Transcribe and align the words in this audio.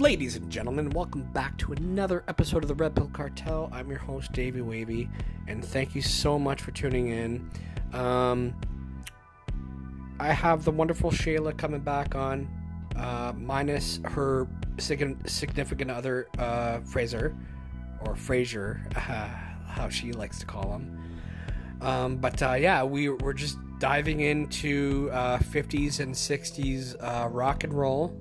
Ladies 0.00 0.34
and 0.34 0.48
gentlemen, 0.50 0.88
welcome 0.88 1.24
back 1.34 1.58
to 1.58 1.74
another 1.74 2.24
episode 2.26 2.62
of 2.62 2.68
the 2.68 2.74
Red 2.74 2.96
Pill 2.96 3.10
Cartel. 3.12 3.68
I'm 3.70 3.90
your 3.90 3.98
host, 3.98 4.32
Davey 4.32 4.62
Wavy, 4.62 5.10
and 5.46 5.62
thank 5.62 5.94
you 5.94 6.00
so 6.00 6.38
much 6.38 6.62
for 6.62 6.70
tuning 6.70 7.08
in. 7.08 7.50
Um, 7.92 8.58
I 10.18 10.32
have 10.32 10.64
the 10.64 10.70
wonderful 10.70 11.10
Shayla 11.10 11.54
coming 11.54 11.82
back 11.82 12.14
on, 12.14 12.48
uh, 12.96 13.34
minus 13.36 14.00
her 14.04 14.48
significant 14.78 15.90
other, 15.90 16.28
uh, 16.38 16.80
Fraser, 16.80 17.36
or 18.00 18.16
Fraser, 18.16 18.80
uh, 18.96 19.00
how 19.66 19.90
she 19.90 20.12
likes 20.12 20.38
to 20.38 20.46
call 20.46 20.72
him. 20.72 20.98
Um, 21.82 22.16
but 22.16 22.42
uh, 22.42 22.54
yeah, 22.54 22.82
we, 22.84 23.10
we're 23.10 23.34
just 23.34 23.58
diving 23.78 24.20
into 24.20 25.10
50s 25.10 26.00
uh, 26.00 26.04
and 26.04 26.14
60s 26.14 26.96
uh, 27.00 27.28
rock 27.28 27.64
and 27.64 27.74
roll 27.74 28.18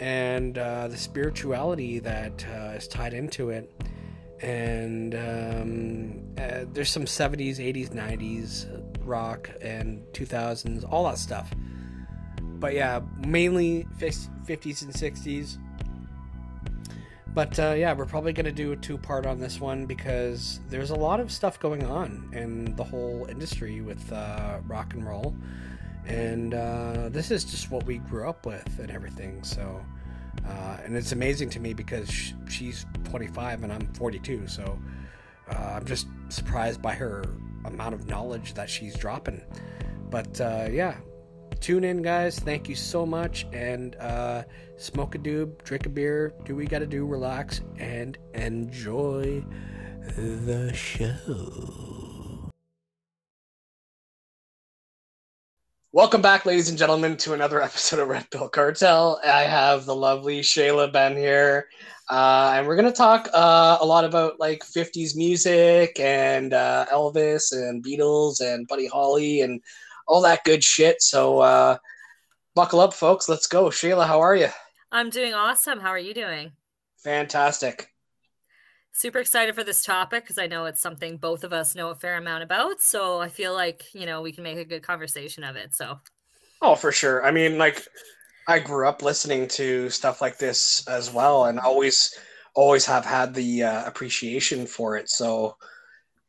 and 0.00 0.56
uh, 0.58 0.88
the 0.88 0.96
spirituality 0.96 1.98
that 1.98 2.44
uh, 2.48 2.76
is 2.76 2.88
tied 2.88 3.14
into 3.14 3.50
it. 3.50 3.70
And 4.40 5.14
um, 5.14 6.22
uh, 6.38 6.64
there's 6.72 6.90
some 6.90 7.04
70s, 7.04 7.56
80s, 7.56 7.90
90s 7.90 9.04
rock 9.04 9.50
and 9.60 10.04
2000s, 10.12 10.84
all 10.90 11.04
that 11.04 11.18
stuff. 11.18 11.52
But 12.40 12.74
yeah, 12.74 13.00
mainly 13.26 13.86
50s 13.98 14.82
and 14.82 14.92
60s. 14.92 15.58
But 17.34 17.58
uh, 17.58 17.74
yeah, 17.76 17.92
we're 17.92 18.06
probably 18.06 18.32
going 18.32 18.46
to 18.46 18.52
do 18.52 18.72
a 18.72 18.76
two 18.76 18.98
part 18.98 19.26
on 19.26 19.38
this 19.38 19.60
one 19.60 19.86
because 19.86 20.60
there's 20.68 20.90
a 20.90 20.96
lot 20.96 21.20
of 21.20 21.30
stuff 21.30 21.60
going 21.60 21.84
on 21.84 22.30
in 22.32 22.74
the 22.76 22.84
whole 22.84 23.26
industry 23.28 23.80
with 23.80 24.12
uh, 24.12 24.58
rock 24.66 24.94
and 24.94 25.06
roll 25.06 25.36
and 26.08 26.54
uh, 26.54 27.08
this 27.10 27.30
is 27.30 27.44
just 27.44 27.70
what 27.70 27.84
we 27.84 27.98
grew 27.98 28.28
up 28.28 28.46
with 28.46 28.78
and 28.78 28.90
everything. 28.90 29.42
So, 29.44 29.80
uh, 30.46 30.78
and 30.82 30.96
it's 30.96 31.12
amazing 31.12 31.50
to 31.50 31.60
me 31.60 31.74
because 31.74 32.10
sh- 32.10 32.32
she's 32.48 32.86
25 33.04 33.62
and 33.62 33.72
I'm 33.72 33.92
42. 33.94 34.48
So, 34.48 34.78
uh, 35.50 35.74
I'm 35.76 35.84
just 35.84 36.08
surprised 36.30 36.80
by 36.80 36.94
her 36.94 37.24
amount 37.64 37.94
of 37.94 38.06
knowledge 38.08 38.54
that 38.54 38.70
she's 38.70 38.96
dropping. 38.96 39.42
But 40.10 40.40
uh, 40.40 40.68
yeah, 40.70 40.96
tune 41.60 41.84
in, 41.84 42.00
guys. 42.02 42.38
Thank 42.38 42.68
you 42.68 42.74
so 42.74 43.04
much, 43.04 43.46
and 43.52 43.94
uh, 43.96 44.44
smoke 44.76 45.14
a 45.14 45.18
doob, 45.18 45.62
drink 45.64 45.84
a 45.86 45.90
beer, 45.90 46.32
do 46.44 46.54
what 46.54 46.62
you 46.62 46.68
got 46.68 46.78
to 46.78 46.86
do, 46.86 47.04
relax, 47.04 47.60
and 47.78 48.16
enjoy 48.34 49.44
the 50.16 50.72
show. 50.72 51.87
Welcome 55.92 56.20
back, 56.20 56.44
ladies 56.44 56.68
and 56.68 56.76
gentlemen, 56.76 57.16
to 57.16 57.32
another 57.32 57.62
episode 57.62 57.98
of 57.98 58.08
Red 58.08 58.30
Pill 58.30 58.50
Cartel. 58.50 59.18
I 59.24 59.44
have 59.44 59.86
the 59.86 59.96
lovely 59.96 60.40
Shayla 60.40 60.92
Ben 60.92 61.16
here, 61.16 61.66
uh, 62.10 62.52
and 62.54 62.66
we're 62.66 62.76
gonna 62.76 62.92
talk 62.92 63.26
uh, 63.32 63.78
a 63.80 63.86
lot 63.86 64.04
about 64.04 64.38
like 64.38 64.62
'50s 64.64 65.16
music 65.16 65.98
and 65.98 66.52
uh, 66.52 66.84
Elvis 66.92 67.52
and 67.52 67.82
Beatles 67.82 68.42
and 68.42 68.68
Buddy 68.68 68.86
Holly 68.86 69.40
and 69.40 69.62
all 70.06 70.20
that 70.20 70.44
good 70.44 70.62
shit. 70.62 71.00
So 71.00 71.38
uh, 71.38 71.78
buckle 72.54 72.80
up, 72.80 72.92
folks. 72.92 73.26
Let's 73.26 73.46
go. 73.46 73.70
Shayla, 73.70 74.06
how 74.06 74.20
are 74.20 74.36
you? 74.36 74.48
I'm 74.92 75.08
doing 75.08 75.32
awesome. 75.32 75.80
How 75.80 75.88
are 75.88 75.98
you 75.98 76.12
doing? 76.12 76.52
Fantastic 76.98 77.88
super 78.98 79.20
excited 79.20 79.54
for 79.54 79.62
this 79.62 79.84
topic 79.84 80.24
because 80.24 80.38
I 80.38 80.48
know 80.48 80.64
it's 80.64 80.80
something 80.80 81.18
both 81.18 81.44
of 81.44 81.52
us 81.52 81.76
know 81.76 81.90
a 81.90 81.94
fair 81.94 82.16
amount 82.16 82.42
about. 82.42 82.82
So 82.82 83.20
I 83.20 83.28
feel 83.28 83.54
like, 83.54 83.84
you 83.94 84.06
know, 84.06 84.22
we 84.22 84.32
can 84.32 84.42
make 84.42 84.58
a 84.58 84.64
good 84.64 84.82
conversation 84.82 85.44
of 85.44 85.54
it. 85.54 85.72
So, 85.72 86.00
oh, 86.60 86.74
for 86.74 86.90
sure. 86.90 87.24
I 87.24 87.30
mean, 87.30 87.58
like, 87.58 87.86
I 88.48 88.58
grew 88.58 88.88
up 88.88 89.02
listening 89.02 89.46
to 89.48 89.88
stuff 89.88 90.20
like 90.20 90.38
this 90.38 90.86
as 90.88 91.12
well 91.12 91.44
and 91.44 91.60
always, 91.60 92.18
always 92.56 92.84
have 92.86 93.04
had 93.04 93.34
the 93.34 93.62
uh, 93.62 93.86
appreciation 93.86 94.66
for 94.66 94.96
it. 94.96 95.08
So, 95.08 95.56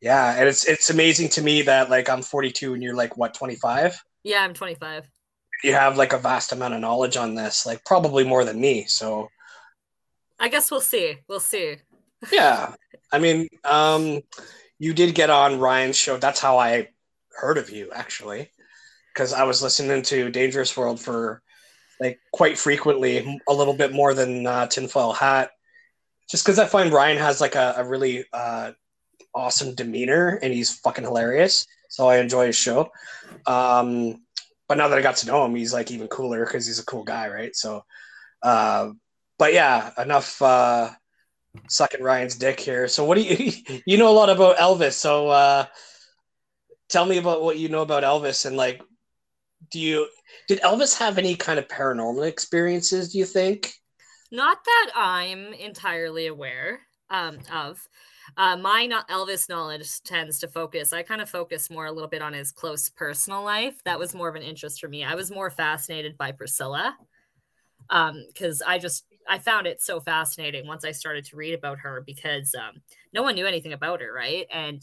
yeah. 0.00 0.36
And 0.38 0.48
it's, 0.48 0.64
it's 0.68 0.90
amazing 0.90 1.30
to 1.30 1.42
me 1.42 1.62
that, 1.62 1.90
like, 1.90 2.08
I'm 2.08 2.22
42 2.22 2.74
and 2.74 2.82
you're 2.82 2.94
like, 2.94 3.16
what, 3.16 3.34
25? 3.34 4.00
Yeah, 4.22 4.44
I'm 4.44 4.54
25. 4.54 5.10
You 5.64 5.72
have 5.72 5.98
like 5.98 6.12
a 6.12 6.18
vast 6.18 6.52
amount 6.52 6.74
of 6.74 6.80
knowledge 6.80 7.16
on 7.16 7.34
this, 7.34 7.66
like, 7.66 7.84
probably 7.84 8.22
more 8.22 8.44
than 8.44 8.60
me. 8.60 8.84
So, 8.84 9.28
I 10.38 10.48
guess 10.48 10.70
we'll 10.70 10.80
see. 10.80 11.16
We'll 11.26 11.40
see 11.40 11.76
yeah, 12.32 12.74
I 13.12 13.18
mean, 13.18 13.48
um, 13.64 14.20
you 14.78 14.94
did 14.94 15.14
get 15.14 15.30
on 15.30 15.58
Ryan's 15.58 15.96
show. 15.96 16.16
That's 16.16 16.40
how 16.40 16.58
I 16.58 16.88
heard 17.32 17.58
of 17.58 17.70
you, 17.70 17.90
actually, 17.94 18.50
because 19.12 19.32
I 19.32 19.44
was 19.44 19.62
listening 19.62 20.02
to 20.02 20.30
Dangerous 20.30 20.76
World 20.76 21.00
for 21.00 21.42
like 22.00 22.18
quite 22.32 22.58
frequently, 22.58 23.40
a 23.48 23.52
little 23.52 23.74
bit 23.74 23.92
more 23.92 24.14
than 24.14 24.46
uh, 24.46 24.66
Tinfoil 24.66 25.12
Hat, 25.12 25.50
just 26.30 26.44
because 26.44 26.58
I 26.58 26.66
find 26.66 26.92
Ryan 26.92 27.18
has 27.18 27.40
like 27.40 27.56
a, 27.56 27.74
a 27.76 27.84
really 27.84 28.24
uh, 28.32 28.72
awesome 29.34 29.74
demeanor 29.74 30.38
and 30.42 30.52
he's 30.52 30.78
fucking 30.78 31.04
hilarious. 31.04 31.66
So 31.88 32.08
I 32.08 32.18
enjoy 32.18 32.46
his 32.46 32.56
show. 32.56 32.90
Um, 33.46 34.22
but 34.68 34.78
now 34.78 34.88
that 34.88 34.98
I 34.98 35.02
got 35.02 35.16
to 35.16 35.26
know 35.26 35.44
him, 35.44 35.54
he's 35.54 35.74
like 35.74 35.90
even 35.90 36.08
cooler 36.08 36.44
because 36.44 36.66
he's 36.66 36.78
a 36.78 36.86
cool 36.86 37.02
guy, 37.02 37.28
right? 37.28 37.54
So, 37.54 37.84
uh, 38.42 38.90
but 39.38 39.52
yeah, 39.52 39.90
enough. 39.98 40.40
Uh, 40.40 40.90
sucking 41.68 42.02
Ryan's 42.02 42.36
dick 42.36 42.60
here. 42.60 42.88
So 42.88 43.04
what 43.04 43.16
do 43.16 43.22
you 43.22 43.52
you 43.86 43.98
know 43.98 44.10
a 44.10 44.14
lot 44.14 44.30
about 44.30 44.56
Elvis? 44.58 44.92
So 44.92 45.28
uh, 45.28 45.66
tell 46.88 47.06
me 47.06 47.18
about 47.18 47.42
what 47.42 47.58
you 47.58 47.68
know 47.68 47.82
about 47.82 48.02
Elvis 48.02 48.46
and 48.46 48.56
like 48.56 48.80
do 49.70 49.78
you 49.78 50.08
did 50.48 50.60
Elvis 50.60 50.98
have 50.98 51.18
any 51.18 51.36
kind 51.36 51.58
of 51.58 51.68
paranormal 51.68 52.26
experiences, 52.26 53.12
do 53.12 53.18
you 53.18 53.24
think? 53.24 53.72
Not 54.32 54.58
that 54.64 54.90
I'm 54.94 55.52
entirely 55.54 56.28
aware 56.28 56.80
um, 57.10 57.38
of. 57.52 57.80
Uh, 58.36 58.56
my 58.56 58.86
not 58.86 59.08
Elvis 59.08 59.48
knowledge 59.48 60.02
tends 60.02 60.38
to 60.40 60.48
focus. 60.48 60.92
I 60.92 61.02
kind 61.02 61.20
of 61.20 61.28
focus 61.28 61.68
more 61.68 61.86
a 61.86 61.92
little 61.92 62.08
bit 62.08 62.22
on 62.22 62.32
his 62.32 62.52
close 62.52 62.88
personal 62.88 63.42
life. 63.42 63.82
That 63.84 63.98
was 63.98 64.14
more 64.14 64.28
of 64.28 64.36
an 64.36 64.42
interest 64.42 64.80
for 64.80 64.88
me. 64.88 65.04
I 65.04 65.14
was 65.14 65.30
more 65.30 65.50
fascinated 65.50 66.16
by 66.16 66.32
Priscilla 66.32 66.96
because 67.88 68.62
um, 68.62 68.68
I 68.68 68.78
just 68.78 69.04
I 69.30 69.38
found 69.38 69.68
it 69.68 69.80
so 69.80 70.00
fascinating 70.00 70.66
once 70.66 70.84
I 70.84 70.90
started 70.90 71.24
to 71.26 71.36
read 71.36 71.54
about 71.54 71.78
her 71.78 72.02
because 72.04 72.52
um, 72.56 72.82
no 73.12 73.22
one 73.22 73.36
knew 73.36 73.46
anything 73.46 73.72
about 73.72 74.00
her, 74.00 74.12
right? 74.12 74.44
And 74.52 74.82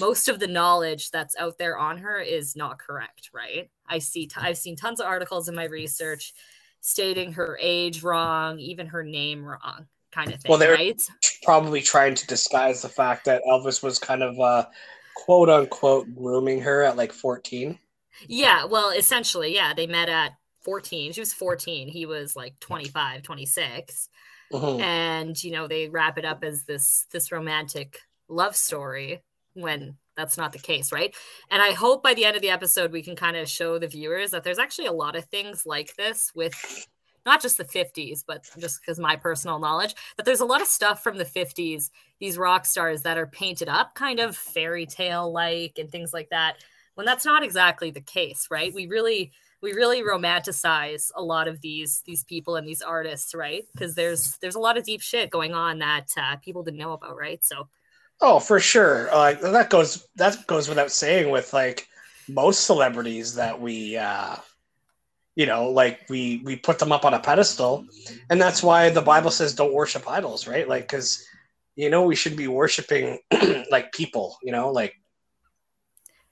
most 0.00 0.28
of 0.28 0.40
the 0.40 0.48
knowledge 0.48 1.12
that's 1.12 1.36
out 1.36 1.58
there 1.58 1.78
on 1.78 1.98
her 1.98 2.18
is 2.18 2.56
not 2.56 2.80
correct, 2.80 3.30
right? 3.32 3.70
I 3.88 4.00
see, 4.00 4.26
t- 4.26 4.34
I've 4.36 4.58
seen 4.58 4.74
tons 4.74 4.98
of 4.98 5.06
articles 5.06 5.48
in 5.48 5.54
my 5.54 5.66
research 5.66 6.34
stating 6.80 7.34
her 7.34 7.56
age 7.62 8.02
wrong, 8.02 8.58
even 8.58 8.88
her 8.88 9.04
name 9.04 9.44
wrong, 9.44 9.86
kind 10.10 10.32
of 10.32 10.40
thing. 10.40 10.50
Well, 10.50 10.58
they're 10.58 10.74
right? 10.74 11.00
probably 11.44 11.80
trying 11.80 12.16
to 12.16 12.26
disguise 12.26 12.82
the 12.82 12.88
fact 12.88 13.24
that 13.26 13.42
Elvis 13.48 13.80
was 13.80 14.00
kind 14.00 14.24
of 14.24 14.40
uh, 14.40 14.66
quote 15.14 15.48
unquote 15.48 16.12
grooming 16.16 16.60
her 16.62 16.82
at 16.82 16.96
like 16.96 17.12
14. 17.12 17.78
Yeah, 18.26 18.64
well, 18.64 18.90
essentially, 18.90 19.54
yeah, 19.54 19.72
they 19.72 19.86
met 19.86 20.08
at 20.08 20.32
14 20.64 21.12
she 21.12 21.20
was 21.20 21.32
14 21.32 21.88
he 21.88 22.06
was 22.06 22.34
like 22.34 22.58
25 22.60 23.22
26 23.22 24.08
mm-hmm. 24.52 24.80
and 24.80 25.42
you 25.42 25.52
know 25.52 25.68
they 25.68 25.88
wrap 25.88 26.18
it 26.18 26.24
up 26.24 26.42
as 26.42 26.64
this 26.64 27.06
this 27.12 27.30
romantic 27.30 27.98
love 28.28 28.56
story 28.56 29.22
when 29.52 29.96
that's 30.16 30.38
not 30.38 30.52
the 30.52 30.58
case 30.58 30.90
right? 30.92 31.14
And 31.50 31.62
i 31.62 31.72
hope 31.72 32.02
by 32.02 32.14
the 32.14 32.24
end 32.24 32.36
of 32.36 32.42
the 32.42 32.50
episode 32.50 32.92
we 32.92 33.02
can 33.02 33.16
kind 33.16 33.36
of 33.36 33.48
show 33.48 33.78
the 33.78 33.86
viewers 33.86 34.30
that 34.30 34.42
there's 34.42 34.58
actually 34.58 34.86
a 34.86 34.92
lot 34.92 35.16
of 35.16 35.26
things 35.26 35.66
like 35.66 35.94
this 35.96 36.32
with 36.34 36.54
not 37.26 37.42
just 37.42 37.58
the 37.58 37.64
50s 37.64 38.24
but 38.26 38.48
just 38.58 38.80
because 38.80 38.98
my 38.98 39.16
personal 39.16 39.58
knowledge 39.58 39.94
that 40.16 40.24
there's 40.24 40.40
a 40.40 40.46
lot 40.46 40.62
of 40.62 40.66
stuff 40.66 41.02
from 41.02 41.18
the 41.18 41.24
50s 41.24 41.90
these 42.20 42.38
rock 42.38 42.64
stars 42.64 43.02
that 43.02 43.18
are 43.18 43.26
painted 43.26 43.68
up 43.68 43.94
kind 43.94 44.18
of 44.18 44.36
fairy 44.36 44.86
tale 44.86 45.30
like 45.30 45.78
and 45.78 45.90
things 45.90 46.12
like 46.12 46.30
that 46.30 46.56
when 46.94 47.06
that's 47.06 47.24
not 47.24 47.42
exactly 47.42 47.90
the 47.90 48.00
case 48.00 48.48
right? 48.50 48.72
We 48.72 48.86
really 48.86 49.32
we 49.64 49.72
really 49.72 50.02
romanticize 50.02 51.10
a 51.16 51.22
lot 51.22 51.48
of 51.48 51.60
these 51.62 52.02
these 52.04 52.22
people 52.22 52.56
and 52.56 52.68
these 52.68 52.82
artists, 52.82 53.34
right? 53.34 53.64
Because 53.72 53.94
there's 53.94 54.36
there's 54.38 54.54
a 54.54 54.60
lot 54.60 54.76
of 54.76 54.84
deep 54.84 55.00
shit 55.00 55.30
going 55.30 55.54
on 55.54 55.78
that 55.78 56.10
uh, 56.18 56.36
people 56.36 56.62
didn't 56.62 56.78
know 56.78 56.92
about, 56.92 57.16
right? 57.16 57.42
So, 57.42 57.68
oh, 58.20 58.38
for 58.38 58.60
sure, 58.60 59.08
like 59.12 59.42
uh, 59.42 59.50
that 59.52 59.70
goes 59.70 60.06
that 60.16 60.46
goes 60.46 60.68
without 60.68 60.92
saying 60.92 61.30
with 61.30 61.52
like 61.54 61.88
most 62.28 62.64
celebrities 62.66 63.34
that 63.34 63.60
we. 63.60 63.96
uh 63.96 64.36
you 65.36 65.46
know 65.46 65.68
like 65.68 65.98
we 66.08 66.40
we 66.44 66.54
put 66.54 66.78
them 66.78 66.92
up 66.92 67.04
on 67.04 67.12
a 67.12 67.18
pedestal 67.18 67.84
and 68.30 68.40
that's 68.40 68.62
why 68.62 68.88
the 68.88 69.02
bible 69.02 69.32
says 69.32 69.52
don't 69.52 69.74
worship 69.74 70.08
idols 70.08 70.46
right 70.46 70.68
like 70.68 70.84
because 70.84 71.26
you 71.74 71.90
know 71.90 72.04
we 72.04 72.14
should 72.14 72.36
be 72.36 72.46
worshiping 72.46 73.18
like 73.68 73.90
people 73.90 74.36
you 74.44 74.52
know 74.52 74.70
like 74.70 74.94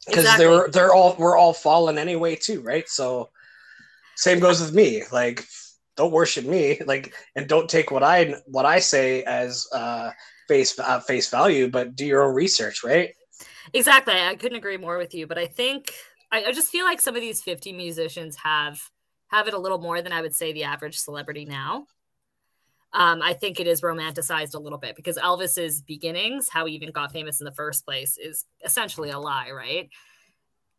because 0.07 0.25
exactly. 0.25 0.47
they're 0.47 0.69
they're 0.69 0.95
all 0.95 1.17
we're 1.19 1.37
all 1.37 1.53
fallen 1.53 1.99
anyway 1.99 2.37
too, 2.37 2.61
right? 2.61 2.89
So 2.89 3.31
same 4.17 4.41
goes 4.41 4.61
with 4.61 4.75
me. 4.75 5.03
Like 5.13 5.45
don't 5.97 6.13
worship 6.13 6.45
me, 6.45 6.81
like 6.87 7.15
and 7.37 7.49
don't 7.49 7.69
take 7.69 7.91
what 7.91 8.03
I 8.03 8.35
what 8.47 8.67
I 8.67 8.79
say 8.79 9.23
as 9.25 9.67
uh, 9.73 10.11
face 10.49 10.79
uh, 10.79 11.01
face 11.01 11.31
value, 11.31 11.69
but 11.69 11.95
do 11.95 12.05
your 12.05 12.23
own 12.25 12.35
research, 12.35 12.83
right? 12.85 13.15
Exactly. 13.73 14.15
I 14.15 14.35
couldn't 14.35 14.59
agree 14.59 14.77
more 14.77 14.99
with 14.99 15.15
you, 15.15 15.27
but 15.27 15.39
I 15.39 15.47
think 15.47 15.93
I, 16.31 16.45
I 16.45 16.53
just 16.53 16.71
feel 16.71 16.85
like 16.85 17.01
some 17.01 17.15
of 17.15 17.21
these 17.21 17.43
50 17.43 17.73
musicians 17.73 18.37
have 18.43 18.81
have 19.29 19.49
it 19.49 19.55
a 19.55 19.59
little 19.59 19.79
more 19.79 20.03
than 20.03 20.13
I 20.13 20.21
would 20.21 20.35
say 20.35 20.53
the 20.53 20.65
average 20.65 20.99
celebrity 20.99 21.45
now. 21.45 21.87
Um, 22.95 23.23
I 23.23 23.33
think 23.33 23.59
it 23.59 23.67
is 23.67 23.81
romanticized 23.81 24.55
a 24.55 24.59
little 24.59 24.79
bit 24.79 24.97
because 24.97 25.17
Elvis's 25.17 25.81
beginnings, 25.83 26.49
how 26.49 26.67
he 26.67 26.75
even 26.75 26.91
got 26.91 27.13
famous 27.13 27.41
in 27.41 27.45
the 27.45 27.53
first 27.53 27.85
place, 27.85 28.19
is 28.19 28.45
essentially 28.65 29.11
a 29.11 29.19
lie, 29.19 29.51
right? 29.51 29.89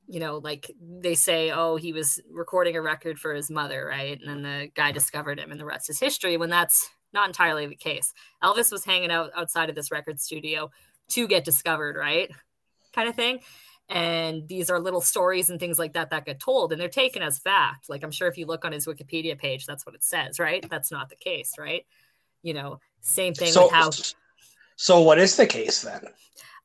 You 0.07 0.19
know, 0.19 0.37
like 0.37 0.69
they 0.79 1.15
say, 1.15 1.51
oh, 1.51 1.75
he 1.75 1.93
was 1.93 2.21
recording 2.31 2.75
a 2.75 2.81
record 2.81 3.17
for 3.17 3.33
his 3.33 3.49
mother, 3.49 3.85
right? 3.85 4.19
And 4.19 4.29
then 4.29 4.41
the 4.41 4.69
guy 4.75 4.91
discovered 4.91 5.39
him, 5.39 5.51
and 5.51 5.59
the 5.59 5.65
rest 5.65 5.89
is 5.89 5.99
history. 5.99 6.37
When 6.37 6.49
that's 6.49 6.89
not 7.13 7.27
entirely 7.27 7.67
the 7.67 7.75
case. 7.75 8.13
Elvis 8.43 8.71
was 8.71 8.83
hanging 8.83 9.11
out 9.11 9.31
outside 9.35 9.69
of 9.69 9.75
this 9.75 9.91
record 9.91 10.19
studio 10.19 10.71
to 11.09 11.27
get 11.27 11.45
discovered, 11.45 11.95
right? 11.95 12.29
Kind 12.93 13.07
of 13.07 13.15
thing. 13.15 13.39
And 13.89 14.47
these 14.47 14.69
are 14.69 14.79
little 14.79 15.01
stories 15.01 15.49
and 15.49 15.59
things 15.59 15.77
like 15.77 15.93
that 15.93 16.09
that 16.09 16.25
get 16.25 16.39
told, 16.39 16.71
and 16.71 16.81
they're 16.81 16.89
taken 16.89 17.21
as 17.21 17.37
fact. 17.37 17.89
Like 17.89 18.03
I'm 18.03 18.11
sure 18.11 18.27
if 18.27 18.37
you 18.37 18.45
look 18.45 18.65
on 18.65 18.71
his 18.71 18.87
Wikipedia 18.87 19.37
page, 19.37 19.65
that's 19.65 19.85
what 19.85 19.95
it 19.95 20.03
says, 20.03 20.39
right? 20.39 20.65
That's 20.69 20.91
not 20.91 21.09
the 21.09 21.15
case, 21.15 21.53
right? 21.59 21.85
You 22.43 22.53
know, 22.53 22.79
same 23.01 23.33
thing 23.33 23.51
so, 23.51 23.63
with 23.63 23.71
how. 23.71 23.89
So 24.75 25.01
what 25.01 25.17
is 25.17 25.35
the 25.35 25.47
case 25.47 25.81
then? 25.81 26.01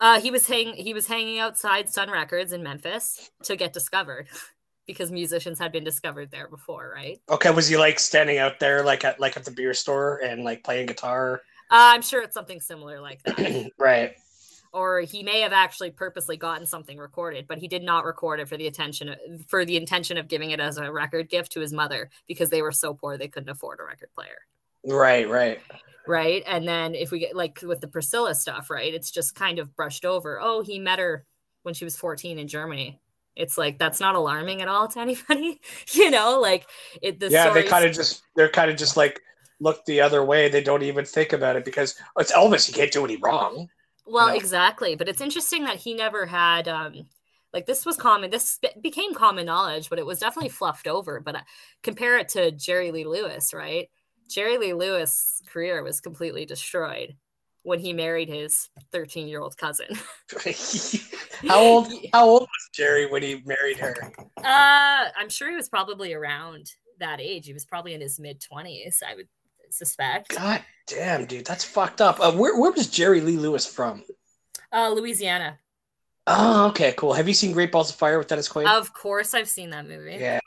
Uh, 0.01 0.21
he 0.21 0.31
was 0.31 0.47
hang 0.47 0.75
he 0.75 0.93
was 0.93 1.07
hanging 1.07 1.39
outside 1.39 1.89
Sun 1.89 2.11
Records 2.11 2.53
in 2.53 2.63
Memphis 2.63 3.31
to 3.45 3.57
get 3.57 3.73
discovered. 3.73 4.29
because 4.89 5.13
musicians 5.13 5.59
had 5.59 5.71
been 5.71 5.85
discovered 5.85 6.33
there 6.33 6.49
before, 6.49 6.91
right? 6.93 7.21
Okay, 7.29 7.51
was 7.51 7.69
he 7.69 7.77
like 7.77 8.01
standing 8.01 8.39
out 8.39 8.59
there 8.59 8.83
like 8.83 9.05
at 9.05 9.21
like 9.21 9.37
at 9.37 9.45
the 9.45 9.53
beer 9.53 9.75
store 9.75 10.17
and 10.25 10.43
like 10.43 10.65
playing 10.65 10.87
guitar? 10.87 11.43
Uh, 11.71 11.93
I'm 11.95 12.03
sure 12.03 12.23
it's 12.23 12.35
something 12.35 12.61
similar 12.61 13.01
like 13.01 13.23
that. 13.23 13.71
right. 13.79 14.17
Or 14.73 15.01
he 15.01 15.23
may 15.23 15.41
have 15.43 15.53
actually 15.53 15.91
purposely 15.91 16.37
gotten 16.37 16.67
something 16.67 16.99
recorded, 16.99 17.47
but 17.47 17.59
he 17.59 17.69
did 17.69 17.83
not 17.83 18.05
record 18.05 18.41
it 18.41 18.49
for 18.49 18.57
the 18.57 18.67
attention 18.67 19.15
for 19.47 19.65
the 19.65 19.77
intention 19.77 20.17
of 20.17 20.27
giving 20.27 20.51
it 20.51 20.61
as 20.61 20.79
a 20.79 20.91
record 20.91 21.29
gift 21.29 21.53
to 21.53 21.61
his 21.61 21.73
mother 21.73 22.11
because 22.27 22.51
they 22.51 22.63
were 22.63 22.73
so 22.73 22.95
poor 22.95 23.17
they 23.17 23.29
couldn't 23.29 23.51
afford 23.51 23.81
a 23.81 23.85
record 23.85 24.09
player. 24.15 24.39
Right, 24.87 25.29
right. 25.29 25.61
Right. 26.07 26.43
And 26.47 26.67
then 26.67 26.95
if 26.95 27.11
we 27.11 27.19
get 27.19 27.37
like 27.37 27.61
with 27.63 27.81
the 27.81 27.89
Priscilla 27.89 28.35
stuff, 28.35 28.71
right, 28.71 28.93
it's 28.95 29.11
just 29.11 29.35
kind 29.35 29.59
of 29.59 29.77
brushed 29.77 30.05
over. 30.05 30.41
Oh, 30.41 30.63
he 30.63 30.79
met 30.79 30.99
her 30.99 31.27
when 31.63 31.75
she 31.75 31.85
was 31.85 31.97
14 31.97 32.39
in 32.39 32.49
Germany 32.49 33.01
it's 33.39 33.57
like 33.57 33.79
that's 33.79 34.01
not 34.01 34.17
alarming 34.17 34.61
at 34.61 34.69
all 34.69 34.89
to 34.89 35.01
anybody 35.01 35.61
you 35.93 36.11
know 36.11 36.39
like 36.41 36.67
it 37.01 37.19
the 37.21 37.31
yeah 37.31 37.51
they 37.51 37.63
kind 37.63 37.87
of 37.87 37.95
just 37.95 38.23
they're 38.37 38.51
kind 38.51 38.71
of 38.71 38.77
just 38.77 38.97
like 38.97 39.23
look 39.61 39.85
the 39.87 40.01
other 40.01 40.25
way 40.25 40.49
they 40.49 40.63
don't 40.63 40.83
even 40.83 41.05
think 41.05 41.33
about 41.33 41.57
it 41.57 41.65
because 41.65 41.95
oh, 42.17 42.21
it's 42.21 42.33
elvis 42.33 42.67
he 42.67 42.73
can't 42.73 42.93
do 42.93 43.05
any 43.05 43.17
wrong 43.17 43.69
well 44.07 44.27
you 44.27 44.33
know? 44.33 44.39
exactly 44.39 44.95
but 44.95 45.09
it's 45.09 45.21
interesting 45.21 45.65
that 45.65 45.77
he 45.77 45.95
never 45.95 46.27
had 46.27 46.69
um 46.69 47.07
like 47.55 47.65
this 47.65 47.87
was 47.87 47.97
common 47.97 48.31
this 48.31 48.59
became 48.83 49.15
common 49.15 49.47
knowledge 49.47 49.89
but 49.89 49.99
it 49.99 50.07
was 50.07 50.19
definitely 50.19 50.51
fluffed 50.51 50.87
over 50.87 51.21
but 51.21 51.37
uh, 51.37 51.41
compare 51.83 52.19
it 52.19 52.29
to 52.29 52.51
jerry 52.53 52.93
lee 52.93 53.05
lewis 53.05 53.55
right 53.55 53.89
jerry 54.29 54.59
lee 54.59 54.75
lewis 54.75 55.43
career 55.51 55.83
was 55.83 56.01
completely 56.01 56.45
destroyed 56.45 57.17
when 57.63 57.79
he 57.79 57.93
married 57.93 58.29
his 58.29 58.71
13 58.93 59.29
year 59.29 59.41
old 59.41 59.57
cousin. 59.57 59.87
how 61.49 61.61
old 61.61 61.93
how 62.13 62.27
old 62.27 62.43
was 62.43 62.69
Jerry 62.73 63.07
when 63.07 63.23
he 63.23 63.43
married 63.45 63.77
her? 63.79 63.95
Uh 64.39 65.11
I'm 65.17 65.29
sure 65.29 65.51
he 65.51 65.57
was 65.57 65.69
probably 65.69 66.15
around 66.15 66.73
that 66.99 67.21
age. 67.21 67.47
He 67.47 67.53
was 67.53 67.65
probably 67.65 67.95
in 67.95 68.01
his 68.01 68.19
mid 68.19 68.41
20s, 68.41 69.03
I 69.03 69.15
would 69.15 69.29
suspect. 69.71 70.31
God 70.35 70.63
damn, 70.87 71.27
dude, 71.27 71.45
that's 71.45 71.65
fucked 71.65 72.01
up. 72.01 72.19
Uh, 72.21 72.33
where 72.33 72.59
where 72.59 72.73
was 72.73 72.89
Jerry 72.89 73.21
Lee 73.21 73.37
Lewis 73.37 73.67
from? 73.67 74.03
Uh 74.73 74.89
Louisiana. 74.89 75.59
Oh, 76.27 76.69
okay, 76.69 76.93
cool. 76.97 77.15
Have 77.15 77.27
you 77.27 77.33
seen 77.35 77.53
Great 77.53 77.73
Balls 77.73 77.89
of 77.89 77.97
Fire 77.97 78.19
with 78.19 78.29
Dennis 78.29 78.49
Quaid? 78.49 78.67
Of 78.67 78.93
course 78.93 79.33
I've 79.33 79.49
seen 79.49 79.71
that 79.71 79.87
movie. 79.87 80.17
Yeah 80.21 80.41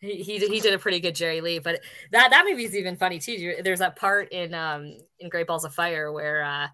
he, 0.00 0.22
he 0.22 0.38
he 0.38 0.60
did 0.60 0.74
a 0.74 0.78
pretty 0.78 1.00
good 1.00 1.14
Jerry 1.14 1.40
Lee, 1.40 1.58
but 1.58 1.80
that 2.12 2.30
that 2.30 2.44
movie 2.48 2.64
is 2.64 2.74
even 2.74 2.96
funny 2.96 3.18
too. 3.18 3.56
There's 3.62 3.80
that 3.80 3.96
part 3.96 4.32
in 4.32 4.54
um 4.54 4.96
in 5.18 5.28
Great 5.28 5.46
Balls 5.46 5.64
of 5.64 5.74
Fire 5.74 6.12
where 6.12 6.42
uh 6.42 6.68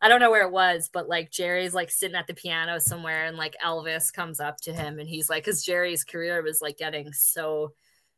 I 0.00 0.08
don't 0.08 0.20
know 0.20 0.30
where 0.30 0.46
it 0.46 0.52
was, 0.52 0.88
but 0.92 1.08
like 1.08 1.30
Jerry's 1.30 1.74
like 1.74 1.90
sitting 1.90 2.16
at 2.16 2.26
the 2.26 2.34
piano 2.34 2.78
somewhere, 2.78 3.26
and 3.26 3.36
like 3.36 3.56
Elvis 3.64 4.12
comes 4.12 4.38
up 4.38 4.60
to 4.62 4.72
him, 4.72 4.98
and 4.98 5.08
he's 5.08 5.28
like, 5.28 5.44
because 5.44 5.64
Jerry's 5.64 6.04
career 6.04 6.42
was 6.42 6.62
like 6.62 6.78
getting 6.78 7.12
so 7.12 7.72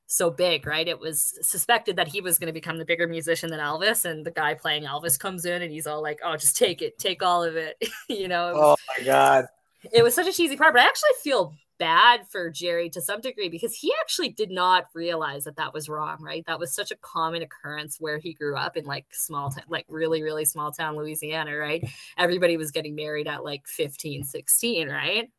so 0.07 0.29
big, 0.29 0.67
right? 0.67 0.89
It 0.89 0.99
was 0.99 1.39
suspected 1.41 1.97
that 1.97 2.09
he 2.09 2.21
was 2.21 2.39
going 2.39 2.49
to 2.49 2.53
become 2.53 2.79
the 2.79 2.85
bigger 2.85 3.07
musician 3.07 3.49
than 3.49 3.61
Elvis, 3.61 4.05
and 4.05 4.27
the 4.27 4.31
guy 4.31 4.55
playing 4.55 4.83
Elvis 4.83 5.19
comes 5.19 5.45
in, 5.45 5.63
and 5.63 5.73
he's 5.73 5.87
all 5.87 6.03
like, 6.03 6.21
"Oh, 6.25 6.37
just 6.37 6.57
take 6.57 6.83
it, 6.83 6.99
take 6.99 7.23
all 7.23 7.43
of 7.43 7.57
it," 7.57 7.83
you 8.09 8.29
know. 8.29 8.53
Was, 8.53 8.79
oh 8.79 8.99
my 8.99 9.05
god! 9.05 9.47
It 9.93 10.03
was 10.03 10.15
such 10.15 10.27
a 10.27 10.33
cheesy 10.33 10.57
part, 10.57 10.75
but 10.75 10.83
I 10.83 10.87
actually 10.87 11.11
feel 11.23 11.55
bad 11.81 12.29
for 12.29 12.51
Jerry 12.51 12.91
to 12.91 13.01
some 13.01 13.21
degree 13.21 13.49
because 13.49 13.75
he 13.75 13.93
actually 14.01 14.29
did 14.29 14.51
not 14.51 14.85
realize 14.95 15.45
that 15.45 15.57
that 15.57 15.75
was 15.75 15.89
wrong, 15.89 16.19
right? 16.21 16.45
That 16.47 16.61
was 16.61 16.73
such 16.73 16.93
a 16.93 16.97
common 16.97 17.43
occurrence 17.43 17.97
where 17.99 18.19
he 18.19 18.35
grew 18.35 18.55
up 18.55 18.77
in 18.77 18.85
like 18.85 19.07
small 19.11 19.51
town, 19.51 19.65
like 19.69 19.87
really, 19.89 20.23
really 20.23 20.45
small 20.45 20.71
town 20.71 20.97
Louisiana, 20.97 21.57
right? 21.57 21.83
Everybody 22.19 22.57
was 22.57 22.71
getting 22.71 22.95
married 22.95 23.27
at 23.27 23.43
like 23.43 23.67
15, 23.67 24.23
16, 24.23 24.89
right? 24.89 25.31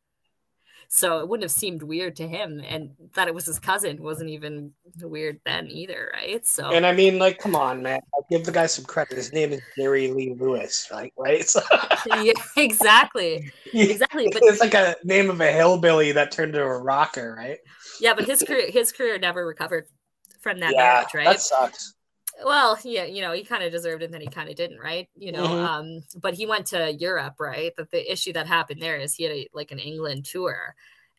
So 0.94 1.20
it 1.20 1.28
wouldn't 1.28 1.44
have 1.44 1.50
seemed 1.50 1.82
weird 1.82 2.16
to 2.16 2.28
him. 2.28 2.62
And 2.68 2.90
that 3.14 3.26
it 3.26 3.34
was 3.34 3.46
his 3.46 3.58
cousin 3.58 4.02
wasn't 4.02 4.28
even 4.28 4.72
weird 5.00 5.40
then 5.46 5.66
either, 5.68 6.12
right? 6.12 6.46
So 6.46 6.70
And 6.70 6.84
I 6.84 6.92
mean, 6.92 7.18
like, 7.18 7.38
come 7.38 7.56
on, 7.56 7.82
man. 7.82 8.00
I'll 8.12 8.26
give 8.30 8.44
the 8.44 8.52
guy 8.52 8.66
some 8.66 8.84
credit. 8.84 9.16
His 9.16 9.32
name 9.32 9.54
is 9.54 9.62
Jerry 9.74 10.12
Lee 10.12 10.34
Lewis, 10.38 10.88
right? 10.92 11.10
right? 11.16 11.42
So... 11.48 11.62
yeah, 12.22 12.34
exactly. 12.58 13.50
Exactly. 13.72 14.28
But 14.30 14.42
it's 14.44 14.60
like 14.60 14.74
a 14.74 14.94
name 15.02 15.30
of 15.30 15.40
a 15.40 15.50
hillbilly 15.50 16.12
that 16.12 16.30
turned 16.30 16.54
into 16.54 16.62
a 16.62 16.78
rocker, 16.78 17.34
right? 17.38 17.58
Yeah, 17.98 18.12
but 18.12 18.26
his 18.26 18.42
career 18.42 18.70
his 18.70 18.92
career 18.92 19.18
never 19.18 19.46
recovered 19.46 19.86
from 20.40 20.60
that 20.60 20.72
yeah, 20.74 20.78
marriage, 20.78 21.14
right? 21.14 21.24
That 21.24 21.40
sucks 21.40 21.94
well 22.44 22.78
yeah 22.84 23.04
you 23.04 23.20
know 23.20 23.32
he 23.32 23.44
kind 23.44 23.62
of 23.62 23.72
deserved 23.72 24.02
it 24.02 24.06
and 24.06 24.14
then 24.14 24.20
he 24.20 24.26
kind 24.26 24.48
of 24.48 24.56
didn't 24.56 24.78
right? 24.78 25.08
You 25.16 25.32
know 25.32 25.46
mm-hmm. 25.46 25.64
um 25.64 26.02
but 26.20 26.34
he 26.34 26.46
went 26.46 26.66
to 26.68 26.92
europe 26.92 27.34
right? 27.38 27.72
But 27.76 27.90
the 27.90 28.10
issue 28.10 28.32
that 28.34 28.46
happened 28.46 28.80
there 28.80 28.96
is 28.96 29.14
he 29.14 29.24
had 29.24 29.32
a, 29.32 29.48
like 29.52 29.70
an 29.70 29.78
england 29.78 30.24
tour 30.24 30.74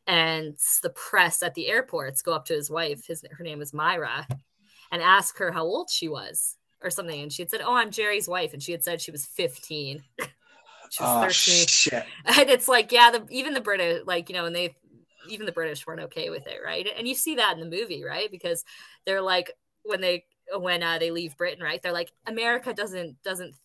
and 0.07 0.57
the 0.81 0.89
press 0.89 1.41
at 1.43 1.53
the 1.53 1.67
airports 1.67 2.21
go 2.21 2.33
up 2.33 2.45
to 2.45 2.53
his 2.53 2.69
wife 2.69 3.05
his 3.07 3.23
her 3.31 3.43
name 3.43 3.61
is 3.61 3.73
myra 3.73 4.27
and 4.91 5.01
ask 5.01 5.37
her 5.37 5.51
how 5.51 5.63
old 5.63 5.89
she 5.89 6.09
was 6.09 6.57
or 6.81 6.89
something 6.89 7.21
and 7.21 7.31
she 7.31 7.41
had 7.41 7.49
said 7.49 7.61
oh 7.63 7.73
i'm 7.73 7.89
jerry's 7.89 8.27
wife 8.27 8.53
and 8.53 8.61
she 8.61 8.73
had 8.73 8.83
said 8.83 8.99
she 8.99 9.11
was 9.11 9.25
15 9.25 10.03
she 10.19 11.03
was 11.03 11.17
oh, 11.17 11.21
13 11.21 11.67
shit. 11.67 12.05
and 12.25 12.49
it's 12.49 12.67
like 12.67 12.91
yeah 12.91 13.11
the, 13.11 13.25
even 13.29 13.53
the 13.53 13.61
british 13.61 14.01
like 14.05 14.27
you 14.27 14.35
know 14.35 14.45
and 14.45 14.55
they 14.55 14.75
even 15.29 15.45
the 15.45 15.51
british 15.51 15.85
weren't 15.85 16.01
okay 16.01 16.29
with 16.29 16.47
it 16.47 16.59
right? 16.63 16.87
And 16.97 17.07
you 17.07 17.15
see 17.15 17.35
that 17.35 17.53
in 17.53 17.59
the 17.59 17.77
movie 17.77 18.03
right? 18.03 18.29
Because 18.29 18.63
they're 19.05 19.21
like 19.21 19.51
when 19.83 20.01
they 20.01 20.25
when 20.57 20.83
uh, 20.83 20.99
they 20.99 21.11
leave 21.11 21.37
Britain, 21.37 21.63
right? 21.63 21.81
They're 21.81 21.91
like, 21.91 22.11
America 22.27 22.73
doesn't 22.73 23.21
doesn't 23.23 23.55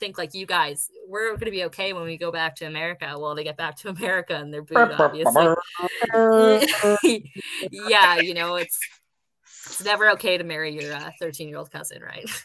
think 0.00 0.18
like 0.18 0.34
you 0.34 0.46
guys. 0.46 0.90
We're 1.08 1.30
going 1.30 1.46
to 1.46 1.50
be 1.50 1.64
okay 1.64 1.92
when 1.92 2.04
we 2.04 2.16
go 2.16 2.30
back 2.30 2.56
to 2.56 2.66
America. 2.66 3.16
Well, 3.18 3.34
they 3.34 3.44
get 3.44 3.56
back 3.56 3.76
to 3.78 3.88
America 3.96 4.36
and 4.36 4.52
they're 4.52 4.62
booed, 4.62 4.92
obviously. 4.92 5.54
yeah, 7.70 8.16
you 8.16 8.34
know, 8.34 8.56
it's 8.56 8.78
it's 9.66 9.84
never 9.84 10.10
okay 10.10 10.36
to 10.36 10.44
marry 10.44 10.74
your 10.74 10.98
13 11.20 11.46
uh, 11.46 11.48
year 11.48 11.58
old 11.58 11.70
cousin, 11.70 12.02
right? 12.02 12.28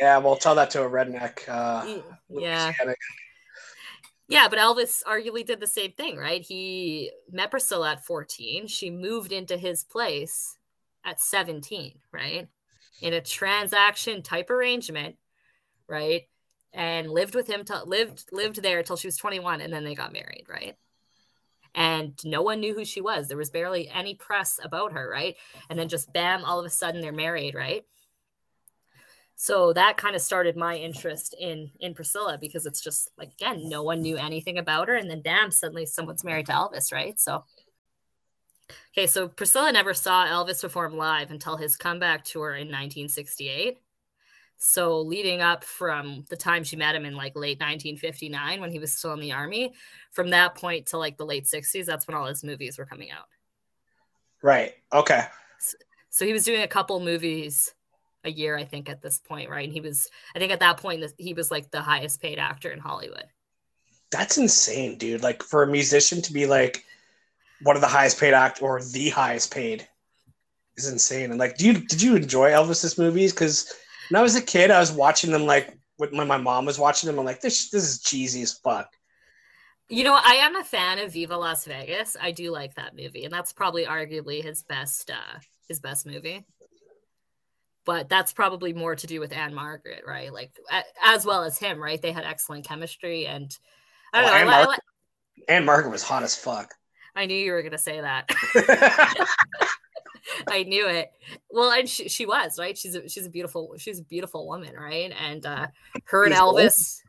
Yeah, 0.00 0.18
well, 0.18 0.36
tell 0.36 0.54
that 0.54 0.70
to 0.70 0.84
a 0.84 0.88
redneck. 0.88 1.48
Uh, 1.48 2.02
yeah. 2.28 2.72
Yeah, 4.28 4.46
but 4.48 4.58
Elvis 4.58 5.02
arguably 5.02 5.44
did 5.44 5.58
the 5.58 5.66
same 5.66 5.90
thing, 5.92 6.16
right? 6.16 6.40
He 6.42 7.10
met 7.32 7.50
Priscilla 7.50 7.92
at 7.92 8.04
14. 8.04 8.68
She 8.68 8.90
moved 8.90 9.32
into 9.32 9.56
his 9.56 9.82
place 9.82 10.56
at 11.04 11.20
17, 11.20 11.98
right? 12.12 12.46
In 13.00 13.12
a 13.12 13.20
transaction 13.20 14.22
type 14.22 14.50
arrangement, 14.50 15.16
right? 15.88 16.22
And 16.72 17.10
lived 17.10 17.34
with 17.34 17.48
him 17.48 17.64
till 17.64 17.86
lived 17.86 18.24
lived 18.32 18.62
there 18.62 18.82
till 18.82 18.96
she 18.96 19.08
was 19.08 19.16
21 19.16 19.60
and 19.60 19.72
then 19.72 19.84
they 19.84 19.94
got 19.94 20.12
married, 20.12 20.46
right? 20.48 20.76
And 21.74 22.18
no 22.24 22.42
one 22.42 22.60
knew 22.60 22.74
who 22.74 22.84
she 22.84 23.00
was. 23.00 23.28
There 23.28 23.36
was 23.36 23.50
barely 23.50 23.88
any 23.88 24.14
press 24.14 24.58
about 24.62 24.92
her, 24.92 25.08
right? 25.08 25.36
And 25.70 25.78
then 25.78 25.88
just 25.88 26.12
bam, 26.12 26.44
all 26.44 26.58
of 26.58 26.66
a 26.66 26.70
sudden 26.70 27.00
they're 27.00 27.12
married, 27.12 27.54
right? 27.54 27.84
So 29.40 29.72
that 29.74 29.96
kind 29.96 30.16
of 30.16 30.20
started 30.20 30.56
my 30.56 30.74
interest 30.74 31.34
in 31.38 31.70
in 31.78 31.94
Priscilla 31.94 32.38
because 32.40 32.66
it's 32.66 32.80
just 32.80 33.10
like 33.16 33.32
again, 33.32 33.68
no 33.68 33.84
one 33.84 34.02
knew 34.02 34.16
anything 34.16 34.58
about 34.58 34.88
her, 34.88 34.96
and 34.96 35.08
then 35.08 35.22
damn, 35.22 35.52
suddenly 35.52 35.86
someone's 35.86 36.24
married 36.24 36.46
to 36.46 36.52
Elvis, 36.52 36.92
right? 36.92 37.18
So 37.20 37.44
Okay, 38.92 39.06
so 39.06 39.28
Priscilla 39.28 39.72
never 39.72 39.94
saw 39.94 40.26
Elvis 40.26 40.60
perform 40.60 40.96
live 40.96 41.30
until 41.30 41.56
his 41.56 41.76
comeback 41.76 42.24
tour 42.24 42.50
in 42.54 42.68
1968. 42.68 43.78
So 44.58 45.00
leading 45.00 45.40
up 45.40 45.62
from 45.62 46.24
the 46.28 46.36
time 46.36 46.64
she 46.64 46.76
met 46.76 46.96
him 46.96 47.04
in 47.04 47.14
like 47.14 47.36
late 47.36 47.60
1959 47.60 48.60
when 48.60 48.72
he 48.72 48.80
was 48.80 48.92
still 48.92 49.12
in 49.12 49.20
the 49.20 49.32
army, 49.32 49.72
from 50.10 50.30
that 50.30 50.56
point 50.56 50.86
to 50.86 50.98
like 50.98 51.16
the 51.16 51.24
late 51.24 51.44
60s, 51.44 51.86
that's 51.86 52.08
when 52.08 52.16
all 52.16 52.26
his 52.26 52.42
movies 52.42 52.76
were 52.76 52.84
coming 52.84 53.10
out. 53.10 53.26
Right. 54.42 54.74
Okay. 54.92 55.24
So, 55.60 55.76
so 56.10 56.26
he 56.26 56.32
was 56.32 56.44
doing 56.44 56.62
a 56.62 56.68
couple 56.68 56.98
movies 56.98 57.72
a 58.24 58.30
year, 58.30 58.56
I 58.56 58.64
think, 58.64 58.88
at 58.88 59.00
this 59.00 59.18
point, 59.18 59.48
right? 59.48 59.64
And 59.64 59.72
he 59.72 59.80
was, 59.80 60.08
I 60.34 60.40
think, 60.40 60.52
at 60.52 60.60
that 60.60 60.78
point, 60.78 61.04
he 61.18 61.34
was 61.34 61.50
like 61.52 61.70
the 61.70 61.80
highest 61.80 62.20
paid 62.20 62.38
actor 62.38 62.70
in 62.70 62.80
Hollywood. 62.80 63.26
That's 64.10 64.38
insane, 64.38 64.98
dude. 64.98 65.22
Like 65.22 65.42
for 65.42 65.62
a 65.62 65.68
musician 65.68 66.20
to 66.22 66.32
be 66.32 66.46
like 66.46 66.84
one 67.62 67.76
of 67.76 67.82
the 67.82 67.88
highest 67.88 68.20
paid 68.20 68.34
act 68.34 68.62
or 68.62 68.82
the 68.82 69.08
highest 69.10 69.52
paid 69.52 69.86
is 70.76 70.90
insane. 70.90 71.30
And 71.30 71.38
like, 71.38 71.56
do 71.56 71.66
you 71.66 71.74
did 71.74 72.00
you 72.00 72.16
enjoy 72.16 72.50
Elvis's 72.50 72.98
movies? 72.98 73.32
Because 73.32 73.72
when 74.10 74.18
I 74.18 74.22
was 74.22 74.36
a 74.36 74.42
kid, 74.42 74.70
I 74.70 74.80
was 74.80 74.92
watching 74.92 75.30
them 75.30 75.44
like 75.44 75.76
when 75.96 76.28
my 76.28 76.36
mom 76.38 76.64
was 76.64 76.78
watching 76.78 77.08
them. 77.08 77.18
I'm 77.18 77.24
like, 77.24 77.40
this 77.40 77.70
this 77.70 77.84
is 77.84 78.00
cheesy 78.00 78.42
as 78.42 78.58
fuck. 78.58 78.88
You 79.90 80.04
know, 80.04 80.14
I 80.14 80.34
am 80.34 80.54
a 80.56 80.64
fan 80.64 80.98
of 80.98 81.12
Viva 81.12 81.36
Las 81.36 81.64
Vegas. 81.64 82.16
I 82.20 82.30
do 82.30 82.50
like 82.50 82.74
that 82.74 82.94
movie, 82.96 83.24
and 83.24 83.32
that's 83.32 83.52
probably 83.52 83.86
arguably 83.86 84.42
his 84.42 84.62
best 84.62 85.10
uh 85.10 85.38
his 85.68 85.80
best 85.80 86.06
movie. 86.06 86.44
But 87.84 88.10
that's 88.10 88.34
probably 88.34 88.74
more 88.74 88.94
to 88.96 89.06
do 89.06 89.18
with 89.18 89.32
Ann-Margret, 89.32 90.02
right? 90.06 90.30
Like 90.30 90.52
as 91.02 91.24
well 91.24 91.42
as 91.44 91.58
him, 91.58 91.82
right? 91.82 92.00
They 92.00 92.12
had 92.12 92.24
excellent 92.24 92.66
chemistry, 92.66 93.26
and 93.26 93.50
I 94.12 94.22
don't 94.22 94.46
know. 94.46 94.52
Anne, 94.52 94.78
Ann-Margret 95.48 95.90
was 95.90 96.02
hot 96.02 96.22
as 96.22 96.36
fuck. 96.36 96.74
I 97.18 97.26
knew 97.26 97.34
you 97.36 97.50
were 97.50 97.62
gonna 97.62 97.78
say 97.78 98.00
that. 98.00 98.30
I 100.48 100.62
knew 100.62 100.86
it. 100.86 101.10
Well, 101.50 101.72
and 101.72 101.88
she, 101.88 102.08
she 102.08 102.26
was 102.26 102.60
right. 102.60 102.78
She's 102.78 102.94
a, 102.94 103.08
she's 103.08 103.26
a 103.26 103.30
beautiful 103.30 103.74
she's 103.76 103.98
a 103.98 104.04
beautiful 104.04 104.46
woman, 104.46 104.72
right? 104.76 105.12
And 105.20 105.44
uh, 105.44 105.66
her 106.04 106.26
and 106.26 106.34
Elvis, 106.34 107.00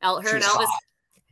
El, 0.00 0.22
her 0.22 0.36
and 0.36 0.42
Elvis, 0.42 0.64
hot. 0.64 0.82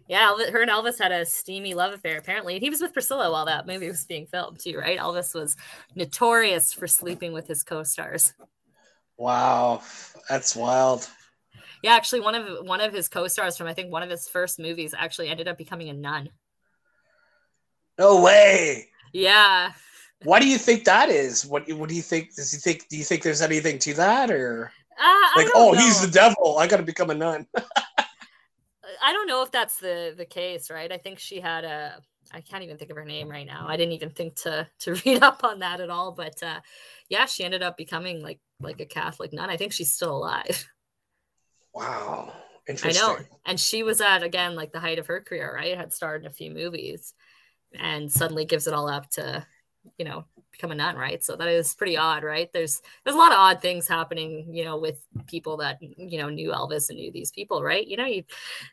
yeah, 0.06 0.36
her 0.50 0.60
and 0.60 0.70
Elvis 0.70 1.00
had 1.00 1.12
a 1.12 1.24
steamy 1.24 1.72
love 1.72 1.94
affair 1.94 2.18
apparently, 2.18 2.56
and 2.56 2.62
he 2.62 2.68
was 2.68 2.82
with 2.82 2.92
Priscilla 2.92 3.30
while 3.30 3.46
that 3.46 3.66
movie 3.66 3.88
was 3.88 4.04
being 4.04 4.26
filmed 4.26 4.60
too, 4.60 4.76
right? 4.76 4.98
Elvis 4.98 5.34
was 5.34 5.56
notorious 5.94 6.74
for 6.74 6.86
sleeping 6.86 7.32
with 7.32 7.48
his 7.48 7.62
co-stars. 7.62 8.34
Wow, 9.16 9.80
that's 10.28 10.54
wild. 10.54 11.08
Yeah, 11.82 11.94
actually, 11.94 12.20
one 12.20 12.34
of 12.34 12.66
one 12.66 12.82
of 12.82 12.92
his 12.92 13.08
co-stars 13.08 13.56
from 13.56 13.66
I 13.66 13.72
think 13.72 13.90
one 13.90 14.02
of 14.02 14.10
his 14.10 14.28
first 14.28 14.58
movies 14.58 14.94
actually 14.94 15.28
ended 15.28 15.48
up 15.48 15.56
becoming 15.56 15.88
a 15.88 15.94
nun. 15.94 16.28
No 17.98 18.20
way. 18.22 18.88
Yeah. 19.12 19.72
Why 20.22 20.40
do 20.40 20.48
you 20.48 20.58
think 20.58 20.84
that 20.84 21.08
is? 21.08 21.46
What 21.46 21.70
What 21.72 21.88
do 21.88 21.94
you 21.94 22.02
think? 22.02 22.34
Does 22.34 22.52
he 22.52 22.58
think? 22.58 22.88
Do 22.88 22.96
you 22.96 23.04
think 23.04 23.22
there's 23.22 23.42
anything 23.42 23.78
to 23.80 23.94
that, 23.94 24.30
or 24.30 24.72
uh, 24.98 25.28
like, 25.36 25.48
oh, 25.54 25.72
know. 25.72 25.78
he's 25.78 26.00
the 26.00 26.10
devil? 26.10 26.58
I 26.58 26.66
got 26.66 26.78
to 26.78 26.82
become 26.82 27.10
a 27.10 27.14
nun. 27.14 27.46
I 29.02 29.12
don't 29.12 29.26
know 29.26 29.42
if 29.42 29.50
that's 29.50 29.78
the 29.78 30.14
the 30.16 30.24
case, 30.24 30.70
right? 30.70 30.90
I 30.90 30.98
think 30.98 31.18
she 31.18 31.40
had 31.40 31.64
a. 31.64 32.00
I 32.32 32.40
can't 32.40 32.64
even 32.64 32.76
think 32.76 32.90
of 32.90 32.96
her 32.96 33.04
name 33.04 33.28
right 33.28 33.46
now. 33.46 33.66
I 33.68 33.76
didn't 33.76 33.92
even 33.92 34.10
think 34.10 34.36
to 34.42 34.66
to 34.80 34.94
read 35.06 35.22
up 35.22 35.44
on 35.44 35.60
that 35.60 35.80
at 35.80 35.90
all. 35.90 36.12
But 36.12 36.42
uh, 36.42 36.60
yeah, 37.08 37.26
she 37.26 37.44
ended 37.44 37.62
up 37.62 37.76
becoming 37.76 38.22
like 38.22 38.40
like 38.60 38.80
a 38.80 38.86
Catholic 38.86 39.32
nun. 39.32 39.50
I 39.50 39.56
think 39.56 39.72
she's 39.72 39.92
still 39.92 40.16
alive. 40.16 40.66
Wow, 41.74 42.32
interesting. 42.66 43.04
I 43.04 43.06
know, 43.06 43.18
and 43.44 43.60
she 43.60 43.82
was 43.82 44.00
at 44.00 44.22
again 44.22 44.54
like 44.54 44.72
the 44.72 44.80
height 44.80 44.98
of 44.98 45.08
her 45.08 45.20
career, 45.20 45.54
right? 45.54 45.76
Had 45.76 45.92
starred 45.92 46.22
in 46.22 46.26
a 46.26 46.32
few 46.32 46.50
movies, 46.50 47.12
and 47.80 48.10
suddenly 48.10 48.44
gives 48.44 48.66
it 48.66 48.74
all 48.74 48.88
up 48.88 49.08
to 49.10 49.46
you 49.98 50.04
know 50.04 50.24
become 50.52 50.72
a 50.72 50.74
nun 50.74 50.96
right? 50.96 51.22
So 51.22 51.36
that 51.36 51.48
is 51.48 51.74
pretty 51.74 51.96
odd 51.96 52.24
right? 52.24 52.50
There's 52.52 52.80
there's 53.04 53.14
a 53.14 53.18
lot 53.18 53.32
of 53.32 53.38
odd 53.38 53.60
things 53.60 53.86
happening 53.86 54.54
you 54.54 54.64
know 54.64 54.78
with 54.78 55.04
people 55.26 55.58
that 55.58 55.78
you 55.80 56.18
know 56.18 56.28
knew 56.28 56.50
elvis 56.50 56.88
and 56.88 56.98
knew 56.98 57.12
these 57.12 57.30
people 57.30 57.62
right? 57.62 57.86
You 57.86 57.96
know 57.96 58.06
you 58.06 58.24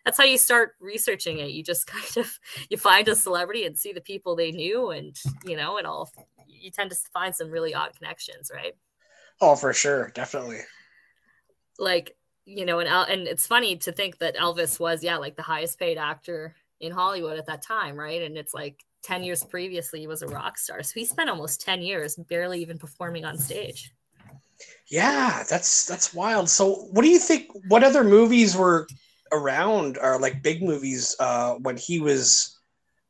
that's 0.05 0.17
how 0.17 0.23
you 0.23 0.37
start 0.37 0.75
researching 0.79 1.39
it. 1.39 1.51
You 1.51 1.63
just 1.63 1.87
kind 1.87 2.17
of 2.17 2.39
you 2.69 2.77
find 2.77 3.07
a 3.07 3.15
celebrity 3.15 3.65
and 3.65 3.77
see 3.77 3.93
the 3.93 4.01
people 4.01 4.35
they 4.35 4.51
knew 4.51 4.91
and 4.91 5.19
you 5.45 5.57
know 5.57 5.77
it 5.77 5.85
all 5.85 6.11
you 6.47 6.71
tend 6.71 6.89
to 6.91 6.97
find 7.13 7.35
some 7.35 7.49
really 7.49 7.73
odd 7.73 7.95
connections 7.97 8.51
right? 8.53 8.73
Oh 9.41 9.55
for 9.55 9.73
sure. 9.73 10.11
Definitely. 10.13 10.61
Like 11.77 12.15
you 12.45 12.65
know 12.65 12.79
and 12.79 12.89
and 12.89 13.27
it's 13.27 13.47
funny 13.47 13.77
to 13.77 13.91
think 13.91 14.17
that 14.19 14.35
elvis 14.37 14.79
was 14.79 15.03
yeah 15.03 15.17
like 15.17 15.35
the 15.35 15.41
highest 15.41 15.79
paid 15.79 15.97
actor 15.97 16.53
in 16.81 16.91
hollywood 16.91 17.37
at 17.37 17.45
that 17.47 17.61
time 17.61 17.97
right? 17.97 18.21
And 18.21 18.37
it's 18.37 18.53
like 18.53 18.83
10 19.03 19.23
years 19.23 19.43
previously 19.43 19.99
he 19.99 20.07
was 20.07 20.21
a 20.21 20.27
rock 20.27 20.57
star. 20.57 20.81
So 20.81 20.93
he 20.95 21.05
spent 21.05 21.29
almost 21.29 21.61
10 21.61 21.81
years 21.81 22.15
barely 22.15 22.61
even 22.61 22.77
performing 22.77 23.25
on 23.25 23.37
stage. 23.37 23.93
Yeah 24.89 25.43
that's 25.49 25.85
that's 25.85 26.13
wild. 26.13 26.49
So 26.49 26.73
what 26.91 27.03
do 27.03 27.09
you 27.09 27.19
think 27.19 27.49
what 27.67 27.83
other 27.83 28.03
movies 28.03 28.55
were 28.55 28.87
around 29.31 29.97
or 30.01 30.19
like 30.19 30.41
big 30.41 30.61
movies 30.61 31.15
uh 31.19 31.55
when 31.55 31.77
he 31.77 31.99
was 31.99 32.59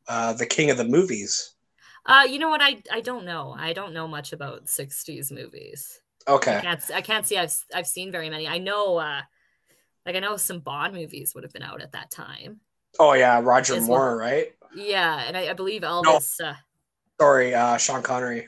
uh 0.07 0.33
the 0.33 0.45
king 0.45 0.69
of 0.69 0.77
the 0.77 0.85
movies? 0.85 1.55
Uh 2.05 2.25
you 2.27 2.39
know 2.39 2.50
what? 2.50 2.62
I 2.62 2.81
i 2.91 3.01
don't 3.01 3.25
know. 3.25 3.55
I 3.57 3.73
don't 3.73 3.93
know 3.93 4.07
much 4.07 4.33
about 4.33 4.65
60s 4.65 5.31
movies. 5.31 6.00
Okay. 6.27 6.57
I 6.57 6.62
can't, 6.62 6.91
I 6.93 7.01
can't 7.01 7.25
see 7.27 7.38
i've 7.38 7.55
i've 7.73 7.88
seen 7.88 8.12
very 8.12 8.29
many. 8.29 8.47
I 8.47 8.57
know 8.57 8.97
uh 8.97 9.21
like 10.05 10.15
i 10.15 10.19
know 10.19 10.38
some 10.38 10.59
bond 10.59 10.93
movies 10.93 11.33
would 11.33 11.43
have 11.43 11.53
been 11.53 11.63
out 11.63 11.81
at 11.81 11.91
that 11.91 12.09
time. 12.09 12.62
Oh 13.00 13.13
yeah 13.13 13.39
roger 13.43 13.79
moore 13.81 14.17
right 14.17 14.53
yeah, 14.75 15.24
and 15.27 15.38
I, 15.38 15.50
I 15.50 15.53
believe 15.53 15.82
Elvis. 15.82 16.39
No. 16.39 16.48
Uh, 16.48 16.56
Sorry, 17.20 17.53
uh, 17.53 17.77
Sean 17.77 18.01
Connery. 18.01 18.48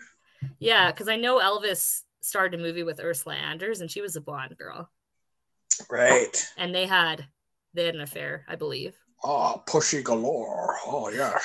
Yeah, 0.59 0.91
because 0.91 1.07
I 1.07 1.15
know 1.15 1.39
Elvis 1.39 2.01
started 2.21 2.59
a 2.59 2.63
movie 2.63 2.83
with 2.83 2.99
Ursula 2.99 3.35
Andress, 3.35 3.81
and 3.81 3.89
she 3.89 4.01
was 4.01 4.15
a 4.15 4.21
blonde 4.21 4.57
girl. 4.57 4.89
Right. 5.89 6.45
And 6.57 6.73
they 6.73 6.85
had 6.85 7.25
they 7.73 7.85
had 7.85 7.95
an 7.95 8.01
affair, 8.01 8.45
I 8.47 8.55
believe. 8.55 8.95
Oh, 9.23 9.63
Pussy 9.67 10.01
Galore. 10.01 10.75
Oh 10.85 11.09
yes. 11.09 11.43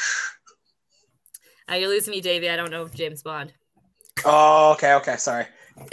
Uh, 1.71 1.75
you're 1.75 1.89
losing 1.89 2.13
me, 2.13 2.21
Davey. 2.21 2.51
I 2.51 2.57
don't 2.57 2.71
know 2.71 2.89
James 2.89 3.23
Bond. 3.23 3.53
Oh, 4.25 4.73
okay, 4.73 4.95
okay, 4.95 5.17
sorry. 5.17 5.47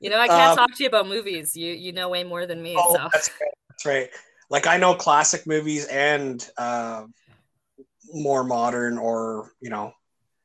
you 0.00 0.10
know, 0.10 0.18
I 0.18 0.26
can't 0.28 0.50
um, 0.50 0.56
talk 0.56 0.74
to 0.76 0.82
you 0.82 0.88
about 0.88 1.08
movies. 1.08 1.56
You 1.56 1.72
you 1.72 1.92
know 1.92 2.08
way 2.08 2.24
more 2.24 2.46
than 2.46 2.62
me. 2.62 2.74
Oh, 2.76 2.94
so. 2.94 3.08
that's 3.12 3.30
right. 3.40 3.54
That's 3.68 3.86
right 3.86 4.10
like 4.50 4.66
I 4.66 4.76
know 4.76 4.94
classic 4.94 5.46
movies 5.46 5.86
and 5.86 6.46
uh, 6.56 7.04
more 8.12 8.44
modern 8.44 8.98
or 8.98 9.52
you 9.60 9.70
know 9.70 9.92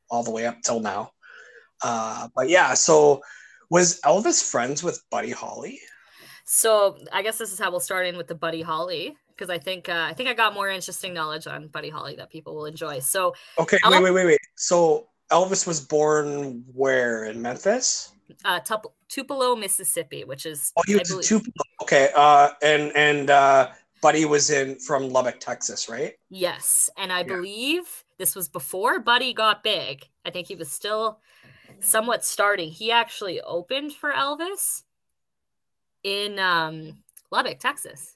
all 0.10 0.24
the 0.24 0.32
way 0.32 0.46
up 0.46 0.62
till 0.63 0.79
now. 0.79 1.12
Uh, 1.82 2.27
but 2.36 2.50
yeah, 2.50 2.74
so 2.74 3.22
was 3.70 4.01
Elvis 4.01 4.50
friends 4.50 4.84
with 4.84 5.01
Buddy 5.10 5.32
Holly? 5.32 5.79
So 6.46 6.98
I 7.13 7.22
guess 7.22 7.38
this 7.38 7.53
is 7.53 7.60
how 7.60 7.70
we'll 7.70 7.79
start 7.79 8.08
in 8.08 8.18
with 8.18 8.27
the 8.27 8.36
Buddy 8.36 8.62
Holly 8.62 9.15
because 9.29 9.50
I 9.50 9.60
think 9.60 9.88
uh, 9.88 10.08
I 10.10 10.13
think 10.13 10.29
I 10.29 10.34
got 10.34 10.53
more 10.53 10.70
interesting 10.70 11.13
knowledge 11.13 11.48
on 11.48 11.68
Buddy 11.68 11.89
Holly 11.89 12.15
that 12.15 12.29
people 12.29 12.56
will 12.56 12.65
enjoy. 12.65 13.00
So 13.00 13.34
okay, 13.58 13.77
wait, 13.86 14.03
wait, 14.03 14.12
wait, 14.12 14.25
wait. 14.25 14.39
So 14.56 15.08
Elvis 15.32 15.68
was 15.68 15.79
born 15.79 16.63
where 16.74 17.25
in 17.25 17.41
Memphis? 17.41 18.12
Uh, 18.46 18.60
Tupelo, 19.08 19.56
Mississippi, 19.56 20.24
which 20.24 20.46
is 20.46 20.72
oh, 20.77 20.84
you 20.88 21.00
Tupelo. 21.00 21.51
Okay, 21.84 22.10
uh, 22.15 22.50
and 22.62 22.91
and 22.96 23.29
uh, 23.29 23.70
Buddy 24.01 24.25
was 24.25 24.50
in 24.50 24.79
from 24.79 25.10
Lubbock, 25.10 25.39
Texas, 25.39 25.89
right? 25.89 26.13
Yes, 26.29 26.89
and 26.98 27.12
I 27.12 27.20
yeah. 27.20 27.24
believe 27.24 28.03
this 28.18 28.36
was 28.36 28.48
before 28.48 29.00
Buddy 29.00 29.34
got 29.34 29.63
big. 29.63 30.08
I 30.25 30.29
think 30.29 30.48
he 30.48 30.56
was 30.56 30.72
still 30.72 31.20
somewhat 31.79 32.24
starting. 32.24 32.70
He 32.70 32.91
actually 32.91 33.41
opened 33.41 33.94
for 33.94 34.12
Elvis 34.12 34.84
in 36.03 36.39
um, 36.39 37.03
Lubbock, 37.32 37.60
Texas. 37.60 38.15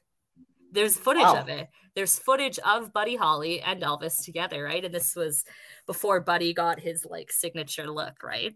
There's 0.71 0.97
footage 0.97 1.23
wow. 1.23 1.41
of 1.41 1.49
it. 1.49 1.69
There's 1.95 2.17
footage 2.17 2.57
of 2.59 2.91
Buddy 2.91 3.15
Holly 3.15 3.61
and 3.61 3.81
Elvis 3.81 4.25
together, 4.25 4.63
right? 4.63 4.83
And 4.83 4.93
this 4.93 5.15
was 5.15 5.45
before 5.85 6.21
Buddy 6.21 6.53
got 6.53 6.79
his 6.79 7.05
like 7.05 7.31
signature 7.31 7.89
look, 7.89 8.23
right? 8.23 8.55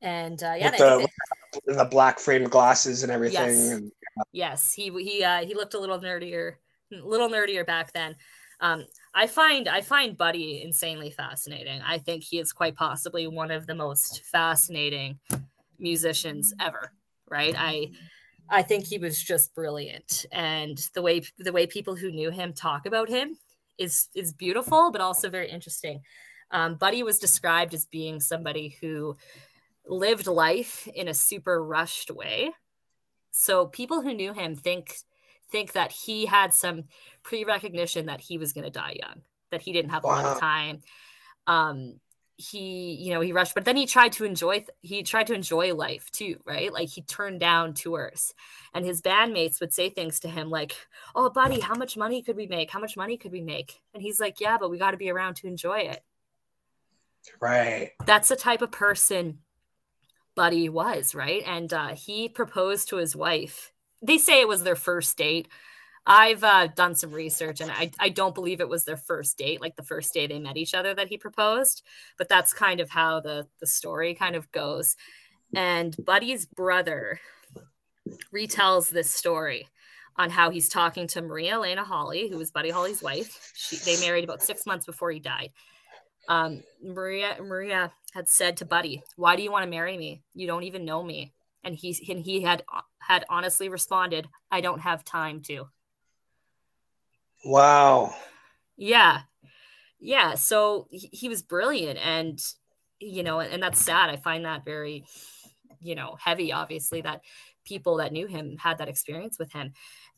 And 0.00 0.42
uh, 0.42 0.54
yeah, 0.58 0.70
the, 0.72 1.08
the, 1.66 1.84
black 1.84 2.18
framed 2.18 2.50
glasses 2.50 3.04
and 3.04 3.12
everything. 3.12 3.46
Yes. 3.46 3.70
And- 3.70 3.92
Yes, 4.32 4.72
he 4.72 4.90
he 5.02 5.24
uh, 5.24 5.44
he 5.44 5.54
looked 5.54 5.74
a 5.74 5.78
little 5.78 5.98
nerdier, 5.98 6.54
little 6.90 7.28
nerdier 7.28 7.66
back 7.66 7.92
then. 7.92 8.16
Um, 8.60 8.86
I 9.14 9.26
find 9.26 9.68
I 9.68 9.80
find 9.80 10.16
Buddy 10.16 10.62
insanely 10.62 11.10
fascinating. 11.10 11.80
I 11.82 11.98
think 11.98 12.22
he 12.22 12.38
is 12.38 12.52
quite 12.52 12.76
possibly 12.76 13.26
one 13.26 13.50
of 13.50 13.66
the 13.66 13.74
most 13.74 14.22
fascinating 14.24 15.18
musicians 15.78 16.54
ever. 16.60 16.92
Right? 17.28 17.54
I 17.56 17.90
I 18.48 18.62
think 18.62 18.84
he 18.84 18.98
was 18.98 19.22
just 19.22 19.54
brilliant, 19.54 20.26
and 20.30 20.78
the 20.94 21.02
way 21.02 21.22
the 21.38 21.52
way 21.52 21.66
people 21.66 21.96
who 21.96 22.10
knew 22.10 22.30
him 22.30 22.52
talk 22.52 22.86
about 22.86 23.08
him 23.08 23.36
is 23.78 24.08
is 24.14 24.32
beautiful, 24.32 24.90
but 24.92 25.00
also 25.00 25.28
very 25.30 25.50
interesting. 25.50 26.02
Um, 26.50 26.74
Buddy 26.74 27.02
was 27.02 27.18
described 27.18 27.72
as 27.72 27.86
being 27.86 28.20
somebody 28.20 28.76
who 28.80 29.16
lived 29.86 30.26
life 30.26 30.86
in 30.94 31.08
a 31.08 31.14
super 31.14 31.64
rushed 31.64 32.10
way 32.10 32.52
so 33.32 33.66
people 33.66 34.02
who 34.02 34.14
knew 34.14 34.32
him 34.32 34.54
think 34.54 34.96
think 35.50 35.72
that 35.72 35.92
he 35.92 36.24
had 36.24 36.54
some 36.54 36.84
pre-recognition 37.22 38.06
that 38.06 38.20
he 38.20 38.38
was 38.38 38.52
going 38.52 38.64
to 38.64 38.70
die 38.70 38.96
young, 38.98 39.20
that 39.50 39.60
he 39.60 39.72
didn't 39.72 39.90
have 39.90 40.04
wow. 40.04 40.10
a 40.10 40.14
lot 40.14 40.24
of 40.24 40.40
time. 40.40 40.80
Um, 41.46 42.00
he, 42.36 42.94
you 42.94 43.12
know, 43.12 43.20
he 43.20 43.32
rushed, 43.32 43.54
but 43.54 43.64
then 43.64 43.76
he 43.76 43.86
tried 43.86 44.12
to 44.12 44.24
enjoy. 44.24 44.64
He 44.80 45.02
tried 45.02 45.28
to 45.28 45.34
enjoy 45.34 45.74
life 45.74 46.10
too, 46.10 46.36
right? 46.44 46.72
Like 46.72 46.88
he 46.88 47.02
turned 47.02 47.40
down 47.40 47.74
tours, 47.74 48.34
and 48.74 48.84
his 48.84 49.02
bandmates 49.02 49.60
would 49.60 49.72
say 49.72 49.90
things 49.90 50.20
to 50.20 50.28
him 50.28 50.50
like, 50.50 50.74
"Oh, 51.14 51.30
buddy, 51.30 51.60
how 51.60 51.74
much 51.74 51.96
money 51.96 52.22
could 52.22 52.36
we 52.36 52.46
make? 52.46 52.70
How 52.70 52.80
much 52.80 52.96
money 52.96 53.16
could 53.16 53.32
we 53.32 53.42
make?" 53.42 53.80
And 53.94 54.02
he's 54.02 54.18
like, 54.18 54.40
"Yeah, 54.40 54.56
but 54.58 54.70
we 54.70 54.78
got 54.78 54.92
to 54.92 54.96
be 54.96 55.10
around 55.10 55.34
to 55.36 55.46
enjoy 55.46 55.80
it." 55.80 56.02
Right. 57.40 57.92
That's 58.06 58.28
the 58.28 58.36
type 58.36 58.62
of 58.62 58.72
person 58.72 59.38
Buddy 60.34 60.68
was, 60.68 61.14
right? 61.14 61.42
And 61.46 61.72
uh, 61.72 61.88
he 61.88 62.28
proposed 62.28 62.88
to 62.88 62.96
his 62.96 63.14
wife. 63.14 63.72
They 64.02 64.18
say 64.18 64.40
it 64.40 64.48
was 64.48 64.64
their 64.64 64.76
first 64.76 65.16
date. 65.16 65.48
I've 66.06 66.42
uh, 66.42 66.66
done 66.68 66.94
some 66.94 67.12
research 67.12 67.60
and 67.60 67.70
I, 67.70 67.92
I 68.00 68.08
don't 68.08 68.34
believe 68.34 68.60
it 68.60 68.68
was 68.68 68.84
their 68.84 68.96
first 68.96 69.38
date, 69.38 69.60
like 69.60 69.76
the 69.76 69.84
first 69.84 70.12
day 70.12 70.26
they 70.26 70.40
met 70.40 70.56
each 70.56 70.74
other 70.74 70.94
that 70.94 71.08
he 71.08 71.16
proposed, 71.16 71.82
but 72.18 72.28
that's 72.28 72.52
kind 72.52 72.80
of 72.80 72.90
how 72.90 73.20
the, 73.20 73.46
the 73.60 73.66
story 73.66 74.14
kind 74.14 74.34
of 74.34 74.50
goes. 74.50 74.96
And 75.54 75.94
Buddy's 76.04 76.44
brother 76.44 77.20
retells 78.34 78.90
this 78.90 79.10
story 79.10 79.68
on 80.16 80.30
how 80.30 80.50
he's 80.50 80.68
talking 80.68 81.06
to 81.08 81.22
Maria 81.22 81.52
Elena 81.52 81.84
Holly, 81.84 82.28
who 82.28 82.36
was 82.36 82.50
Buddy 82.50 82.70
Holly's 82.70 83.02
wife. 83.02 83.52
She, 83.54 83.76
they 83.76 84.00
married 84.04 84.24
about 84.24 84.42
six 84.42 84.66
months 84.66 84.86
before 84.86 85.10
he 85.10 85.20
died. 85.20 85.50
Um, 86.28 86.62
Maria 86.82 87.36
Maria 87.40 87.92
had 88.12 88.28
said 88.28 88.56
to 88.58 88.64
Buddy, 88.64 89.02
"Why 89.16 89.36
do 89.36 89.42
you 89.42 89.50
want 89.50 89.64
to 89.64 89.70
marry 89.70 89.96
me? 89.96 90.22
You 90.34 90.46
don't 90.46 90.62
even 90.64 90.84
know 90.84 91.02
me." 91.02 91.34
And 91.64 91.74
he 91.74 91.96
and 92.08 92.20
he 92.20 92.42
had 92.42 92.64
had 93.00 93.24
honestly 93.28 93.68
responded, 93.68 94.28
"I 94.50 94.60
don't 94.60 94.80
have 94.80 95.04
time 95.04 95.40
to." 95.42 95.68
Wow. 97.44 98.14
Yeah, 98.76 99.22
yeah. 99.98 100.34
So 100.34 100.86
he, 100.90 101.08
he 101.12 101.28
was 101.28 101.42
brilliant, 101.42 101.98
and 101.98 102.40
you 103.00 103.22
know, 103.22 103.40
and 103.40 103.62
that's 103.62 103.80
sad. 103.80 104.10
I 104.10 104.16
find 104.16 104.44
that 104.44 104.64
very, 104.64 105.04
you 105.80 105.94
know, 105.94 106.16
heavy. 106.20 106.52
Obviously, 106.52 107.00
that 107.02 107.22
people 107.64 107.96
that 107.96 108.12
knew 108.12 108.26
him 108.26 108.56
had 108.58 108.78
that 108.78 108.88
experience 108.88 109.38
with 109.38 109.52
him 109.52 109.72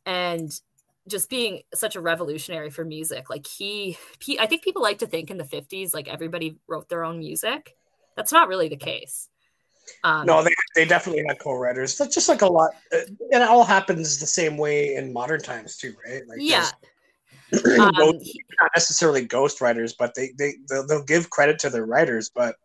and 0.07 0.61
just 1.09 1.29
being 1.29 1.63
such 1.75 1.97
a 1.97 2.01
revolutionary 2.01 2.71
for 2.71 2.85
music 2.85 3.29
like 3.31 3.47
he, 3.47 3.97
he 4.21 4.39
i 4.39 4.47
think 4.47 4.63
people 4.63 4.83
like 4.83 4.99
to 4.99 5.07
think 5.07 5.31
in 5.31 5.37
the 5.37 5.45
50s 5.45 5.95
like 5.95 6.09
everybody 6.09 6.57
wrote 6.67 6.89
their 6.89 7.05
own 7.05 7.19
music 7.19 7.77
that's 8.17 8.33
not 8.33 8.49
really 8.49 8.69
the 8.69 8.77
case 8.77 9.29
um, 10.03 10.27
no, 10.27 10.43
they, 10.43 10.55
they 10.75 10.85
definitely 10.85 11.25
had 11.27 11.39
co-writers. 11.39 11.97
That's 11.97 12.15
just 12.15 12.29
like 12.29 12.43
a 12.43 12.47
lot, 12.47 12.71
uh, 12.93 13.01
and 13.33 13.43
it 13.43 13.49
all 13.49 13.65
happens 13.65 14.19
the 14.19 14.27
same 14.27 14.57
way 14.57 14.95
in 14.95 15.13
modern 15.13 15.41
times 15.41 15.77
too, 15.77 15.95
right? 16.07 16.23
Like 16.27 16.39
yeah, 16.41 16.71
um, 17.79 17.93
not 18.01 18.71
necessarily 18.75 19.25
ghost 19.25 19.61
writers, 19.61 19.95
but 19.99 20.15
they 20.15 20.31
they 20.39 20.55
they'll, 20.69 20.87
they'll, 20.87 21.05
give 21.05 21.31
credit 21.31 21.59
to 21.61 21.71
their 21.71 21.87
writers. 21.87 22.31
But 22.35 22.57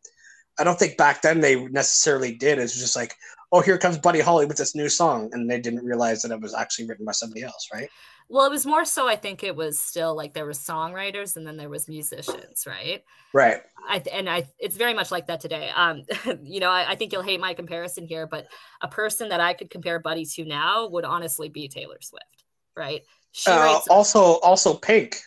I 0.57 0.63
don't 0.63 0.77
think 0.77 0.97
back 0.97 1.21
then 1.21 1.39
they 1.39 1.63
necessarily 1.65 2.35
did. 2.35 2.59
It's 2.59 2.77
just 2.77 2.95
like, 2.95 3.15
oh, 3.51 3.61
here 3.61 3.77
comes 3.77 3.97
Buddy 3.97 4.19
Holly 4.19 4.45
with 4.45 4.57
this 4.57 4.75
new 4.75 4.89
song, 4.89 5.29
and 5.33 5.49
they 5.49 5.59
didn't 5.59 5.85
realize 5.85 6.21
that 6.21 6.31
it 6.31 6.41
was 6.41 6.53
actually 6.53 6.87
written 6.87 7.05
by 7.05 7.13
somebody 7.13 7.43
else, 7.43 7.67
right? 7.73 7.89
Well, 8.31 8.45
it 8.45 8.51
was 8.51 8.65
more 8.65 8.85
so. 8.85 9.07
I 9.07 9.15
think 9.15 9.43
it 9.43 9.55
was 9.55 9.79
still 9.79 10.15
like 10.15 10.33
there 10.33 10.45
were 10.45 10.51
songwriters, 10.51 11.35
and 11.35 11.47
then 11.47 11.57
there 11.57 11.69
was 11.69 11.87
musicians, 11.87 12.65
right? 12.67 13.03
Right. 13.33 13.61
I 13.87 14.03
and 14.13 14.29
I, 14.29 14.47
it's 14.59 14.77
very 14.77 14.93
much 14.93 15.09
like 15.09 15.27
that 15.27 15.39
today. 15.39 15.71
Um, 15.75 16.03
you 16.43 16.59
know, 16.59 16.69
I, 16.69 16.91
I 16.91 16.95
think 16.95 17.11
you'll 17.11 17.23
hate 17.23 17.39
my 17.39 17.55
comparison 17.55 18.05
here, 18.05 18.27
but 18.27 18.47
a 18.81 18.87
person 18.87 19.29
that 19.29 19.39
I 19.39 19.53
could 19.53 19.71
compare 19.71 19.99
Buddy 19.99 20.25
to 20.25 20.45
now 20.45 20.87
would 20.89 21.05
honestly 21.05 21.49
be 21.49 21.67
Taylor 21.67 21.97
Swift, 22.01 22.43
right? 22.75 23.01
She 23.31 23.49
uh, 23.49 23.57
writes, 23.57 23.87
also, 23.87 24.39
also 24.39 24.75
Pink. 24.75 25.21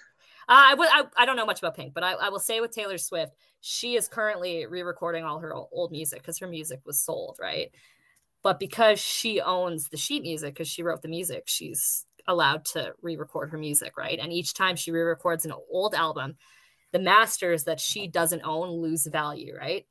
Uh, 0.48 0.52
I, 0.52 0.74
I, 0.78 1.22
I 1.22 1.26
don't 1.26 1.36
know 1.36 1.46
much 1.46 1.58
about 1.58 1.76
Pink, 1.76 1.94
but 1.94 2.04
I, 2.04 2.12
I 2.12 2.28
will 2.28 2.38
say 2.38 2.60
with 2.60 2.72
Taylor 2.72 2.98
Swift, 2.98 3.32
she 3.60 3.96
is 3.96 4.06
currently 4.06 4.66
re-recording 4.66 5.24
all 5.24 5.40
her 5.40 5.54
old 5.54 5.90
music 5.90 6.20
because 6.20 6.38
her 6.38 6.48
music 6.48 6.80
was 6.84 7.00
sold, 7.00 7.38
right? 7.40 7.70
But 8.42 8.58
because 8.58 8.98
she 8.98 9.40
owns 9.40 9.88
the 9.88 9.96
sheet 9.96 10.22
music, 10.22 10.54
because 10.54 10.68
she 10.68 10.82
wrote 10.82 11.02
the 11.02 11.08
music, 11.08 11.44
she's 11.46 12.04
allowed 12.26 12.64
to 12.66 12.94
re-record 13.02 13.50
her 13.50 13.58
music, 13.58 13.96
right? 13.96 14.18
And 14.18 14.32
each 14.32 14.54
time 14.54 14.76
she 14.76 14.90
re-records 14.90 15.44
an 15.44 15.52
old 15.70 15.94
album, 15.94 16.36
the 16.92 16.98
masters 16.98 17.64
that 17.64 17.80
she 17.80 18.06
doesn't 18.06 18.42
own 18.44 18.70
lose 18.80 19.06
value, 19.06 19.56
right? 19.56 19.86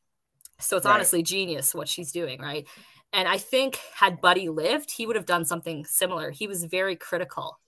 So 0.59 0.77
it's 0.77 0.85
right. 0.85 0.93
honestly 0.93 1.23
genius 1.23 1.73
what 1.73 1.89
she's 1.89 2.11
doing, 2.11 2.39
right? 2.39 2.67
And 3.13 3.27
I 3.27 3.38
think 3.38 3.79
had 3.93 4.21
Buddy 4.21 4.50
lived, 4.50 4.91
he 4.91 5.05
would 5.05 5.15
have 5.15 5.25
done 5.25 5.43
something 5.45 5.85
similar. 5.85 6.31
He 6.31 6.47
was 6.47 6.63
very 6.63 6.95
critical 6.95 7.59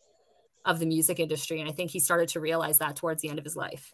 of 0.65 0.79
the 0.79 0.85
music 0.85 1.19
industry, 1.19 1.59
and 1.59 1.69
I 1.69 1.73
think 1.73 1.91
he 1.91 1.99
started 1.99 2.29
to 2.29 2.39
realize 2.39 2.77
that 2.79 2.95
towards 2.95 3.21
the 3.21 3.29
end 3.29 3.39
of 3.39 3.45
his 3.45 3.55
life. 3.55 3.93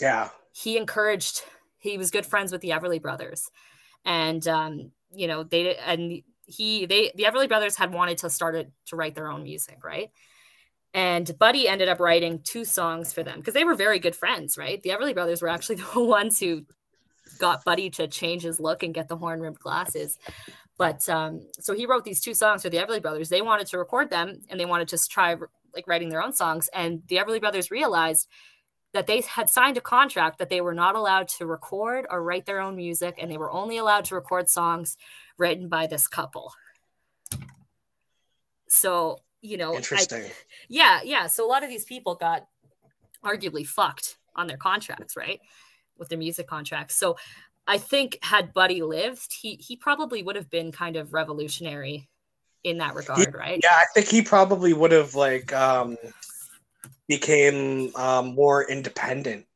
Yeah, 0.00 0.28
he 0.52 0.76
encouraged. 0.76 1.42
He 1.78 1.96
was 1.96 2.10
good 2.10 2.26
friends 2.26 2.52
with 2.52 2.60
the 2.60 2.70
Everly 2.70 3.00
Brothers, 3.00 3.50
and 4.04 4.46
um, 4.46 4.92
you 5.10 5.26
know 5.26 5.44
they 5.44 5.76
and 5.76 6.22
he 6.48 6.86
they 6.86 7.12
the 7.14 7.24
Everly 7.24 7.48
brothers 7.48 7.76
had 7.76 7.92
wanted 7.92 8.18
to 8.18 8.30
start 8.30 8.54
it, 8.54 8.72
to 8.86 8.96
write 8.96 9.14
their 9.14 9.30
own 9.30 9.42
music, 9.42 9.84
right? 9.84 10.10
And 10.94 11.38
Buddy 11.38 11.68
ended 11.68 11.88
up 11.88 12.00
writing 12.00 12.40
two 12.42 12.64
songs 12.64 13.12
for 13.12 13.22
them 13.22 13.38
because 13.38 13.54
they 13.54 13.64
were 13.64 13.74
very 13.74 13.98
good 13.98 14.16
friends, 14.16 14.56
right? 14.56 14.82
The 14.82 14.90
Everly 14.90 15.14
brothers 15.14 15.42
were 15.42 15.48
actually 15.48 15.76
the 15.94 16.02
ones 16.02 16.40
who 16.40 16.64
got 17.38 17.64
Buddy 17.64 17.90
to 17.90 18.08
change 18.08 18.42
his 18.42 18.58
look 18.58 18.82
and 18.82 18.94
get 18.94 19.08
the 19.08 19.16
horn 19.16 19.40
rimmed 19.40 19.58
glasses. 19.58 20.18
But 20.78 21.06
um, 21.08 21.46
so 21.60 21.74
he 21.74 21.86
wrote 21.86 22.04
these 22.04 22.20
two 22.20 22.34
songs 22.34 22.62
for 22.62 22.70
the 22.70 22.78
Everly 22.78 23.02
brothers. 23.02 23.28
They 23.28 23.42
wanted 23.42 23.66
to 23.68 23.78
record 23.78 24.10
them 24.10 24.40
and 24.48 24.58
they 24.58 24.64
wanted 24.64 24.88
to 24.88 25.08
try 25.08 25.36
like 25.74 25.86
writing 25.86 26.08
their 26.08 26.22
own 26.22 26.32
songs. 26.32 26.68
And 26.72 27.02
the 27.08 27.16
Everly 27.16 27.40
brothers 27.40 27.70
realized 27.70 28.28
that 28.94 29.06
they 29.06 29.20
had 29.20 29.50
signed 29.50 29.76
a 29.76 29.82
contract 29.82 30.38
that 30.38 30.48
they 30.48 30.60
were 30.60 30.74
not 30.74 30.94
allowed 30.94 31.28
to 31.28 31.46
record 31.46 32.06
or 32.10 32.22
write 32.22 32.46
their 32.46 32.60
own 32.60 32.74
music 32.76 33.16
and 33.18 33.30
they 33.30 33.36
were 33.36 33.50
only 33.50 33.76
allowed 33.76 34.06
to 34.06 34.14
record 34.14 34.48
songs 34.48 34.96
written 35.38 35.68
by 35.68 35.86
this 35.86 36.08
couple. 36.08 36.52
So 38.68 39.20
you 39.40 39.56
know 39.56 39.74
interesting. 39.74 40.24
I, 40.24 40.32
yeah 40.68 41.00
yeah. 41.04 41.26
So 41.26 41.46
a 41.46 41.48
lot 41.48 41.62
of 41.62 41.70
these 41.70 41.84
people 41.84 42.14
got 42.14 42.46
arguably 43.24 43.66
fucked 43.66 44.18
on 44.34 44.46
their 44.46 44.56
contracts 44.56 45.16
right? 45.16 45.40
With 45.96 46.08
their 46.08 46.18
music 46.18 46.46
contracts. 46.46 46.96
So 46.96 47.16
i 47.70 47.76
think 47.76 48.18
had 48.22 48.54
buddy 48.54 48.80
lived 48.80 49.30
he 49.30 49.56
he 49.56 49.76
probably 49.76 50.22
would 50.22 50.36
have 50.36 50.48
been 50.48 50.72
kind 50.72 50.96
of 50.96 51.12
revolutionary 51.12 52.08
in 52.64 52.78
that 52.78 52.94
regard 52.94 53.18
he, 53.18 53.26
right? 53.26 53.60
Yeah 53.62 53.74
i 53.74 53.84
think 53.92 54.08
he 54.08 54.22
probably 54.22 54.72
would 54.72 54.90
have 54.90 55.14
like 55.14 55.52
um 55.52 55.98
became 57.08 57.90
um, 57.96 58.34
more 58.34 58.68
independent 58.70 59.46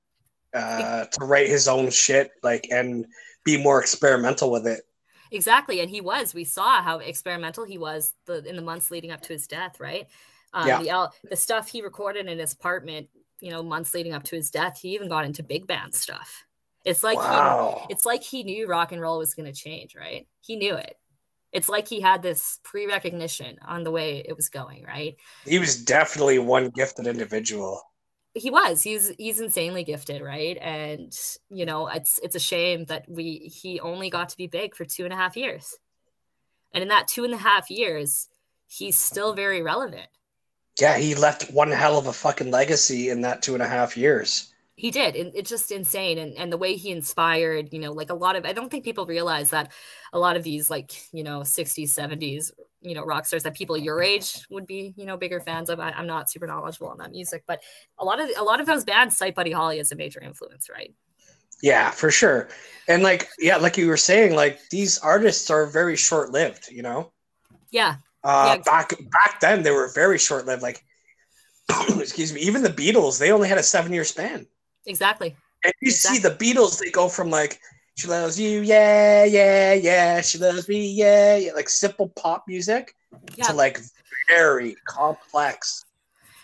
uh, 0.55 1.05
to 1.05 1.25
write 1.25 1.49
his 1.49 1.69
own 1.69 1.91
shit, 1.91 2.33
like 2.43 2.69
and 2.71 3.07
be 3.45 3.63
more 3.63 3.81
experimental 3.81 4.51
with 4.51 4.67
it. 4.67 4.83
Exactly, 5.33 5.81
and 5.81 5.91
he 5.91 6.01
was. 6.01 6.35
We 6.35 6.45
saw 6.45 6.83
how 6.83 6.99
experimental 6.99 7.65
he 7.65 7.79
was 7.79 8.15
the, 8.27 8.45
in 8.45 8.57
the 8.57 8.63
months 8.63 8.91
leading 8.91 9.11
up 9.11 9.23
to 9.23 9.33
his 9.33 9.47
death, 9.47 9.81
right? 9.81 10.07
Um, 10.53 10.69
yeah. 10.69 10.79
The, 11.23 11.31
the 11.31 11.37
stuff 11.37 11.69
he 11.69 11.83
recorded 11.83 12.27
in 12.27 12.39
his 12.39 12.53
apartment, 12.53 13.09
you 13.41 13.51
know, 13.51 13.63
months 13.63 13.95
leading 13.95 14.13
up 14.13 14.23
to 14.25 14.37
his 14.37 14.51
death, 14.51 14.79
he 14.81 14.95
even 14.95 15.09
got 15.09 15.25
into 15.25 15.43
big 15.43 15.67
band 15.67 15.95
stuff. 15.95 16.45
It's 16.85 17.03
like 17.03 17.17
wow. 17.17 17.85
he, 17.89 17.95
it's 17.95 18.05
like 18.05 18.23
he 18.23 18.43
knew 18.43 18.67
rock 18.67 18.93
and 18.93 19.01
roll 19.01 19.19
was 19.19 19.35
going 19.35 19.51
to 19.51 19.59
change, 19.59 19.97
right? 19.97 20.27
He 20.41 20.57
knew 20.57 20.75
it 20.75 20.97
it's 21.53 21.69
like 21.69 21.87
he 21.87 22.01
had 22.01 22.23
this 22.23 22.59
pre-recognition 22.65 23.59
on 23.67 23.85
the 23.85 23.91
way 23.91 24.25
it 24.27 24.35
was 24.35 24.49
going 24.49 24.85
right 24.85 25.17
he 25.45 25.59
was 25.59 25.77
definitely 25.85 26.39
one 26.39 26.71
gifted 26.71 27.07
individual 27.07 27.81
he 28.35 28.51
was 28.51 28.83
he's 28.83 29.13
he's 29.19 29.41
insanely 29.41 29.85
gifted 29.85 30.23
right? 30.23 30.57
And 30.61 31.17
you 31.51 31.67
know 31.67 31.89
it's 31.89 32.19
it's 32.23 32.35
a 32.35 32.41
shame 32.41 32.85
that 32.87 33.05
we 33.09 33.51
he 33.53 33.81
only 33.81 34.11
got 34.11 34.31
to 34.31 34.37
be 34.37 34.47
big 34.47 34.75
for 34.75 34.85
two 34.85 35.05
and 35.05 35.13
a 35.13 35.17
half 35.17 35.37
years. 35.37 35.77
And 36.75 36.83
in 36.83 36.89
that 36.89 37.09
two 37.09 37.25
and 37.25 37.35
a 37.35 37.39
half 37.39 37.71
years 37.71 38.29
he's 38.67 38.99
still 38.99 39.35
very 39.35 39.63
relevant. 39.63 40.09
Yeah 40.81 40.97
he 40.97 41.15
left 41.15 41.53
one 41.53 41.71
hell 41.71 41.99
of 41.99 42.07
a 42.07 42.13
fucking 42.13 42.51
legacy 42.51 43.11
in 43.11 43.21
that 43.23 43.43
two 43.43 43.55
and 43.55 43.63
a 43.63 43.69
half 43.69 43.97
years. 43.97 44.53
He 44.77 44.91
did 44.91 45.15
and 45.15 45.33
it's 45.35 45.51
just 45.51 45.71
insane 45.71 46.19
and, 46.19 46.37
and 46.39 46.51
the 46.51 46.57
way 46.57 46.75
he 46.75 46.91
inspired 46.91 47.73
you 47.73 47.79
know 47.79 47.93
like 47.93 48.11
a 48.11 48.15
lot 48.15 48.37
of 48.37 48.47
i 48.47 48.55
don't 48.55 48.71
think 48.71 48.83
people 48.83 49.05
realize 49.05 49.51
that 49.51 49.71
a 50.15 50.19
lot 50.19 50.35
of 50.35 50.43
these 50.43 50.71
like 50.71 50.93
you 51.13 51.23
know 51.23 51.41
60s 51.41 51.91
70s 51.91 52.51
you 52.83 52.95
know 52.95 53.05
rock 53.05 53.27
stars 53.27 53.43
that 53.43 53.55
people 53.55 53.77
your 53.77 54.03
age 54.03 54.45
would 54.51 54.67
be 54.67 54.95
you 54.97 55.07
know 55.07 55.17
bigger 55.17 55.41
fans 55.41 55.71
of 55.71 55.81
I, 55.81 55.93
am 55.97 56.07
not 56.07 56.31
super 56.31 56.47
knowledgeable 56.47 56.89
on 56.89 56.99
that 56.99 57.11
music 57.11 57.45
but 57.47 57.63
a 57.99 58.05
lot 58.05 58.21
of 58.21 58.29
a 58.37 58.43
lot 58.43 58.61
of 58.61 58.67
those 58.67 58.85
bands 58.85 59.17
cite 59.17 59.35
buddy 59.35 59.53
holly 59.53 59.79
as 59.79 59.93
a 59.93 59.97
major 59.97 60.21
influence 60.21 60.69
right 60.69 60.95
yeah 61.63 61.91
for 61.91 62.11
sure 62.11 62.49
and 62.89 63.03
like 63.03 63.29
yeah 63.39 63.57
like 63.57 63.77
you 63.77 63.89
were 63.89 63.97
saying 63.97 64.35
like 64.35 64.59
these 64.71 64.99
artists 64.99 65.51
are 65.51 65.67
very 65.67 65.97
short-lived 65.97 66.69
you 66.71 66.83
know 66.83 67.13
yeah 67.71 67.97
uh 68.25 68.57
yeah. 68.57 68.63
back 68.65 68.91
back 69.11 69.41
then 69.41 69.63
they 69.63 69.71
were 69.71 69.91
very 69.95 70.19
short-lived 70.19 70.63
like 70.63 70.85
excuse 71.99 72.33
me 72.33 72.41
even 72.41 72.63
the 72.63 72.69
beatles 72.69 73.19
they 73.19 73.33
only 73.33 73.49
had 73.49 73.59
a 73.59 73.63
seven 73.63 73.93
year 73.93 74.05
span 74.05 74.47
Exactly. 74.87 75.37
And 75.65 75.73
you 75.81 75.91
exactly. 75.91 76.21
see 76.21 76.29
the 76.29 76.35
Beatles, 76.35 76.79
they 76.79 76.91
go 76.91 77.09
from 77.09 77.31
like, 77.31 77.61
she 77.97 78.09
loves 78.09 78.39
you, 78.41 78.61
yeah, 78.61 79.25
yeah, 79.25 79.75
yeah, 79.75 80.21
she 80.21 80.39
loves 80.39 80.69
me, 80.69 80.93
yeah, 80.93 81.37
yeah 81.37 81.53
like 81.53 81.69
simple 81.69 82.09
pop 82.11 82.45
music 82.49 82.95
yeah. 83.37 83.47
to 83.47 83.53
like 83.53 83.79
very 84.29 84.77
complex 84.87 85.85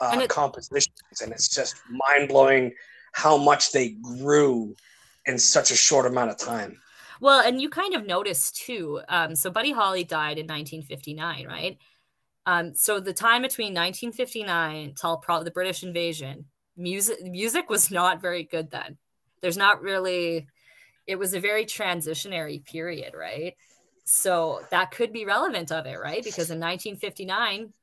uh, 0.01 0.11
and 0.13 0.23
it, 0.23 0.29
compositions. 0.29 1.21
And 1.23 1.33
it's 1.33 1.49
just 1.49 1.77
mind 1.91 2.29
blowing 2.29 2.73
how 3.13 3.37
much 3.37 3.73
they 3.73 3.97
grew 4.03 4.75
in 5.27 5.39
such 5.39 5.71
a 5.71 5.77
short 5.77 6.07
amount 6.07 6.31
of 6.31 6.39
time. 6.39 6.79
Well, 7.21 7.41
and 7.41 7.61
you 7.61 7.69
kind 7.69 7.95
of 7.95 8.07
notice 8.07 8.53
too. 8.53 9.01
Um, 9.09 9.35
so 9.35 9.51
Buddy 9.51 9.73
Holly 9.73 10.05
died 10.05 10.39
in 10.39 10.47
1959, 10.47 11.47
right? 11.47 11.79
Um, 12.47 12.75
so 12.75 13.01
the 13.01 13.13
time 13.13 13.43
between 13.43 13.75
1959 13.75 14.95
till 14.99 15.17
probably 15.19 15.45
the 15.45 15.51
British 15.51 15.83
invasion 15.83 16.47
music 16.77 17.21
music 17.23 17.69
was 17.69 17.91
not 17.91 18.23
very 18.23 18.45
good 18.45 18.71
then. 18.71 18.97
There's 19.43 19.57
not 19.57 19.83
really 19.83 20.47
it 21.09 21.19
was 21.19 21.35
a 21.35 21.41
very 21.41 21.67
transitionary 21.67 22.65
period, 22.65 23.15
right? 23.15 23.57
So 24.05 24.63
that 24.73 24.93
could 24.93 25.13
be 25.13 25.27
relevant 25.27 25.73
of 25.73 25.87
it, 25.87 25.97
right? 26.01 26.25
Because 26.25 26.51
in 26.53 26.61
1959, 26.61 27.75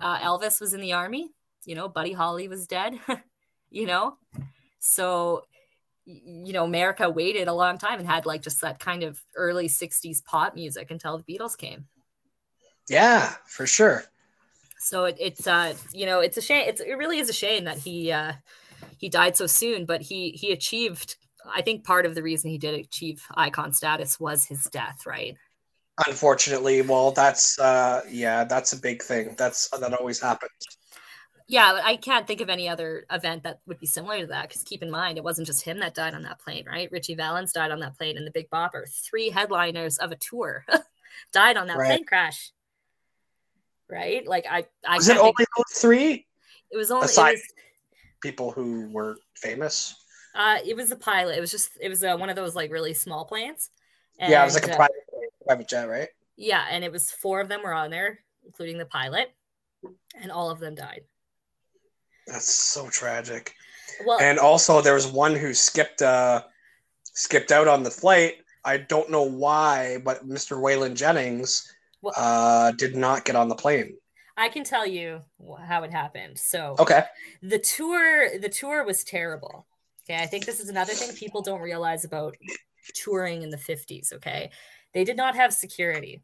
Uh, 0.00 0.18
Elvis 0.20 0.60
was 0.60 0.74
in 0.74 0.82
the 0.82 0.94
army. 0.94 1.30
You 1.66 1.76
know, 1.76 1.88
Buddy 1.88 2.12
Holly 2.14 2.48
was 2.48 2.68
dead. 2.68 2.94
you 3.70 3.86
know, 3.86 4.18
so 4.80 5.44
you 6.06 6.52
know 6.52 6.64
America 6.64 7.10
waited 7.10 7.48
a 7.48 7.54
long 7.54 7.78
time 7.78 7.98
and 8.00 8.08
had 8.08 8.26
like 8.26 8.42
just 8.42 8.60
that 8.62 8.80
kind 8.80 9.02
of 9.04 9.22
early 9.36 9.68
'60s 9.68 10.22
pop 10.22 10.54
music 10.56 10.90
until 10.90 11.18
the 11.18 11.24
Beatles 11.24 11.56
came. 11.58 11.86
Yeah, 12.88 13.34
for 13.46 13.66
sure. 13.66 14.04
So 14.78 15.04
it, 15.04 15.16
it's 15.20 15.46
uh 15.46 15.74
you 15.92 16.06
know 16.06 16.20
it's 16.20 16.36
a 16.36 16.42
shame. 16.42 16.68
It's 16.68 16.80
it 16.80 16.94
really 16.94 17.18
is 17.18 17.28
a 17.28 17.32
shame 17.32 17.64
that 17.64 17.78
he 17.78 18.10
uh 18.12 18.34
he 18.98 19.08
died 19.08 19.36
so 19.36 19.46
soon, 19.46 19.86
but 19.86 20.02
he 20.02 20.30
he 20.32 20.52
achieved. 20.52 21.16
I 21.52 21.62
think 21.62 21.84
part 21.84 22.06
of 22.06 22.14
the 22.14 22.22
reason 22.22 22.50
he 22.50 22.58
did 22.58 22.74
achieve 22.74 23.22
icon 23.34 23.72
status 23.72 24.18
was 24.20 24.44
his 24.44 24.64
death, 24.64 25.06
right? 25.06 25.36
Unfortunately, 26.06 26.82
well, 26.82 27.12
that's 27.12 27.58
uh 27.58 28.02
yeah, 28.08 28.44
that's 28.44 28.72
a 28.72 28.80
big 28.80 29.02
thing. 29.02 29.34
That's 29.36 29.68
that 29.70 29.94
always 29.94 30.20
happens. 30.20 30.50
Yeah, 31.48 31.80
I 31.84 31.96
can't 31.96 32.26
think 32.26 32.40
of 32.40 32.48
any 32.48 32.68
other 32.68 33.04
event 33.10 33.42
that 33.42 33.58
would 33.66 33.78
be 33.78 33.86
similar 33.86 34.20
to 34.20 34.26
that 34.28 34.48
because 34.48 34.62
keep 34.62 34.82
in 34.82 34.90
mind 34.90 35.18
it 35.18 35.24
wasn't 35.24 35.46
just 35.46 35.64
him 35.64 35.80
that 35.80 35.94
died 35.94 36.14
on 36.14 36.22
that 36.22 36.38
plane, 36.38 36.64
right? 36.66 36.90
Ritchie 36.90 37.14
Valens 37.14 37.52
died 37.52 37.70
on 37.70 37.80
that 37.80 37.98
plane 37.98 38.16
and 38.16 38.26
the 38.26 38.30
Big 38.30 38.48
Bopper. 38.48 38.84
Three 38.88 39.28
headliners 39.28 39.98
of 39.98 40.12
a 40.12 40.16
tour 40.16 40.64
died 41.32 41.56
on 41.56 41.66
that 41.66 41.76
right. 41.76 41.88
plane 41.88 42.04
crash 42.04 42.52
right? 43.92 44.26
Like 44.26 44.46
I, 44.50 44.64
I 44.88 44.96
was 44.96 45.08
it 45.08 45.18
only 45.18 45.34
those 45.38 45.78
three? 45.78 46.26
It 46.70 46.76
was 46.76 46.90
only 46.90 47.04
aside 47.04 47.30
it 47.30 47.32
was, 47.34 47.42
people 48.22 48.50
who 48.50 48.88
were 48.90 49.18
famous. 49.36 49.94
Uh, 50.34 50.58
it 50.64 50.76
was 50.76 50.90
a 50.90 50.96
pilot. 50.96 51.36
It 51.36 51.40
was 51.40 51.50
just 51.50 51.70
it 51.80 51.88
was 51.88 52.02
uh, 52.02 52.16
one 52.16 52.30
of 52.30 52.36
those 52.36 52.54
like 52.54 52.70
really 52.70 52.94
small 52.94 53.24
planes. 53.24 53.70
And, 54.18 54.30
yeah, 54.30 54.42
it 54.42 54.44
was 54.44 54.54
like 54.54 54.68
a 54.68 54.72
uh, 54.72 54.76
private 54.76 54.96
private 55.46 55.68
jet, 55.68 55.88
right? 55.88 56.08
Yeah, 56.36 56.64
and 56.70 56.84
it 56.84 56.92
was 56.92 57.10
four 57.10 57.40
of 57.40 57.48
them 57.48 57.62
were 57.62 57.74
on 57.74 57.90
there, 57.90 58.20
including 58.46 58.78
the 58.78 58.86
pilot, 58.86 59.32
and 60.20 60.30
all 60.30 60.50
of 60.50 60.58
them 60.58 60.74
died. 60.74 61.02
That's 62.26 62.52
so 62.52 62.88
tragic. 62.88 63.54
Well, 64.06 64.20
and 64.20 64.38
also 64.38 64.80
there 64.80 64.94
was 64.94 65.06
one 65.06 65.34
who 65.34 65.52
skipped 65.52 66.02
uh 66.02 66.42
skipped 67.02 67.52
out 67.52 67.68
on 67.68 67.82
the 67.82 67.90
flight. 67.90 68.36
I 68.64 68.78
don't 68.78 69.10
know 69.10 69.24
why, 69.24 69.98
but 70.04 70.26
Mr. 70.26 70.56
Waylon 70.56 70.94
Jennings 70.94 71.70
well, 72.00 72.14
uh, 72.16 72.70
did 72.72 72.94
not 72.94 73.24
get 73.24 73.34
on 73.34 73.48
the 73.48 73.56
plane. 73.56 73.96
I 74.36 74.48
can 74.48 74.64
tell 74.64 74.86
you 74.86 75.22
how 75.66 75.82
it 75.82 75.90
happened. 75.90 76.38
So, 76.38 76.76
okay, 76.78 77.04
the 77.42 77.58
tour 77.58 78.38
the 78.38 78.48
tour 78.48 78.84
was 78.84 79.04
terrible. 79.04 79.66
Okay, 80.04 80.20
I 80.20 80.26
think 80.26 80.44
this 80.44 80.60
is 80.60 80.68
another 80.68 80.92
thing 80.92 81.14
people 81.14 81.42
don't 81.42 81.60
realize 81.60 82.04
about 82.04 82.36
touring 82.94 83.42
in 83.42 83.50
the 83.50 83.56
50s. 83.56 84.12
Okay, 84.14 84.50
they 84.94 85.04
did 85.04 85.16
not 85.16 85.34
have 85.36 85.52
security, 85.52 86.22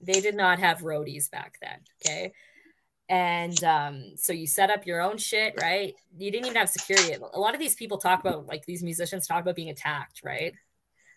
they 0.00 0.20
did 0.20 0.34
not 0.34 0.58
have 0.58 0.78
roadies 0.78 1.30
back 1.30 1.56
then. 1.60 1.78
Okay, 2.04 2.32
and 3.08 3.62
um, 3.64 4.04
so 4.16 4.32
you 4.32 4.46
set 4.46 4.70
up 4.70 4.86
your 4.86 5.00
own 5.00 5.18
shit, 5.18 5.54
right? 5.60 5.94
You 6.18 6.30
didn't 6.30 6.46
even 6.46 6.56
have 6.56 6.68
security. 6.68 7.16
A 7.32 7.38
lot 7.38 7.54
of 7.54 7.60
these 7.60 7.74
people 7.74 7.98
talk 7.98 8.20
about 8.20 8.46
like 8.46 8.66
these 8.66 8.82
musicians 8.82 9.26
talk 9.26 9.42
about 9.42 9.56
being 9.56 9.70
attacked, 9.70 10.22
right? 10.24 10.54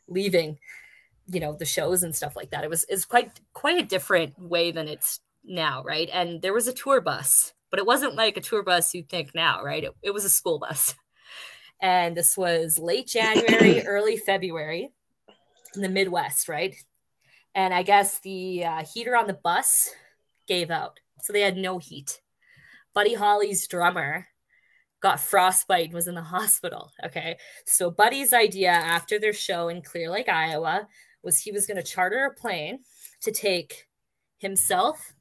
Leaving 0.08 0.60
you 1.28 1.40
know 1.40 1.54
the 1.54 1.66
shows 1.66 2.04
and 2.04 2.16
stuff 2.16 2.36
like 2.36 2.52
that 2.52 2.64
it 2.64 2.70
was 2.70 2.84
is 2.86 3.06
quite 3.06 3.40
quite 3.54 3.80
a 3.80 3.88
different 3.88 4.38
way 4.38 4.72
than 4.72 4.88
it's 4.88 5.20
now 5.44 5.84
right 5.84 6.10
and 6.14 6.42
there 6.42 6.54
was 6.54 6.68
a 6.68 6.74
tour 6.74 7.02
bus 7.02 7.54
but 7.70 7.80
it 7.80 7.86
wasn't 7.86 8.16
like 8.16 8.38
a 8.38 8.42
tour 8.42 8.64
bus 8.64 8.94
you 8.94 9.04
think 9.04 9.34
now 9.34 9.64
right 9.64 9.84
it, 9.84 9.92
it 10.02 10.14
was 10.14 10.26
a 10.26 10.30
school 10.30 10.60
bus 10.60 10.96
and 11.82 12.16
this 12.16 12.38
was 12.38 12.80
late 12.80 13.08
january 13.08 13.82
early 13.88 14.18
february 14.18 14.92
in 15.76 15.82
the 15.82 15.90
midwest 15.90 16.48
right? 16.48 16.76
And 17.54 17.74
i 17.74 17.84
guess 17.84 18.20
the 18.20 18.66
uh, 18.66 18.84
heater 18.86 19.16
on 19.16 19.28
the 19.28 19.34
bus 19.34 19.92
gave 20.48 20.72
out 20.72 21.00
so 21.22 21.34
they 21.34 21.42
had 21.42 21.58
no 21.58 21.78
heat. 21.78 22.22
Buddy 22.94 23.14
holly's 23.14 23.68
drummer 23.68 24.28
got 25.02 25.20
frostbite 25.20 25.86
and 25.86 25.94
was 25.94 26.08
in 26.08 26.16
the 26.16 26.22
hospital 26.36 26.92
okay? 27.04 27.38
So 27.66 27.92
buddy's 27.92 28.34
idea 28.34 28.72
after 28.72 29.20
their 29.20 29.34
show 29.34 29.68
in 29.70 29.82
clear 29.82 30.10
lake 30.10 30.30
iowa 30.30 30.88
was 31.24 31.40
he 31.40 31.52
was 31.52 31.66
going 31.66 31.78
to 31.78 31.84
charter 31.84 32.26
a 32.26 32.34
plane 32.34 32.80
to 33.24 33.32
take 33.32 33.88
himself, 34.38 35.14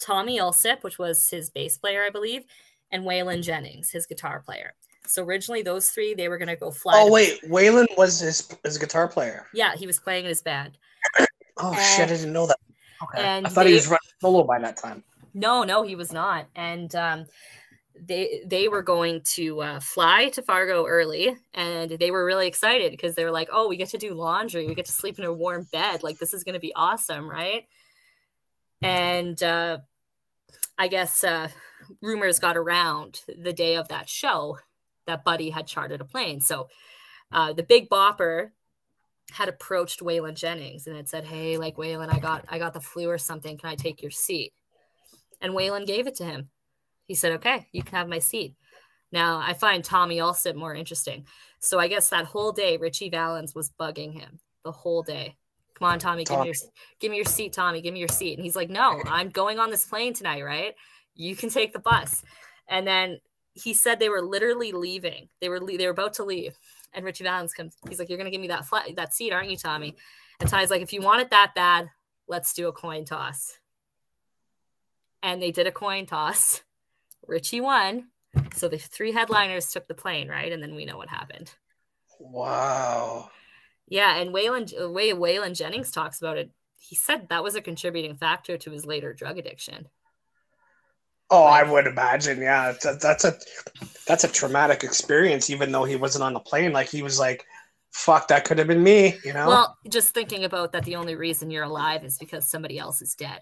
Tommy 0.00 0.38
Allsup, 0.38 0.82
which 0.82 0.98
was 0.98 1.28
his 1.28 1.50
bass 1.50 1.76
player, 1.76 2.02
I 2.02 2.10
believe, 2.10 2.44
and 2.90 3.04
Waylon 3.04 3.42
Jennings, 3.42 3.90
his 3.90 4.06
guitar 4.06 4.40
player. 4.40 4.74
So 5.06 5.24
originally, 5.24 5.62
those 5.62 5.90
three 5.90 6.14
they 6.14 6.28
were 6.28 6.38
going 6.38 6.48
to 6.48 6.56
go 6.56 6.70
fly. 6.70 6.94
Oh 6.96 7.10
wait, 7.10 7.42
Waylon 7.48 7.86
was 7.96 8.20
his 8.20 8.48
his 8.64 8.78
guitar 8.78 9.08
player. 9.08 9.46
Yeah, 9.52 9.74
he 9.74 9.86
was 9.86 9.98
playing 9.98 10.24
in 10.24 10.28
his 10.28 10.42
band. 10.42 10.78
oh 11.58 11.72
and, 11.72 11.76
shit! 11.76 12.04
I 12.04 12.06
didn't 12.06 12.32
know 12.32 12.46
that. 12.46 12.58
Okay. 13.02 13.22
And 13.22 13.46
I 13.46 13.50
thought 13.50 13.64
they, 13.64 13.70
he 13.70 13.74
was 13.74 13.88
running 13.88 14.00
solo 14.20 14.44
by 14.44 14.58
that 14.60 14.76
time. 14.76 15.02
No, 15.34 15.64
no, 15.64 15.82
he 15.82 15.96
was 15.96 16.12
not. 16.12 16.46
And 16.54 16.94
um, 16.94 17.26
they 18.00 18.42
they 18.46 18.68
were 18.68 18.82
going 18.82 19.22
to 19.34 19.60
uh, 19.60 19.80
fly 19.80 20.28
to 20.30 20.42
Fargo 20.42 20.86
early, 20.86 21.36
and 21.54 21.90
they 21.90 22.10
were 22.10 22.24
really 22.24 22.46
excited 22.46 22.90
because 22.90 23.14
they 23.14 23.24
were 23.24 23.30
like, 23.30 23.48
"Oh, 23.52 23.68
we 23.68 23.76
get 23.76 23.88
to 23.90 23.98
do 23.98 24.14
laundry, 24.14 24.66
we 24.66 24.74
get 24.74 24.86
to 24.86 24.92
sleep 24.92 25.18
in 25.18 25.24
a 25.24 25.32
warm 25.32 25.66
bed. 25.72 26.02
Like 26.02 26.18
this 26.18 26.34
is 26.34 26.44
going 26.44 26.54
to 26.54 26.60
be 26.60 26.72
awesome, 26.74 27.28
right?" 27.28 27.64
And 28.82 29.40
uh, 29.42 29.78
I 30.78 30.88
guess 30.88 31.22
uh, 31.22 31.48
rumors 32.00 32.38
got 32.38 32.56
around 32.56 33.20
the 33.26 33.52
day 33.52 33.76
of 33.76 33.88
that 33.88 34.08
show 34.08 34.58
that 35.06 35.24
Buddy 35.24 35.50
had 35.50 35.66
chartered 35.66 36.00
a 36.00 36.04
plane. 36.04 36.40
So 36.40 36.68
uh, 37.30 37.52
the 37.52 37.62
Big 37.62 37.88
Bopper 37.88 38.50
had 39.30 39.48
approached 39.48 40.00
Waylon 40.00 40.34
Jennings 40.34 40.86
and 40.86 40.96
had 40.96 41.08
said, 41.08 41.24
"Hey, 41.24 41.56
like 41.56 41.76
Waylon, 41.76 42.12
I 42.12 42.18
got 42.18 42.44
I 42.48 42.58
got 42.58 42.74
the 42.74 42.80
flu 42.80 43.08
or 43.08 43.18
something. 43.18 43.58
Can 43.58 43.70
I 43.70 43.74
take 43.74 44.02
your 44.02 44.10
seat?" 44.10 44.52
And 45.40 45.54
Waylon 45.54 45.86
gave 45.86 46.06
it 46.06 46.16
to 46.16 46.24
him 46.24 46.50
he 47.06 47.14
said, 47.14 47.32
okay, 47.32 47.66
you 47.72 47.82
can 47.82 47.98
have 47.98 48.08
my 48.08 48.18
seat. 48.18 48.54
Now, 49.12 49.38
I 49.38 49.52
find 49.52 49.84
Tommy 49.84 50.16
Allsup 50.16 50.54
more 50.54 50.74
interesting. 50.74 51.26
So 51.60 51.78
I 51.78 51.88
guess 51.88 52.08
that 52.08 52.24
whole 52.24 52.52
day, 52.52 52.78
Ritchie 52.78 53.10
Valens 53.10 53.54
was 53.54 53.70
bugging 53.78 54.14
him 54.14 54.40
the 54.64 54.72
whole 54.72 55.02
day. 55.02 55.36
Come 55.74 55.88
on, 55.88 55.98
Tommy, 55.98 56.24
give 56.24 56.40
me 56.40 56.46
your 56.46 56.54
give 57.00 57.10
me 57.10 57.16
your 57.16 57.26
seat, 57.26 57.52
Tommy, 57.52 57.82
give 57.82 57.92
me 57.92 57.98
your 57.98 58.08
seat. 58.08 58.38
And 58.38 58.44
he's 58.44 58.56
like, 58.56 58.70
No, 58.70 59.02
I'm 59.06 59.30
going 59.30 59.58
on 59.58 59.70
this 59.70 59.84
plane 59.84 60.14
tonight, 60.14 60.42
right? 60.42 60.74
You 61.14 61.36
can 61.36 61.50
take 61.50 61.72
the 61.72 61.78
bus. 61.78 62.22
And 62.68 62.86
then 62.86 63.20
he 63.54 63.74
said 63.74 63.98
they 63.98 64.08
were 64.08 64.22
literally 64.22 64.72
leaving. 64.72 65.28
They 65.40 65.48
were 65.48 65.60
they 65.60 65.86
were 65.86 65.92
about 65.92 66.14
to 66.14 66.24
leave. 66.24 66.58
And 66.94 67.04
Ritchie 67.04 67.24
Valens 67.24 67.54
comes, 67.54 67.76
he's 67.88 67.98
like, 67.98 68.08
You're 68.08 68.18
gonna 68.18 68.30
give 68.30 68.40
me 68.40 68.48
that 68.48 68.66
flat 68.66 68.88
that 68.96 69.14
seat, 69.14 69.32
aren't 69.32 69.50
you, 69.50 69.56
Tommy? 69.56 69.96
And 70.40 70.48
Ty's 70.48 70.70
like, 70.70 70.82
if 70.82 70.92
you 70.92 71.00
want 71.00 71.20
it 71.20 71.30
that 71.30 71.54
bad, 71.54 71.90
let's 72.26 72.52
do 72.52 72.66
a 72.68 72.72
coin 72.72 73.04
toss. 73.04 73.58
And 75.22 75.40
they 75.40 75.52
did 75.52 75.68
a 75.68 75.72
coin 75.72 76.04
toss 76.06 76.62
Ritchie 77.26 77.60
won. 77.60 78.08
So 78.54 78.68
the 78.68 78.78
three 78.78 79.12
headliners 79.12 79.70
took 79.70 79.86
the 79.86 79.94
plane, 79.94 80.28
right? 80.28 80.52
And 80.52 80.62
then 80.62 80.74
we 80.74 80.84
know 80.84 80.96
what 80.96 81.08
happened. 81.08 81.52
Wow. 82.18 83.30
Yeah, 83.88 84.16
and 84.16 84.34
Waylon, 84.34 84.72
uh, 84.80 84.90
way 84.90 85.10
Waylon 85.10 85.56
Jennings 85.56 85.90
talks 85.90 86.18
about 86.18 86.38
it, 86.38 86.50
he 86.80 86.96
said 86.96 87.28
that 87.28 87.44
was 87.44 87.54
a 87.54 87.60
contributing 87.60 88.14
factor 88.14 88.56
to 88.56 88.70
his 88.70 88.86
later 88.86 89.12
drug 89.12 89.38
addiction. 89.38 89.88
Oh, 91.32 91.44
I 91.44 91.62
would 91.62 91.86
imagine. 91.86 92.40
Yeah, 92.40 92.72
that's 92.72 92.84
a, 92.84 92.94
that's 92.94 93.24
a 93.24 93.38
that's 94.06 94.24
a 94.24 94.28
traumatic 94.28 94.84
experience. 94.84 95.50
Even 95.50 95.72
though 95.72 95.84
he 95.84 95.96
wasn't 95.96 96.24
on 96.24 96.34
the 96.34 96.40
plane, 96.40 96.72
like 96.72 96.88
he 96.88 97.02
was 97.02 97.18
like, 97.18 97.44
"Fuck, 97.90 98.28
that 98.28 98.44
could 98.44 98.58
have 98.58 98.68
been 98.68 98.82
me." 98.82 99.18
You 99.24 99.32
know. 99.32 99.48
Well, 99.48 99.78
just 99.88 100.14
thinking 100.14 100.44
about 100.44 100.72
that, 100.72 100.84
the 100.84 100.96
only 100.96 101.14
reason 101.14 101.50
you're 101.50 101.64
alive 101.64 102.04
is 102.04 102.18
because 102.18 102.46
somebody 102.46 102.78
else 102.78 103.02
is 103.02 103.14
dead. 103.14 103.40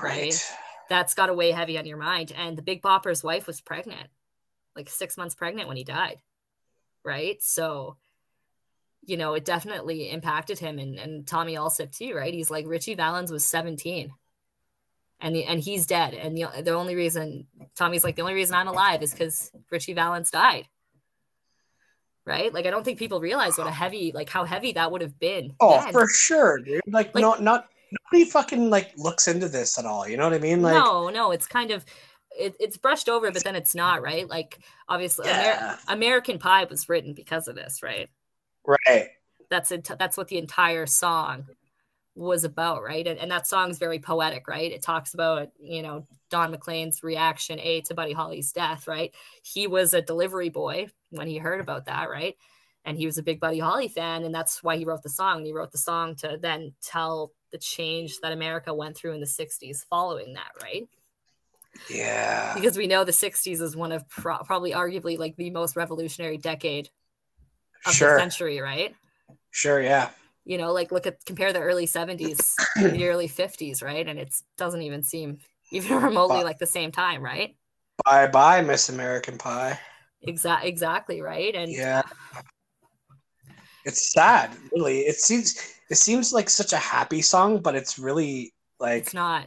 Right. 0.00 0.22
right? 0.22 0.52
that's 0.92 1.14
got 1.14 1.26
to 1.26 1.34
weigh 1.34 1.52
heavy 1.52 1.78
on 1.78 1.86
your 1.86 1.96
mind. 1.96 2.32
And 2.36 2.56
the 2.56 2.62
Big 2.62 2.82
Bopper's 2.82 3.24
wife 3.24 3.46
was 3.46 3.60
pregnant, 3.60 4.08
like 4.76 4.90
six 4.90 5.16
months 5.16 5.34
pregnant 5.34 5.68
when 5.68 5.76
he 5.76 5.84
died. 5.84 6.18
Right. 7.04 7.42
So, 7.42 7.96
you 9.04 9.16
know, 9.16 9.34
it 9.34 9.44
definitely 9.44 10.10
impacted 10.10 10.58
him 10.58 10.78
and, 10.78 10.98
and 10.98 11.26
Tommy 11.26 11.54
Allsup 11.54 11.96
too, 11.96 12.14
right? 12.14 12.34
He's 12.34 12.50
like 12.50 12.66
Ritchie 12.66 12.94
Valens 12.94 13.32
was 13.32 13.46
17 13.46 14.12
and 15.22 15.34
the, 15.34 15.44
and 15.44 15.60
he's 15.60 15.86
dead. 15.86 16.14
And 16.14 16.36
the, 16.36 16.48
the 16.62 16.72
only 16.72 16.94
reason 16.94 17.46
Tommy's 17.76 18.04
like, 18.04 18.16
the 18.16 18.22
only 18.22 18.34
reason 18.34 18.54
I'm 18.54 18.68
alive 18.68 19.02
is 19.02 19.12
because 19.12 19.50
Ritchie 19.70 19.94
Valens 19.94 20.30
died. 20.30 20.68
Right. 22.26 22.52
Like, 22.52 22.66
I 22.66 22.70
don't 22.70 22.84
think 22.84 22.98
people 22.98 23.20
realize 23.20 23.56
what 23.56 23.66
a 23.66 23.72
heavy, 23.72 24.12
like 24.12 24.28
how 24.28 24.44
heavy 24.44 24.72
that 24.72 24.92
would 24.92 25.00
have 25.00 25.18
been. 25.18 25.54
Oh, 25.60 25.80
then. 25.80 25.92
for 25.92 26.06
sure, 26.08 26.58
dude. 26.58 26.82
Like, 26.86 27.14
like 27.14 27.22
not, 27.22 27.42
not, 27.42 27.68
nobody 27.92 28.28
fucking 28.30 28.70
like 28.70 28.92
looks 28.96 29.28
into 29.28 29.48
this 29.48 29.78
at 29.78 29.84
all. 29.84 30.08
You 30.08 30.16
know 30.16 30.24
what 30.24 30.34
I 30.34 30.38
mean? 30.38 30.62
Like 30.62 30.74
no, 30.74 31.08
no, 31.08 31.30
it's 31.30 31.46
kind 31.46 31.70
of 31.70 31.84
it, 32.38 32.54
it's 32.58 32.76
brushed 32.76 33.08
over, 33.08 33.30
but 33.30 33.44
then 33.44 33.56
it's 33.56 33.74
not 33.74 34.02
right. 34.02 34.28
Like 34.28 34.58
obviously, 34.88 35.28
yeah. 35.28 35.76
Amer- 35.88 35.96
American 35.98 36.38
Pie 36.38 36.64
was 36.64 36.88
written 36.88 37.12
because 37.12 37.48
of 37.48 37.54
this, 37.54 37.82
right? 37.82 38.08
Right. 38.64 39.08
That's 39.50 39.70
it. 39.70 39.88
That's 39.98 40.16
what 40.16 40.28
the 40.28 40.38
entire 40.38 40.86
song 40.86 41.46
was 42.14 42.44
about, 42.44 42.82
right? 42.82 43.06
And, 43.06 43.18
and 43.18 43.30
that 43.30 43.46
song's 43.46 43.78
very 43.78 43.98
poetic, 43.98 44.46
right? 44.48 44.70
It 44.70 44.82
talks 44.82 45.14
about 45.14 45.48
you 45.58 45.82
know 45.82 46.06
Don 46.30 46.50
McLean's 46.50 47.02
reaction 47.02 47.58
a 47.60 47.80
to 47.82 47.94
Buddy 47.94 48.12
Holly's 48.12 48.52
death, 48.52 48.86
right? 48.86 49.12
He 49.42 49.66
was 49.66 49.94
a 49.94 50.02
delivery 50.02 50.48
boy 50.48 50.88
when 51.10 51.26
he 51.26 51.38
heard 51.38 51.60
about 51.60 51.86
that, 51.86 52.10
right? 52.10 52.36
And 52.84 52.98
he 52.98 53.06
was 53.06 53.16
a 53.16 53.22
big 53.22 53.38
Buddy 53.38 53.60
Holly 53.60 53.88
fan, 53.88 54.24
and 54.24 54.34
that's 54.34 54.62
why 54.62 54.76
he 54.76 54.84
wrote 54.84 55.02
the 55.02 55.08
song. 55.08 55.44
He 55.44 55.52
wrote 55.52 55.70
the 55.70 55.78
song 55.78 56.16
to 56.16 56.38
then 56.40 56.74
tell 56.82 57.32
the 57.52 57.58
change 57.58 58.18
that 58.20 58.32
America 58.32 58.74
went 58.74 58.96
through 58.96 59.12
in 59.12 59.20
the 59.20 59.26
60s 59.26 59.84
following 59.88 60.32
that, 60.34 60.50
right? 60.62 60.88
Yeah. 61.88 62.54
Because 62.54 62.76
we 62.76 62.86
know 62.86 63.04
the 63.04 63.12
60s 63.12 63.60
is 63.60 63.76
one 63.76 63.92
of 63.92 64.08
pro- 64.08 64.38
probably 64.38 64.72
arguably 64.72 65.18
like 65.18 65.36
the 65.36 65.50
most 65.50 65.76
revolutionary 65.76 66.38
decade 66.38 66.88
of 67.86 67.92
sure. 67.92 68.14
the 68.14 68.20
century, 68.20 68.60
right? 68.60 68.94
Sure, 69.50 69.80
yeah. 69.80 70.10
You 70.44 70.58
know, 70.58 70.72
like 70.72 70.90
look 70.90 71.06
at 71.06 71.24
compare 71.24 71.52
the 71.52 71.60
early 71.60 71.86
70s 71.86 72.56
the 72.76 73.08
early 73.08 73.28
50s, 73.28 73.82
right? 73.82 74.06
And 74.06 74.18
it 74.18 74.34
doesn't 74.56 74.82
even 74.82 75.02
seem 75.02 75.38
even 75.70 75.96
remotely 76.02 76.38
bye. 76.38 76.42
like 76.42 76.58
the 76.58 76.66
same 76.66 76.92
time, 76.92 77.22
right? 77.22 77.56
Bye 78.04 78.26
bye, 78.26 78.60
Miss 78.62 78.88
American 78.88 79.38
Pie. 79.38 79.78
Exactly, 80.22 80.68
exactly, 80.68 81.20
right? 81.20 81.54
And 81.54 81.70
yeah, 81.70 82.02
uh, 82.34 82.42
it's 83.84 84.12
sad. 84.12 84.50
Really, 84.74 85.00
it 85.00 85.16
seems 85.16 85.56
it 85.90 85.96
seems 85.96 86.32
like 86.32 86.48
such 86.48 86.72
a 86.72 86.78
happy 86.78 87.22
song, 87.22 87.60
but 87.60 87.74
it's 87.74 87.98
really 87.98 88.52
like 88.78 89.02
it's 89.02 89.14
not. 89.14 89.46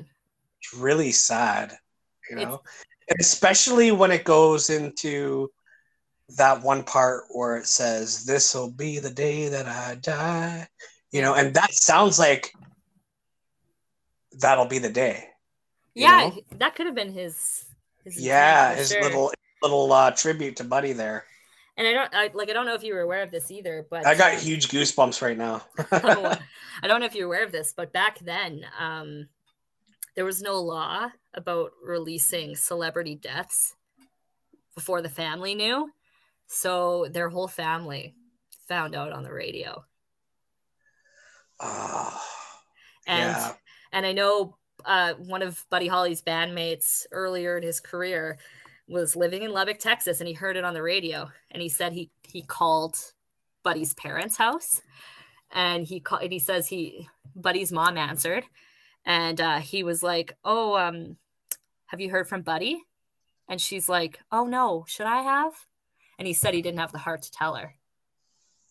It's 0.61 0.73
really 0.79 1.11
sad, 1.11 1.77
you 2.29 2.37
know, 2.37 2.61
especially 3.19 3.91
when 3.91 4.11
it 4.11 4.23
goes 4.23 4.69
into 4.69 5.49
that 6.29 6.63
one 6.63 6.83
part 6.83 7.25
where 7.29 7.57
it 7.57 7.67
says, 7.67 8.25
"This'll 8.25 8.71
be 8.71 8.99
the 8.99 9.09
day 9.09 9.49
that 9.49 9.67
I 9.67 9.95
die," 9.95 10.67
you 11.11 11.21
know, 11.21 11.35
and 11.35 11.53
that 11.53 11.73
sounds 11.73 12.19
like 12.19 12.53
that'll 14.39 14.65
be 14.65 14.79
the 14.79 14.89
day. 14.89 15.29
Yeah, 15.93 16.29
know? 16.29 16.41
that 16.57 16.75
could 16.75 16.85
have 16.87 16.95
been 16.95 17.13
his. 17.13 17.65
his 18.03 18.19
yeah, 18.19 18.75
his 18.75 18.89
sure. 18.89 19.01
little 19.01 19.31
little 19.61 19.91
uh, 19.91 20.11
tribute 20.11 20.57
to 20.57 20.63
Buddy 20.63 20.93
there. 20.93 21.25
And 21.77 21.87
I 21.87 21.93
don't 21.93 22.13
I, 22.13 22.29
like. 22.33 22.49
I 22.49 22.53
don't 22.53 22.65
know 22.65 22.73
if 22.73 22.83
you 22.83 22.93
were 22.93 23.01
aware 23.01 23.21
of 23.21 23.31
this 23.31 23.51
either, 23.51 23.85
but 23.89 24.05
I 24.05 24.15
got 24.15 24.33
huge 24.39 24.69
goosebumps 24.69 25.21
right 25.21 25.37
now. 25.37 25.63
oh, 25.91 26.37
I 26.83 26.87
don't 26.87 26.99
know 26.99 27.05
if 27.05 27.15
you're 27.15 27.27
aware 27.27 27.43
of 27.43 27.51
this, 27.51 27.73
but 27.75 27.93
back 27.93 28.19
then, 28.19 28.65
um, 28.79 29.27
there 30.15 30.25
was 30.25 30.41
no 30.41 30.59
law 30.59 31.09
about 31.33 31.71
releasing 31.83 32.55
celebrity 32.55 33.15
deaths 33.15 33.73
before 34.73 35.01
the 35.01 35.09
family 35.09 35.55
knew. 35.55 35.89
So 36.47 37.07
their 37.11 37.29
whole 37.29 37.47
family 37.47 38.15
found 38.67 38.95
out 38.95 39.11
on 39.11 39.23
the 39.23 39.33
radio. 39.33 39.83
Oh, 41.59 42.21
and 43.07 43.31
yeah. 43.31 43.53
and 43.91 44.05
I 44.05 44.11
know 44.11 44.57
uh, 44.83 45.13
one 45.13 45.41
of 45.41 45.65
Buddy 45.69 45.87
Holly's 45.87 46.21
bandmates 46.21 47.05
earlier 47.11 47.57
in 47.57 47.63
his 47.63 47.79
career 47.79 48.37
was 48.87 49.15
living 49.15 49.43
in 49.43 49.51
Lubbock, 49.51 49.79
Texas, 49.79 50.19
and 50.19 50.27
he 50.27 50.33
heard 50.33 50.57
it 50.57 50.63
on 50.63 50.73
the 50.73 50.83
radio. 50.83 51.29
And 51.51 51.61
he 51.61 51.69
said 51.69 51.93
he 51.93 52.11
he 52.27 52.41
called 52.41 52.97
Buddy's 53.63 53.93
parents' 53.93 54.37
house, 54.37 54.81
and 55.51 55.85
he 55.85 55.99
called. 55.99 56.23
And 56.23 56.33
he 56.33 56.39
says 56.39 56.67
he 56.67 57.07
Buddy's 57.35 57.71
mom 57.71 57.97
answered, 57.97 58.45
and 59.05 59.39
uh, 59.39 59.59
he 59.59 59.83
was 59.83 60.03
like, 60.03 60.37
"Oh, 60.43 60.75
um, 60.75 61.17
have 61.87 62.01
you 62.01 62.09
heard 62.09 62.27
from 62.27 62.41
Buddy?" 62.41 62.81
And 63.47 63.61
she's 63.61 63.87
like, 63.89 64.19
"Oh 64.31 64.45
no, 64.45 64.85
should 64.87 65.07
I 65.07 65.21
have?" 65.21 65.53
And 66.17 66.27
he 66.27 66.33
said 66.33 66.53
he 66.53 66.61
didn't 66.61 66.79
have 66.79 66.91
the 66.91 66.97
heart 66.97 67.23
to 67.23 67.31
tell 67.31 67.55
her. 67.55 67.75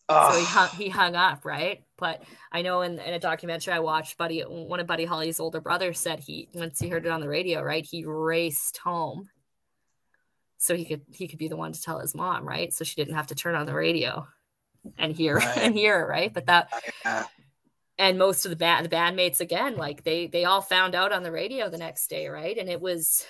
Oh. 0.09 0.33
So 0.33 0.39
he 0.39 0.45
hung, 0.45 0.69
he 0.69 0.89
hung 0.89 1.17
up, 1.17 1.45
right? 1.45 1.83
But 1.97 2.23
I 2.53 2.63
know 2.63 2.83
in, 2.83 2.99
in 2.99 3.15
a 3.15 3.19
documentary 3.19 3.73
I 3.73 3.79
watched, 3.81 4.19
Buddy, 4.19 4.41
one 4.41 4.81
of 4.81 4.87
Buddy 4.87 5.05
Holly's 5.05 5.41
older 5.41 5.61
brothers 5.61 5.99
said 5.99 6.21
he 6.21 6.49
once 6.55 6.79
he 6.79 6.89
heard 6.89 7.07
it 7.07 7.13
on 7.13 7.21
the 7.21 7.29
radio, 7.29 7.63
right? 7.63 7.85
He 7.85 8.05
raced 8.05 8.79
home 8.79 9.29
so 10.65 10.75
he 10.75 10.85
could 10.87 11.03
he 11.13 11.29
could 11.29 11.39
be 11.39 11.49
the 11.49 11.57
one 11.57 11.73
to 11.73 11.83
tell 11.83 11.99
his 11.99 12.15
mom, 12.15 12.47
right? 12.47 12.73
So 12.73 12.85
she 12.85 12.95
didn't 12.97 13.17
have 13.17 13.27
to 13.29 13.35
turn 13.35 13.55
on 13.55 13.67
the 13.67 13.75
radio 13.75 14.27
and 14.99 15.15
hear 15.15 15.37
right. 15.39 15.59
and 15.59 15.75
hear, 15.75 16.07
right? 16.07 16.33
But 16.33 16.47
that 16.47 16.73
yeah. 17.05 17.25
and 17.99 18.19
most 18.19 18.47
of 18.47 18.51
the 18.51 18.57
band 18.57 18.87
the 18.87 18.95
bandmates 18.95 19.41
again, 19.41 19.77
like 19.77 20.05
they 20.05 20.27
they 20.27 20.45
all 20.45 20.63
found 20.63 20.95
out 20.95 21.13
on 21.13 21.23
the 21.23 21.33
radio 21.33 21.69
the 21.69 21.79
next 21.79 22.09
day, 22.09 22.29
right? 22.29 22.57
And 22.57 22.69
it 22.69 22.81
was 22.81 23.27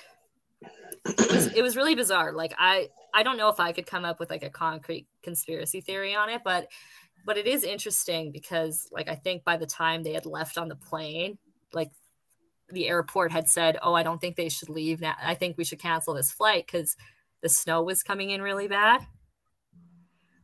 it 1.07 1.33
was, 1.33 1.47
it 1.49 1.63
was 1.63 1.77
really 1.77 1.97
bizarre. 1.97 2.33
Like 2.33 2.55
I 2.57 2.89
I 3.15 3.23
don't 3.23 3.37
know 3.37 3.49
if 3.49 3.61
I 3.61 3.73
could 3.73 3.87
come 3.87 4.05
up 4.05 4.19
with 4.19 4.31
like 4.31 4.43
a 4.43 4.51
concrete 4.51 5.07
conspiracy 5.23 5.81
theory 5.81 6.15
on 6.15 6.29
it, 6.29 6.43
but 6.45 6.69
but 7.25 7.39
it 7.39 7.47
is 7.47 7.65
interesting 7.65 8.33
because 8.33 8.89
like 8.93 9.09
I 9.09 9.15
think 9.15 9.45
by 9.45 9.57
the 9.57 9.67
time 9.67 10.03
they 10.03 10.13
had 10.13 10.27
left 10.27 10.59
on 10.59 10.69
the 10.69 10.77
plane, 10.77 11.39
like 11.73 11.91
the 12.71 12.89
airport 12.89 13.33
had 13.33 13.49
said, 13.49 13.79
"Oh, 13.83 13.95
I 13.95 14.03
don't 14.03 14.21
think 14.21 14.37
they 14.37 14.49
should 14.49 14.69
leave 14.69 15.01
now. 15.01 15.15
I 15.23 15.35
think 15.35 15.57
we 15.57 15.65
should 15.65 15.79
cancel 15.79 16.15
this 16.15 16.33
flight 16.33 16.67
because 16.67 16.97
the 17.45 17.49
snow 17.51 17.83
was 17.83 18.03
coming 18.03 18.31
in 18.31 18.43
really 18.43 18.67
bad. 18.69 19.07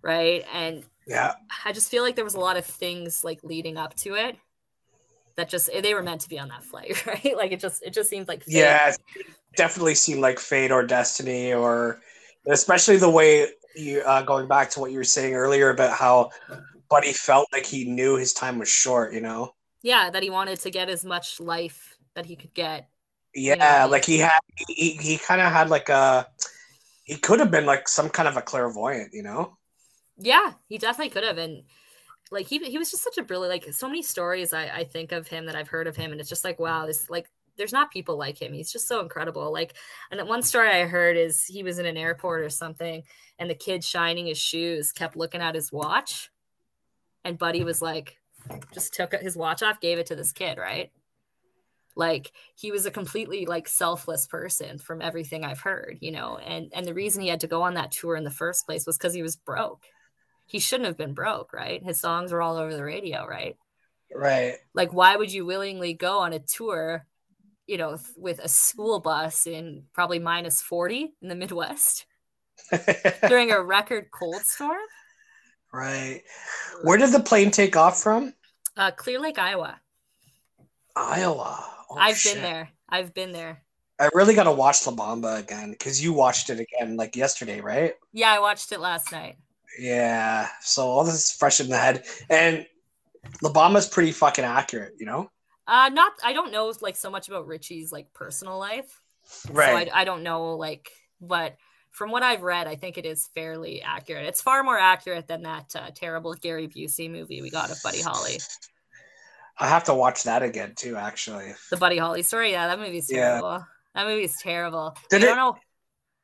Right. 0.03 0.45
And 0.53 0.85
yeah, 1.07 1.33
I 1.65 1.73
just 1.73 1.91
feel 1.91 2.03
like 2.03 2.15
there 2.15 2.25
was 2.25 2.35
a 2.35 2.41
lot 2.41 2.57
of 2.57 2.65
things 2.65 3.25
like 3.25 3.43
leading 3.43 3.77
up 3.77 3.95
to 3.97 4.15
it 4.15 4.37
that 5.37 5.49
just 5.49 5.71
eh, 5.73 5.81
they 5.81 5.95
were 5.95 6.03
meant 6.03 6.21
to 6.21 6.29
be 6.29 6.39
on 6.39 6.49
that 6.49 6.63
flight, 6.63 7.07
right? 7.07 7.37
Like 7.37 7.53
it 7.53 7.61
just 7.61 7.83
it 7.83 7.93
just 7.93 8.11
seemed 8.11 8.29
like 8.29 8.45
fate. 8.45 8.55
yeah, 8.55 8.95
definitely 9.57 9.95
seemed 9.95 10.21
like 10.21 10.39
fate 10.39 10.71
or 10.71 10.85
destiny, 10.85 11.53
or 11.53 12.01
especially 12.47 12.97
the 12.97 13.11
way 13.11 13.49
you 13.77 14.01
uh, 14.01 14.23
going 14.23 14.49
back 14.49 14.71
to 14.71 14.81
what 14.81 14.91
you 14.91 14.99
were 14.99 15.05
saying 15.05 15.35
earlier 15.35 15.71
about 15.71 15.97
how 15.97 16.31
Buddy 16.89 17.13
felt 17.13 17.49
like 17.53 17.65
he 17.65 17.85
knew 17.85 18.17
his 18.17 18.33
time 18.33 18.59
was 18.59 18.69
short, 18.69 19.13
you 19.13 19.21
know? 19.21 19.55
Yeah, 19.83 20.11
that 20.11 20.23
he 20.23 20.31
wanted 20.31 20.61
to 20.61 20.71
get 20.71 20.89
as 20.89 21.05
much 21.05 21.41
life 21.41 21.97
that 22.15 22.27
he 22.27 22.37
could 22.37 22.53
get. 22.53 22.89
Yeah, 23.35 23.83
you 23.83 23.87
know? 23.87 23.93
like 23.93 24.05
he 24.05 24.19
had 24.19 24.41
he, 24.69 24.91
he 24.93 25.19
kind 25.19 25.41
of 25.41 25.53
had 25.53 25.71
like 25.71 25.89
a 25.89 26.27
he 27.05 27.17
could 27.17 27.41
have 27.41 27.51
been 27.51 27.67
like 27.67 27.89
some 27.89 28.09
kind 28.09 28.29
of 28.29 28.37
a 28.37 28.43
clairvoyant, 28.43 29.15
you 29.15 29.23
know? 29.23 29.57
Yeah, 30.19 30.53
he 30.69 30.79
definitely 30.79 31.11
could 31.11 31.25
have. 31.25 31.39
And 31.39 31.63
like 32.31 32.47
he 32.47 32.59
he 32.59 32.79
was 32.79 32.91
just 32.91 33.05
such 33.05 33.19
a 33.19 33.23
brilliant 33.23 33.65
like 33.65 33.73
so 33.73 33.89
many 33.89 34.03
stories 34.03 34.53
I, 34.53 34.69
I 34.69 34.85
think 34.85 35.13
of 35.13 35.29
him 35.29 35.47
that 35.47 35.57
I've 35.57 35.69
heard 35.69 35.87
of 35.87 35.97
him 35.97 36.13
and 36.13 36.21
it's 36.21 36.29
just 36.29 36.45
like 36.45 36.59
wow, 36.59 36.87
this 36.87 37.09
like 37.09 37.31
there's 37.61 37.73
not 37.73 37.93
people 37.93 38.17
like 38.17 38.41
him. 38.41 38.53
He's 38.53 38.73
just 38.73 38.89
so 38.89 39.01
incredible. 39.01 39.53
Like, 39.53 39.77
and 40.11 40.27
one 40.27 40.43
story 40.43 40.71
I 40.71 40.87
heard 40.87 41.17
is 41.17 41.45
he 41.45 41.63
was 41.63 41.79
in 41.79 41.87
an 41.87 41.97
airport 41.97 42.41
or 42.41 42.51
something, 42.51 43.03
and 43.39 43.51
the 43.51 43.55
kid 43.55 43.85
shining 43.85 44.27
his 44.27 44.39
shoes 44.39 44.93
kept 44.93 45.17
looking 45.17 45.43
at 45.43 45.55
his 45.55 45.71
watch, 45.71 46.31
and 47.25 47.39
Buddy 47.39 47.63
was 47.63 47.83
like, 47.83 48.17
just 48.73 48.95
took 48.95 49.13
his 49.13 49.37
watch 49.37 49.63
off, 49.63 49.81
gave 49.81 49.99
it 49.99 50.07
to 50.07 50.17
this 50.17 50.33
kid, 50.33 50.59
right? 50.59 50.91
like 51.97 52.33
he 52.55 52.71
was 52.71 52.87
a 52.87 52.91
completely 52.91 53.47
like 53.47 53.69
selfless 53.69 54.27
person 54.27 54.79
from 54.79 55.03
everything 55.03 55.45
i've 55.45 55.61
heard 55.61 55.99
you 56.01 56.13
know 56.13 56.39
and 56.39 56.73
and 56.75 56.87
the 56.87 56.95
reason 56.95 57.23
he 57.23 57.29
had 57.29 57.41
to 57.41 57.47
go 57.47 57.63
on 57.63 57.75
that 57.75 57.91
tour 57.91 58.17
in 58.17 58.25
the 58.25 58.31
first 58.31 58.65
place 58.67 58.87
was 58.87 58.97
because 58.97 59.15
he 59.15 59.23
was 59.23 59.37
broke 59.37 59.85
he 60.47 60.59
shouldn't 60.59 60.87
have 60.87 60.97
been 60.97 61.15
broke 61.15 61.53
right 61.53 61.85
his 61.85 62.01
songs 62.01 62.33
were 62.33 62.43
all 62.43 62.57
over 62.57 62.75
the 62.75 62.85
radio 62.85 63.27
right 63.27 63.57
right 64.15 64.57
like 64.75 64.93
why 64.93 65.17
would 65.17 65.33
you 65.33 65.45
willingly 65.45 65.93
go 65.93 66.21
on 66.21 66.33
a 66.33 66.39
tour 66.39 67.07
you 67.71 67.79
know 67.79 67.97
with 68.17 68.39
a 68.41 68.49
school 68.49 69.01
bus 69.01 69.47
in 69.47 69.85
probably 69.95 70.19
minus 70.19 70.61
40 70.61 71.13
in 71.23 71.29
the 71.29 71.35
midwest 71.35 72.07
during 73.29 73.51
a 73.51 73.63
record 73.63 74.07
cold 74.11 74.43
storm 74.43 74.77
right 75.73 76.23
where 76.83 76.99
did 76.99 77.13
the 77.13 77.21
plane 77.21 77.51
take 77.51 77.77
off 77.77 78.03
from 78.03 78.35
uh, 78.77 78.91
clear 78.91 79.21
lake 79.21 79.39
iowa 79.39 79.81
iowa 80.97 81.65
Oh, 81.91 81.97
I've 81.99 82.17
shit. 82.17 82.35
been 82.35 82.43
there. 82.43 82.71
I've 82.89 83.13
been 83.15 83.33
there. 83.33 83.63
I 83.99 84.09
really 84.15 84.35
got 84.35 84.45
to 84.45 84.53
watch 84.53 84.87
La 84.87 84.93
Bamba 84.93 85.41
again 85.41 85.73
because 85.73 86.03
you 86.03 86.13
watched 86.13 86.49
it 86.49 86.61
again 86.61 86.97
like 86.97 87.17
yesterday, 87.17 87.61
right? 87.61 87.95
Yeah, 88.13 88.33
I 88.33 88.39
watched 88.39 88.71
it 88.71 88.79
last 88.79 89.11
night. 89.11 89.37
Yeah, 89.79 90.49
so 90.61 90.87
all 90.87 91.05
this 91.05 91.15
is 91.15 91.33
fresh 91.33 91.61
in 91.61 91.69
the 91.69 91.77
head, 91.77 92.05
and 92.29 92.65
La 93.43 93.53
Bamba's 93.53 93.89
pretty 93.89 94.13
fucking 94.13 94.45
accurate, 94.45 94.95
you 94.99 95.07
know. 95.07 95.31
Uh, 95.71 95.89
not 95.89 96.13
I 96.25 96.33
don't 96.33 96.51
know 96.51 96.73
like 96.81 96.97
so 96.97 97.11
much 97.11 97.29
about 97.29 97.47
Ritchie's 97.47 97.93
like 97.93 98.13
personal 98.13 98.59
life, 98.59 99.01
right? 99.53 99.87
So 99.87 99.95
I, 99.95 100.01
I 100.01 100.05
don't 100.05 100.25
know 100.25 100.57
like, 100.57 100.91
but 101.21 101.57
from 101.91 102.11
what 102.11 102.25
I've 102.25 102.43
read, 102.43 102.67
I 102.67 102.75
think 102.75 102.99
it 102.99 103.07
is 103.07 103.29
fairly 103.37 103.81
accurate. 103.81 104.27
It's 104.27 104.43
far 104.43 104.65
more 104.65 104.77
accurate 104.77 105.29
than 105.29 105.43
that 105.43 105.77
uh, 105.77 105.91
terrible 105.95 106.35
Gary 106.35 106.67
Busey 106.67 107.09
movie 107.09 107.41
we 107.41 107.51
got 107.51 107.71
of 107.71 107.79
Buddy 107.85 108.03
Holly. 108.03 108.41
I 109.59 109.69
have 109.69 109.85
to 109.85 109.95
watch 109.95 110.25
that 110.25 110.43
again 110.43 110.73
too. 110.75 110.97
Actually, 110.97 111.53
the 111.71 111.77
Buddy 111.77 111.99
Holly 111.99 112.25
story. 112.25 112.51
Yeah, 112.51 112.67
that 112.67 112.81
movie's 112.81 113.07
terrible. 113.07 113.51
Yeah. 113.51 113.63
That 113.95 114.07
movie's 114.09 114.37
terrible. 114.43 114.97
Did 115.09 115.23
I 115.23 115.25
it, 115.25 115.29
don't 115.29 115.37
know. 115.37 115.57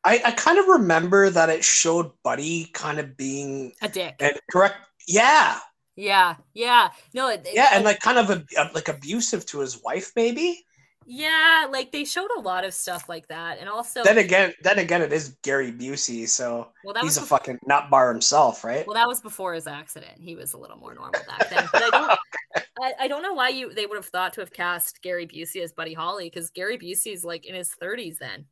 I, 0.03 0.23
I 0.25 0.31
kind 0.33 0.59
of 0.59 0.67
remember 0.67 1.31
that 1.31 1.51
it 1.51 1.63
showed 1.63 2.11
Buddy 2.25 2.67
kind 2.73 2.99
of 2.99 3.17
being 3.17 3.75
a 3.81 3.89
dick. 3.89 4.17
And 4.19 4.35
correct. 4.51 4.77
Yeah. 5.07 5.59
Yeah. 5.97 6.37
Yeah. 6.55 6.91
No. 7.15 7.31
It, 7.31 7.49
yeah, 7.53 7.71
and 7.73 7.85
like 7.85 8.01
kind 8.01 8.19
of 8.19 8.31
a, 8.31 8.45
like 8.75 8.89
abusive 8.89 9.47
to 9.47 9.61
his 9.61 9.83
wife, 9.83 10.13
maybe. 10.15 10.65
Yeah, 11.09 11.69
like 11.71 11.93
they 11.93 12.05
showed 12.05 12.31
a 12.37 12.41
lot 12.41 12.65
of 12.65 12.75
stuff 12.75 13.09
like 13.09 13.29
that, 13.29 13.59
and 13.61 13.69
also 13.69 14.03
then 14.03 14.19
again, 14.19 14.53
then 14.65 14.81
again, 14.81 15.03
it 15.03 15.13
is 15.13 15.37
Gary 15.45 15.71
Busey, 15.71 16.29
so 16.29 16.73
well, 16.85 16.95
that 16.95 17.05
he's 17.05 17.17
a 17.17 17.21
before, 17.21 17.39
fucking 17.39 17.61
nut 17.65 17.89
bar 17.91 18.13
himself, 18.13 18.65
right? 18.65 18.85
Well, 18.85 18.95
that 18.95 19.07
was 19.07 19.21
before 19.21 19.55
his 19.55 19.69
accident. 19.69 20.19
He 20.19 20.35
was 20.35 20.53
a 20.55 20.59
little 20.59 20.77
more 20.77 20.95
normal 20.95 21.13
back 21.29 21.49
then. 21.49 21.69
But 21.73 21.85
I 21.85 21.91
don't, 21.91 22.19
I, 22.83 22.93
I, 23.03 23.09
don't 23.09 23.23
know 23.23 23.35
why 23.35 23.51
you 23.51 23.73
they 23.73 23.87
would 23.87 23.95
have 23.95 24.07
thought 24.07 24.33
to 24.33 24.41
have 24.41 24.53
cast 24.53 25.01
Gary 25.01 25.29
Busey 25.29 25.63
as 25.63 25.73
Buddy 25.73 25.95
Holly 25.95 26.29
because 26.29 26.51
Gary 26.51 26.77
Busey's 26.77 27.25
like 27.25 27.47
in 27.47 27.55
his 27.55 27.73
thirties 27.73 28.19
then. 28.19 28.47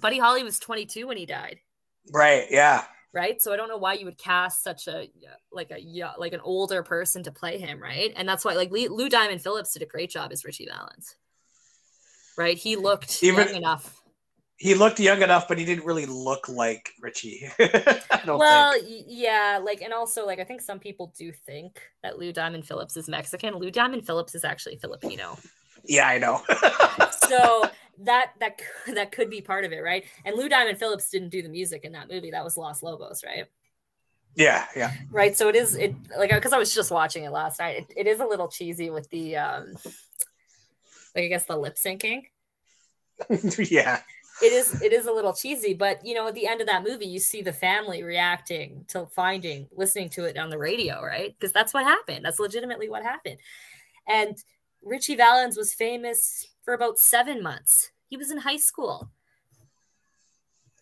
Buddy 0.00 0.20
Holly 0.20 0.44
was 0.44 0.60
twenty 0.60 0.86
two 0.86 1.08
when 1.08 1.16
he 1.16 1.26
died. 1.26 1.58
Right. 2.12 2.46
Yeah. 2.48 2.84
Right. 3.14 3.42
So 3.42 3.52
I 3.52 3.56
don't 3.56 3.68
know 3.68 3.76
why 3.76 3.92
you 3.92 4.06
would 4.06 4.16
cast 4.16 4.64
such 4.64 4.88
a 4.88 5.08
like 5.52 5.70
a 5.70 6.14
like 6.18 6.32
an 6.32 6.40
older 6.40 6.82
person 6.82 7.22
to 7.24 7.30
play 7.30 7.58
him, 7.58 7.82
right? 7.82 8.12
And 8.16 8.26
that's 8.26 8.44
why 8.44 8.54
like 8.54 8.70
Lou 8.70 9.08
Diamond 9.08 9.42
Phillips 9.42 9.74
did 9.74 9.82
a 9.82 9.86
great 9.86 10.10
job 10.10 10.32
as 10.32 10.44
Ritchie 10.44 10.68
Valens 10.70 11.16
right? 12.36 12.56
He 12.56 12.76
looked 12.76 13.22
even, 13.22 13.46
young 13.48 13.56
enough. 13.56 14.02
he 14.56 14.74
looked 14.74 15.00
young 15.00 15.22
enough, 15.22 15.48
but 15.48 15.58
he 15.58 15.64
didn't 15.64 15.84
really 15.84 16.06
look 16.06 16.48
like 16.48 16.90
Ritchie. 17.00 17.48
well, 18.26 18.72
think. 18.72 19.06
yeah, 19.08 19.60
like, 19.62 19.82
and 19.82 19.92
also, 19.92 20.26
like, 20.26 20.38
I 20.38 20.44
think 20.44 20.60
some 20.60 20.78
people 20.78 21.12
do 21.16 21.32
think 21.32 21.80
that 22.02 22.18
Lou 22.18 22.32
Diamond 22.32 22.66
Phillips 22.66 22.96
is 22.96 23.08
Mexican. 23.08 23.54
Lou 23.56 23.70
Diamond 23.70 24.06
Phillips 24.06 24.34
is 24.34 24.44
actually 24.44 24.76
Filipino. 24.76 25.38
Yeah, 25.84 26.06
I 26.06 26.18
know. 26.18 26.42
so 27.32 27.70
that 28.00 28.32
that 28.40 28.60
that 28.94 29.12
could 29.12 29.30
be 29.30 29.40
part 29.40 29.64
of 29.64 29.72
it, 29.72 29.80
right? 29.80 30.04
And 30.24 30.36
Lou 30.36 30.48
Diamond 30.48 30.78
Phillips 30.78 31.10
didn't 31.10 31.30
do 31.30 31.42
the 31.42 31.48
music 31.48 31.84
in 31.84 31.92
that 31.92 32.10
movie. 32.10 32.30
That 32.30 32.44
was 32.44 32.56
Los 32.56 32.82
Lobos, 32.82 33.24
right? 33.24 33.46
Yeah, 34.34 34.66
yeah. 34.74 34.92
Right. 35.10 35.36
So 35.36 35.48
it 35.48 35.56
is 35.56 35.74
it 35.74 35.94
like 36.18 36.30
because 36.30 36.52
I 36.52 36.58
was 36.58 36.74
just 36.74 36.90
watching 36.90 37.24
it 37.24 37.30
last 37.30 37.58
night. 37.58 37.76
It, 37.78 37.94
it 37.96 38.06
is 38.06 38.20
a 38.20 38.26
little 38.26 38.48
cheesy 38.48 38.90
with 38.90 39.08
the 39.10 39.36
um 39.36 39.74
like 41.14 41.24
I 41.24 41.28
guess 41.28 41.44
the 41.44 41.56
lip 41.56 41.76
syncing. 41.76 42.22
yeah 43.70 44.00
it 44.42 44.52
is 44.52 44.80
it 44.82 44.92
is 44.92 45.06
a 45.06 45.12
little 45.12 45.32
cheesy 45.32 45.74
but 45.74 46.04
you 46.04 46.14
know 46.14 46.26
at 46.26 46.34
the 46.34 46.46
end 46.46 46.60
of 46.60 46.66
that 46.66 46.82
movie 46.82 47.06
you 47.06 47.20
see 47.20 47.42
the 47.42 47.52
family 47.52 48.02
reacting 48.02 48.84
to 48.88 49.06
finding 49.06 49.68
listening 49.76 50.08
to 50.08 50.24
it 50.24 50.36
on 50.36 50.50
the 50.50 50.58
radio 50.58 51.02
right 51.02 51.36
because 51.38 51.52
that's 51.52 51.74
what 51.74 51.84
happened 51.84 52.24
that's 52.24 52.40
legitimately 52.40 52.88
what 52.88 53.02
happened 53.02 53.38
and 54.08 54.42
ritchie 54.82 55.16
valens 55.16 55.56
was 55.56 55.74
famous 55.74 56.48
for 56.62 56.74
about 56.74 56.98
seven 56.98 57.42
months. 57.42 57.90
He 58.08 58.16
was 58.16 58.30
in 58.30 58.38
high 58.38 58.56
school. 58.56 59.10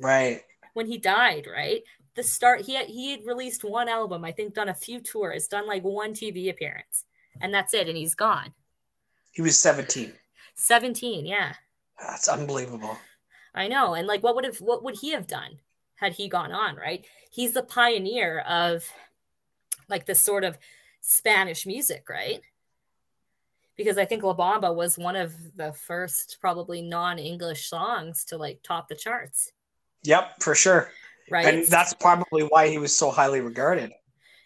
Right. 0.00 0.42
When 0.74 0.86
he 0.86 0.98
died 0.98 1.46
right? 1.50 1.82
The 2.14 2.22
start 2.22 2.62
he 2.62 2.74
had 2.74 2.86
he 2.86 3.12
had 3.12 3.24
released 3.24 3.64
one 3.64 3.88
album 3.88 4.24
i 4.24 4.32
think 4.32 4.52
done 4.52 4.68
a 4.68 4.74
few 4.74 5.00
tours 5.00 5.46
done 5.46 5.66
like 5.66 5.84
one 5.84 6.12
tv 6.12 6.50
appearance 6.50 7.04
and 7.40 7.54
that's 7.54 7.72
it 7.72 7.88
and 7.88 7.96
he's 7.96 8.14
gone. 8.14 8.52
He 9.32 9.42
was 9.42 9.58
17 9.58 10.12
17 10.54 11.26
yeah. 11.26 11.54
That's 12.00 12.28
unbelievable. 12.28 12.98
I 13.54 13.68
know. 13.68 13.94
And 13.94 14.06
like 14.06 14.22
what 14.22 14.34
would 14.34 14.44
have 14.44 14.60
what 14.60 14.82
would 14.82 14.96
he 14.96 15.12
have 15.12 15.26
done 15.26 15.58
had 15.96 16.14
he 16.14 16.28
gone 16.28 16.52
on, 16.52 16.76
right? 16.76 17.04
He's 17.30 17.52
the 17.52 17.62
pioneer 17.62 18.40
of 18.40 18.84
like 19.88 20.06
this 20.06 20.20
sort 20.20 20.44
of 20.44 20.58
Spanish 21.00 21.66
music, 21.66 22.08
right? 22.08 22.40
Because 23.80 23.96
I 23.96 24.04
think 24.04 24.22
La 24.22 24.34
Bamba 24.34 24.74
was 24.74 24.98
one 24.98 25.16
of 25.16 25.32
the 25.56 25.72
first 25.72 26.36
probably 26.38 26.82
non-English 26.82 27.66
songs 27.66 28.26
to 28.26 28.36
like 28.36 28.60
top 28.62 28.88
the 28.88 28.94
charts. 28.94 29.52
Yep, 30.02 30.42
for 30.42 30.54
sure. 30.54 30.90
Right. 31.30 31.46
And 31.46 31.66
that's 31.66 31.94
probably 31.94 32.42
why 32.42 32.68
he 32.68 32.76
was 32.76 32.94
so 32.94 33.10
highly 33.10 33.40
regarded. 33.40 33.92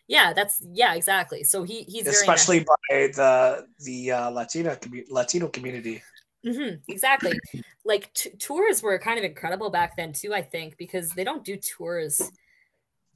Yeah, 0.06 0.32
that's 0.34 0.62
yeah, 0.72 0.94
exactly. 0.94 1.42
So 1.42 1.64
he 1.64 1.82
he's 1.82 2.06
especially 2.06 2.60
by 2.60 2.74
the 2.88 3.66
the 3.80 4.12
uh, 4.12 4.30
Latina 4.30 4.78
Latino 5.08 5.48
community. 5.48 6.00
Mm-hmm, 6.46 6.76
exactly. 6.88 7.36
like 7.84 8.12
t- 8.12 8.30
tours 8.38 8.82
were 8.82 8.98
kind 9.00 9.18
of 9.18 9.24
incredible 9.24 9.70
back 9.70 9.96
then 9.96 10.12
too. 10.12 10.32
I 10.32 10.42
think 10.42 10.76
because 10.76 11.10
they 11.10 11.24
don't 11.24 11.44
do 11.44 11.56
tours 11.56 12.30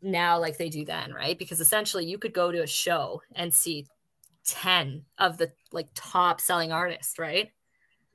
now 0.03 0.41
like 0.41 0.57
they 0.57 0.69
do 0.69 0.85
then, 0.85 1.13
right? 1.13 1.39
Because 1.39 1.61
essentially 1.61 2.07
you 2.07 2.19
could 2.19 2.33
go 2.33 2.51
to 2.51 2.63
a 2.63 2.67
show 2.67 3.23
and 3.37 3.55
see 3.55 3.87
ten 4.49 5.05
of 5.19 5.39
the 5.39 5.53
like 5.73 5.89
top 5.95 6.41
selling 6.41 6.73
artists, 6.73 7.19
right? 7.19 7.51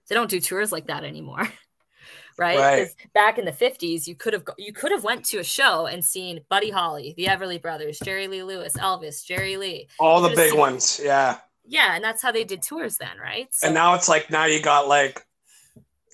They 0.10 0.16
don't 0.16 0.30
do 0.30 0.40
tours 0.40 0.72
like 0.72 0.88
that 0.88 1.04
anymore. 1.04 1.48
right? 2.38 2.58
right. 2.58 2.88
Back 3.14 3.38
in 3.38 3.46
the 3.46 3.52
50s, 3.52 4.08
you 4.08 4.16
could 4.16 4.34
have 4.34 4.44
you 4.58 4.74
could 4.74 4.92
have 4.92 5.04
went 5.04 5.26
to 5.26 5.38
a 5.38 5.44
show 5.44 5.86
and 5.86 6.04
seen 6.04 6.42
Buddy 6.50 6.70
Holly, 6.70 7.14
the 7.16 7.26
Everly 7.26 7.62
Brothers, 7.62 8.00
Jerry 8.00 8.28
Lee 8.28 8.44
Lewis, 8.44 8.74
Elvis, 8.74 9.26
Jerry 9.26 9.58
Lee. 9.58 9.88
All 10.00 10.22
the 10.22 10.30
big 10.30 10.52
seen, 10.52 10.60
ones, 10.60 11.00
yeah. 11.04 11.38
Yeah, 11.66 11.96
and 11.96 12.04
that's 12.04 12.22
how 12.22 12.32
they 12.32 12.44
did 12.44 12.62
tours 12.62 12.98
then, 12.98 13.18
right? 13.22 13.48
So, 13.52 13.68
and 13.68 13.74
now 13.74 13.94
it's 13.94 14.10
like 14.10 14.30
now 14.30 14.46
you 14.46 14.62
got 14.62 14.88
like 14.88 15.26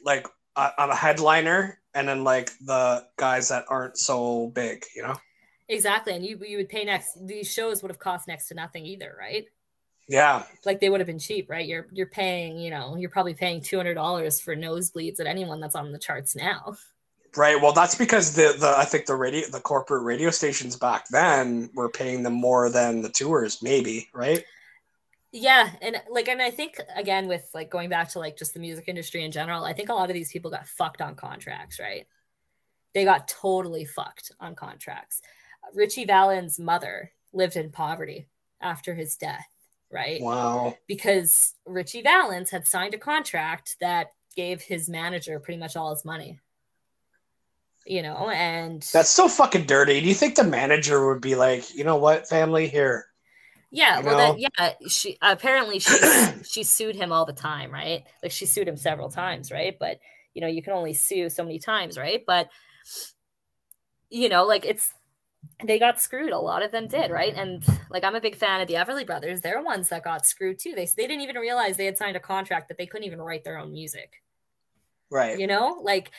like 0.03 0.27
a, 0.55 0.71
a 0.77 0.95
headliner 0.95 1.79
and 1.93 2.07
then 2.07 2.23
like 2.23 2.51
the 2.65 3.05
guys 3.17 3.49
that 3.49 3.65
aren't 3.69 3.97
so 3.97 4.47
big, 4.49 4.85
you 4.95 5.01
know? 5.01 5.15
Exactly. 5.67 6.13
And 6.13 6.25
you 6.25 6.39
you 6.45 6.57
would 6.57 6.69
pay 6.69 6.83
next 6.83 7.25
these 7.25 7.51
shows 7.51 7.81
would 7.81 7.91
have 7.91 7.99
cost 7.99 8.27
next 8.27 8.47
to 8.47 8.55
nothing 8.55 8.85
either, 8.85 9.15
right? 9.17 9.45
Yeah. 10.09 10.43
Like 10.65 10.81
they 10.81 10.89
would 10.89 10.99
have 10.99 11.07
been 11.07 11.19
cheap, 11.19 11.49
right? 11.49 11.65
You're 11.65 11.87
you're 11.93 12.07
paying, 12.07 12.57
you 12.57 12.71
know, 12.71 12.97
you're 12.97 13.11
probably 13.11 13.35
paying 13.35 13.61
two 13.61 13.77
hundred 13.77 13.93
dollars 13.93 14.41
for 14.41 14.55
nosebleeds 14.55 15.19
at 15.19 15.27
anyone 15.27 15.61
that's 15.61 15.75
on 15.75 15.91
the 15.91 15.99
charts 15.99 16.35
now. 16.35 16.75
Right. 17.37 17.61
Well, 17.61 17.73
that's 17.73 17.93
because 17.95 18.33
the 18.33 18.55
the 18.59 18.73
I 18.75 18.85
think 18.85 19.05
the 19.05 19.15
radio 19.15 19.47
the 19.49 19.61
corporate 19.61 20.03
radio 20.03 20.31
stations 20.31 20.75
back 20.75 21.07
then 21.09 21.69
were 21.75 21.89
paying 21.89 22.23
them 22.23 22.33
more 22.33 22.71
than 22.71 23.03
the 23.03 23.09
tours, 23.09 23.61
maybe, 23.61 24.09
right? 24.11 24.43
yeah 25.31 25.69
and 25.81 26.01
like 26.09 26.27
and 26.27 26.41
i 26.41 26.49
think 26.49 26.79
again 26.95 27.27
with 27.27 27.47
like 27.53 27.69
going 27.69 27.89
back 27.89 28.09
to 28.09 28.19
like 28.19 28.35
just 28.37 28.53
the 28.53 28.59
music 28.59 28.85
industry 28.87 29.23
in 29.23 29.31
general 29.31 29.63
i 29.63 29.73
think 29.73 29.89
a 29.89 29.93
lot 29.93 30.09
of 30.09 30.15
these 30.15 30.31
people 30.31 30.49
got 30.49 30.67
fucked 30.67 31.01
on 31.01 31.15
contracts 31.15 31.79
right 31.79 32.07
they 32.93 33.05
got 33.05 33.27
totally 33.27 33.85
fucked 33.85 34.31
on 34.39 34.55
contracts 34.55 35.21
ritchie 35.75 36.05
valens 36.05 36.59
mother 36.59 37.11
lived 37.31 37.55
in 37.55 37.69
poverty 37.69 38.27
after 38.59 38.95
his 38.95 39.15
death 39.15 39.45
right 39.91 40.21
wow 40.21 40.75
because 40.87 41.55
Ritchie 41.65 42.03
valens 42.03 42.49
had 42.51 42.67
signed 42.67 42.93
a 42.93 42.99
contract 42.99 43.77
that 43.81 44.11
gave 44.35 44.61
his 44.61 44.89
manager 44.89 45.39
pretty 45.39 45.59
much 45.59 45.75
all 45.75 45.93
his 45.93 46.05
money 46.05 46.39
you 47.85 48.01
know 48.01 48.29
and 48.29 48.81
that's 48.93 49.09
so 49.09 49.27
fucking 49.27 49.65
dirty 49.65 49.99
do 49.99 50.07
you 50.07 50.13
think 50.13 50.35
the 50.35 50.43
manager 50.43 51.07
would 51.07 51.21
be 51.21 51.35
like 51.35 51.73
you 51.75 51.83
know 51.83 51.97
what 51.97 52.27
family 52.27 52.67
here 52.67 53.05
yeah, 53.71 53.99
you 53.99 54.05
well, 54.05 54.17
that, 54.35 54.39
yeah. 54.39 54.87
She 54.87 55.17
apparently 55.21 55.79
she 55.79 55.95
she 56.43 56.63
sued 56.63 56.95
him 56.95 57.11
all 57.11 57.25
the 57.25 57.33
time, 57.33 57.71
right? 57.71 58.03
Like 58.23 58.31
she 58.31 58.45
sued 58.45 58.67
him 58.67 58.77
several 58.77 59.09
times, 59.09 59.51
right? 59.51 59.77
But 59.79 59.99
you 60.33 60.41
know, 60.41 60.47
you 60.47 60.63
can 60.63 60.73
only 60.73 60.93
sue 60.93 61.29
so 61.29 61.43
many 61.43 61.59
times, 61.59 61.97
right? 61.97 62.23
But 62.25 62.49
you 64.09 64.29
know, 64.29 64.45
like 64.45 64.65
it's 64.65 64.91
they 65.63 65.79
got 65.79 66.01
screwed. 66.01 66.31
A 66.31 66.39
lot 66.39 66.63
of 66.63 66.71
them 66.71 66.87
did, 66.87 67.11
right? 67.11 67.33
And 67.35 67.63
like 67.89 68.03
I'm 68.03 68.15
a 68.15 68.21
big 68.21 68.35
fan 68.35 68.61
of 68.61 68.67
the 68.67 68.75
Everly 68.75 69.05
Brothers. 69.05 69.41
They're 69.41 69.61
ones 69.61 69.89
that 69.89 70.03
got 70.03 70.25
screwed 70.25 70.59
too. 70.59 70.73
They 70.75 70.85
they 70.85 71.07
didn't 71.07 71.21
even 71.21 71.37
realize 71.37 71.77
they 71.77 71.85
had 71.85 71.97
signed 71.97 72.17
a 72.17 72.21
contract 72.21 72.67
that 72.67 72.77
they 72.77 72.85
couldn't 72.85 73.07
even 73.07 73.21
write 73.21 73.43
their 73.43 73.57
own 73.57 73.71
music. 73.71 74.21
Right. 75.11 75.39
You 75.39 75.47
know, 75.47 75.79
like, 75.81 76.11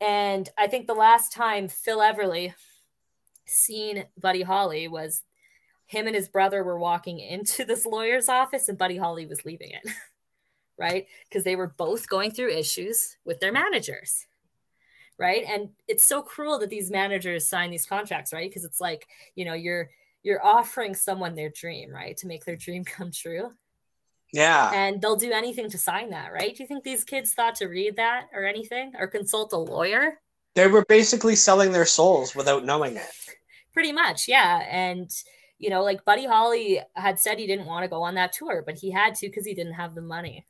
and 0.00 0.48
I 0.56 0.66
think 0.68 0.86
the 0.86 0.94
last 0.94 1.32
time 1.32 1.68
Phil 1.68 1.98
Everly 1.98 2.54
seen 3.44 4.04
Buddy 4.20 4.42
Holly 4.42 4.88
was 4.88 5.22
him 5.86 6.06
and 6.06 6.16
his 6.16 6.28
brother 6.28 6.64
were 6.64 6.78
walking 6.78 7.18
into 7.18 7.64
this 7.64 7.86
lawyer's 7.86 8.28
office 8.28 8.68
and 8.68 8.78
Buddy 8.78 8.96
Holly 8.96 9.26
was 9.26 9.44
leaving 9.44 9.70
it. 9.70 9.92
right? 10.78 11.06
Because 11.28 11.44
they 11.44 11.56
were 11.56 11.74
both 11.76 12.08
going 12.08 12.30
through 12.30 12.50
issues 12.50 13.16
with 13.24 13.40
their 13.40 13.52
managers. 13.52 14.26
Right? 15.18 15.44
And 15.48 15.70
it's 15.88 16.04
so 16.04 16.20
cruel 16.20 16.58
that 16.58 16.68
these 16.68 16.90
managers 16.90 17.46
sign 17.46 17.70
these 17.70 17.86
contracts, 17.86 18.32
right? 18.32 18.50
Because 18.50 18.64
it's 18.64 18.80
like, 18.80 19.06
you 19.34 19.44
know, 19.44 19.54
you're 19.54 19.90
you're 20.22 20.44
offering 20.44 20.94
someone 20.94 21.36
their 21.36 21.50
dream, 21.50 21.90
right? 21.90 22.16
To 22.18 22.26
make 22.26 22.44
their 22.44 22.56
dream 22.56 22.84
come 22.96 23.10
true. 23.12 23.52
Yeah. 24.32 24.70
And 24.74 25.00
they'll 25.00 25.16
do 25.16 25.32
anything 25.32 25.70
to 25.70 25.78
sign 25.78 26.10
that, 26.10 26.32
right? 26.32 26.54
Do 26.54 26.62
you 26.62 26.66
think 26.66 26.82
these 26.82 27.04
kids 27.04 27.32
thought 27.32 27.54
to 27.56 27.66
read 27.66 27.96
that 27.96 28.26
or 28.34 28.44
anything 28.44 28.92
or 28.98 29.06
consult 29.06 29.52
a 29.52 29.56
lawyer? 29.56 30.20
They 30.54 30.66
were 30.66 30.84
basically 30.88 31.36
selling 31.36 31.70
their 31.70 31.86
souls 31.86 32.34
without 32.34 32.64
knowing 32.64 32.96
it. 32.96 33.10
Pretty 33.72 33.92
much, 33.92 34.26
yeah. 34.26 34.66
And 34.68 35.10
you 35.58 35.70
know, 35.70 35.82
like 35.82 36.04
Buddy 36.04 36.26
Holly 36.26 36.80
had 36.94 37.18
said 37.18 37.38
he 37.38 37.46
didn't 37.46 37.66
want 37.66 37.84
to 37.84 37.88
go 37.88 38.02
on 38.02 38.14
that 38.16 38.32
tour, 38.32 38.62
but 38.66 38.76
he 38.76 38.90
had 38.90 39.14
to 39.16 39.28
because 39.28 39.46
he 39.46 39.54
didn't 39.54 39.74
have 39.74 39.94
the 39.94 40.02
money. 40.02 40.44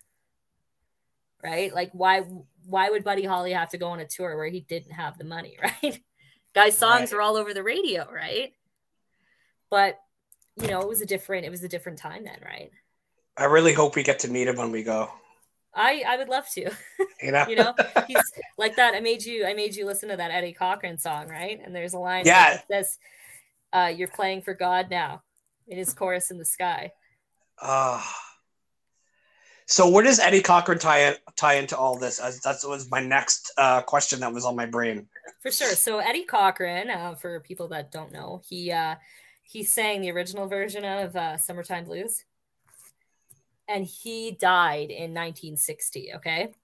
Right? 1.45 1.73
Like 1.73 1.91
why 1.93 2.25
why 2.67 2.91
would 2.91 3.05
Buddy 3.05 3.25
Holly 3.25 3.53
have 3.53 3.71
to 3.71 3.79
go 3.79 3.89
on 3.89 4.01
a 4.01 4.07
tour 4.07 4.37
where 4.37 4.49
he 4.49 4.61
didn't 4.61 4.93
have 4.93 5.19
the 5.19 5.25
money, 5.25 5.57
right? 5.83 6.03
Guy's 6.55 6.77
songs 6.77 7.13
right. 7.13 7.19
are 7.19 7.23
all 7.23 7.37
over 7.37 7.55
the 7.55 7.63
radio, 7.63 8.11
right? 8.13 8.53
But 9.71 9.99
you 10.57 10.69
know, 10.69 10.81
it 10.81 10.89
was 10.89 11.01
a 11.01 11.07
different 11.07 11.45
it 11.45 11.51
was 11.51 11.63
a 11.63 11.69
different 11.69 11.99
time 11.99 12.25
then, 12.25 12.39
right? 12.45 12.71
I 13.37 13.45
really 13.45 13.73
hope 13.73 13.95
we 13.95 14.03
get 14.03 14.19
to 14.21 14.29
meet 14.29 14.49
him 14.49 14.57
when 14.57 14.71
we 14.71 14.83
go. 14.83 15.11
I 15.75 16.03
I 16.07 16.17
would 16.17 16.29
love 16.29 16.49
to. 16.55 16.71
You 17.23 17.33
know, 17.33 17.47
you 17.49 17.57
know, 17.57 17.75
he's 18.07 18.21
like 18.59 18.77
that. 18.77 18.95
I 18.95 19.01
made 19.01 19.25
you 19.25 19.47
I 19.47 19.55
made 19.55 19.75
you 19.75 19.87
listen 19.87 20.11
to 20.11 20.19
that 20.19 20.31
Eddie 20.31 20.53
Cochran 20.53 20.99
song, 20.99 21.29
right? 21.29 21.59
And 21.65 21.75
there's 21.75 21.95
a 21.95 21.99
line 21.99 22.27
yeah. 22.27 22.61
that 22.69 22.69
says 22.69 22.99
uh, 23.73 23.91
you're 23.97 24.07
playing 24.07 24.43
for 24.43 24.53
God 24.53 24.91
now 24.91 25.23
in 25.67 25.79
his 25.79 25.95
chorus 25.95 26.31
in 26.31 26.37
the 26.37 26.45
sky. 26.45 26.93
Ah. 27.59 28.07
Uh, 28.07 28.26
so 29.67 29.89
where 29.89 30.05
does 30.05 30.21
Eddie 30.21 30.43
Cochran 30.43 30.79
tie 30.79 31.09
in, 31.09 31.15
tie 31.35 31.55
into 31.55 31.77
all 31.77 31.99
this? 31.99 32.21
As 32.21 32.41
that 32.43 32.59
was 32.65 32.89
my 32.89 33.01
next 33.01 33.53
uh, 33.59 33.83
question 33.83 34.21
that 34.21 34.33
was 34.33 34.45
on 34.45 34.55
my 34.55 34.67
brain. 34.67 35.09
For 35.43 35.51
sure. 35.51 35.75
So 35.75 35.99
Eddie 35.99 36.25
Cochran, 36.25 36.89
uh, 36.89 37.17
for 37.17 37.41
people 37.41 37.67
that 37.69 37.91
don't 37.91 38.13
know, 38.13 38.41
he 38.49 38.71
uh, 38.71 38.95
he 39.43 39.65
sang 39.65 40.01
the 40.01 40.13
original 40.13 40.47
version 40.47 40.85
of 40.85 41.17
uh, 41.17 41.37
"Summertime 41.37 41.85
Blues," 41.85 42.25
and 43.69 43.85
he 43.85 44.31
died 44.31 44.91
in 44.91 45.13
1960. 45.13 46.13
Okay, 46.15 46.55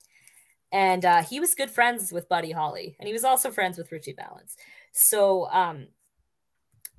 and 0.70 1.04
uh, 1.04 1.22
he 1.24 1.40
was 1.40 1.56
good 1.56 1.70
friends 1.70 2.12
with 2.12 2.28
Buddy 2.28 2.52
Holly, 2.52 2.94
and 3.00 3.08
he 3.08 3.12
was 3.12 3.24
also 3.24 3.50
friends 3.50 3.78
with 3.78 3.90
Ritchie 3.90 4.14
Valens. 4.14 4.56
So 4.92 5.48
um, 5.50 5.88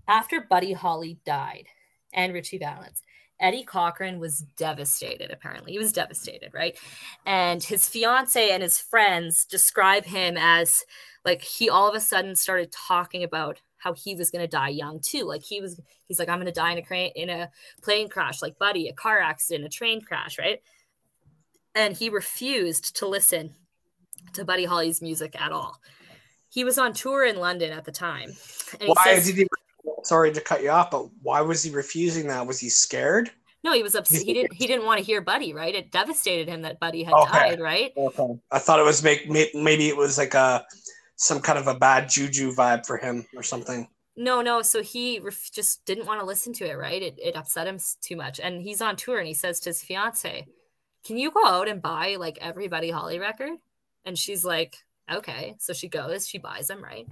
after 0.05 0.41
Buddy 0.41 0.73
Holly 0.73 1.19
died 1.25 1.67
and 2.11 2.33
Ritchie 2.33 2.57
Valens, 2.57 3.01
Eddie 3.39 3.63
Cochran 3.63 4.19
was 4.19 4.39
devastated, 4.57 5.31
apparently. 5.31 5.73
He 5.73 5.79
was 5.79 5.91
devastated, 5.91 6.53
right? 6.53 6.77
And 7.25 7.63
his 7.63 7.89
fiance 7.89 8.51
and 8.51 8.63
his 8.63 8.79
friends 8.79 9.45
describe 9.45 10.05
him 10.05 10.37
as 10.37 10.83
like 11.25 11.41
he 11.41 11.69
all 11.69 11.87
of 11.89 11.95
a 11.95 11.99
sudden 11.99 12.35
started 12.35 12.71
talking 12.71 13.23
about 13.23 13.61
how 13.77 13.93
he 13.93 14.15
was 14.15 14.31
going 14.31 14.41
to 14.41 14.47
die 14.47 14.69
young 14.69 14.99
too. 14.99 15.25
Like 15.25 15.43
he 15.43 15.59
was, 15.59 15.79
he's 16.05 16.19
like, 16.19 16.29
I'm 16.29 16.37
going 16.37 16.45
to 16.45 16.53
die 16.53 16.71
in 16.71 16.77
a 16.77 16.81
crane, 16.81 17.11
in 17.15 17.29
a 17.29 17.49
plane 17.81 18.07
crash, 18.07 18.41
like 18.41 18.57
Buddy, 18.57 18.87
a 18.87 18.93
car 18.93 19.19
accident, 19.19 19.65
a 19.65 19.69
train 19.69 20.01
crash, 20.01 20.39
right? 20.39 20.61
And 21.75 21.95
he 21.95 22.09
refused 22.09 22.95
to 22.97 23.07
listen 23.07 23.55
to 24.33 24.45
Buddy 24.45 24.65
Holly's 24.65 25.01
music 25.01 25.39
at 25.39 25.51
all. 25.51 25.81
He 26.49 26.63
was 26.63 26.77
on 26.77 26.93
tour 26.93 27.25
in 27.25 27.37
London 27.37 27.73
at 27.73 27.83
the 27.83 27.91
time. 27.91 28.31
why 28.79 29.03
says, 29.03 29.25
did 29.25 29.35
he? 29.35 29.47
Sorry 30.03 30.31
to 30.31 30.41
cut 30.41 30.63
you 30.63 30.69
off, 30.69 30.91
but 30.91 31.07
why 31.21 31.41
was 31.41 31.63
he 31.63 31.71
refusing 31.71 32.27
that? 32.27 32.45
Was 32.45 32.59
he 32.59 32.69
scared? 32.69 33.31
No, 33.63 33.73
he 33.73 33.83
was 33.83 33.95
upset. 33.95 34.23
He 34.23 34.33
didn't. 34.33 34.53
He 34.53 34.67
didn't 34.67 34.85
want 34.85 34.99
to 34.99 35.05
hear 35.05 35.21
Buddy. 35.21 35.53
Right? 35.53 35.73
It 35.73 35.91
devastated 35.91 36.49
him 36.49 36.63
that 36.63 36.79
Buddy 36.79 37.03
had 37.03 37.13
okay. 37.13 37.31
died. 37.31 37.61
Right? 37.61 37.93
Okay. 37.95 38.39
I 38.51 38.59
thought 38.59 38.79
it 38.79 38.83
was 38.83 39.03
make 39.03 39.29
maybe 39.29 39.87
it 39.87 39.95
was 39.95 40.17
like 40.17 40.33
a 40.33 40.65
some 41.15 41.39
kind 41.39 41.57
of 41.57 41.67
a 41.67 41.75
bad 41.75 42.09
juju 42.09 42.53
vibe 42.53 42.85
for 42.85 42.97
him 42.97 43.25
or 43.35 43.43
something. 43.43 43.87
No, 44.15 44.41
no. 44.41 44.61
So 44.61 44.83
he 44.83 45.19
ref- 45.19 45.51
just 45.51 45.85
didn't 45.85 46.05
want 46.05 46.19
to 46.19 46.25
listen 46.25 46.53
to 46.53 46.69
it. 46.69 46.77
Right? 46.77 47.01
It 47.01 47.17
it 47.17 47.35
upset 47.35 47.67
him 47.67 47.79
too 48.01 48.15
much. 48.15 48.39
And 48.39 48.61
he's 48.61 48.81
on 48.81 48.95
tour, 48.95 49.17
and 49.17 49.27
he 49.27 49.33
says 49.33 49.59
to 49.61 49.69
his 49.69 49.81
fiance, 49.81 50.45
"Can 51.05 51.17
you 51.17 51.31
go 51.31 51.45
out 51.45 51.69
and 51.69 51.81
buy 51.81 52.17
like 52.19 52.37
every 52.41 52.67
Buddy 52.67 52.91
Holly 52.91 53.19
record?" 53.19 53.51
And 54.05 54.17
she's 54.17 54.43
like, 54.43 54.77
okay. 55.11 55.55
So 55.59 55.73
she 55.73 55.87
goes, 55.87 56.27
she 56.27 56.37
buys 56.37 56.67
them, 56.67 56.83
right? 56.83 57.07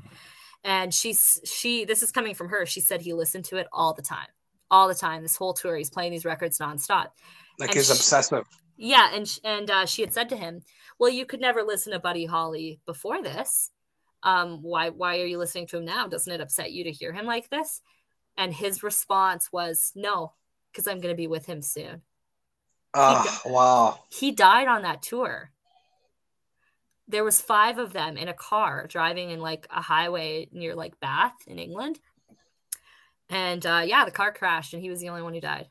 And 0.64 0.93
she's 0.93 1.39
she 1.43 1.86
this 1.86 2.03
is 2.03 2.12
coming 2.12 2.36
from 2.36 2.49
her. 2.49 2.66
She 2.66 2.82
said 2.82 3.01
he 3.01 3.14
listened 3.14 3.45
to 3.45 3.57
it 3.57 3.68
all 3.72 3.93
the 3.93 4.01
time. 4.01 4.28
All 4.70 4.88
the 4.88 4.95
time. 4.95 5.22
This 5.22 5.36
whole 5.36 5.53
tour, 5.53 5.76
he's 5.76 5.89
playing 5.89 6.12
these 6.12 6.26
records 6.26 6.59
nonstop. 6.59 7.07
Like 7.59 7.70
and 7.70 7.78
he's 7.78 7.88
she, 7.88 7.93
obsessive. 7.93 8.45
Yeah, 8.78 9.09
and 9.14 9.39
and 9.43 9.70
uh, 9.70 9.86
she 9.86 10.01
had 10.01 10.14
said 10.14 10.30
to 10.30 10.36
him, 10.36 10.62
"Well, 10.99 11.09
you 11.09 11.26
could 11.26 11.41
never 11.41 11.64
listen 11.64 11.93
to 11.93 11.99
Buddy 11.99 12.26
Holly 12.26 12.80
before 12.86 13.22
this. 13.22 13.72
Um, 14.24 14.62
why 14.62 14.89
why 14.89 15.20
are 15.20 15.26
you 15.26 15.38
listening 15.38 15.68
to 15.68 15.78
him 15.78 15.86
now? 15.86 16.07
Doesn't 16.07 16.32
it 16.32 16.41
upset 16.41 16.72
you 16.72 16.84
to 16.86 16.91
hear 16.91 17.12
him 17.12 17.26
like 17.26 17.49
this?" 17.49 17.82
And 18.38 18.53
his 18.53 18.84
response 18.84 19.49
was, 19.51 19.91
"No, 19.95 20.34
because 20.72 20.88
I'm 20.88 20.99
going 20.99 21.14
to 21.14 21.18
be 21.18 21.28
with 21.28 21.45
him 21.45 21.62
soon." 21.62 22.01
Oh, 22.93 23.41
he, 23.43 23.51
wow. 23.51 23.99
He 24.09 24.32
died 24.32 24.68
on 24.68 24.82
that 24.82 25.01
tour 25.01 25.51
there 27.12 27.24
was 27.24 27.41
five 27.41 27.78
of 27.78 27.93
them 27.93 28.18
in 28.18 28.28
a 28.28 28.34
car 28.34 28.88
driving 28.88 29.30
in 29.30 29.41
like 29.41 29.68
a 29.70 29.82
highway 29.82 30.47
near 30.51 30.76
like 30.76 30.99
Bath 30.99 31.36
in 31.45 31.59
England. 31.59 31.99
And 33.30 33.66
uh, 33.66 33.84
yeah, 33.86 34.05
the 34.05 34.12
car 34.12 34.32
crashed 34.32 34.74
and 34.74 34.82
he 34.82 34.89
was 34.89 34.99
the 34.99 35.09
only 35.09 35.22
one 35.22 35.34
who 35.34 35.41
died. 35.41 35.68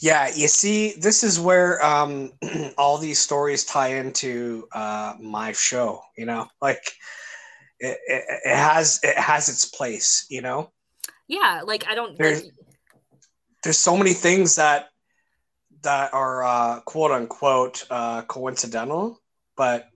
Yeah, 0.00 0.28
you 0.34 0.48
see, 0.48 0.94
this 0.98 1.22
is 1.22 1.38
where 1.38 1.84
um, 1.84 2.32
all 2.78 2.98
these 2.98 3.20
stories 3.20 3.64
tie 3.64 3.94
into 3.94 4.66
uh, 4.72 5.14
my 5.20 5.52
show. 5.52 6.02
You 6.16 6.26
know, 6.26 6.48
like 6.60 6.90
it, 7.78 7.98
it, 8.06 8.24
it, 8.44 8.56
has 8.56 8.98
it 9.02 9.16
has 9.16 9.48
its 9.48 9.64
place. 9.64 10.26
You 10.28 10.42
know. 10.42 10.72
Yeah, 11.28 11.62
like 11.64 11.86
I 11.86 11.94
don't. 11.94 12.18
There's, 12.18 12.50
there's 13.62 13.78
so 13.78 13.96
many 13.96 14.12
things 14.12 14.56
that 14.56 14.88
that 15.82 16.12
are 16.12 16.42
uh, 16.42 16.80
quote 16.80 17.12
unquote 17.12 17.86
uh, 17.88 18.22
coincidental 18.22 19.21
but 19.56 19.88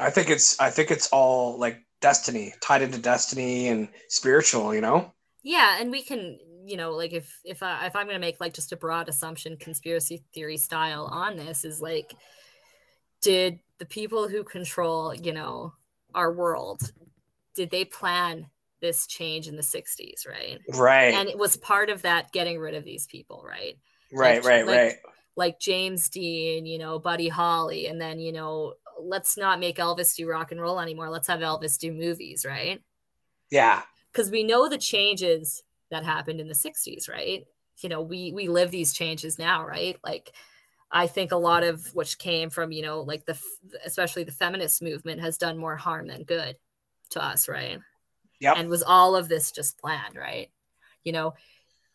I 0.00 0.10
think 0.10 0.30
it's 0.30 0.58
I 0.60 0.70
think 0.70 0.90
it's 0.90 1.08
all 1.08 1.58
like 1.58 1.84
destiny 2.00 2.54
tied 2.60 2.82
into 2.82 2.98
destiny 2.98 3.68
and 3.68 3.88
spiritual, 4.08 4.74
you 4.74 4.80
know. 4.80 5.12
Yeah, 5.42 5.78
and 5.80 5.90
we 5.90 6.02
can 6.02 6.38
you 6.64 6.76
know 6.76 6.92
like 6.92 7.12
if 7.12 7.40
if 7.44 7.62
I 7.62 7.86
if 7.86 7.96
I'm 7.96 8.06
gonna 8.06 8.18
make 8.18 8.40
like 8.40 8.54
just 8.54 8.72
a 8.72 8.76
broad 8.76 9.08
assumption 9.08 9.56
conspiracy 9.56 10.22
theory 10.34 10.56
style 10.56 11.08
on 11.10 11.36
this 11.36 11.64
is 11.64 11.80
like 11.80 12.14
did 13.20 13.58
the 13.78 13.86
people 13.86 14.28
who 14.28 14.44
control 14.44 15.14
you 15.14 15.32
know 15.32 15.72
our 16.14 16.32
world 16.32 16.92
did 17.54 17.70
they 17.70 17.84
plan 17.84 18.46
this 18.80 19.06
change 19.06 19.48
in 19.48 19.56
the 19.56 19.62
60s 19.62 20.28
right? 20.28 20.60
Right. 20.68 21.14
And 21.14 21.28
it 21.28 21.36
was 21.36 21.56
part 21.56 21.90
of 21.90 22.02
that 22.02 22.30
getting 22.32 22.58
rid 22.58 22.74
of 22.74 22.84
these 22.84 23.06
people 23.06 23.44
right? 23.48 23.76
Right 24.12 24.42
like, 24.42 24.44
right 24.44 24.66
like, 24.66 24.76
right 24.76 24.96
like 25.38 25.60
James 25.60 26.08
Dean, 26.08 26.66
you 26.66 26.78
know, 26.78 26.98
Buddy 26.98 27.28
Holly, 27.28 27.86
and 27.86 28.00
then, 28.00 28.18
you 28.18 28.32
know, 28.32 28.74
let's 29.00 29.36
not 29.36 29.60
make 29.60 29.76
Elvis 29.76 30.16
do 30.16 30.28
rock 30.28 30.50
and 30.50 30.60
roll 30.60 30.80
anymore. 30.80 31.08
Let's 31.08 31.28
have 31.28 31.38
Elvis 31.38 31.78
do 31.78 31.92
movies, 31.92 32.44
right? 32.44 32.82
Yeah. 33.48 33.82
Because 34.12 34.32
we 34.32 34.42
know 34.42 34.68
the 34.68 34.78
changes 34.78 35.62
that 35.92 36.04
happened 36.04 36.40
in 36.40 36.48
the 36.48 36.54
60s, 36.54 37.08
right? 37.08 37.46
You 37.80 37.88
know, 37.88 38.02
we 38.02 38.32
we 38.32 38.48
live 38.48 38.72
these 38.72 38.92
changes 38.92 39.38
now, 39.38 39.64
right? 39.64 39.96
Like 40.02 40.32
I 40.90 41.06
think 41.06 41.30
a 41.30 41.36
lot 41.36 41.62
of 41.62 41.94
which 41.94 42.18
came 42.18 42.50
from, 42.50 42.72
you 42.72 42.82
know, 42.82 43.02
like 43.02 43.24
the 43.24 43.38
especially 43.86 44.24
the 44.24 44.32
feminist 44.32 44.82
movement 44.82 45.20
has 45.20 45.38
done 45.38 45.56
more 45.56 45.76
harm 45.76 46.08
than 46.08 46.24
good 46.24 46.56
to 47.10 47.24
us, 47.24 47.48
right? 47.48 47.78
Yeah. 48.40 48.54
And 48.56 48.68
was 48.68 48.82
all 48.82 49.14
of 49.14 49.28
this 49.28 49.52
just 49.52 49.78
planned, 49.78 50.16
right? 50.16 50.50
You 51.04 51.12
know, 51.12 51.34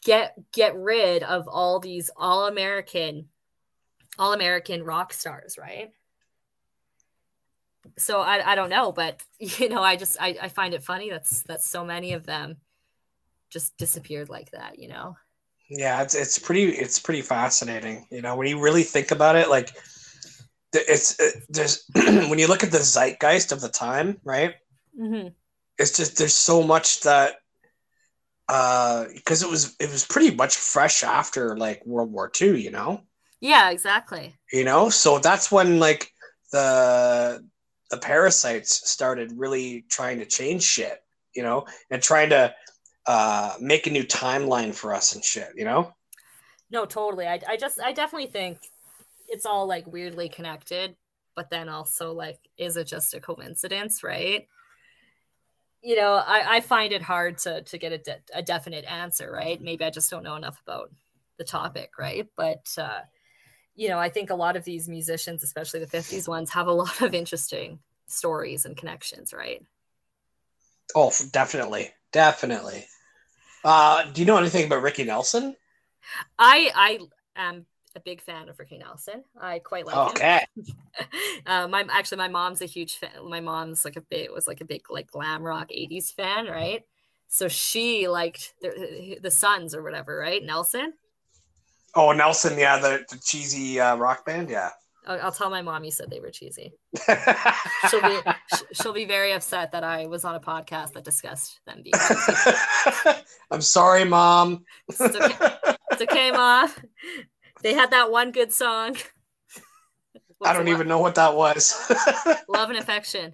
get 0.05 0.35
get 0.53 0.75
rid 0.77 1.23
of 1.23 1.49
all 1.49 1.81
these 1.81 2.09
all 2.15 2.47
American 2.47 3.27
all 4.17 4.33
American 4.33 4.83
rock 4.83 5.13
stars, 5.13 5.57
right? 5.57 5.91
So 7.97 8.21
I, 8.21 8.51
I 8.51 8.55
don't 8.55 8.69
know, 8.69 8.91
but 8.91 9.21
you 9.39 9.69
know, 9.69 9.81
I 9.81 9.95
just 9.95 10.17
I, 10.19 10.37
I 10.41 10.49
find 10.49 10.73
it 10.73 10.83
funny 10.83 11.09
that's 11.09 11.43
that 11.43 11.63
so 11.63 11.85
many 11.85 12.13
of 12.13 12.25
them 12.25 12.57
just 13.49 13.77
disappeared 13.77 14.29
like 14.29 14.51
that, 14.51 14.79
you 14.79 14.87
know. 14.87 15.15
Yeah, 15.69 16.01
it's 16.01 16.15
it's 16.15 16.39
pretty 16.39 16.65
it's 16.65 16.99
pretty 16.99 17.21
fascinating, 17.21 18.05
you 18.11 18.21
know, 18.21 18.35
when 18.35 18.47
you 18.47 18.59
really 18.59 18.83
think 18.83 19.11
about 19.11 19.35
it, 19.35 19.49
like 19.49 19.71
it's 20.73 21.19
it, 21.19 21.43
there's 21.49 21.85
when 21.93 22.39
you 22.39 22.47
look 22.47 22.63
at 22.63 22.71
the 22.71 22.83
zeitgeist 22.83 23.51
of 23.51 23.61
the 23.61 23.69
time, 23.69 24.19
right? 24.23 24.55
Mm-hmm. 24.99 25.29
It's 25.77 25.95
just 25.97 26.17
there's 26.17 26.35
so 26.35 26.63
much 26.63 27.01
that 27.01 27.35
uh 28.49 29.05
because 29.13 29.41
it 29.41 29.49
was 29.49 29.75
it 29.79 29.89
was 29.89 30.05
pretty 30.05 30.35
much 30.35 30.55
fresh 30.55 31.03
after 31.03 31.57
like 31.57 31.85
World 31.85 32.11
War 32.11 32.31
II, 32.39 32.61
you 32.61 32.71
know. 32.71 33.01
Yeah, 33.43 33.71
exactly. 33.71 34.33
You 34.53 34.63
know, 34.63 34.89
so 34.89 35.19
that's 35.19 35.51
when 35.51 35.77
like 35.77 36.09
the 36.53 37.45
the 37.91 37.97
parasites 37.97 38.89
started 38.89 39.33
really 39.35 39.83
trying 39.89 40.19
to 40.19 40.25
change 40.25 40.63
shit, 40.63 41.03
you 41.35 41.43
know, 41.43 41.65
and 41.91 42.01
trying 42.01 42.29
to 42.29 42.55
uh, 43.05 43.55
make 43.59 43.85
a 43.85 43.91
new 43.91 44.05
timeline 44.05 44.73
for 44.73 44.93
us 44.93 45.13
and 45.13 45.21
shit, 45.25 45.49
you 45.57 45.65
know. 45.65 45.93
No, 46.71 46.85
totally. 46.85 47.27
I 47.27 47.41
I 47.45 47.57
just 47.57 47.81
I 47.81 47.91
definitely 47.91 48.31
think 48.31 48.59
it's 49.27 49.45
all 49.45 49.67
like 49.67 49.85
weirdly 49.87 50.29
connected, 50.29 50.95
but 51.35 51.49
then 51.49 51.67
also 51.67 52.13
like, 52.13 52.39
is 52.57 52.77
it 52.77 52.87
just 52.87 53.13
a 53.13 53.19
coincidence, 53.19 54.03
right? 54.03 54.47
you 55.81 55.97
know 55.97 56.13
I, 56.13 56.55
I 56.55 56.59
find 56.61 56.93
it 56.93 57.01
hard 57.01 57.39
to 57.39 57.61
to 57.61 57.77
get 57.77 57.91
a, 57.91 57.97
de- 57.97 58.21
a 58.33 58.41
definite 58.41 58.85
answer 58.85 59.29
right 59.29 59.61
maybe 59.61 59.83
i 59.83 59.89
just 59.89 60.09
don't 60.09 60.23
know 60.23 60.37
enough 60.37 60.61
about 60.65 60.91
the 61.37 61.43
topic 61.43 61.91
right 61.99 62.25
but 62.37 62.65
uh 62.77 63.01
you 63.75 63.89
know, 63.89 63.97
I 63.97 64.09
think 64.09 64.29
a 64.29 64.35
lot 64.35 64.55
of 64.55 64.63
these 64.63 64.87
musicians, 64.87 65.43
especially 65.43 65.79
the 65.79 65.97
50s 65.97 66.27
ones, 66.27 66.51
have 66.51 66.67
a 66.67 66.71
lot 66.71 67.01
of 67.01 67.13
interesting 67.13 67.79
stories 68.07 68.65
and 68.65 68.77
connections, 68.77 69.33
right? 69.33 69.63
Oh, 70.95 71.11
definitely. 71.31 71.91
Definitely. 72.11 72.85
Uh, 73.63 74.03
do 74.11 74.21
you 74.21 74.27
know 74.27 74.37
anything 74.37 74.65
about 74.65 74.83
Ricky 74.83 75.03
Nelson? 75.03 75.55
I 76.37 76.71
I 76.75 76.99
am 77.35 77.65
a 77.95 77.99
big 77.99 78.21
fan 78.21 78.49
of 78.49 78.59
Ricky 78.59 78.77
Nelson. 78.77 79.23
I 79.39 79.59
quite 79.59 79.85
like 79.85 80.11
okay. 80.11 80.45
him. 80.55 80.65
uh, 81.45 81.67
my 81.67 81.85
actually 81.89 82.17
my 82.17 82.27
mom's 82.27 82.61
a 82.61 82.65
huge 82.65 82.97
fan. 82.97 83.11
My 83.27 83.39
mom's 83.39 83.85
like 83.85 83.95
a 83.95 84.01
bit 84.01 84.33
was 84.33 84.47
like 84.47 84.61
a 84.61 84.65
big 84.65 84.83
like 84.89 85.11
glam 85.11 85.43
rock 85.43 85.69
80s 85.69 86.13
fan, 86.13 86.47
right? 86.47 86.83
So 87.27 87.47
she 87.47 88.07
liked 88.07 88.53
the, 88.61 89.17
the 89.21 89.31
Sons 89.31 89.73
or 89.73 89.81
whatever, 89.81 90.17
right? 90.17 90.43
Nelson. 90.43 90.93
Oh, 91.95 92.11
Nelson, 92.11 92.57
yeah, 92.57 92.79
the, 92.79 93.05
the 93.09 93.17
cheesy 93.23 93.79
uh, 93.79 93.95
rock 93.95 94.25
band, 94.25 94.49
yeah. 94.49 94.69
I'll, 95.05 95.21
I'll, 95.23 95.31
tell 95.31 95.49
my 95.49 95.61
mom 95.61 95.83
you 95.83 95.91
said 95.91 96.09
they 96.09 96.19
were 96.19 96.31
cheesy. 96.31 96.73
she'll 97.89 98.01
be 98.01 98.19
she'll 98.73 98.93
be 98.93 99.05
very 99.05 99.33
upset 99.33 99.71
that 99.73 99.83
I 99.83 100.05
was 100.05 100.23
on 100.23 100.35
a 100.35 100.39
podcast 100.39 100.93
that 100.93 101.03
discussed 101.03 101.59
them 101.65 101.81
being 101.83 101.93
cheesy. 102.07 103.11
I'm 103.51 103.61
sorry, 103.61 104.05
mom. 104.05 104.63
it's, 104.87 105.01
okay. 105.01 105.35
it's 105.91 106.01
okay, 106.01 106.31
mom. 106.31 106.71
They 107.63 107.73
had 107.73 107.91
that 107.91 108.11
one 108.11 108.31
good 108.31 108.53
song. 108.53 108.95
What's 110.37 110.51
I 110.51 110.53
don't 110.53 110.69
even 110.69 110.87
know 110.87 110.99
what 110.99 111.15
that 111.15 111.35
was. 111.35 111.75
Love 112.47 112.69
and 112.69 112.79
affection. 112.79 113.33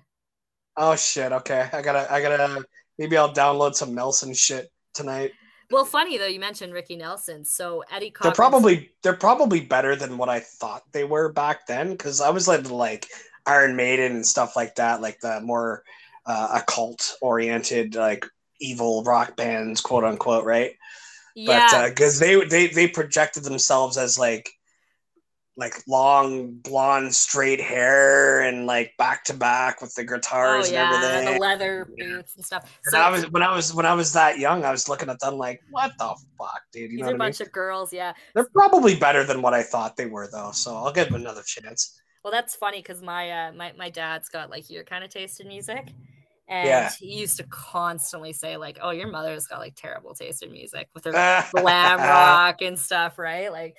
Oh 0.75 0.95
shit! 0.95 1.31
Okay, 1.31 1.67
I 1.71 1.81
gotta, 1.81 2.11
I 2.11 2.21
gotta. 2.21 2.65
Maybe 2.97 3.17
I'll 3.17 3.33
download 3.33 3.75
some 3.75 3.95
Nelson 3.95 4.33
shit 4.33 4.69
tonight. 4.93 5.31
Well, 5.71 5.85
funny 5.85 6.17
though, 6.17 6.27
you 6.27 6.39
mentioned 6.39 6.73
Ricky 6.73 6.95
Nelson. 6.95 7.45
So 7.45 7.83
Eddie. 7.91 8.13
They're 8.21 8.31
probably 8.31 8.91
they're 9.03 9.13
probably 9.13 9.61
better 9.61 9.95
than 9.95 10.17
what 10.17 10.29
I 10.29 10.39
thought 10.39 10.83
they 10.91 11.03
were 11.03 11.31
back 11.31 11.67
then 11.67 11.91
because 11.91 12.21
I 12.21 12.29
was 12.29 12.47
led 12.47 12.69
like 12.69 13.07
Iron 13.45 13.75
Maiden 13.75 14.13
and 14.13 14.25
stuff 14.25 14.55
like 14.55 14.75
that, 14.75 15.01
like 15.01 15.19
the 15.19 15.41
more 15.41 15.83
uh, 16.25 16.61
occult 16.61 17.15
oriented, 17.21 17.95
like 17.95 18.25
evil 18.59 19.03
rock 19.03 19.35
bands, 19.35 19.81
quote 19.81 20.03
unquote, 20.03 20.45
right? 20.45 20.73
Yeah, 21.35 21.89
because 21.89 22.21
uh, 22.21 22.25
they 22.25 22.45
they 22.45 22.67
they 22.67 22.87
projected 22.87 23.43
themselves 23.43 23.97
as 23.97 24.17
like 24.17 24.49
like 25.59 25.73
long 25.87 26.53
blonde 26.53 27.13
straight 27.13 27.59
hair 27.59 28.41
and 28.41 28.65
like 28.65 28.93
back 28.97 29.23
to 29.25 29.33
back 29.33 29.81
with 29.81 29.93
the 29.95 30.03
guitars 30.03 30.69
oh, 30.69 30.73
yeah, 30.73 30.95
and 30.95 31.03
everything. 31.03 31.33
The 31.33 31.39
leather 31.39 31.89
boots 31.97 32.35
and 32.35 32.45
stuff. 32.45 32.79
So 32.85 32.97
and 32.97 33.03
I 33.03 33.09
was 33.09 33.29
when 33.29 33.43
I 33.43 33.53
was 33.53 33.73
when 33.73 33.85
I 33.85 33.93
was 33.93 34.13
that 34.13 34.39
young, 34.39 34.63
I 34.63 34.71
was 34.71 34.87
looking 34.87 35.09
at 35.09 35.19
them 35.19 35.37
like, 35.37 35.61
what 35.69 35.91
the 35.97 36.15
fuck, 36.37 36.61
dude? 36.71 36.91
You 36.91 36.99
know 36.99 37.09
a 37.09 37.17
bunch 37.17 37.39
mean? 37.39 37.47
of 37.47 37.51
girls, 37.51 37.91
yeah. 37.91 38.13
They're 38.33 38.49
probably 38.53 38.95
better 38.95 39.23
than 39.23 39.41
what 39.41 39.53
I 39.53 39.61
thought 39.61 39.97
they 39.97 40.05
were 40.05 40.29
though, 40.31 40.51
so 40.51 40.75
I'll 40.75 40.93
give 40.93 41.07
them 41.07 41.15
another 41.15 41.43
chance. 41.43 41.99
Well, 42.23 42.31
that's 42.31 42.55
funny 42.55 42.79
because 42.81 43.01
my 43.01 43.29
uh, 43.29 43.51
my 43.51 43.73
my 43.77 43.89
dad's 43.89 44.29
got 44.29 44.49
like 44.49 44.69
your 44.69 44.83
kind 44.83 45.03
of 45.03 45.09
taste 45.09 45.41
in 45.41 45.47
music. 45.47 45.89
And 46.49 46.67
yeah. 46.67 46.89
he 46.99 47.19
used 47.19 47.37
to 47.37 47.43
constantly 47.43 48.33
say, 48.33 48.57
like, 48.57 48.79
oh, 48.81 48.89
your 48.89 49.07
mother's 49.07 49.45
got 49.45 49.59
like 49.59 49.75
terrible 49.75 50.15
taste 50.15 50.41
in 50.41 50.51
music 50.51 50.89
with 50.95 51.03
her 51.03 51.11
glam 51.51 51.99
rock 51.99 52.63
and 52.63 52.77
stuff, 52.77 53.19
right? 53.19 53.51
Like, 53.51 53.77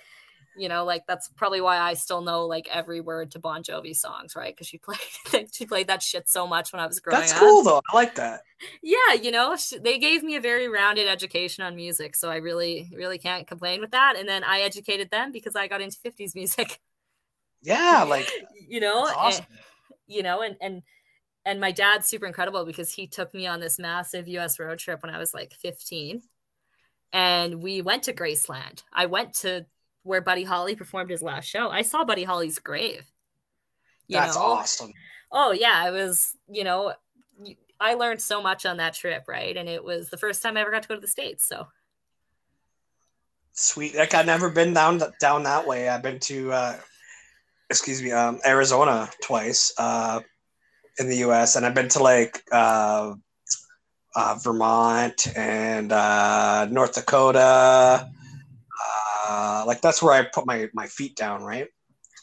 you 0.61 0.69
know 0.69 0.85
like 0.85 1.07
that's 1.07 1.29
probably 1.29 1.61
why 1.61 1.79
i 1.79 1.95
still 1.95 2.21
know 2.21 2.47
like 2.47 2.69
every 2.71 3.01
word 3.01 3.31
to 3.31 3.39
bon 3.39 3.63
jovi 3.63 3.97
songs 3.97 4.37
right? 4.37 4.55
Because 4.55 4.67
she 4.67 4.77
played 4.79 4.99
she 5.53 5.65
played 5.65 5.87
that 5.87 6.03
shit 6.03 6.29
so 6.29 6.47
much 6.47 6.73
when 6.73 6.81
i 6.81 6.87
was 6.87 7.01
growing 7.01 7.21
that's 7.21 7.33
up. 7.33 7.39
cool 7.39 7.63
though. 7.63 7.81
I 7.91 7.97
like 7.97 8.15
that. 8.17 8.43
Yeah 8.83 9.15
you 9.21 9.31
know 9.31 9.57
she, 9.57 9.79
they 9.79 9.99
gave 9.99 10.23
me 10.23 10.37
a 10.37 10.41
very 10.41 10.69
rounded 10.69 11.09
education 11.09 11.65
on 11.65 11.75
music 11.75 12.15
so 12.15 12.31
i 12.31 12.37
really 12.37 12.91
really 12.95 13.19
can't 13.19 13.47
complain 13.47 13.81
with 13.81 13.93
that. 13.93 14.17
And 14.19 14.29
then 14.29 14.45
i 14.45 14.61
educated 14.61 15.11
them 15.11 15.33
because 15.33 15.57
i 15.57 15.67
got 15.67 15.81
into 15.81 15.99
50s 15.99 16.35
music. 16.35 16.79
Yeah 17.63 18.05
like 18.07 18.31
you 18.69 18.81
know 18.81 19.07
awesome. 19.17 19.47
and, 19.49 19.59
you 20.07 20.23
know 20.23 20.43
and 20.43 20.57
and 20.61 20.83
and 21.47 21.59
my 21.59 21.73
dad's 21.73 22.07
super 22.07 22.27
incredible 22.27 22.67
because 22.67 22.93
he 22.93 23.07
took 23.07 23.33
me 23.33 23.47
on 23.47 23.61
this 23.61 23.79
massive 23.79 24.29
us 24.29 24.59
road 24.59 24.79
trip 24.79 25.03
when 25.03 25.13
i 25.13 25.19
was 25.19 25.33
like 25.33 25.55
15 25.55 26.23
and 27.13 27.63
we 27.63 27.83
went 27.83 28.05
to 28.05 28.13
graceland. 28.13 28.83
I 28.93 29.07
went 29.07 29.35
to 29.41 29.67
where 30.03 30.21
Buddy 30.21 30.45
Holly 30.45 30.75
performed 30.75 31.11
his 31.11 31.23
last 31.23 31.47
show. 31.47 31.69
I 31.69 31.83
saw 31.83 32.05
Buddy 32.05 32.25
Holly's 32.25 32.59
grave. 32.59 33.05
That's 34.09 34.37
know? 34.37 34.43
awesome. 34.43 34.93
Oh 35.33 35.53
yeah, 35.53 35.89
it 35.89 35.93
was, 35.93 36.37
you 36.49 36.65
know, 36.65 36.95
I 37.79 37.95
learned 37.95 38.21
so 38.21 38.43
much 38.43 38.67
on 38.67 38.79
that 38.79 38.95
trip, 38.95 39.25
right? 39.29 39.57
And 39.57 39.69
it 39.69 39.83
was 39.83 40.11
the 40.11 40.17
first 40.17 40.43
time 40.43 40.57
I 40.57 40.61
ever 40.61 40.71
got 40.71 40.83
to 40.83 40.89
go 40.89 40.95
to 40.95 41.01
the 41.01 41.07
States. 41.07 41.47
So 41.47 41.69
sweet. 43.53 43.95
Like 43.95 44.15
I've 44.15 44.27
never 44.27 44.51
been 44.51 44.75
down 44.75 45.01
down 45.21 45.45
that 45.45 45.67
way. 45.67 45.89
I've 45.89 46.03
been 46.03 46.19
to 46.21 46.53
uh 46.53 46.77
excuse 47.69 48.03
me, 48.03 48.13
um 48.13 48.41
Arizona 48.45 49.09
twice, 49.23 49.73
uh 49.79 50.21
in 50.99 51.09
the 51.09 51.19
US 51.19 51.57
and 51.57 51.65
I've 51.65 51.75
been 51.75 51.89
to 51.91 52.03
like 52.03 52.43
uh 52.53 53.15
uh, 54.15 54.37
Vermont 54.43 55.37
and 55.37 55.93
uh, 55.93 56.67
North 56.71 56.95
Dakota, 56.95 58.11
uh, 59.27 59.65
like 59.67 59.81
that's 59.81 60.03
where 60.03 60.15
I 60.15 60.23
put 60.23 60.47
my 60.47 60.69
my 60.75 60.87
feet 60.87 61.17
down, 61.17 61.43
right? 61.43 61.69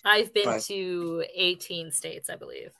I've 0.06 0.34
been 0.34 0.46
but, 0.46 0.62
to 0.64 1.26
18 1.36 1.92
states, 1.92 2.30
I 2.30 2.36
believe. 2.36 2.72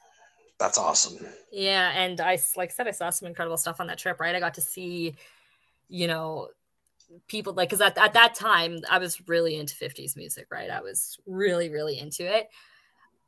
That's 0.60 0.78
awesome. 0.78 1.18
Yeah, 1.52 1.92
and 1.96 2.20
I 2.20 2.40
like 2.56 2.70
I 2.70 2.74
said, 2.74 2.88
I 2.88 2.92
saw 2.92 3.10
some 3.10 3.28
incredible 3.28 3.58
stuff 3.58 3.80
on 3.80 3.88
that 3.88 3.98
trip. 3.98 4.20
Right, 4.20 4.36
I 4.36 4.40
got 4.40 4.56
to 4.56 4.62
see, 4.62 5.16
you 5.88 6.08
know, 6.08 6.50
people 7.28 7.54
like 7.54 7.70
because 7.70 7.82
at, 7.82 7.98
at 7.98 8.14
that 8.14 8.34
time 8.34 8.82
I 8.90 8.98
was 8.98 9.28
really 9.28 9.56
into 9.56 9.76
50s 9.76 10.16
music. 10.16 10.48
Right, 10.52 10.70
I 10.70 10.82
was 10.82 11.20
really 11.28 11.70
really 11.70 12.00
into 12.00 12.24
it, 12.26 12.50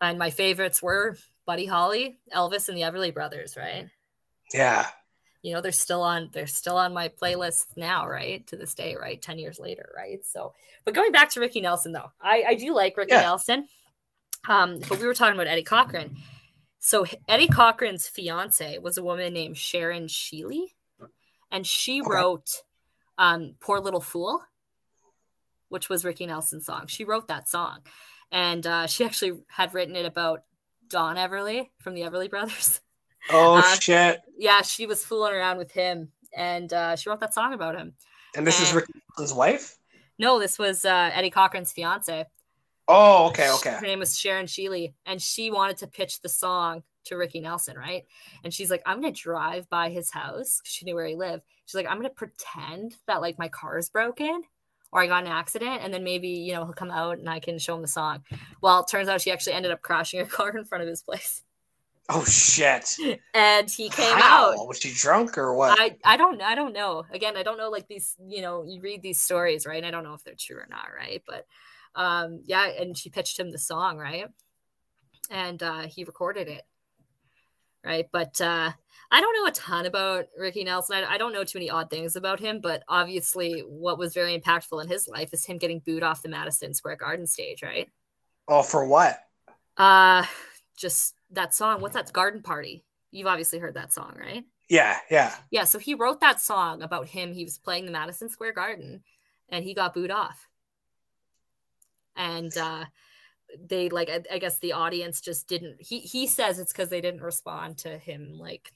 and 0.02 0.18
my 0.18 0.32
favorites 0.32 0.82
were 0.82 1.18
Buddy 1.46 1.66
Holly, 1.66 2.18
Elvis, 2.36 2.68
and 2.70 2.78
the 2.78 2.82
Everly 2.82 3.14
Brothers. 3.14 3.56
Right. 3.56 3.90
Yeah, 4.54 4.88
you 5.42 5.54
know 5.54 5.62
they're 5.62 5.72
still 5.72 6.02
on 6.02 6.30
they're 6.34 6.48
still 6.48 6.78
on 6.78 6.94
my 6.94 7.10
playlist 7.10 7.66
now 7.78 8.08
right 8.08 8.46
to 8.48 8.56
this 8.56 8.74
day 8.74 8.96
right 8.96 9.22
10 9.22 9.40
years 9.40 9.60
later 9.60 9.90
right? 9.96 10.26
So 10.26 10.54
but 10.86 10.94
going 10.94 11.12
back 11.12 11.30
to 11.32 11.40
ricky 11.40 11.62
nelson 11.62 11.92
though 11.92 12.12
i 12.22 12.44
i 12.50 12.54
do 12.56 12.74
like 12.74 12.98
ricky 12.98 13.14
yeah. 13.14 13.22
nelson. 13.22 13.68
Um 14.48 14.80
but 14.88 15.00
we 15.00 15.06
were 15.06 15.14
talking 15.14 15.36
about 15.36 15.48
eddie 15.48 15.64
cochran. 15.64 16.18
So 16.80 17.06
eddie 17.28 17.48
cochran's 17.48 18.08
fiance 18.08 18.78
was 18.80 18.98
a 18.98 19.04
woman 19.04 19.34
named 19.34 19.58
sharon 19.58 20.08
sheeley 20.08 20.74
and 21.52 21.66
she 21.66 22.02
okay. 22.02 22.10
wrote 22.10 22.64
um 23.18 23.56
poor 23.60 23.80
little 23.80 24.02
fool 24.02 24.42
which 25.70 25.88
was 25.88 26.04
ricky 26.04 26.26
nelson's 26.26 26.66
song. 26.66 26.88
She 26.88 27.06
wrote 27.06 27.28
that 27.28 27.48
song. 27.48 27.80
And 28.32 28.66
uh, 28.68 28.86
she 28.86 29.06
actually 29.06 29.40
had 29.48 29.74
written 29.74 29.96
it 29.96 30.06
about 30.06 30.44
don 30.88 31.16
everly 31.16 31.70
from 31.80 31.94
the 31.94 32.02
everly 32.02 32.30
brothers 32.30 32.82
Oh 33.32 33.58
uh, 33.58 33.76
shit! 33.76 34.22
Yeah, 34.38 34.62
she 34.62 34.86
was 34.86 35.04
fooling 35.04 35.34
around 35.34 35.58
with 35.58 35.72
him, 35.72 36.10
and 36.36 36.72
uh, 36.74 36.96
she 36.96 37.10
wrote 37.10 37.20
that 37.20 37.34
song 37.34 37.54
about 37.54 37.76
him. 37.76 37.94
And 38.36 38.46
this 38.46 38.60
and, 38.60 38.68
is 38.68 38.86
Rick's 39.18 39.34
wife. 39.34 39.78
No, 40.18 40.40
this 40.40 40.60
was 40.60 40.86
uh, 40.86 41.12
Eddie 41.14 41.32
Cochran's 41.32 41.72
fiance. 41.72 42.26
Oh, 42.88 43.28
okay, 43.28 43.52
okay. 43.52 43.72
Her 43.72 43.86
name 43.86 44.00
was 44.00 44.18
Sharon 44.18 44.48
Sheeley, 44.48 44.94
and 45.06 45.22
she 45.22 45.52
wanted 45.52 45.78
to 45.78 45.88
pitch 45.88 46.22
the 46.22 46.30
song 46.30 46.84
to 47.06 47.18
Ricky 47.18 47.40
Nelson, 47.40 47.78
right? 47.78 48.06
And 48.44 48.54
she's 48.54 48.72
like, 48.72 48.82
I'm 48.86 49.02
gonna 49.02 49.14
drive 49.14 49.70
by 49.70 49.90
his 49.90 50.12
house 50.12 50.62
she 50.64 50.86
knew 50.86 50.96
where 50.96 51.06
he 51.06 51.16
lived. 51.16 51.44
She's 51.66 51.76
like, 51.76 51.88
I'm 51.88 51.98
gonna 51.98 52.10
pretend 52.10 52.96
that 53.08 53.22
like 53.22 53.38
my 53.38 53.48
car 53.48 53.78
is 53.78 53.90
broken 53.90 54.42
or 54.92 55.02
I 55.02 55.08
got 55.08 55.24
an 55.24 55.32
accident, 55.32 55.82
and 55.84 55.94
then 55.94 56.04
maybe 56.04 56.30
you 56.30 56.54
know 56.54 56.66
he'll 56.66 56.74
come 56.74 56.92
out 56.92 57.20
and 57.20 57.30
I 57.30 57.40
can 57.40 57.60
show 57.60 57.76
him 57.76 57.82
the 57.82 57.88
song. 57.88 58.24
Well, 58.62 58.82
it 58.82 58.88
turns 58.90 59.08
out 59.08 59.22
she 59.22 59.32
actually 59.32 59.54
ended 59.54 59.72
up 59.72 59.82
crashing 59.82 60.20
her 60.20 60.26
car 60.30 60.56
in 60.58 60.66
front 60.66 60.82
of 60.82 60.88
his 60.88 61.04
place. 61.04 61.44
Oh 62.12 62.26
shit! 62.26 62.98
And 63.36 63.70
he 63.70 63.88
came 63.90 64.18
How? 64.18 64.54
out. 64.54 64.68
Was 64.68 64.80
she 64.80 64.92
drunk 64.94 65.38
or 65.38 65.54
what? 65.54 65.80
I 65.80 65.96
I 66.04 66.18
don't 66.18 66.42
I 66.42 66.56
don't 66.56 66.74
know. 66.74 67.06
Again, 67.14 67.38
I 67.38 67.44
don't 67.44 67.58
know 67.58 67.70
like 67.70 67.88
these. 67.88 68.16
You 68.28 68.42
know, 68.42 68.66
you 68.68 68.82
read 68.82 69.04
these 69.04 69.22
stories, 69.22 69.68
right? 69.68 69.78
And 69.78 69.86
I 69.86 69.92
don't 69.92 70.04
know 70.04 70.16
if 70.16 70.24
they're 70.24 70.34
true 70.38 70.58
or 70.58 70.68
not, 70.70 70.88
right? 70.96 71.22
But 71.28 71.46
um, 71.94 72.42
yeah, 72.46 72.68
and 72.68 72.98
she 72.98 73.12
pitched 73.12 73.40
him 73.40 73.52
the 73.52 73.60
song, 73.60 74.00
right? 74.00 74.26
And 75.30 75.62
uh, 75.62 75.82
he 75.84 76.04
recorded 76.04 76.48
it, 76.48 76.64
right? 77.86 78.08
But 78.12 78.42
uh, 78.42 78.72
I 79.12 79.22
don't 79.22 79.36
know 79.36 79.48
a 79.48 79.52
ton 79.52 79.86
about 79.86 80.26
Ricky 80.36 80.64
Nelson. 80.64 81.04
I, 81.04 81.14
I 81.14 81.18
don't 81.20 81.34
know 81.34 81.44
too 81.44 81.60
many 81.60 81.70
odd 81.70 81.92
things 81.92 82.16
about 82.16 82.40
him, 82.40 82.60
but 82.60 82.84
obviously, 82.88 83.60
what 83.62 84.00
was 84.00 84.16
very 84.16 84.40
impactful 84.40 84.82
in 84.82 84.88
his 84.88 85.08
life 85.08 85.32
is 85.32 85.46
him 85.46 85.60
getting 85.60 85.80
booed 85.80 86.02
off 86.02 86.24
the 86.24 86.30
Madison 86.30 86.74
Square 86.74 86.96
Garden 86.96 87.28
stage, 87.28 87.62
right? 87.62 87.88
Oh, 88.48 88.64
for 88.64 88.86
what? 88.86 89.20
Uh, 89.78 90.26
just 90.76 91.14
that 91.32 91.54
song. 91.54 91.82
What's 91.82 91.96
that? 91.96 92.12
Garden 92.14 92.42
Party. 92.42 92.84
You've 93.12 93.28
obviously 93.28 93.60
heard 93.60 93.74
that 93.76 93.94
song, 93.94 94.16
right? 94.20 94.44
Yeah, 94.70 94.98
yeah. 95.10 95.36
Yeah, 95.50 95.64
so 95.64 95.80
he 95.80 95.96
wrote 95.96 96.22
that 96.22 96.40
song 96.40 96.82
about 96.84 97.08
him. 97.08 97.34
He 97.34 97.44
was 97.44 97.58
playing 97.58 97.86
the 97.86 97.92
Madison 97.92 98.30
Square 98.30 98.54
Garden 98.54 99.04
and 99.50 99.64
he 99.64 99.74
got 99.74 99.94
booed 99.94 100.12
off. 100.12 100.48
And 102.16 102.56
uh 102.58 102.86
they 103.68 103.90
like 103.90 104.10
I, 104.10 104.22
I 104.32 104.38
guess 104.38 104.60
the 104.60 104.74
audience 104.74 105.22
just 105.22 105.48
didn't 105.48 105.78
he 105.80 106.00
he 106.00 106.28
says 106.28 106.60
it's 106.60 106.72
because 106.72 106.90
they 106.90 107.02
didn't 107.02 107.24
respond 107.24 107.80
to 107.80 107.98
him 107.98 108.38
like 108.38 108.72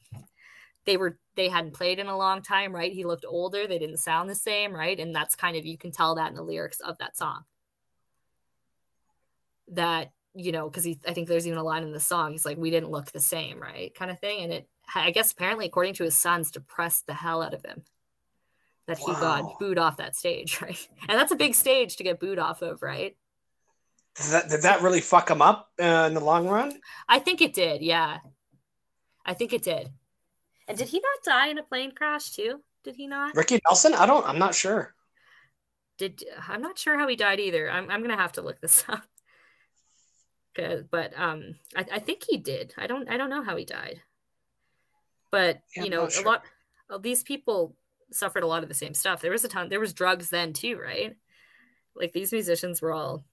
they 0.86 0.98
were 0.98 1.20
they 1.36 1.48
hadn't 1.48 1.74
played 1.76 2.00
in 2.00 2.08
a 2.08 2.18
long 2.18 2.42
time, 2.42 2.74
right? 2.74 2.92
He 2.92 3.06
looked 3.06 3.26
older, 3.28 3.68
they 3.68 3.80
didn't 3.80 3.98
sound 3.98 4.30
the 4.30 4.36
same, 4.36 4.74
right? 4.74 5.00
And 5.00 5.16
that's 5.16 5.36
kind 5.36 5.56
of 5.56 5.66
you 5.66 5.78
can 5.78 5.92
tell 5.92 6.16
that 6.16 6.30
in 6.30 6.36
the 6.36 6.44
lyrics 6.44 6.80
of 6.80 6.98
that 6.98 7.16
song. 7.16 7.44
That 9.70 10.12
you 10.36 10.52
know, 10.52 10.70
because 10.70 10.84
he, 10.84 11.00
I 11.08 11.14
think 11.14 11.28
there's 11.28 11.48
even 11.48 11.60
a 11.60 11.64
line 11.64 11.84
in 11.84 11.92
the 11.92 12.00
song. 12.00 12.32
He's 12.32 12.46
like, 12.46 12.58
"We 12.58 12.72
didn't 12.72 12.90
look 12.90 13.12
the 13.12 13.20
same, 13.20 13.60
right?" 13.60 13.94
Kind 13.94 14.12
of 14.12 14.20
thing. 14.20 14.44
And 14.44 14.54
it, 14.54 14.68
I 14.96 15.12
guess, 15.12 15.32
apparently, 15.32 15.66
according 15.66 15.94
to 15.96 16.04
his 16.04 16.18
sons, 16.18 16.52
depressed 16.52 17.06
the 17.08 17.14
hell 17.14 17.42
out 17.42 17.54
of 17.54 17.64
him 17.64 17.84
that 18.88 18.98
he 18.98 19.12
wow. 19.12 19.20
got 19.20 19.60
booed 19.60 19.78
off 19.78 19.98
that 19.98 20.16
stage, 20.16 20.60
right? 20.62 20.88
And 21.08 21.18
that's 21.18 21.32
a 21.32 21.38
big 21.38 21.56
stage 21.56 21.98
to 21.98 22.04
get 22.04 22.20
booed 22.20 22.40
off 22.40 22.62
of, 22.62 22.82
right? 22.82 23.16
Did 24.16 24.26
that, 24.32 24.50
did 24.50 24.62
that 24.64 24.82
really 24.82 25.02
fuck 25.02 25.30
him 25.30 25.42
up 25.42 25.70
uh, 25.82 26.06
in 26.08 26.14
the 26.14 26.20
long 26.20 26.48
run? 26.48 26.80
I 27.08 27.20
think 27.20 27.42
it 27.42 27.54
did. 27.54 27.82
Yeah, 27.82 28.18
I 29.26 29.34
think 29.34 29.54
it 29.54 29.64
did. 29.64 29.90
And 30.68 30.78
did 30.78 30.90
he 30.90 30.98
not 30.98 31.24
die 31.26 31.48
in 31.50 31.58
a 31.58 31.64
plane 31.64 31.94
crash 31.94 32.32
too? 32.32 32.62
Did 32.84 32.96
he 32.96 33.08
not? 33.08 33.36
Ricky 33.36 33.60
Nelson? 33.66 33.94
I 33.94 34.06
don't. 34.06 34.26
I'm 34.28 34.40
not 34.40 34.56
sure. 34.56 34.94
Did 35.98 36.24
I'm 36.48 36.62
not 36.62 36.78
sure 36.78 36.98
how 36.98 37.08
he 37.08 37.16
died 37.16 37.40
either. 37.40 37.70
I'm 37.70 37.90
I'm 37.90 38.02
gonna 38.02 38.18
have 38.18 38.34
to 38.34 38.42
look 38.42 38.60
this 38.62 38.84
up 38.90 39.04
but 40.56 41.14
um, 41.18 41.56
I, 41.76 41.86
I, 41.94 42.00
think 42.00 42.24
he 42.28 42.38
did. 42.38 42.74
I 42.78 42.88
don't 42.88 43.10
I 43.10 43.18
don't 43.18 43.30
know 43.30 43.44
how 43.44 43.56
he 43.56 43.66
died, 43.66 44.02
but 45.32 45.62
yeah, 45.76 45.84
you 45.84 45.90
know, 45.90 46.08
sure. 46.10 46.24
a 46.24 46.26
lot 46.26 46.44
of 46.90 47.02
these 47.02 47.24
people 47.24 47.76
suffered 48.12 48.44
a 48.44 48.48
lot 48.48 48.64
of 48.64 48.70
the 48.70 48.76
same 48.76 48.94
stuff. 48.94 49.22
There 49.22 49.32
was 49.32 49.44
a 49.44 49.48
ton. 49.48 49.70
There 49.70 49.80
was 49.80 49.94
drugs 49.94 50.30
then 50.30 50.54
too, 50.54 50.78
right? 50.78 51.16
Like 51.96 52.14
these 52.14 52.32
musicians 52.32 52.82
were 52.82 52.92
all, 52.92 53.24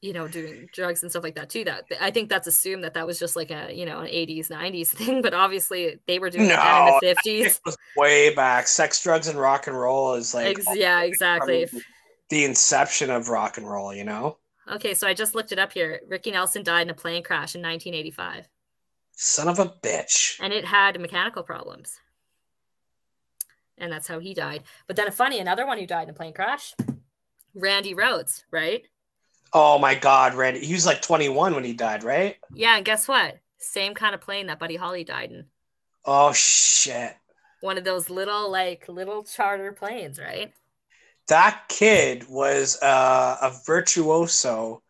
you 0.00 0.12
know, 0.12 0.28
doing 0.28 0.68
drugs 0.72 1.02
and 1.02 1.10
stuff 1.10 1.22
like 1.22 1.34
that 1.36 1.50
too. 1.50 1.64
That 1.64 1.84
I 2.00 2.10
think 2.10 2.28
that's 2.28 2.46
assumed 2.46 2.84
that 2.84 2.94
that 2.94 3.06
was 3.06 3.18
just 3.18 3.36
like 3.36 3.50
a 3.50 3.72
you 3.72 3.86
know 3.86 4.00
an 4.00 4.08
'80s 4.08 4.48
'90s 4.48 4.88
thing, 4.88 5.22
but 5.22 5.34
obviously 5.34 5.98
they 6.06 6.18
were 6.18 6.30
doing 6.30 6.48
no, 6.48 6.56
that 6.56 7.00
in 7.02 7.14
the 7.24 7.30
'50s. 7.30 7.76
way 7.96 8.34
back. 8.34 8.68
Sex, 8.68 9.02
drugs, 9.02 9.28
and 9.28 9.38
rock 9.38 9.66
and 9.66 9.78
roll 9.78 10.14
is 10.14 10.34
like 10.34 10.58
Ex- 10.58 10.66
yeah, 10.74 11.02
exactly. 11.02 11.68
The 12.28 12.44
inception 12.44 13.10
of 13.10 13.28
rock 13.28 13.56
and 13.56 13.68
roll, 13.68 13.94
you 13.94 14.04
know. 14.04 14.38
Okay, 14.70 14.94
so 14.94 15.06
I 15.06 15.14
just 15.14 15.34
looked 15.34 15.52
it 15.52 15.58
up 15.58 15.72
here. 15.72 16.00
Ricky 16.08 16.30
Nelson 16.32 16.62
died 16.64 16.82
in 16.82 16.90
a 16.90 16.94
plane 16.94 17.22
crash 17.22 17.54
in 17.54 17.62
1985. 17.62 18.48
Son 19.12 19.48
of 19.48 19.58
a 19.58 19.66
bitch. 19.66 20.38
And 20.40 20.52
it 20.52 20.64
had 20.64 21.00
mechanical 21.00 21.42
problems. 21.42 22.00
and 23.78 23.92
that's 23.92 24.08
how 24.08 24.18
he 24.18 24.34
died. 24.34 24.62
But 24.86 24.96
then, 24.96 25.10
funny, 25.12 25.38
another 25.38 25.66
one 25.66 25.78
who 25.78 25.86
died 25.86 26.04
in 26.04 26.10
a 26.10 26.14
plane 26.14 26.32
crash, 26.32 26.74
Randy 27.54 27.94
Rhoads, 27.94 28.44
right? 28.50 28.82
Oh 29.52 29.78
my 29.78 29.94
God, 29.94 30.34
Randy! 30.34 30.64
He 30.64 30.72
was 30.74 30.86
like 30.86 31.00
21 31.02 31.54
when 31.54 31.64
he 31.64 31.72
died, 31.72 32.02
right? 32.02 32.36
Yeah, 32.52 32.76
and 32.76 32.84
guess 32.84 33.06
what? 33.06 33.38
Same 33.58 33.94
kind 33.94 34.14
of 34.14 34.20
plane 34.20 34.46
that 34.48 34.58
Buddy 34.58 34.76
Holly 34.76 35.04
died 35.04 35.30
in. 35.30 35.44
Oh 36.04 36.32
shit! 36.32 37.14
One 37.60 37.78
of 37.78 37.84
those 37.84 38.10
little 38.10 38.50
like 38.50 38.88
little 38.88 39.22
charter 39.22 39.72
planes, 39.72 40.18
right? 40.18 40.52
That 41.28 41.62
kid 41.68 42.26
was 42.28 42.80
uh, 42.82 43.36
a 43.42 43.52
virtuoso, 43.66 44.82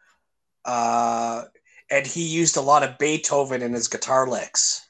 uh, 0.64 1.44
and 1.90 2.06
he 2.06 2.26
used 2.26 2.56
a 2.56 2.60
lot 2.60 2.82
of 2.82 2.98
Beethoven 2.98 3.62
in 3.62 3.72
his 3.72 3.88
guitar 3.88 4.28
licks. 4.28 4.86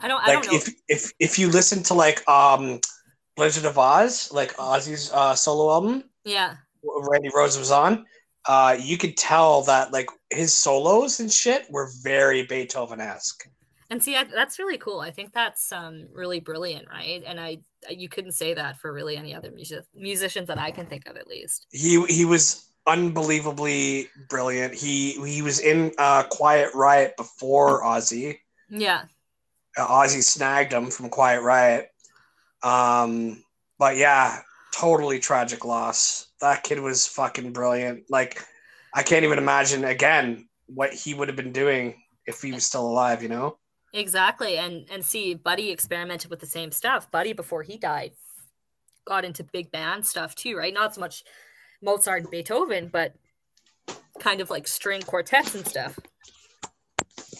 I 0.00 0.08
don't. 0.08 0.22
I 0.22 0.34
like 0.34 0.44
don't 0.44 0.54
if 0.54 0.74
if 0.88 1.12
if 1.18 1.38
you 1.38 1.48
listen 1.48 1.82
to 1.84 1.94
like 1.94 2.28
um 2.28 2.80
Blizzard 3.36 3.66
of 3.66 3.76
Ozz, 3.76 4.32
like 4.32 4.56
Ozzy's 4.56 5.12
uh, 5.12 5.34
solo 5.34 5.72
album, 5.72 6.04
yeah, 6.24 6.56
Randy 6.82 7.28
Rhoads 7.28 7.58
was 7.58 7.70
on. 7.70 8.04
Uh, 8.46 8.76
you 8.80 8.96
could 8.96 9.16
tell 9.16 9.62
that 9.62 9.92
like 9.92 10.08
his 10.30 10.54
solos 10.54 11.20
and 11.20 11.32
shit 11.32 11.70
were 11.70 11.90
very 12.02 12.44
Beethoven 12.44 13.00
esque. 13.00 13.48
And 13.90 14.02
see, 14.02 14.16
I, 14.16 14.24
that's 14.24 14.58
really 14.58 14.76
cool. 14.76 15.00
I 15.00 15.10
think 15.10 15.32
that's 15.32 15.72
um, 15.72 16.08
really 16.12 16.40
brilliant, 16.40 16.88
right? 16.90 17.22
And 17.26 17.40
I, 17.40 17.58
you 17.88 18.08
couldn't 18.08 18.32
say 18.32 18.52
that 18.52 18.78
for 18.78 18.92
really 18.92 19.16
any 19.16 19.34
other 19.34 19.50
music, 19.50 19.84
musicians 19.94 20.48
that 20.48 20.58
I 20.58 20.70
can 20.70 20.84
think 20.86 21.08
of, 21.08 21.16
at 21.16 21.26
least. 21.26 21.66
He 21.72 22.04
he 22.06 22.26
was 22.26 22.70
unbelievably 22.86 24.08
brilliant. 24.28 24.74
He 24.74 25.12
he 25.26 25.40
was 25.40 25.60
in 25.60 25.92
uh, 25.96 26.24
Quiet 26.24 26.74
Riot 26.74 27.16
before 27.16 27.82
Ozzy. 27.82 28.38
Yeah. 28.68 29.04
Uh, 29.76 29.86
Ozzy 29.86 30.22
snagged 30.22 30.72
him 30.72 30.90
from 30.90 31.08
Quiet 31.08 31.40
Riot. 31.40 31.88
Um, 32.62 33.42
but 33.78 33.96
yeah, 33.96 34.40
totally 34.74 35.18
tragic 35.18 35.64
loss. 35.64 36.26
That 36.42 36.62
kid 36.62 36.80
was 36.80 37.06
fucking 37.06 37.52
brilliant. 37.54 38.04
Like, 38.10 38.44
I 38.94 39.02
can't 39.02 39.24
even 39.24 39.38
imagine 39.38 39.84
again 39.84 40.46
what 40.66 40.92
he 40.92 41.14
would 41.14 41.28
have 41.28 41.36
been 41.36 41.52
doing 41.52 42.02
if 42.26 42.42
he 42.42 42.52
was 42.52 42.66
still 42.66 42.86
alive. 42.86 43.22
You 43.22 43.30
know. 43.30 43.56
Exactly, 43.92 44.58
and 44.58 44.86
and 44.90 45.04
see, 45.04 45.34
Buddy 45.34 45.70
experimented 45.70 46.30
with 46.30 46.40
the 46.40 46.46
same 46.46 46.70
stuff. 46.70 47.10
Buddy, 47.10 47.32
before 47.32 47.62
he 47.62 47.78
died, 47.78 48.12
got 49.06 49.24
into 49.24 49.42
big 49.44 49.70
band 49.70 50.06
stuff 50.06 50.34
too, 50.34 50.56
right? 50.56 50.74
Not 50.74 50.94
so 50.94 51.00
much 51.00 51.24
Mozart 51.82 52.22
and 52.22 52.30
Beethoven, 52.30 52.88
but 52.92 53.14
kind 54.20 54.40
of 54.40 54.50
like 54.50 54.68
string 54.68 55.00
quartets 55.02 55.54
and 55.54 55.66
stuff. 55.66 55.98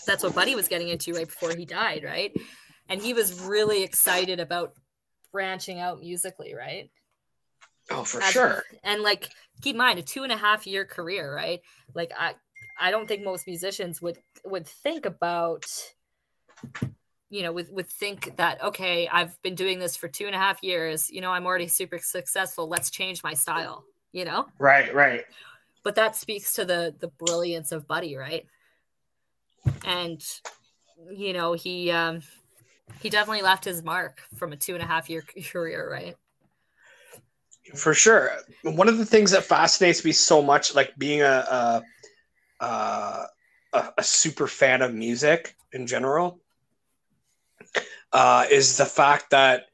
That's 0.07 0.23
what 0.23 0.35
Buddy 0.35 0.55
was 0.55 0.69
getting 0.69 0.89
into 0.89 1.13
right 1.13 1.27
before 1.27 1.55
he 1.55 1.67
died, 1.67 2.03
right? 2.03 2.33
And 2.89 3.03
he 3.03 3.13
was 3.13 3.43
really 3.43 3.83
excited 3.83 4.41
about 4.41 4.73
branching 5.33 5.81
out 5.81 6.01
musically, 6.01 6.55
right? 6.55 6.91
Oh, 7.91 8.05
for 8.05 8.23
As, 8.23 8.31
sure. 8.31 8.65
And 8.83 9.03
like, 9.03 9.29
keep 9.61 9.75
in 9.75 9.79
mind, 9.79 9.99
a 9.99 10.03
two 10.03 10.23
and 10.23 10.33
a 10.33 10.37
half 10.37 10.67
year 10.67 10.87
career, 10.87 11.35
right? 11.35 11.61
Like, 11.95 12.13
I, 12.19 12.35
I 12.81 12.91
don't 12.91 13.07
think 13.07 13.23
most 13.23 13.47
musicians 13.47 14.01
would 14.01 14.19
would 14.45 14.67
think 14.67 15.05
about, 15.05 15.67
you 17.31 17.43
know, 17.43 17.53
would 17.53 17.71
would 17.71 17.89
think 17.89 18.37
that 18.37 18.63
okay, 18.63 19.09
I've 19.09 19.41
been 19.43 19.55
doing 19.55 19.79
this 19.79 19.97
for 19.97 20.09
two 20.09 20.27
and 20.27 20.35
a 20.35 20.39
half 20.39 20.63
years. 20.63 21.11
You 21.11 21.21
know, 21.21 21.31
I'm 21.31 21.47
already 21.47 21.69
super 21.69 21.99
successful. 21.99 22.69
Let's 22.69 22.91
change 22.91 23.23
my 23.23 23.35
style. 23.35 23.85
You 24.13 24.25
know. 24.25 24.47
Right. 24.59 24.93
Right. 24.95 25.25
But 25.83 25.95
that 25.97 26.17
speaks 26.17 26.55
to 26.55 26.65
the 26.65 26.95
the 26.99 27.09
brilliance 27.09 27.73
of 27.73 27.87
Buddy, 27.87 28.17
right? 28.17 28.47
And 29.85 30.25
you 31.11 31.33
know, 31.33 31.53
he 31.53 31.91
um 31.91 32.23
he 33.01 33.11
definitely 33.11 33.43
left 33.43 33.65
his 33.65 33.83
mark 33.83 34.21
from 34.37 34.53
a 34.53 34.57
two 34.57 34.75
and 34.75 34.83
a 34.83 34.87
half 34.87 35.11
year 35.11 35.23
career, 35.53 35.91
right? 35.91 36.17
For 37.75 37.93
sure. 37.93 38.31
One 38.63 38.89
of 38.89 38.97
the 38.97 39.05
things 39.05 39.31
that 39.33 39.45
fascinates 39.45 40.03
me 40.03 40.13
so 40.13 40.41
much, 40.41 40.75
like 40.75 40.97
being 40.97 41.21
a 41.21 41.83
a, 42.61 43.27
a, 43.75 43.93
a 43.99 44.03
super 44.03 44.47
fan 44.47 44.81
of 44.81 44.95
music 44.95 45.55
in 45.73 45.87
general, 45.87 46.41
uh, 48.13 48.47
is 48.51 48.77
the 48.77 48.87
fact 48.87 49.31
that 49.31 49.67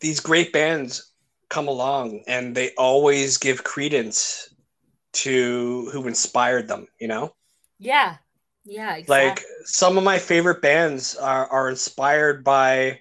these 0.00 0.20
great 0.20 0.52
bands 0.52 1.12
come 1.48 1.68
along 1.68 2.22
and 2.26 2.54
they 2.54 2.72
always 2.76 3.38
give 3.38 3.64
credence 3.64 4.54
to 5.12 5.88
who 5.92 6.06
inspired 6.06 6.68
them, 6.68 6.86
you 7.00 7.08
know? 7.08 7.34
Yeah. 7.78 8.16
Yeah. 8.64 8.96
Exactly. 8.96 9.28
Like 9.28 9.42
some 9.64 9.96
of 9.96 10.04
my 10.04 10.18
favorite 10.18 10.60
bands 10.60 11.16
are, 11.16 11.46
are 11.46 11.70
inspired 11.70 12.44
by 12.44 13.00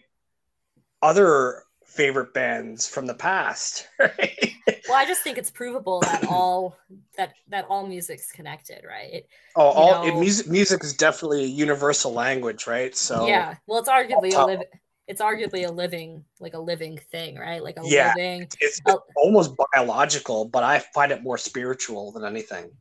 other 1.01 1.64
favorite 1.95 2.33
bands 2.33 2.87
from 2.87 3.05
the 3.05 3.13
past. 3.13 3.87
Right? 3.99 4.51
Well, 4.87 4.97
I 4.97 5.05
just 5.05 5.21
think 5.21 5.37
it's 5.37 5.49
provable 5.49 6.03
that 6.03 6.21
all 6.27 6.77
that 7.17 7.33
that 7.49 7.65
all 7.69 7.87
music's 7.87 8.31
connected, 8.31 8.83
right? 8.87 9.23
Oh, 9.55 9.69
you 9.69 9.93
all 9.93 10.07
it, 10.07 10.19
music 10.19 10.47
music 10.47 10.83
is 10.83 10.93
definitely 10.93 11.43
a 11.43 11.47
universal 11.47 12.13
language, 12.13 12.67
right? 12.67 12.95
So 12.95 13.27
yeah, 13.27 13.55
well, 13.67 13.79
it's 13.79 13.89
arguably 13.89 14.35
a 14.35 14.45
living 14.45 14.67
it's 15.07 15.21
arguably 15.21 15.67
a 15.67 15.71
living 15.71 16.23
like 16.39 16.53
a 16.53 16.59
living 16.59 16.99
thing, 17.11 17.35
right? 17.35 17.63
Like 17.63 17.77
a 17.77 17.85
yeah, 17.85 18.13
living. 18.15 18.43
It's, 18.43 18.57
it's 18.59 18.81
almost 19.15 19.55
biological, 19.73 20.45
but 20.45 20.63
I 20.63 20.79
find 20.93 21.11
it 21.11 21.23
more 21.23 21.37
spiritual 21.37 22.11
than 22.11 22.23
anything. 22.23 22.71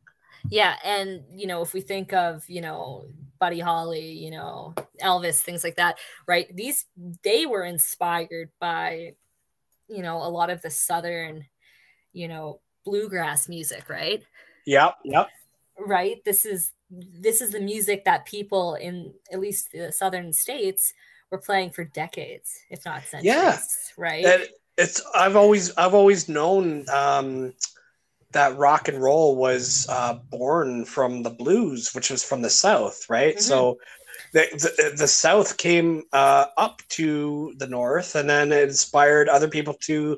Yeah, 0.49 0.75
and 0.83 1.23
you 1.33 1.47
know, 1.47 1.61
if 1.61 1.73
we 1.73 1.81
think 1.81 2.13
of 2.13 2.43
you 2.47 2.61
know 2.61 3.05
Buddy 3.39 3.59
Holly, 3.59 4.11
you 4.11 4.31
know, 4.31 4.73
Elvis, 5.01 5.41
things 5.41 5.63
like 5.63 5.75
that, 5.75 5.97
right? 6.27 6.53
These 6.55 6.85
they 7.23 7.45
were 7.45 7.63
inspired 7.63 8.49
by, 8.59 9.13
you 9.87 10.01
know, 10.01 10.17
a 10.17 10.29
lot 10.29 10.49
of 10.49 10.61
the 10.61 10.69
southern, 10.69 11.45
you 12.13 12.27
know, 12.27 12.59
bluegrass 12.85 13.49
music, 13.49 13.89
right? 13.89 14.23
Yep, 14.65 14.95
yep. 15.03 15.29
Right. 15.77 16.23
This 16.23 16.45
is 16.45 16.71
this 16.89 17.41
is 17.41 17.51
the 17.51 17.59
music 17.59 18.05
that 18.05 18.25
people 18.25 18.75
in 18.75 19.13
at 19.31 19.39
least 19.39 19.71
the 19.71 19.91
southern 19.91 20.31
states 20.31 20.93
were 21.31 21.37
playing 21.37 21.71
for 21.71 21.83
decades, 21.83 22.61
if 22.69 22.85
not 22.85 23.03
centuries. 23.03 23.25
Yeah. 23.25 23.57
Right. 23.97 24.25
And 24.25 24.47
it's 24.77 25.01
I've 25.15 25.35
always 25.35 25.75
I've 25.75 25.93
always 25.93 26.29
known 26.29 26.85
um 26.89 27.53
that 28.35 28.57
rock 28.57 28.87
and 28.87 29.01
roll 29.01 29.35
was 29.35 29.87
uh, 29.89 30.19
born 30.29 30.85
from 30.85 31.23
the 31.23 31.29
blues, 31.29 31.95
which 31.95 32.11
was 32.11 32.23
from 32.23 32.41
the 32.41 32.49
South, 32.49 33.09
right? 33.09 33.35
Mm-hmm. 33.35 33.41
So 33.41 33.79
the, 34.33 34.47
the, 34.51 34.95
the, 34.97 35.07
South 35.07 35.57
came 35.57 36.03
uh, 36.13 36.47
up 36.57 36.81
to 36.89 37.53
the 37.57 37.67
North 37.67 38.15
and 38.15 38.29
then 38.29 38.51
it 38.51 38.63
inspired 38.63 39.29
other 39.29 39.47
people 39.47 39.73
to 39.83 40.17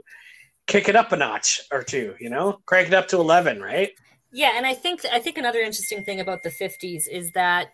kick 0.65 0.89
it 0.89 0.95
up 0.95 1.11
a 1.11 1.17
notch 1.17 1.61
or 1.71 1.83
two, 1.83 2.15
you 2.19 2.29
know, 2.29 2.59
crank 2.65 2.87
it 2.87 2.93
up 2.93 3.07
to 3.09 3.17
11, 3.17 3.61
right? 3.61 3.91
Yeah. 4.31 4.53
And 4.55 4.65
I 4.65 4.73
think, 4.73 5.05
I 5.11 5.19
think 5.19 5.37
another 5.37 5.59
interesting 5.59 6.03
thing 6.03 6.19
about 6.19 6.43
the 6.43 6.49
50s 6.49 7.07
is 7.07 7.31
that 7.33 7.69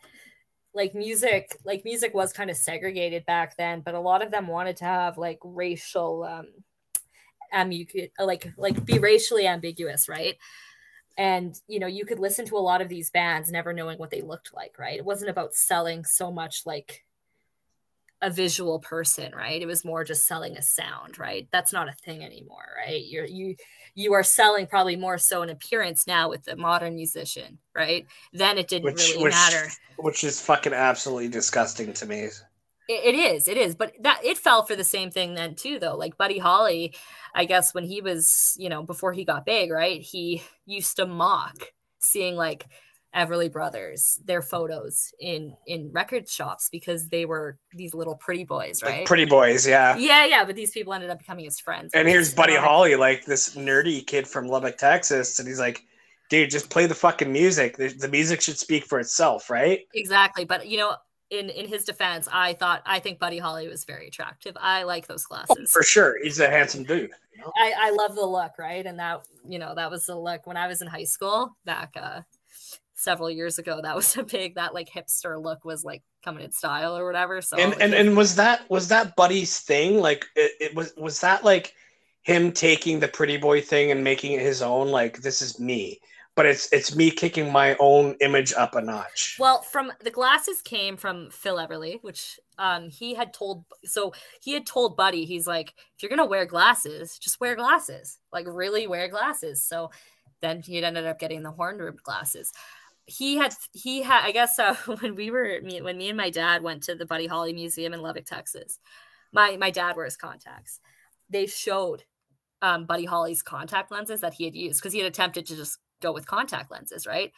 like 0.73 0.93
music, 0.93 1.57
like 1.63 1.83
music 1.85 2.13
was 2.13 2.33
kind 2.33 2.49
of 2.49 2.57
segregated 2.57 3.25
back 3.25 3.55
then, 3.57 3.81
but 3.81 3.95
a 3.95 3.99
lot 3.99 4.21
of 4.21 4.29
them 4.29 4.47
wanted 4.47 4.77
to 4.77 4.85
have 4.85 5.17
like 5.17 5.39
racial, 5.43 6.23
um, 6.23 6.47
ambigu- 7.53 8.11
uh, 8.19 8.25
like 8.25 8.51
like 8.57 8.83
be 8.85 8.99
racially 8.99 9.47
ambiguous, 9.47 10.09
right? 10.09 10.37
And 11.17 11.55
you 11.67 11.79
know, 11.79 11.87
you 11.87 12.05
could 12.05 12.19
listen 12.19 12.45
to 12.47 12.57
a 12.57 12.59
lot 12.59 12.81
of 12.81 12.89
these 12.89 13.11
bands 13.11 13.51
never 13.51 13.73
knowing 13.73 13.97
what 13.97 14.09
they 14.09 14.21
looked 14.21 14.53
like, 14.53 14.77
right? 14.79 14.97
It 14.97 15.05
wasn't 15.05 15.29
about 15.29 15.53
selling 15.53 16.05
so 16.05 16.31
much 16.31 16.65
like 16.65 17.03
a 18.23 18.29
visual 18.29 18.79
person, 18.79 19.33
right? 19.35 19.61
It 19.61 19.65
was 19.65 19.83
more 19.83 20.05
just 20.05 20.25
selling 20.25 20.55
a 20.55 20.61
sound, 20.61 21.19
right? 21.19 21.47
That's 21.51 21.73
not 21.73 21.89
a 21.89 21.93
thing 22.05 22.23
anymore, 22.23 22.65
right? 22.77 23.03
You're 23.05 23.25
you 23.25 23.55
you 23.95 24.13
are 24.13 24.23
selling 24.23 24.65
probably 24.65 24.95
more 24.95 25.17
so 25.17 25.41
an 25.41 25.49
appearance 25.49 26.07
now 26.07 26.29
with 26.29 26.45
the 26.45 26.55
modern 26.55 26.95
musician, 26.95 27.59
right? 27.75 28.07
Then 28.31 28.57
it 28.57 28.69
didn't 28.69 28.85
which, 28.85 29.09
really 29.09 29.25
which, 29.25 29.33
matter. 29.33 29.69
Which 29.97 30.23
is 30.23 30.41
fucking 30.41 30.73
absolutely 30.73 31.27
disgusting 31.27 31.91
to 31.93 32.05
me. 32.05 32.29
It, 32.87 33.15
it 33.15 33.15
is, 33.15 33.47
it 33.47 33.57
is, 33.57 33.75
but 33.75 33.93
that 34.01 34.19
it 34.23 34.37
fell 34.37 34.63
for 34.63 34.75
the 34.75 34.83
same 34.83 35.11
thing 35.11 35.35
then 35.35 35.55
too, 35.55 35.79
though. 35.79 35.95
Like 35.95 36.17
Buddy 36.17 36.37
Holly, 36.37 36.93
I 37.33 37.45
guess 37.45 37.73
when 37.73 37.83
he 37.83 38.01
was, 38.01 38.55
you 38.57 38.69
know, 38.69 38.83
before 38.83 39.13
he 39.13 39.23
got 39.23 39.45
big, 39.45 39.71
right? 39.71 40.01
He 40.01 40.43
used 40.65 40.97
to 40.97 41.05
mock 41.05 41.55
seeing 41.99 42.35
like 42.35 42.65
Everly 43.15 43.51
Brothers, 43.51 44.19
their 44.25 44.41
photos 44.41 45.13
in 45.19 45.55
in 45.67 45.91
record 45.91 46.27
shops 46.27 46.69
because 46.71 47.09
they 47.09 47.25
were 47.25 47.57
these 47.73 47.93
little 47.93 48.15
pretty 48.15 48.43
boys, 48.43 48.81
right? 48.83 48.99
Like 48.99 49.05
pretty 49.05 49.25
boys, 49.25 49.67
yeah. 49.67 49.95
Yeah, 49.95 50.25
yeah. 50.25 50.43
But 50.43 50.55
these 50.55 50.71
people 50.71 50.93
ended 50.93 51.09
up 51.09 51.19
becoming 51.19 51.45
his 51.45 51.59
friends. 51.59 51.91
And 51.93 52.07
here's 52.07 52.33
Buddy 52.33 52.55
Holly, 52.55 52.95
like 52.95 53.25
this 53.25 53.55
nerdy 53.55 54.05
kid 54.05 54.27
from 54.27 54.47
Lubbock, 54.47 54.77
Texas, 54.77 55.37
and 55.39 55.47
he's 55.47 55.59
like, 55.59 55.83
dude, 56.29 56.49
just 56.49 56.71
play 56.71 56.87
the 56.87 56.95
fucking 56.95 57.31
music. 57.31 57.77
The, 57.77 57.89
the 57.89 58.07
music 58.07 58.41
should 58.41 58.57
speak 58.57 58.85
for 58.85 58.99
itself, 58.99 59.49
right? 59.49 59.81
Exactly. 59.93 60.43
But 60.43 60.67
you 60.67 60.77
know, 60.77 60.95
in 61.33 61.49
in 61.49 61.67
his 61.67 61.83
defense, 61.83 62.27
I 62.31 62.53
thought 62.53 62.81
I 62.85 62.99
think 62.99 63.19
Buddy 63.19 63.39
Holly 63.39 63.67
was 63.67 63.83
very 63.83 64.07
attractive. 64.07 64.55
I 64.59 64.83
like 64.83 65.07
those 65.07 65.25
glasses 65.25 65.57
oh, 65.59 65.65
for 65.65 65.83
sure. 65.83 66.15
He's 66.21 66.39
a 66.39 66.49
handsome 66.49 66.83
dude. 66.83 67.11
You 67.33 67.41
know? 67.41 67.51
I 67.57 67.73
I 67.77 67.91
love 67.91 68.15
the 68.15 68.25
look, 68.25 68.57
right? 68.59 68.85
And 68.85 68.99
that 68.99 69.25
you 69.47 69.59
know 69.59 69.73
that 69.75 69.89
was 69.89 70.05
the 70.05 70.15
look 70.15 70.45
when 70.45 70.57
I 70.57 70.67
was 70.67 70.81
in 70.81 70.87
high 70.87 71.03
school 71.03 71.57
back 71.65 71.93
uh 71.99 72.21
several 72.95 73.29
years 73.29 73.59
ago 73.59 73.81
that 73.81 73.95
was 73.95 74.15
a 74.17 74.23
big 74.23 74.55
that 74.55 74.73
like 74.73 74.89
hipster 74.89 75.41
look 75.41 75.65
was 75.65 75.83
like 75.83 76.03
coming 76.23 76.43
in 76.43 76.51
style 76.51 76.97
or 76.97 77.05
whatever. 77.05 77.41
So 77.41 77.57
and 77.57 77.73
and, 77.81 77.93
and 77.93 78.15
was 78.15 78.35
that 78.35 78.69
was 78.69 78.87
that 78.89 79.15
Buddy's 79.15 79.59
thing? 79.59 79.99
Like 79.99 80.25
it, 80.35 80.51
it 80.59 80.75
was 80.75 80.93
was 80.95 81.19
that 81.21 81.43
like 81.43 81.73
him 82.21 82.51
taking 82.51 82.99
the 82.99 83.07
pretty 83.07 83.37
boy 83.37 83.59
thing 83.59 83.91
and 83.91 84.03
making 84.03 84.33
it 84.33 84.41
his 84.41 84.61
own? 84.61 84.89
Like 84.89 85.21
this 85.21 85.41
is 85.41 85.59
me 85.59 85.99
but 86.35 86.45
it's 86.45 86.71
it's 86.73 86.95
me 86.95 87.11
kicking 87.11 87.51
my 87.51 87.75
own 87.79 88.15
image 88.21 88.53
up 88.53 88.75
a 88.75 88.81
notch. 88.81 89.37
Well, 89.39 89.61
from 89.61 89.91
the 90.03 90.09
glasses 90.09 90.61
came 90.61 90.97
from 90.97 91.29
Phil 91.29 91.57
Everly, 91.57 91.99
which 92.01 92.39
um 92.57 92.89
he 92.89 93.13
had 93.13 93.33
told 93.33 93.65
so 93.83 94.13
he 94.41 94.53
had 94.53 94.65
told 94.65 94.97
Buddy, 94.97 95.25
he's 95.25 95.47
like, 95.47 95.73
if 95.95 96.01
you're 96.01 96.09
gonna 96.09 96.25
wear 96.25 96.45
glasses, 96.45 97.19
just 97.19 97.39
wear 97.39 97.55
glasses. 97.55 98.19
Like 98.31 98.45
really 98.47 98.87
wear 98.87 99.07
glasses. 99.07 99.63
So 99.63 99.91
then 100.41 100.61
he 100.61 100.83
ended 100.83 101.05
up 101.05 101.19
getting 101.19 101.43
the 101.43 101.51
horn 101.51 101.77
rimmed 101.77 102.03
glasses. 102.03 102.51
He 103.05 103.35
had 103.35 103.53
he 103.73 104.01
had 104.01 104.23
I 104.23 104.31
guess 104.31 104.57
uh, 104.57 104.75
when 104.99 105.15
we 105.15 105.29
were 105.29 105.59
when 105.61 105.97
me 105.97 106.09
and 106.09 106.17
my 106.17 106.31
dad 106.31 106.63
went 106.63 106.83
to 106.83 106.95
the 106.95 107.05
Buddy 107.05 107.27
Holly 107.27 107.53
Museum 107.53 107.93
in 107.93 108.01
Lubbock, 108.01 108.25
Texas. 108.25 108.79
My 109.31 109.55
my 109.57 109.69
dad 109.69 109.95
wears 109.95 110.17
contacts. 110.17 110.79
They 111.29 111.45
showed 111.45 112.03
um, 112.63 112.85
Buddy 112.85 113.05
Holly's 113.05 113.43
contact 113.43 113.91
lenses 113.91 114.21
that 114.21 114.33
he 114.33 114.45
had 114.45 114.55
used 114.55 114.79
because 114.79 114.93
he 114.93 114.99
had 114.99 115.07
attempted 115.07 115.45
to 115.47 115.55
just 115.55 115.79
go 116.03 116.11
with 116.11 116.27
contact 116.27 116.69
lenses, 116.71 117.07
right? 117.07 117.31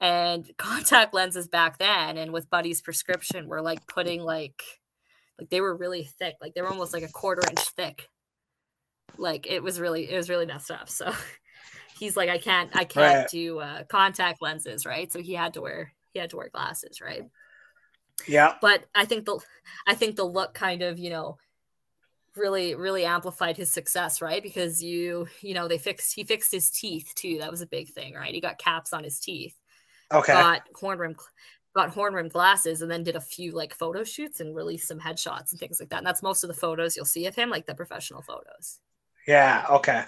And 0.00 0.50
contact 0.56 1.12
lenses 1.12 1.48
back 1.48 1.78
then 1.78 2.16
and 2.16 2.32
with 2.32 2.50
Buddy's 2.50 2.80
prescription 2.80 3.48
were 3.48 3.60
like 3.60 3.86
putting 3.86 4.22
like 4.22 4.62
like 5.38 5.50
they 5.50 5.60
were 5.60 5.76
really 5.76 6.04
thick, 6.04 6.36
like 6.40 6.54
they 6.54 6.62
were 6.62 6.68
almost 6.68 6.92
like 6.92 7.02
a 7.02 7.08
quarter 7.08 7.42
inch 7.48 7.60
thick. 7.70 8.08
Like 9.18 9.46
it 9.46 9.62
was 9.62 9.80
really 9.80 10.10
it 10.10 10.16
was 10.16 10.30
really 10.30 10.46
messed 10.46 10.70
up. 10.70 10.88
So 10.88 11.12
he's 11.98 12.16
like, 12.16 12.30
I 12.30 12.38
can't 12.38 12.70
I 12.74 12.84
can't 12.84 13.22
right. 13.22 13.28
do 13.28 13.58
uh, 13.58 13.84
contact 13.84 14.40
lenses, 14.40 14.86
right? 14.86 15.12
So 15.12 15.20
he 15.20 15.34
had 15.34 15.54
to 15.54 15.60
wear 15.60 15.92
he 16.12 16.20
had 16.20 16.30
to 16.30 16.36
wear 16.36 16.48
glasses, 16.48 17.00
right? 17.00 17.22
Yeah. 18.26 18.54
But 18.60 18.84
I 18.94 19.04
think 19.04 19.24
the 19.24 19.40
I 19.86 19.94
think 19.94 20.16
the 20.16 20.24
look 20.24 20.54
kind 20.54 20.82
of, 20.82 20.98
you 20.98 21.10
know, 21.10 21.38
really 22.36 22.74
really 22.74 23.04
amplified 23.04 23.56
his 23.56 23.70
success 23.70 24.22
right? 24.22 24.42
Because 24.42 24.82
you 24.82 25.26
you 25.40 25.54
know 25.54 25.68
they 25.68 25.78
fixed 25.78 26.14
he 26.14 26.24
fixed 26.24 26.52
his 26.52 26.70
teeth 26.70 27.12
too. 27.14 27.38
That 27.38 27.50
was 27.50 27.60
a 27.60 27.66
big 27.66 27.88
thing 27.90 28.14
right? 28.14 28.34
He 28.34 28.40
got 28.40 28.58
caps 28.58 28.92
on 28.92 29.04
his 29.04 29.18
teeth 29.20 29.56
okay. 30.12 30.32
got 30.32 30.62
horn 30.74 30.98
rim 30.98 31.16
got 31.74 31.90
horn 31.90 32.14
rim 32.14 32.28
glasses 32.28 32.82
and 32.82 32.90
then 32.90 33.02
did 33.02 33.16
a 33.16 33.20
few 33.20 33.52
like 33.52 33.74
photo 33.74 34.04
shoots 34.04 34.40
and 34.40 34.54
released 34.54 34.86
some 34.86 35.00
headshots 35.00 35.52
and 35.52 35.60
things 35.60 35.80
like 35.80 35.88
that. 35.88 35.98
And 35.98 36.06
that's 36.06 36.22
most 36.22 36.44
of 36.44 36.48
the 36.48 36.54
photos 36.54 36.96
you'll 36.96 37.06
see 37.06 37.26
of 37.26 37.34
him 37.34 37.48
like 37.48 37.66
the 37.66 37.74
professional 37.74 38.22
photos. 38.22 38.78
Yeah 39.26 39.64
okay. 39.70 40.04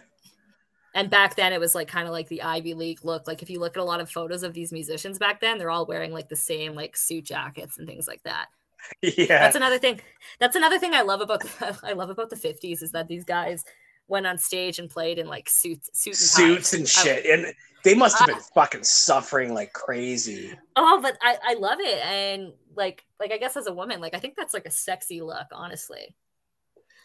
And 0.95 1.11
back 1.11 1.35
then 1.37 1.53
it 1.53 1.61
was 1.61 1.75
like 1.75 1.89
kind 1.89 2.07
of 2.07 2.13
like 2.13 2.29
the 2.29 2.43
ivy 2.43 2.75
league 2.75 3.05
look. 3.05 3.27
Like 3.27 3.43
if 3.43 3.51
you 3.51 3.59
look 3.59 3.77
at 3.77 3.81
a 3.81 3.85
lot 3.85 4.01
of 4.01 4.11
photos 4.11 4.43
of 4.43 4.55
these 4.55 4.73
musicians 4.73 5.19
back 5.19 5.41
then 5.41 5.59
they're 5.59 5.71
all 5.71 5.87
wearing 5.87 6.13
like 6.13 6.29
the 6.29 6.37
same 6.37 6.75
like 6.75 6.97
suit 6.97 7.25
jackets 7.25 7.79
and 7.79 7.87
things 7.87 8.07
like 8.07 8.23
that 8.25 8.47
yeah. 9.03 9.27
that's 9.27 9.57
another 9.57 9.79
thing 9.79 10.01
that's 10.39 10.57
another 10.57 10.79
thing 10.79 10.95
i 10.95 11.03
love 11.03 11.21
about 11.21 11.41
the, 11.41 11.79
i 11.83 11.93
love 11.93 12.11
about 12.11 12.31
the 12.31 12.37
50s 12.37 12.83
is 12.83 12.93
that 12.93 13.09
these 13.09 13.25
guys 13.25 13.65
went 14.09 14.27
on 14.27 14.37
stage 14.39 14.79
and 14.79 14.91
played 14.91 15.19
in 15.19 15.27
like 15.27 15.49
suits 15.49 15.91
suits 15.93 16.39
and 16.39 16.47
suits 16.47 16.73
and 16.75 16.89
shit 16.89 17.27
I, 17.27 17.33
and 17.33 17.55
they 17.85 17.95
must 17.95 18.19
have 18.19 18.29
been 18.29 18.37
uh, 18.37 18.43
fucking 18.55 18.83
suffering 18.83 19.53
like 19.53 19.73
crazy. 19.73 20.55
Oh 20.75 21.01
but 21.01 21.17
i 21.23 21.37
i 21.45 21.55
love 21.55 21.79
it 21.81 22.05
and 22.05 22.53
like 22.75 23.05
like 23.21 23.31
i 23.31 23.39
guess 23.39 23.57
as 23.57 23.67
a 23.67 23.73
woman 23.73 24.01
like 24.01 24.15
i 24.15 24.19
think 24.19 24.35
that's 24.37 24.55
like 24.55 24.67
a 24.67 24.71
sexy 24.71 25.21
look 25.21 25.47
honestly. 25.53 26.17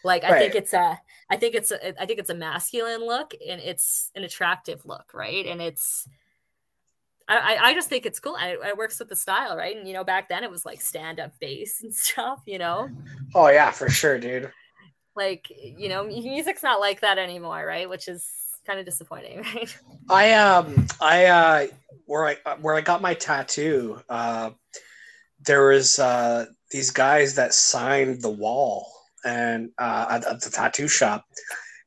Like 0.02 0.24
i 0.24 0.32
right. 0.32 0.38
think 0.38 0.54
it's 0.54 0.72
a 0.72 0.98
i 1.28 1.36
think 1.36 1.54
it's 1.54 1.70
a 1.70 2.00
i 2.00 2.06
think 2.06 2.18
it's 2.18 2.30
a 2.30 2.34
masculine 2.34 3.06
look 3.06 3.34
and 3.46 3.60
it's 3.60 4.10
an 4.14 4.24
attractive 4.24 4.84
look 4.86 5.12
right? 5.14 5.46
And 5.46 5.60
it's 5.60 6.08
I, 7.38 7.58
I 7.70 7.74
just 7.74 7.88
think 7.88 8.06
it's 8.06 8.18
cool. 8.18 8.36
I, 8.38 8.56
it 8.64 8.76
works 8.76 8.98
with 8.98 9.08
the 9.08 9.16
style, 9.16 9.56
right? 9.56 9.76
And 9.76 9.86
you 9.86 9.94
know, 9.94 10.04
back 10.04 10.28
then 10.28 10.42
it 10.42 10.50
was 10.50 10.66
like 10.66 10.80
stand 10.80 11.20
up 11.20 11.32
bass 11.40 11.82
and 11.82 11.94
stuff. 12.06 12.42
You 12.46 12.58
know. 12.58 12.90
Oh 13.34 13.48
yeah, 13.48 13.70
for 13.70 13.88
sure, 13.88 14.18
dude. 14.18 14.52
Like 15.14 15.46
you 15.50 15.88
know, 15.88 16.04
music's 16.04 16.62
not 16.62 16.80
like 16.80 17.00
that 17.00 17.18
anymore, 17.18 17.64
right? 17.64 17.88
Which 17.88 18.08
is 18.08 18.26
kind 18.66 18.78
of 18.78 18.84
disappointing, 18.84 19.38
right? 19.54 19.78
I 20.08 20.32
um 20.32 20.86
I 21.00 21.26
uh 21.26 21.66
where 22.06 22.26
I 22.26 22.54
where 22.60 22.74
I 22.74 22.80
got 22.80 23.02
my 23.02 23.14
tattoo, 23.14 24.00
uh, 24.08 24.50
there 25.46 25.66
was 25.68 25.98
uh 25.98 26.46
these 26.70 26.90
guys 26.90 27.34
that 27.36 27.54
signed 27.54 28.22
the 28.22 28.30
wall 28.30 28.86
and 29.24 29.70
uh 29.78 30.06
at, 30.10 30.24
at 30.26 30.40
the 30.40 30.50
tattoo 30.50 30.88
shop 30.88 31.24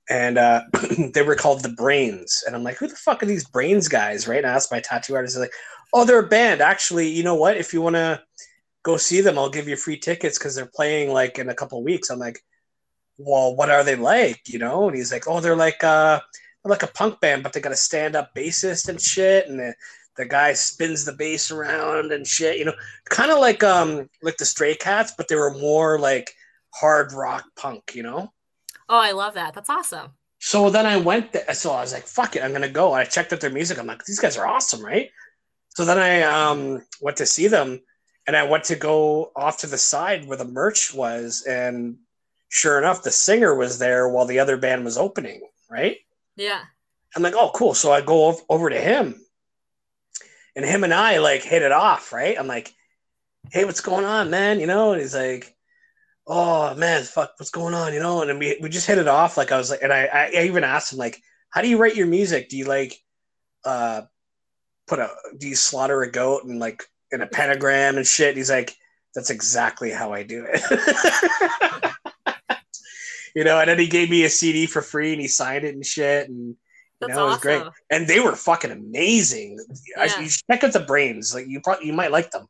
and 0.10 0.38
uh, 0.38 0.62
they 1.14 1.22
were 1.22 1.36
called 1.36 1.64
the 1.64 1.70
Brains. 1.70 2.43
And 2.45 2.56
I'm 2.56 2.64
like, 2.64 2.78
who 2.78 2.88
the 2.88 2.95
fuck 2.95 3.24
are 3.24 3.28
these 3.28 3.47
Brains 3.47 3.88
guys, 3.88 4.28
right? 4.28 4.38
And 4.38 4.47
I 4.47 4.54
asked 4.54 4.72
my 4.72 4.80
tattoo 4.80 5.16
artist, 5.16 5.38
like, 5.38 5.54
oh, 5.93 6.06
they're 6.06 6.20
a 6.20 6.28
band. 6.28 6.62
Actually, 6.62 7.10
you 7.10 7.24
know 7.24 7.36
what? 7.36 7.58
If 7.58 7.74
you 7.74 7.82
want 7.82 7.95
to 7.95 8.22
go 8.84 8.97
see 8.97 9.22
them, 9.22 9.38
I'll 9.38 9.49
give 9.49 9.68
you 9.68 9.76
free 9.76 9.97
tickets 9.97 10.38
because 10.38 10.56
they're 10.56 10.70
playing 10.74 11.12
like 11.12 11.39
in 11.39 11.49
a 11.49 11.56
couple 11.56 11.84
weeks. 11.84 12.10
I'm 12.10 12.20
like, 12.20 12.39
well, 13.18 13.56
what 13.56 13.70
are 13.70 13.84
they 13.84 13.95
like? 13.95 14.41
You 14.47 14.60
know? 14.60 14.88
And 14.88 14.95
he's 14.95 15.12
like, 15.12 15.28
oh, 15.28 15.39
they're 15.39 15.56
like 15.56 15.84
uh, 15.84 16.20
they're 16.64 16.70
like 16.70 16.84
a 16.84 16.88
punk 16.88 17.20
band, 17.22 17.43
but 17.43 17.54
they 17.54 17.62
got 17.62 17.72
a 17.72 17.78
stand 17.78 18.16
up 18.16 18.34
bassist 18.36 18.89
and 18.89 18.99
shit, 18.99 19.47
and 19.47 19.60
the 19.60 19.74
the 20.16 20.26
guy 20.26 20.54
spins 20.54 21.06
the 21.06 21.14
bass 21.14 21.49
around 21.49 22.12
and 22.12 22.28
shit. 22.28 22.58
You 22.58 22.66
know, 22.66 22.74
kind 23.10 23.32
of 23.32 23.39
like 23.39 23.64
um 23.64 24.10
like 24.22 24.38
the 24.38 24.45
Stray 24.45 24.76
Cats, 24.76 25.14
but 25.18 25.28
they 25.28 25.36
were 25.36 25.54
more 25.54 25.99
like 25.99 26.34
hard 26.74 27.14
rock 27.14 27.45
punk. 27.56 27.93
You 27.95 28.04
know? 28.04 28.34
Oh, 28.93 28.99
I 28.99 29.11
love 29.11 29.33
that. 29.33 29.55
That's 29.55 29.71
awesome. 29.71 30.11
So 30.37 30.69
then 30.69 30.85
I 30.85 30.97
went 30.97 31.33
there. 31.33 31.51
So 31.55 31.71
I 31.71 31.81
was 31.81 31.93
like, 31.93 32.05
fuck 32.05 32.35
it, 32.35 32.43
I'm 32.43 32.53
gonna 32.53 32.69
go. 32.69 32.93
I 32.93 33.05
checked 33.05 33.33
out 33.33 33.39
their 33.39 33.49
music. 33.49 33.79
I'm 33.79 33.87
like, 33.87 34.05
these 34.05 34.19
guys 34.19 34.37
are 34.37 34.45
awesome, 34.45 34.85
right? 34.85 35.09
So 35.69 35.83
then 35.83 35.97
I 35.97 36.21
um, 36.21 36.85
went 37.01 37.17
to 37.17 37.25
see 37.25 37.47
them 37.47 37.81
and 38.27 38.37
I 38.37 38.43
went 38.43 38.65
to 38.65 38.75
go 38.75 39.31
off 39.35 39.57
to 39.61 39.67
the 39.67 39.79
side 39.79 40.27
where 40.27 40.37
the 40.37 40.45
merch 40.45 40.93
was, 40.93 41.43
and 41.49 41.97
sure 42.49 42.77
enough, 42.77 43.01
the 43.01 43.09
singer 43.09 43.55
was 43.55 43.79
there 43.79 44.07
while 44.07 44.27
the 44.27 44.37
other 44.37 44.57
band 44.57 44.85
was 44.85 44.99
opening, 44.99 45.41
right? 45.71 45.97
Yeah. 46.35 46.61
I'm 47.15 47.23
like, 47.23 47.33
oh, 47.35 47.49
cool. 47.55 47.73
So 47.73 47.91
I 47.91 48.01
go 48.01 48.39
over 48.47 48.69
to 48.69 48.79
him, 48.79 49.15
and 50.55 50.63
him 50.63 50.83
and 50.83 50.93
I 50.93 51.17
like 51.17 51.41
hit 51.41 51.63
it 51.63 51.71
off, 51.71 52.13
right? 52.13 52.37
I'm 52.37 52.47
like, 52.47 52.71
hey, 53.51 53.65
what's 53.65 53.81
going 53.81 54.05
on, 54.05 54.29
man? 54.29 54.59
You 54.59 54.67
know, 54.67 54.91
and 54.91 55.01
he's 55.01 55.15
like, 55.15 55.53
oh 56.28 56.76
man, 56.76 57.03
fuck, 57.03 57.34
what's 57.38 57.51
going 57.51 57.74
on? 57.74 57.93
You 57.93 57.99
know, 57.99 58.21
and 58.21 58.39
we 58.39 58.57
we 58.61 58.69
just 58.69 58.88
hit 58.88 58.97
it 58.97 59.07
off. 59.07 59.38
Like 59.38 59.51
I 59.51 59.57
was 59.57 59.69
like, 59.69 59.82
and 59.82 59.91
I 59.91 60.30
I 60.36 60.43
even 60.43 60.63
asked 60.63 60.93
him 60.93 60.99
like, 60.99 61.21
how 61.49 61.61
do 61.61 61.67
you 61.67 61.78
write 61.78 61.95
your 61.95 62.07
music? 62.07 62.49
Do 62.49 62.57
you 62.57 62.65
like 62.65 62.97
uh 63.65 64.01
put 64.88 64.99
a 64.99 65.09
do 65.38 65.47
you 65.47 65.55
slaughter 65.55 66.01
a 66.01 66.11
goat 66.11 66.43
and 66.43 66.59
like 66.59 66.84
in 67.11 67.21
a 67.21 67.28
pentagram 67.28 67.97
and 67.97 68.07
shit? 68.07 68.30
And 68.30 68.38
he's 68.38 68.49
like, 68.49 68.76
that's 69.15 69.30
exactly 69.30 69.91
how 69.91 70.13
I 70.13 70.24
do 70.24 70.45
it. 70.47 71.93
you 73.36 73.43
know, 73.43 73.59
and 73.59 73.69
then 73.69 73.80
he 73.80 73.88
gave 73.88 74.09
me 74.09 74.24
a 74.24 74.30
CD 74.30 74.65
for 74.65 74.82
free 74.82 75.11
and 75.11 75.21
he 75.21 75.28
signed 75.28 75.65
it 75.65 75.76
and 75.76 75.86
shit 75.86 76.30
and. 76.30 76.55
You 77.01 77.09
know, 77.09 77.26
it 77.26 77.32
was 77.32 77.39
great, 77.39 77.63
and 77.91 78.07
they 78.07 78.21
were 78.21 78.34
fucking 78.34 78.71
amazing. 78.71 79.59
Yeah. 79.97 80.03
I, 80.03 80.21
you 80.21 80.30
check 80.49 80.63
out 80.63 80.71
the 80.71 80.80
brains; 80.80 81.36
like 81.36 81.45
you 81.47 81.59
probably 81.59 81.88
you 81.88 81.91
might 81.91 82.11
like 82.11 82.32
them. 82.32 82.47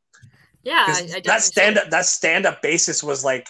Yeah, 0.61 0.85
I, 0.87 1.09
I 1.15 1.19
that 1.21 1.41
stand 1.41 1.79
up 1.79 1.89
that 1.89 2.05
stand 2.05 2.45
up 2.45 2.61
basis 2.61 3.03
was 3.03 3.25
like 3.25 3.49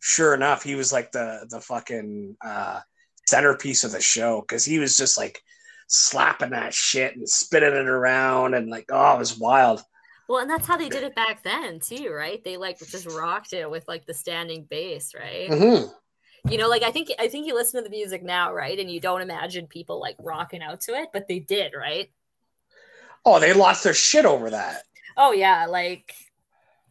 sure 0.00 0.34
enough, 0.34 0.62
he 0.62 0.74
was 0.74 0.92
like 0.92 1.12
the 1.12 1.46
the 1.50 1.60
fucking 1.60 2.36
uh, 2.44 2.80
centerpiece 3.26 3.84
of 3.84 3.92
the 3.92 4.00
show 4.00 4.40
because 4.40 4.64
he 4.64 4.78
was 4.78 4.96
just 4.96 5.18
like 5.18 5.42
slapping 5.86 6.50
that 6.50 6.74
shit 6.74 7.16
and 7.16 7.28
spinning 7.28 7.72
it 7.72 7.88
around 7.88 8.54
and 8.54 8.68
like 8.68 8.86
oh, 8.90 9.14
it 9.14 9.18
was 9.18 9.38
wild. 9.38 9.82
Well, 10.28 10.40
and 10.40 10.50
that's 10.50 10.66
how 10.66 10.76
they 10.76 10.90
did 10.90 11.04
it 11.04 11.14
back 11.14 11.42
then 11.42 11.80
too, 11.80 12.10
right? 12.12 12.42
They 12.44 12.58
like 12.58 12.78
just 12.78 13.06
rocked 13.06 13.54
it 13.54 13.70
with 13.70 13.88
like 13.88 14.04
the 14.04 14.14
standing 14.14 14.64
bass, 14.68 15.14
right? 15.14 15.48
Mm-hmm. 15.48 16.50
You 16.50 16.58
know, 16.58 16.68
like 16.68 16.82
I 16.82 16.90
think 16.90 17.10
I 17.18 17.28
think 17.28 17.46
you 17.46 17.54
listen 17.54 17.82
to 17.82 17.88
the 17.88 17.94
music 17.94 18.22
now, 18.22 18.52
right? 18.52 18.78
And 18.78 18.90
you 18.90 19.00
don't 19.00 19.22
imagine 19.22 19.66
people 19.66 20.00
like 20.00 20.16
rocking 20.20 20.62
out 20.62 20.82
to 20.82 20.92
it, 20.92 21.08
but 21.12 21.28
they 21.28 21.38
did, 21.38 21.72
right? 21.76 22.10
Oh, 23.24 23.40
they 23.40 23.52
lost 23.52 23.84
their 23.84 23.94
shit 23.94 24.24
over 24.24 24.50
that. 24.50 24.82
Oh 25.16 25.32
yeah, 25.32 25.66
like 25.66 26.14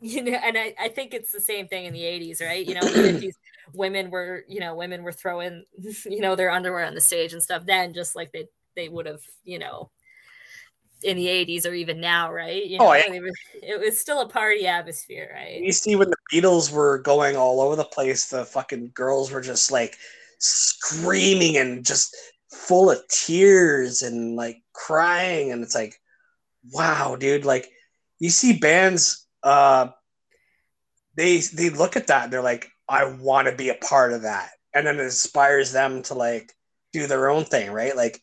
you 0.01 0.23
know 0.23 0.37
and 0.43 0.57
I, 0.57 0.73
I 0.79 0.89
think 0.89 1.13
it's 1.13 1.31
the 1.31 1.41
same 1.41 1.67
thing 1.67 1.85
in 1.85 1.93
the 1.93 2.01
80s 2.01 2.41
right 2.41 2.65
you 2.65 2.75
know 2.75 2.81
the 2.81 2.89
50s 2.89 3.33
women 3.73 4.09
were 4.09 4.43
you 4.47 4.59
know 4.59 4.75
women 4.75 5.03
were 5.03 5.11
throwing 5.11 5.63
you 6.05 6.21
know 6.21 6.35
their 6.35 6.51
underwear 6.51 6.85
on 6.85 6.95
the 6.95 7.01
stage 7.01 7.33
and 7.33 7.41
stuff 7.41 7.65
then 7.65 7.93
just 7.93 8.15
like 8.15 8.31
they 8.31 8.47
they 8.75 8.89
would 8.89 9.05
have 9.05 9.21
you 9.43 9.59
know 9.59 9.89
in 11.03 11.15
the 11.15 11.27
80s 11.27 11.67
or 11.67 11.73
even 11.73 12.01
now 12.01 12.31
right 12.31 12.65
you 12.65 12.77
oh, 12.79 12.85
know, 12.85 12.89
oh, 12.91 12.93
yeah. 12.93 13.19
was, 13.19 13.33
it 13.61 13.79
was 13.79 13.99
still 13.99 14.21
a 14.21 14.29
party 14.29 14.65
atmosphere 14.65 15.31
right 15.33 15.61
you 15.61 15.71
see 15.71 15.95
when 15.95 16.09
the 16.09 16.17
beatles 16.33 16.71
were 16.71 16.99
going 16.99 17.35
all 17.35 17.61
over 17.61 17.75
the 17.75 17.83
place 17.83 18.29
the 18.29 18.45
fucking 18.45 18.91
girls 18.93 19.31
were 19.31 19.41
just 19.41 19.71
like 19.71 19.95
screaming 20.39 21.57
and 21.57 21.85
just 21.85 22.15
full 22.51 22.89
of 22.89 22.99
tears 23.09 24.01
and 24.01 24.35
like 24.35 24.61
crying 24.73 25.51
and 25.51 25.61
it's 25.61 25.75
like 25.75 25.99
wow 26.71 27.15
dude 27.15 27.45
like 27.45 27.69
you 28.19 28.29
see 28.29 28.57
bands 28.57 29.26
uh, 29.47 29.91
they 31.15 31.37
they 31.39 31.69
look 31.69 31.95
at 31.95 32.07
that 32.07 32.25
and 32.25 32.33
they're 32.33 32.41
like, 32.41 32.69
I 32.87 33.05
want 33.05 33.47
to 33.47 33.55
be 33.55 33.69
a 33.69 33.75
part 33.75 34.13
of 34.13 34.23
that, 34.23 34.49
and 34.73 34.85
then 34.85 34.99
it 34.99 35.03
inspires 35.03 35.71
them 35.71 36.03
to 36.03 36.13
like 36.13 36.53
do 36.93 37.07
their 37.07 37.29
own 37.29 37.45
thing, 37.45 37.71
right? 37.71 37.95
Like 37.95 38.21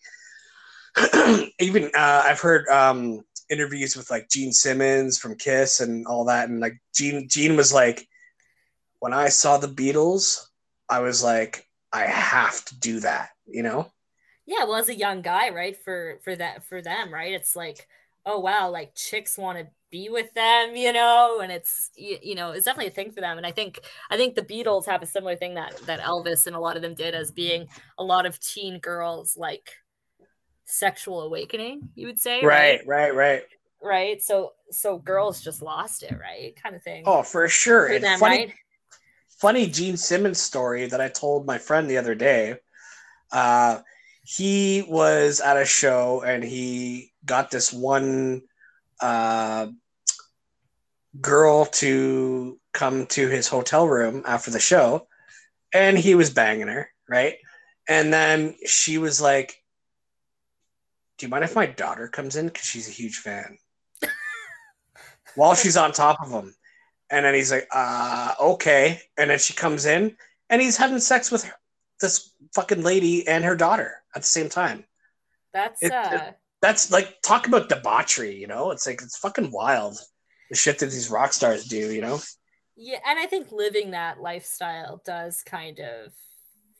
even 1.60 1.86
uh, 1.86 2.22
I've 2.24 2.40
heard 2.40 2.68
um, 2.68 3.22
interviews 3.50 3.96
with 3.96 4.10
like 4.10 4.28
Gene 4.28 4.52
Simmons 4.52 5.18
from 5.18 5.36
Kiss 5.36 5.80
and 5.80 6.06
all 6.06 6.26
that, 6.26 6.48
and 6.48 6.60
like 6.60 6.78
Gene 6.94 7.28
Gene 7.28 7.56
was 7.56 7.72
like, 7.72 8.06
when 9.00 9.12
I 9.12 9.28
saw 9.28 9.58
the 9.58 9.68
Beatles, 9.68 10.46
I 10.88 11.00
was 11.00 11.22
like, 11.22 11.66
I 11.92 12.02
have 12.02 12.64
to 12.66 12.78
do 12.78 13.00
that, 13.00 13.30
you 13.46 13.62
know? 13.62 13.90
Yeah, 14.46 14.64
well, 14.64 14.76
as 14.76 14.88
a 14.88 14.94
young 14.94 15.22
guy, 15.22 15.50
right? 15.50 15.76
For 15.76 16.18
for 16.22 16.36
that 16.36 16.64
for 16.64 16.82
them, 16.82 17.12
right? 17.12 17.32
It's 17.32 17.56
like, 17.56 17.88
oh 18.26 18.40
wow, 18.40 18.70
like 18.70 18.94
chicks 18.94 19.38
want 19.38 19.58
to 19.58 19.66
be 19.94 20.08
with 20.08 20.34
them, 20.34 20.74
you 20.74 20.92
know, 20.92 21.38
and 21.40 21.52
it's 21.52 21.92
you, 21.94 22.18
you, 22.20 22.34
know 22.34 22.50
it's 22.50 22.64
definitely 22.64 22.90
a 22.90 22.94
thing 22.94 23.12
for 23.12 23.20
them. 23.20 23.36
And 23.36 23.46
I 23.46 23.52
think 23.52 23.78
I 24.10 24.16
think 24.16 24.34
the 24.34 24.42
Beatles 24.42 24.86
have 24.86 25.02
a 25.02 25.06
similar 25.06 25.36
thing 25.36 25.54
that 25.54 25.76
that 25.86 26.00
Elvis 26.00 26.48
and 26.48 26.56
a 26.56 26.58
lot 26.58 26.74
of 26.74 26.82
them 26.82 26.94
did 26.94 27.14
as 27.14 27.30
being 27.30 27.68
a 27.96 28.02
lot 28.02 28.26
of 28.26 28.40
teen 28.40 28.80
girls 28.80 29.36
like 29.36 29.70
sexual 30.64 31.22
awakening, 31.22 31.90
you 31.94 32.08
would 32.08 32.18
say, 32.18 32.44
right, 32.44 32.84
right, 32.84 33.14
right, 33.14 33.16
right. 33.16 33.42
right? 33.80 34.22
So 34.22 34.54
so 34.72 34.98
girls 34.98 35.40
just 35.44 35.62
lost 35.62 36.02
it, 36.02 36.18
right, 36.20 36.60
kind 36.60 36.74
of 36.74 36.82
thing. 36.82 37.04
Oh, 37.06 37.22
for 37.22 37.46
sure. 37.46 37.88
For 37.88 38.00
them, 38.00 38.18
funny, 38.18 38.46
right? 38.46 38.54
funny 39.38 39.68
Gene 39.68 39.96
Simmons 39.96 40.40
story 40.40 40.86
that 40.86 41.00
I 41.00 41.08
told 41.08 41.46
my 41.46 41.58
friend 41.58 41.88
the 41.88 41.98
other 41.98 42.16
day. 42.16 42.56
Uh, 43.30 43.78
he 44.24 44.84
was 44.88 45.40
at 45.40 45.56
a 45.56 45.64
show 45.64 46.22
and 46.22 46.42
he 46.42 47.12
got 47.24 47.50
this 47.52 47.72
one 47.72 48.42
uh, 49.00 49.66
girl 51.20 51.66
to 51.66 52.58
come 52.72 53.06
to 53.06 53.28
his 53.28 53.48
hotel 53.48 53.86
room 53.86 54.22
after 54.26 54.50
the 54.50 54.60
show, 54.60 55.06
and 55.72 55.98
he 55.98 56.14
was 56.14 56.30
banging 56.30 56.68
her, 56.68 56.88
right? 57.08 57.36
And 57.88 58.12
then 58.12 58.56
she 58.66 58.98
was 58.98 59.20
like, 59.20 59.62
"Do 61.18 61.26
you 61.26 61.30
mind 61.30 61.44
if 61.44 61.54
my 61.54 61.66
daughter 61.66 62.08
comes 62.08 62.36
in? 62.36 62.46
Because 62.46 62.66
she's 62.66 62.88
a 62.88 62.92
huge 62.92 63.16
fan." 63.18 63.58
While 65.34 65.54
she's 65.54 65.76
on 65.76 65.92
top 65.92 66.18
of 66.22 66.30
him, 66.30 66.54
and 67.10 67.24
then 67.24 67.34
he's 67.34 67.52
like, 67.52 67.68
"Uh, 67.72 68.34
okay." 68.40 69.00
And 69.16 69.30
then 69.30 69.38
she 69.38 69.52
comes 69.52 69.86
in, 69.86 70.16
and 70.50 70.62
he's 70.62 70.76
having 70.76 71.00
sex 71.00 71.30
with 71.30 71.44
her, 71.44 71.54
this 72.00 72.32
fucking 72.54 72.82
lady 72.82 73.26
and 73.26 73.44
her 73.44 73.56
daughter 73.56 74.02
at 74.14 74.22
the 74.22 74.28
same 74.28 74.48
time. 74.48 74.84
That's 75.52 75.82
it, 75.82 75.92
uh... 75.92 76.08
it, 76.12 76.38
that's 76.60 76.90
like 76.90 77.20
talk 77.22 77.46
about 77.46 77.68
debauchery, 77.68 78.34
you 78.36 78.46
know? 78.46 78.70
It's 78.70 78.86
like 78.86 79.02
it's 79.02 79.18
fucking 79.18 79.50
wild 79.50 79.98
the 80.50 80.56
shit 80.56 80.78
that 80.78 80.86
these 80.86 81.10
rock 81.10 81.32
stars 81.32 81.64
do, 81.64 81.92
you 81.92 82.00
know? 82.00 82.20
Yeah, 82.76 82.98
and 83.06 83.18
I 83.18 83.26
think 83.26 83.52
living 83.52 83.92
that 83.92 84.20
lifestyle 84.20 85.00
does 85.04 85.42
kind 85.42 85.78
of 85.80 86.12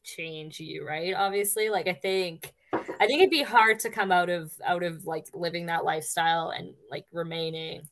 change 0.03 0.61
you, 0.61 0.87
right? 0.87 1.15
Obviously, 1.15 1.71
like 1.71 1.89
I 1.89 1.95
think 1.95 2.53
I 2.73 3.07
think 3.07 3.21
it'd 3.21 3.31
be 3.31 3.43
hard 3.43 3.81
to 3.81 3.91
come 3.91 4.11
out 4.11 4.29
of 4.29 4.53
out 4.65 4.83
of 4.83 5.07
like 5.07 5.27
living 5.35 5.67
that 5.67 5.85
lifestyle 5.85 6.51
and 6.51 6.75
like 6.91 7.07
remaining 7.13 7.83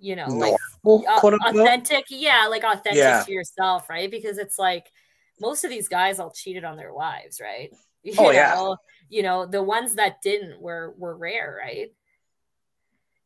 you 0.00 0.14
know 0.16 0.26
like 0.26 0.54
authentic 0.84 2.04
yeah 2.08 2.46
like 2.48 2.62
authentic 2.62 2.94
yeah. 2.94 3.22
to 3.24 3.32
yourself 3.32 3.90
right 3.90 4.10
because 4.10 4.38
it's 4.38 4.58
like 4.58 4.92
most 5.40 5.64
of 5.64 5.70
these 5.70 5.88
guys 5.88 6.18
all 6.18 6.30
cheated 6.30 6.64
on 6.64 6.76
their 6.76 6.92
wives 6.92 7.40
right 7.40 7.70
you 8.02 8.14
oh 8.18 8.24
know? 8.24 8.30
yeah 8.30 8.74
you 9.08 9.22
know 9.22 9.44
the 9.44 9.62
ones 9.62 9.96
that 9.96 10.22
didn't 10.22 10.60
were 10.60 10.94
were 10.96 11.16
rare 11.16 11.58
right 11.60 11.92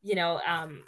you 0.03 0.15
know 0.15 0.41
um 0.47 0.83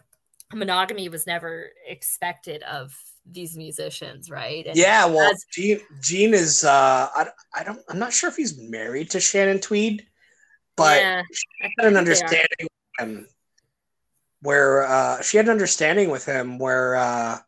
monogamy 0.53 1.09
was 1.09 1.27
never 1.27 1.71
expected 1.87 2.63
of 2.65 2.97
these 3.27 3.57
musicians, 3.57 4.31
right? 4.31 4.67
And 4.67 4.77
yeah, 4.77 5.07
well, 5.07 5.31
as, 5.31 5.45
Gene, 5.51 5.81
Gene 6.01 6.35
is 6.35 6.65
uh, 6.65 7.09
I, 7.15 7.29
I 7.55 7.65
don't 7.65 7.81
I'm 7.89 7.99
not 7.99 8.13
sure 8.13 8.29
if 8.29 8.37
he's 8.37 8.59
married 8.59 9.11
to 9.11 9.21
Shannon 9.21 9.61
Tweed, 9.61 10.07
but 10.77 11.01
yeah, 11.01 11.23
she 11.33 11.73
had 11.79 11.87
an 11.87 11.97
understanding 11.97 12.47
with 12.61 13.09
him 13.09 13.29
where 14.43 14.85
uh, 14.85 15.23
she 15.23 15.37
had 15.37 15.47
an 15.47 15.53
understanding 15.53 16.11
with 16.11 16.27
him 16.27 16.59
where 16.59 16.97
uh, 16.97 17.39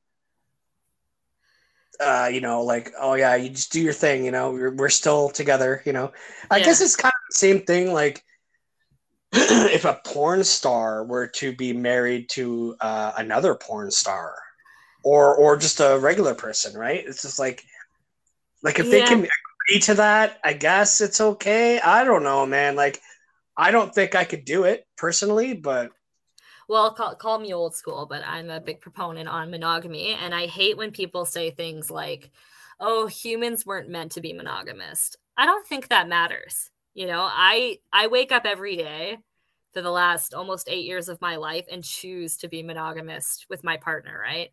uh, 2.01 2.31
you 2.33 2.41
know, 2.41 2.63
like, 2.63 2.93
oh 2.99 3.15
yeah, 3.15 3.37
you 3.37 3.51
just 3.51 3.73
do 3.73 3.81
your 3.81 3.93
thing, 3.93 4.25
you 4.25 4.31
know, 4.31 4.53
we're, 4.53 4.75
we're 4.75 4.89
still 4.89 5.29
together, 5.29 5.83
you 5.85 5.93
know. 5.93 6.13
I 6.51 6.59
yeah. 6.59 6.65
guess 6.65 6.81
it's 6.81 6.97
kind 6.97 7.13
of 7.13 7.31
the 7.31 7.37
same 7.37 7.61
thing, 7.63 7.93
like 7.93 8.25
if 9.33 9.85
a 9.85 10.01
porn 10.05 10.45
star 10.45 11.05
were 11.05 11.27
to 11.27 11.55
be 11.55 11.73
married 11.73 12.29
to 12.31 12.77
uh, 12.81 13.13
another 13.19 13.55
porn 13.55 13.91
star 13.91 14.37
or 15.05 15.35
or 15.37 15.57
just 15.57 15.81
a 15.81 15.99
regular 15.99 16.35
person 16.35 16.79
right? 16.79 17.05
It's 17.07 17.23
just 17.23 17.39
like 17.39 17.65
like 18.63 18.79
if 18.79 18.87
yeah. 18.87 18.93
they 18.93 19.03
can 19.03 19.19
agree 19.19 19.81
to 19.81 19.95
that 19.95 20.39
i 20.45 20.53
guess 20.53 21.01
it's 21.01 21.21
okay. 21.21 21.81
I 21.81 22.05
don't 22.05 22.23
know 22.23 22.47
man. 22.47 22.77
Like 22.77 23.01
i 23.57 23.71
don't 23.71 23.95
think 23.95 24.15
i 24.15 24.25
could 24.25 24.45
do 24.45 24.65
it 24.65 24.87
personally 24.97 25.55
but 25.55 25.91
well 26.69 26.93
call, 26.93 27.15
call 27.15 27.39
me 27.39 27.55
old 27.55 27.75
school 27.75 28.05
but 28.05 28.23
i'm 28.27 28.51
a 28.51 28.61
big 28.61 28.81
proponent 28.81 29.29
on 29.29 29.51
monogamy. 29.51 30.15
And 30.15 30.35
i 30.35 30.47
hate 30.47 30.77
when 30.77 30.91
people 30.91 31.25
say 31.25 31.51
things 31.51 31.91
like 31.91 32.31
oh 32.81 33.07
humans 33.07 33.67
weren't 33.67 33.89
meant 33.89 34.13
to 34.13 34.21
be 34.21 34.33
monogamous. 34.33 35.17
I 35.37 35.47
don't 35.47 35.67
think 35.67 35.89
that 35.89 36.09
matters 36.09 36.71
you 36.97 37.07
know, 37.07 37.29
I 37.31 37.79
I 37.93 38.07
wake 38.07 38.33
up 38.33 38.47
every 38.47 38.75
day 38.75 39.19
for 39.75 39.83
the 39.83 39.91
last 39.91 40.33
almost 40.33 40.67
8 40.67 40.87
years 40.87 41.11
of 41.11 41.21
my 41.21 41.37
life 41.37 41.67
and 41.71 41.85
choose 41.85 42.39
to 42.39 42.49
be 42.49 42.63
monogamous 42.63 43.45
with 43.51 43.63
my 43.63 43.77
partner, 43.77 44.19
right? 44.19 44.49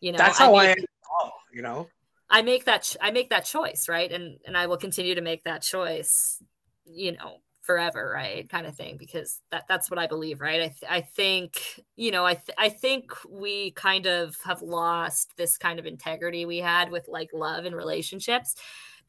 You 0.00 0.12
know, 0.12 0.18
That's 0.18 0.38
how 0.38 0.54
I, 0.56 0.68
make, 0.68 0.78
I 0.78 1.24
am, 1.26 1.30
you 1.52 1.60
know. 1.60 1.88
I 2.30 2.40
make 2.40 2.64
that 2.64 2.96
I 2.98 3.10
make 3.10 3.28
that 3.28 3.44
choice, 3.44 3.90
right? 3.90 4.10
And 4.10 4.38
and 4.46 4.56
I 4.56 4.68
will 4.68 4.78
continue 4.78 5.14
to 5.14 5.20
make 5.20 5.44
that 5.44 5.60
choice, 5.60 6.42
you 6.86 7.12
know, 7.12 7.42
forever, 7.60 8.10
right? 8.10 8.48
Kind 8.48 8.66
of 8.66 8.74
thing 8.74 8.96
because 8.96 9.42
that 9.50 9.64
that's 9.68 9.90
what 9.90 9.98
I 9.98 10.06
believe, 10.06 10.40
right? 10.40 10.62
I 10.62 10.68
th- 10.68 10.90
I 10.90 11.02
think, 11.02 11.60
you 11.96 12.10
know, 12.10 12.24
I 12.24 12.36
th- 12.36 12.56
I 12.56 12.70
think 12.70 13.12
we 13.28 13.72
kind 13.72 14.06
of 14.06 14.34
have 14.46 14.62
lost 14.62 15.36
this 15.36 15.58
kind 15.58 15.78
of 15.78 15.84
integrity 15.84 16.46
we 16.46 16.56
had 16.58 16.90
with 16.90 17.06
like 17.06 17.28
love 17.34 17.66
and 17.66 17.76
relationships 17.76 18.54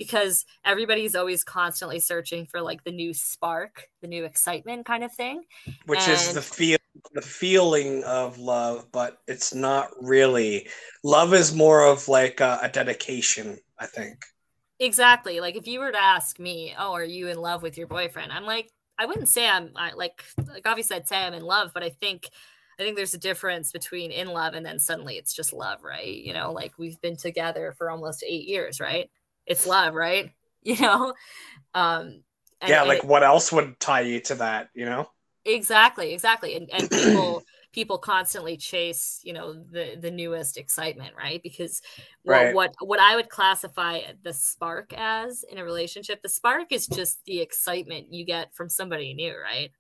because 0.01 0.45
everybody's 0.65 1.13
always 1.13 1.43
constantly 1.43 1.99
searching 1.99 2.47
for 2.47 2.59
like 2.59 2.83
the 2.83 2.91
new 2.91 3.13
spark, 3.13 3.87
the 4.01 4.07
new 4.07 4.25
excitement 4.25 4.83
kind 4.83 5.03
of 5.03 5.13
thing. 5.13 5.43
Which 5.85 5.99
and... 5.99 6.13
is 6.13 6.33
the 6.33 6.41
feel 6.41 6.79
the 7.13 7.21
feeling 7.21 8.03
of 8.03 8.39
love, 8.39 8.87
but 8.91 9.19
it's 9.27 9.53
not 9.53 9.91
really. 10.01 10.67
Love 11.03 11.35
is 11.35 11.53
more 11.53 11.85
of 11.85 12.07
like 12.07 12.39
a, 12.39 12.57
a 12.63 12.69
dedication, 12.69 13.59
I 13.77 13.85
think. 13.85 14.25
Exactly. 14.79 15.39
Like 15.39 15.55
if 15.55 15.67
you 15.67 15.79
were 15.79 15.91
to 15.91 16.01
ask 16.01 16.39
me, 16.39 16.73
"Oh, 16.75 16.93
are 16.93 17.03
you 17.03 17.27
in 17.27 17.37
love 17.37 17.61
with 17.61 17.77
your 17.77 17.85
boyfriend?" 17.85 18.31
I'm 18.31 18.45
like, 18.45 18.71
I 18.97 19.05
wouldn't 19.05 19.29
say 19.29 19.47
I'm 19.47 19.69
I, 19.75 19.91
like 19.93 20.23
like 20.47 20.67
obviously 20.67 20.95
I'd 20.95 21.07
say 21.07 21.17
I'm 21.17 21.35
in 21.35 21.43
love, 21.43 21.69
but 21.75 21.83
I 21.83 21.89
think 21.89 22.27
I 22.79 22.83
think 22.83 22.95
there's 22.95 23.13
a 23.13 23.19
difference 23.19 23.71
between 23.71 24.09
in 24.09 24.29
love 24.29 24.55
and 24.55 24.65
then 24.65 24.79
suddenly 24.79 25.17
it's 25.17 25.35
just 25.35 25.53
love, 25.53 25.83
right? 25.83 26.07
You 26.07 26.33
know, 26.33 26.51
like 26.51 26.79
we've 26.79 26.99
been 27.01 27.17
together 27.17 27.75
for 27.77 27.91
almost 27.91 28.23
8 28.27 28.47
years, 28.47 28.79
right? 28.79 29.11
It's 29.51 29.67
love, 29.67 29.93
right? 29.93 30.31
You 30.63 30.79
know? 30.79 31.13
Um 31.73 32.21
and, 32.61 32.69
yeah, 32.69 32.83
like 32.83 32.99
it, 32.99 33.05
what 33.05 33.23
else 33.23 33.51
would 33.51 33.79
tie 33.79 34.01
you 34.01 34.19
to 34.19 34.35
that, 34.35 34.69
you 34.75 34.85
know? 34.85 35.09
Exactly, 35.43 36.13
exactly. 36.13 36.55
And 36.55 36.69
and 36.71 36.87
people 36.91 37.41
people 37.73 37.97
constantly 37.97 38.57
chase, 38.57 39.21
you 39.23 39.33
know, 39.33 39.53
the 39.53 39.97
the 39.99 40.11
newest 40.11 40.57
excitement, 40.57 41.13
right? 41.17 41.41
Because 41.41 41.81
right. 42.25 42.53
what 42.53 42.75
what 42.79 42.99
I 42.99 43.15
would 43.15 43.29
classify 43.29 44.01
the 44.23 44.33
spark 44.33 44.93
as 44.93 45.43
in 45.49 45.57
a 45.57 45.63
relationship, 45.63 46.21
the 46.21 46.29
spark 46.29 46.71
is 46.71 46.87
just 46.87 47.23
the 47.25 47.39
excitement 47.39 48.13
you 48.13 48.25
get 48.25 48.53
from 48.53 48.69
somebody 48.69 49.13
new, 49.13 49.33
right? 49.35 49.71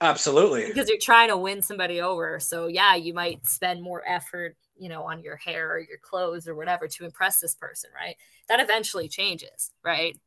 Absolutely. 0.00 0.66
Because 0.66 0.88
you're 0.88 0.98
trying 1.00 1.28
to 1.28 1.36
win 1.36 1.62
somebody 1.62 2.00
over. 2.00 2.38
So 2.40 2.66
yeah, 2.66 2.94
you 2.94 3.14
might 3.14 3.46
spend 3.46 3.82
more 3.82 4.02
effort 4.06 4.56
you 4.78 4.88
know, 4.88 5.04
on 5.04 5.22
your 5.22 5.36
hair 5.36 5.72
or 5.72 5.78
your 5.78 5.98
clothes 5.98 6.46
or 6.46 6.54
whatever 6.54 6.86
to 6.86 7.04
impress 7.04 7.40
this 7.40 7.54
person, 7.54 7.90
right? 7.94 8.16
That 8.48 8.60
eventually 8.60 9.08
changes, 9.08 9.72
right? 9.82 10.18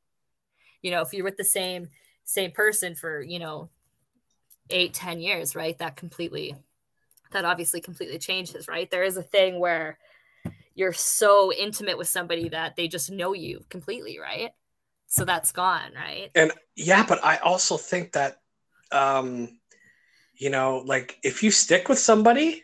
You 0.82 0.92
know, 0.92 1.02
if 1.02 1.14
you're 1.14 1.24
with 1.24 1.38
the 1.38 1.44
same 1.44 1.90
same 2.24 2.52
person 2.52 2.96
for, 2.96 3.22
you 3.22 3.40
know, 3.40 3.70
eight, 4.70 4.94
ten 4.94 5.20
years, 5.20 5.56
right? 5.56 5.78
That 5.78 5.96
completely 5.96 6.56
that 7.32 7.46
obviously 7.46 7.80
completely 7.80 8.18
changes, 8.18 8.68
right? 8.68 8.90
There 8.90 9.04
is 9.04 9.18
a 9.18 9.24
thing 9.24 9.60
where 9.60 10.00
you're 10.74 10.94
so 10.94 11.54
intimate 11.54 11.98
with 11.98 12.08
somebody 12.08 12.50
that 12.50 12.76
they 12.76 12.88
just 12.88 13.12
know 13.12 13.34
you 13.34 13.66
completely, 13.70 14.20
right? 14.20 14.52
So 15.08 15.26
that's 15.26 15.52
gone, 15.52 15.92
right? 15.96 16.32
And 16.36 16.52
yeah, 16.76 17.06
but 17.06 17.24
I 17.24 17.38
also 17.38 17.78
think 17.78 18.14
that 18.14 18.38
um 18.92 19.59
you 20.40 20.50
know, 20.50 20.82
like 20.86 21.18
if 21.22 21.44
you 21.44 21.52
stick 21.52 21.90
with 21.90 22.00
somebody, 22.00 22.64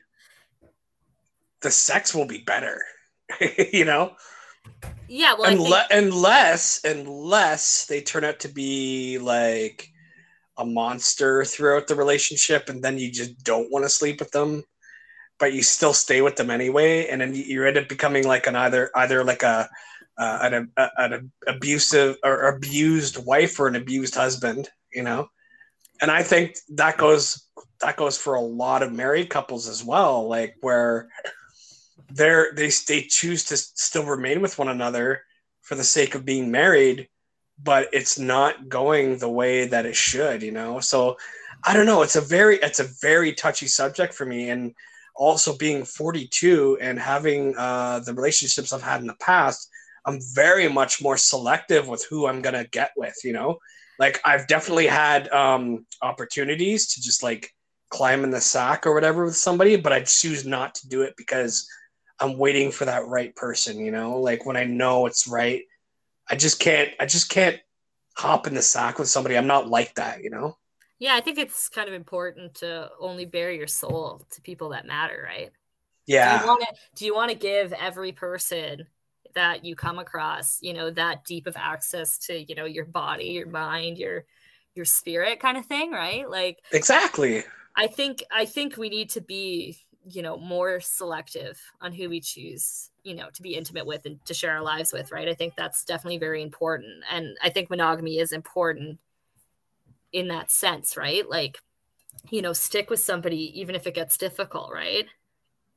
the 1.61 1.69
sex 1.69 2.15
will 2.15 2.25
be 2.25 2.39
better. 2.39 2.81
you 3.73 3.85
know? 3.85 4.13
Yeah, 5.07 5.35
well, 5.37 5.51
Unle- 5.51 5.87
think- 5.87 6.05
unless 6.05 6.83
unless 6.83 7.85
they 7.85 8.01
turn 8.01 8.23
out 8.23 8.39
to 8.39 8.47
be 8.47 9.19
like 9.19 9.89
a 10.57 10.65
monster 10.65 11.43
throughout 11.43 11.87
the 11.87 11.95
relationship, 11.95 12.69
and 12.69 12.81
then 12.81 12.97
you 12.97 13.11
just 13.11 13.43
don't 13.43 13.71
want 13.71 13.83
to 13.83 13.89
sleep 13.89 14.19
with 14.19 14.31
them, 14.31 14.63
but 15.37 15.53
you 15.53 15.61
still 15.61 15.93
stay 15.93 16.21
with 16.21 16.37
them 16.37 16.49
anyway, 16.49 17.07
and 17.07 17.21
then 17.21 17.35
you 17.35 17.63
end 17.65 17.77
up 17.77 17.89
becoming 17.89 18.25
like 18.25 18.47
an 18.47 18.55
either 18.55 18.89
either 18.95 19.23
like 19.23 19.43
a 19.43 19.69
uh, 20.17 20.39
an, 20.43 20.71
a, 20.77 20.89
an 20.97 21.31
abusive 21.45 22.15
or 22.23 22.47
abused 22.47 23.23
wife 23.25 23.59
or 23.59 23.67
an 23.67 23.75
abused 23.75 24.15
husband. 24.15 24.69
You 24.93 25.03
know? 25.03 25.29
And 26.01 26.11
I 26.11 26.23
think 26.23 26.57
that 26.69 26.97
goes 26.97 27.47
that 27.81 27.97
goes 27.97 28.17
for 28.17 28.35
a 28.35 28.41
lot 28.41 28.83
of 28.83 28.91
married 28.91 29.29
couples 29.29 29.67
as 29.67 29.83
well, 29.83 30.27
like 30.27 30.55
where 30.61 31.09
they're 32.09 32.53
they 32.53 32.71
they 32.87 33.01
choose 33.01 33.43
to 33.45 33.57
still 33.57 34.05
remain 34.05 34.41
with 34.41 34.57
one 34.57 34.69
another 34.69 35.21
for 35.61 35.75
the 35.75 35.83
sake 35.83 36.15
of 36.15 36.25
being 36.25 36.51
married, 36.51 37.09
but 37.61 37.89
it's 37.91 38.19
not 38.19 38.69
going 38.69 39.17
the 39.17 39.29
way 39.29 39.67
that 39.67 39.85
it 39.85 39.95
should, 39.95 40.41
you 40.43 40.51
know. 40.51 40.79
So 40.79 41.17
I 41.63 41.73
don't 41.73 41.85
know. 41.85 42.01
It's 42.01 42.15
a 42.15 42.21
very 42.21 42.57
it's 42.57 42.79
a 42.79 42.89
very 43.01 43.33
touchy 43.33 43.67
subject 43.67 44.13
for 44.13 44.25
me, 44.25 44.49
and 44.49 44.73
also 45.15 45.57
being 45.57 45.85
42 45.85 46.77
and 46.81 46.99
having 46.99 47.55
uh, 47.57 47.99
the 47.99 48.13
relationships 48.13 48.73
I've 48.73 48.81
had 48.81 49.01
in 49.01 49.07
the 49.07 49.15
past, 49.15 49.69
I'm 50.05 50.19
very 50.33 50.67
much 50.67 51.01
more 51.01 51.17
selective 51.17 51.87
with 51.87 52.05
who 52.09 52.27
I'm 52.27 52.41
gonna 52.41 52.65
get 52.65 52.91
with, 52.97 53.15
you 53.23 53.33
know 53.33 53.59
like 53.99 54.19
I've 54.25 54.47
definitely 54.47 54.87
had 54.87 55.29
um, 55.29 55.85
opportunities 56.01 56.93
to 56.93 57.01
just 57.01 57.23
like 57.23 57.53
climb 57.89 58.23
in 58.23 58.29
the 58.29 58.41
sack 58.41 58.85
or 58.85 58.93
whatever 58.93 59.25
with 59.25 59.35
somebody, 59.35 59.75
but 59.75 59.93
I 59.93 60.01
choose 60.01 60.45
not 60.45 60.75
to 60.75 60.89
do 60.89 61.01
it 61.01 61.13
because 61.17 61.67
I'm 62.19 62.37
waiting 62.37 62.71
for 62.71 62.85
that 62.85 63.07
right 63.07 63.35
person. 63.35 63.79
You 63.79 63.91
know, 63.91 64.19
like 64.19 64.45
when 64.45 64.57
I 64.57 64.65
know 64.65 65.05
it's 65.05 65.27
right, 65.27 65.63
I 66.29 66.35
just 66.35 66.59
can't. 66.59 66.91
I 66.99 67.05
just 67.05 67.29
can't 67.29 67.59
hop 68.17 68.47
in 68.47 68.53
the 68.53 68.61
sack 68.61 68.99
with 68.99 69.09
somebody. 69.09 69.37
I'm 69.37 69.47
not 69.47 69.69
like 69.69 69.95
that. 69.95 70.23
You 70.23 70.29
know. 70.29 70.57
Yeah, 70.99 71.15
I 71.15 71.21
think 71.21 71.37
it's 71.37 71.67
kind 71.67 71.89
of 71.89 71.93
important 71.93 72.55
to 72.55 72.89
only 72.99 73.25
bare 73.25 73.51
your 73.51 73.67
soul 73.67 74.25
to 74.31 74.41
people 74.41 74.69
that 74.69 74.85
matter, 74.85 75.27
right? 75.27 75.51
Yeah. 76.07 76.37
Do 76.95 77.05
you 77.05 77.13
want 77.13 77.31
to 77.31 77.37
give 77.37 77.73
every 77.73 78.11
person 78.11 78.87
that 79.35 79.63
you 79.63 79.75
come 79.75 79.99
across 79.99 80.57
you 80.61 80.73
know 80.73 80.89
that 80.89 81.23
deep 81.25 81.45
of 81.47 81.55
access 81.57 82.17
to 82.17 82.39
you 82.49 82.55
know 82.55 82.65
your 82.65 82.85
body 82.85 83.25
your 83.25 83.47
mind 83.47 83.97
your 83.97 84.25
your 84.75 84.85
spirit 84.85 85.39
kind 85.39 85.57
of 85.57 85.65
thing 85.65 85.91
right? 85.91 86.29
Like 86.29 86.59
exactly. 86.71 87.43
I 87.75 87.87
think 87.87 88.23
i 88.31 88.45
think 88.45 88.77
we 88.77 88.89
need 88.89 89.09
to 89.11 89.21
be 89.21 89.77
you 90.07 90.21
know 90.21 90.37
more 90.37 90.79
selective 90.79 91.59
on 91.81 91.91
who 91.91 92.09
we 92.09 92.21
choose 92.21 92.91
you 93.03 93.15
know 93.15 93.29
to 93.33 93.41
be 93.41 93.55
intimate 93.55 93.85
with 93.85 94.05
and 94.05 94.23
to 94.25 94.33
share 94.33 94.51
our 94.51 94.61
lives 94.61 94.93
with 94.93 95.11
right? 95.11 95.27
I 95.27 95.33
think 95.33 95.55
that's 95.55 95.83
definitely 95.85 96.19
very 96.19 96.41
important. 96.41 97.03
And 97.11 97.37
i 97.41 97.49
think 97.49 97.69
monogamy 97.69 98.19
is 98.19 98.31
important 98.31 98.99
in 100.11 100.27
that 100.29 100.51
sense 100.51 100.97
right? 100.97 101.27
Like 101.29 101.57
you 102.29 102.41
know 102.41 102.53
stick 102.53 102.89
with 102.89 102.99
somebody 102.99 103.59
even 103.59 103.75
if 103.75 103.87
it 103.87 103.93
gets 103.93 104.17
difficult 104.17 104.71
right 104.73 105.05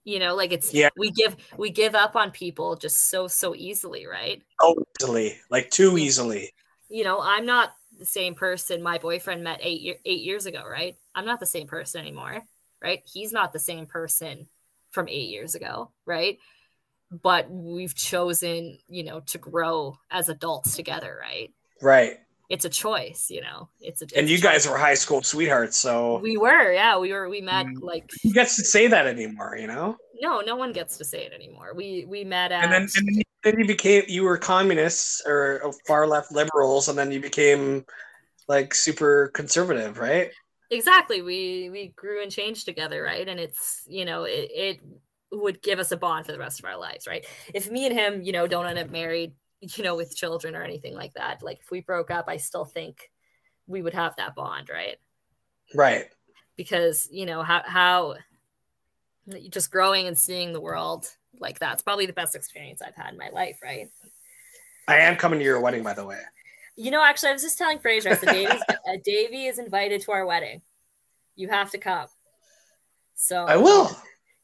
you 0.04 0.18
know 0.18 0.34
like 0.34 0.52
it's 0.52 0.72
yeah. 0.72 0.88
we 0.96 1.10
give 1.10 1.36
we 1.56 1.70
give 1.70 1.94
up 1.94 2.16
on 2.16 2.30
people 2.30 2.76
just 2.76 3.10
so 3.10 3.28
so 3.28 3.54
easily 3.54 4.06
right? 4.06 4.42
Oh 4.60 4.84
easily 5.00 5.38
like 5.50 5.70
too 5.70 5.98
easily. 5.98 6.52
You 6.88 7.04
know 7.04 7.20
i'm 7.20 7.44
not 7.44 7.72
the 7.98 8.06
same 8.06 8.34
person 8.34 8.82
my 8.82 8.98
boyfriend 8.98 9.42
met 9.42 9.60
eight 9.62 9.80
year, 9.80 9.96
eight 10.04 10.22
years 10.22 10.46
ago 10.46 10.62
right? 10.68 10.96
I'm 11.14 11.26
not 11.26 11.40
the 11.40 11.46
same 11.46 11.66
person 11.66 12.00
anymore 12.00 12.42
right? 12.82 13.02
He's 13.04 13.32
not 13.32 13.52
the 13.52 13.58
same 13.58 13.86
person 13.86 14.48
from 14.90 15.08
eight 15.08 15.28
years 15.28 15.54
ago 15.54 15.90
right? 16.06 16.38
But 17.10 17.50
we've 17.50 17.94
chosen 17.94 18.78
you 18.88 19.04
know 19.04 19.20
to 19.20 19.38
grow 19.38 19.98
as 20.10 20.28
adults 20.28 20.76
together 20.76 21.18
right? 21.20 21.52
Right 21.82 22.18
it's 22.48 22.64
a 22.64 22.68
choice, 22.68 23.26
you 23.30 23.42
know. 23.42 23.68
It's 23.80 24.00
a 24.00 24.04
it's 24.04 24.14
and 24.14 24.28
you 24.28 24.40
guys 24.40 24.66
were 24.66 24.78
high 24.78 24.94
school 24.94 25.22
sweethearts, 25.22 25.76
so 25.76 26.18
we 26.18 26.36
were, 26.36 26.72
yeah, 26.72 26.98
we 26.98 27.12
were. 27.12 27.28
We 27.28 27.40
met 27.40 27.66
mm. 27.66 27.82
like 27.82 28.10
who 28.22 28.32
gets 28.32 28.56
to 28.56 28.64
say 28.64 28.86
that 28.86 29.06
anymore, 29.06 29.56
you 29.58 29.66
know? 29.66 29.96
No, 30.20 30.40
no 30.40 30.56
one 30.56 30.72
gets 30.72 30.96
to 30.98 31.04
say 31.04 31.24
it 31.24 31.32
anymore. 31.32 31.72
We 31.74 32.06
we 32.08 32.24
met 32.24 32.52
at 32.52 32.64
and 32.64 32.72
then 32.72 32.88
and 32.96 33.24
then 33.42 33.58
you 33.58 33.66
became 33.66 34.04
you 34.08 34.24
were 34.24 34.38
communists 34.38 35.22
or 35.26 35.72
far 35.86 36.06
left 36.06 36.32
liberals, 36.32 36.88
and 36.88 36.98
then 36.98 37.12
you 37.12 37.20
became 37.20 37.84
like 38.48 38.74
super 38.74 39.30
conservative, 39.34 39.98
right? 39.98 40.30
Exactly. 40.70 41.22
We 41.22 41.68
we 41.70 41.92
grew 41.96 42.22
and 42.22 42.32
changed 42.32 42.64
together, 42.64 43.02
right? 43.02 43.28
And 43.28 43.38
it's 43.38 43.84
you 43.86 44.04
know 44.04 44.24
it, 44.24 44.50
it 44.54 44.80
would 45.30 45.62
give 45.62 45.78
us 45.78 45.92
a 45.92 45.96
bond 45.96 46.24
for 46.24 46.32
the 46.32 46.38
rest 46.38 46.58
of 46.58 46.64
our 46.64 46.78
lives, 46.78 47.06
right? 47.06 47.26
If 47.54 47.70
me 47.70 47.86
and 47.86 47.94
him, 47.94 48.22
you 48.22 48.32
know, 48.32 48.46
don't 48.46 48.66
end 48.66 48.78
up 48.78 48.90
married 48.90 49.32
you 49.60 49.84
know, 49.84 49.96
with 49.96 50.16
children 50.16 50.54
or 50.54 50.62
anything 50.62 50.94
like 50.94 51.14
that. 51.14 51.42
Like 51.42 51.60
if 51.60 51.70
we 51.70 51.80
broke 51.80 52.10
up, 52.10 52.26
I 52.28 52.36
still 52.36 52.64
think 52.64 53.10
we 53.66 53.82
would 53.82 53.94
have 53.94 54.16
that 54.16 54.34
bond, 54.34 54.68
right? 54.70 54.96
Right. 55.74 56.06
Because, 56.56 57.08
you 57.10 57.26
know, 57.26 57.42
how 57.42 57.62
how 57.64 58.16
just 59.50 59.70
growing 59.70 60.06
and 60.06 60.16
seeing 60.16 60.52
the 60.52 60.60
world 60.60 61.06
like 61.40 61.58
that's 61.58 61.82
probably 61.82 62.06
the 62.06 62.12
best 62.12 62.34
experience 62.34 62.82
I've 62.82 62.94
had 62.94 63.12
in 63.12 63.18
my 63.18 63.28
life, 63.30 63.60
right? 63.62 63.88
I 64.86 64.98
am 64.98 65.16
coming 65.16 65.38
to 65.38 65.44
your 65.44 65.60
wedding, 65.60 65.82
by 65.82 65.92
the 65.92 66.04
way. 66.04 66.20
You 66.76 66.90
know, 66.90 67.02
actually, 67.02 67.30
I 67.30 67.32
was 67.32 67.42
just 67.42 67.58
telling 67.58 67.78
Fraser, 67.78 68.10
I 68.10 68.14
said, 68.14 68.46
uh, 68.70 68.96
Davey 69.04 69.46
is 69.46 69.58
invited 69.58 70.00
to 70.02 70.12
our 70.12 70.24
wedding. 70.24 70.62
You 71.36 71.48
have 71.48 71.70
to 71.72 71.78
come. 71.78 72.06
So 73.14 73.44
I 73.44 73.56
will. 73.56 73.90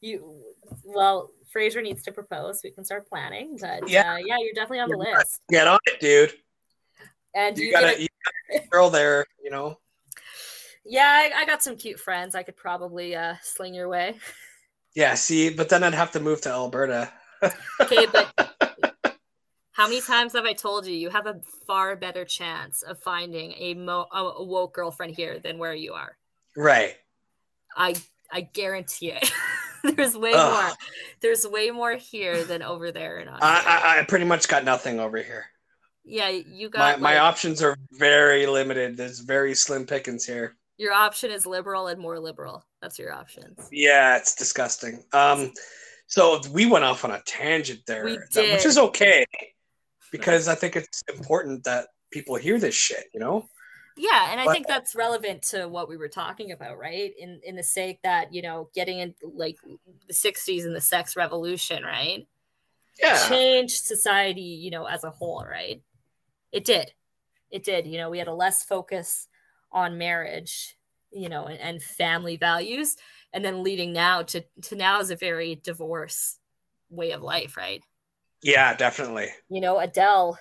You 0.00 0.42
well, 0.84 1.30
Fraser 1.54 1.80
needs 1.80 2.02
to 2.02 2.10
propose. 2.10 2.62
We 2.64 2.72
can 2.72 2.84
start 2.84 3.08
planning. 3.08 3.56
But 3.60 3.88
yeah, 3.88 4.14
uh, 4.14 4.16
yeah, 4.16 4.38
you're 4.40 4.52
definitely 4.54 4.80
on 4.80 4.88
the 4.88 4.98
list. 4.98 5.40
Get 5.48 5.68
on 5.68 5.78
it, 5.86 6.00
dude. 6.00 6.32
And 7.32 7.56
you, 7.56 7.66
you 7.66 7.72
got 7.72 7.84
a 7.84 8.08
girl 8.70 8.90
there, 8.90 9.24
you 9.40 9.50
know. 9.50 9.78
Yeah, 10.84 11.06
I, 11.08 11.42
I, 11.42 11.46
got 11.46 11.62
some 11.62 11.76
cute 11.76 12.00
friends. 12.00 12.34
I 12.34 12.42
could 12.42 12.56
probably 12.56 13.14
uh, 13.14 13.36
sling 13.40 13.72
your 13.72 13.88
way. 13.88 14.16
Yeah, 14.96 15.14
see, 15.14 15.48
but 15.48 15.68
then 15.68 15.84
I'd 15.84 15.94
have 15.94 16.10
to 16.12 16.20
move 16.20 16.40
to 16.42 16.50
Alberta. 16.50 17.12
okay, 17.80 18.06
but 18.12 18.32
how 19.72 19.86
many 19.86 20.00
times 20.00 20.32
have 20.32 20.44
I 20.44 20.54
told 20.54 20.86
you 20.86 20.94
you 20.94 21.08
have 21.08 21.26
a 21.26 21.40
far 21.68 21.94
better 21.94 22.24
chance 22.24 22.82
of 22.82 22.98
finding 22.98 23.54
a, 23.58 23.74
mo- 23.74 24.08
a 24.12 24.42
woke 24.42 24.74
girlfriend 24.74 25.14
here 25.14 25.38
than 25.38 25.58
where 25.58 25.74
you 25.74 25.92
are? 25.92 26.16
Right. 26.56 26.96
I 27.76 27.94
I 28.32 28.40
guarantee 28.40 29.12
it. 29.12 29.32
there's 29.96 30.16
way 30.16 30.32
Ugh. 30.34 30.52
more. 30.52 30.72
There's 31.20 31.46
way 31.46 31.70
more 31.70 31.94
here 31.94 32.44
than 32.44 32.62
over 32.62 32.90
there. 32.90 33.18
In 33.18 33.28
I, 33.28 33.38
I, 33.40 33.98
I 34.00 34.04
pretty 34.04 34.24
much 34.24 34.48
got 34.48 34.64
nothing 34.64 34.98
over 34.98 35.18
here. 35.18 35.44
Yeah, 36.04 36.28
you 36.28 36.68
got. 36.68 36.78
My, 36.78 36.92
like, 36.92 37.00
my 37.00 37.18
options 37.18 37.62
are 37.62 37.76
very 37.92 38.46
limited. 38.46 38.96
There's 38.96 39.20
very 39.20 39.54
slim 39.54 39.86
pickings 39.86 40.24
here. 40.24 40.56
Your 40.76 40.92
option 40.92 41.30
is 41.30 41.46
liberal 41.46 41.86
and 41.88 42.00
more 42.00 42.18
liberal. 42.18 42.64
That's 42.82 42.98
your 42.98 43.12
options. 43.12 43.68
Yeah, 43.70 44.16
it's 44.16 44.34
disgusting. 44.34 45.04
Um, 45.12 45.52
so 46.06 46.40
we 46.52 46.66
went 46.66 46.84
off 46.84 47.04
on 47.04 47.12
a 47.12 47.22
tangent 47.26 47.80
there, 47.86 48.04
which 48.04 48.66
is 48.66 48.78
okay 48.78 49.24
because 50.10 50.48
I 50.48 50.54
think 50.54 50.76
it's 50.76 51.02
important 51.12 51.64
that 51.64 51.88
people 52.10 52.36
hear 52.36 52.58
this 52.58 52.74
shit. 52.74 53.04
You 53.12 53.20
know. 53.20 53.48
Yeah, 53.96 54.32
and 54.32 54.40
I 54.40 54.52
think 54.52 54.66
that's 54.66 54.96
relevant 54.96 55.42
to 55.50 55.68
what 55.68 55.88
we 55.88 55.96
were 55.96 56.08
talking 56.08 56.50
about, 56.50 56.78
right? 56.78 57.12
In 57.16 57.40
in 57.44 57.54
the 57.54 57.62
sake 57.62 58.00
that, 58.02 58.34
you 58.34 58.42
know, 58.42 58.68
getting 58.74 58.98
in 58.98 59.14
like 59.22 59.56
the 60.08 60.12
60s 60.12 60.64
and 60.64 60.74
the 60.74 60.80
sex 60.80 61.16
revolution, 61.16 61.84
right? 61.84 62.26
Yeah. 63.00 63.28
Changed 63.28 63.84
society, 63.84 64.40
you 64.40 64.70
know, 64.70 64.86
as 64.86 65.04
a 65.04 65.10
whole, 65.10 65.44
right? 65.48 65.80
It 66.50 66.64
did. 66.64 66.92
It 67.50 67.62
did. 67.62 67.86
You 67.86 67.98
know, 67.98 68.10
we 68.10 68.18
had 68.18 68.28
a 68.28 68.34
less 68.34 68.64
focus 68.64 69.28
on 69.70 69.98
marriage, 69.98 70.76
you 71.12 71.28
know, 71.28 71.46
and, 71.46 71.60
and 71.60 71.82
family 71.82 72.36
values, 72.36 72.96
and 73.32 73.44
then 73.44 73.62
leading 73.62 73.92
now 73.92 74.22
to 74.22 74.44
to 74.62 74.74
now 74.74 74.98
is 75.00 75.10
a 75.10 75.16
very 75.16 75.54
divorce 75.62 76.38
way 76.90 77.12
of 77.12 77.22
life, 77.22 77.56
right? 77.56 77.82
Yeah, 78.42 78.74
definitely. 78.74 79.28
You 79.48 79.60
know, 79.60 79.78
Adele, 79.78 80.38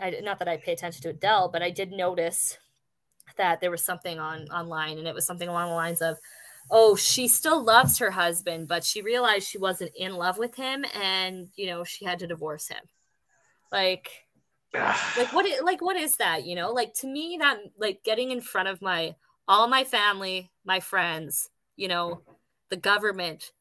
I, 0.00 0.10
not 0.22 0.38
that 0.38 0.48
I 0.48 0.56
pay 0.56 0.72
attention 0.72 1.02
to 1.02 1.10
Adele, 1.10 1.50
but 1.50 1.62
I 1.62 1.70
did 1.70 1.92
notice 1.92 2.58
that 3.36 3.60
there 3.60 3.70
was 3.70 3.82
something 3.82 4.18
on 4.18 4.48
online 4.48 4.98
and 4.98 5.06
it 5.06 5.14
was 5.14 5.26
something 5.26 5.48
along 5.48 5.68
the 5.68 5.74
lines 5.74 6.02
of 6.02 6.16
oh 6.70 6.96
she 6.96 7.28
still 7.28 7.62
loves 7.62 7.98
her 7.98 8.10
husband 8.10 8.66
but 8.68 8.84
she 8.84 9.02
realized 9.02 9.46
she 9.46 9.58
wasn't 9.58 9.90
in 9.96 10.14
love 10.14 10.38
with 10.38 10.54
him 10.54 10.84
and 10.94 11.48
you 11.56 11.66
know 11.66 11.84
she 11.84 12.04
had 12.04 12.18
to 12.18 12.26
divorce 12.26 12.68
him. 12.68 12.82
Like 13.70 14.10
like 14.74 15.32
what 15.32 15.46
like 15.64 15.82
what 15.82 15.96
is 15.96 16.16
that 16.16 16.44
you 16.44 16.54
know? 16.54 16.72
Like 16.72 16.94
to 16.94 17.06
me 17.06 17.36
that 17.40 17.58
like 17.78 18.02
getting 18.04 18.30
in 18.30 18.40
front 18.40 18.68
of 18.68 18.82
my 18.82 19.14
all 19.46 19.68
my 19.68 19.84
family 19.84 20.50
my 20.64 20.80
friends 20.80 21.50
you 21.76 21.88
know 21.88 22.22
the 22.70 22.76
government 22.76 23.52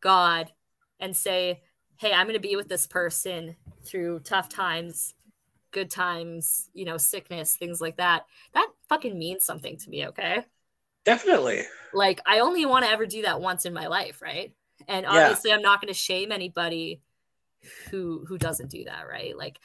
god 0.00 0.52
and 1.00 1.16
say 1.16 1.60
hey 1.96 2.12
i'm 2.12 2.26
going 2.26 2.34
to 2.34 2.48
be 2.48 2.56
with 2.56 2.68
this 2.68 2.86
person 2.86 3.56
through 3.84 4.20
tough 4.20 4.48
times 4.48 5.14
good 5.74 5.90
times, 5.90 6.70
you 6.72 6.86
know, 6.86 6.96
sickness, 6.96 7.56
things 7.56 7.80
like 7.82 7.98
that. 7.98 8.24
That 8.54 8.68
fucking 8.88 9.18
means 9.18 9.44
something 9.44 9.76
to 9.76 9.90
me, 9.90 10.06
okay? 10.06 10.44
Definitely. 11.04 11.64
Like 11.92 12.22
I 12.24 12.38
only 12.38 12.64
want 12.64 12.86
to 12.86 12.90
ever 12.90 13.04
do 13.04 13.22
that 13.22 13.42
once 13.42 13.66
in 13.66 13.74
my 13.74 13.88
life, 13.88 14.22
right? 14.22 14.54
And 14.88 15.04
obviously 15.04 15.50
yeah. 15.50 15.56
I'm 15.56 15.62
not 15.62 15.82
going 15.82 15.92
to 15.92 15.98
shame 15.98 16.32
anybody 16.32 17.02
who 17.90 18.24
who 18.26 18.38
doesn't 18.38 18.70
do 18.70 18.84
that, 18.84 19.06
right? 19.06 19.36
Like 19.36 19.60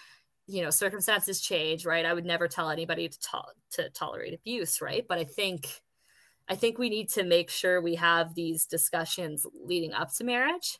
you 0.47 0.63
know, 0.63 0.71
circumstances 0.71 1.39
change, 1.39 1.85
right? 1.85 2.05
I 2.05 2.13
would 2.13 2.25
never 2.25 2.47
tell 2.47 2.71
anybody 2.71 3.07
to 3.07 3.19
to- 3.19 3.43
to 3.83 3.89
tolerate 3.91 4.33
abuse, 4.33 4.81
right? 4.81 5.05
But 5.07 5.19
I 5.19 5.23
think 5.23 5.67
I 6.49 6.55
think 6.55 6.79
we 6.79 6.89
need 6.89 7.09
to 7.09 7.23
make 7.23 7.51
sure 7.51 7.79
we 7.79 7.95
have 7.95 8.33
these 8.33 8.65
discussions 8.65 9.45
leading 9.63 9.93
up 9.93 10.11
to 10.15 10.23
marriage 10.23 10.79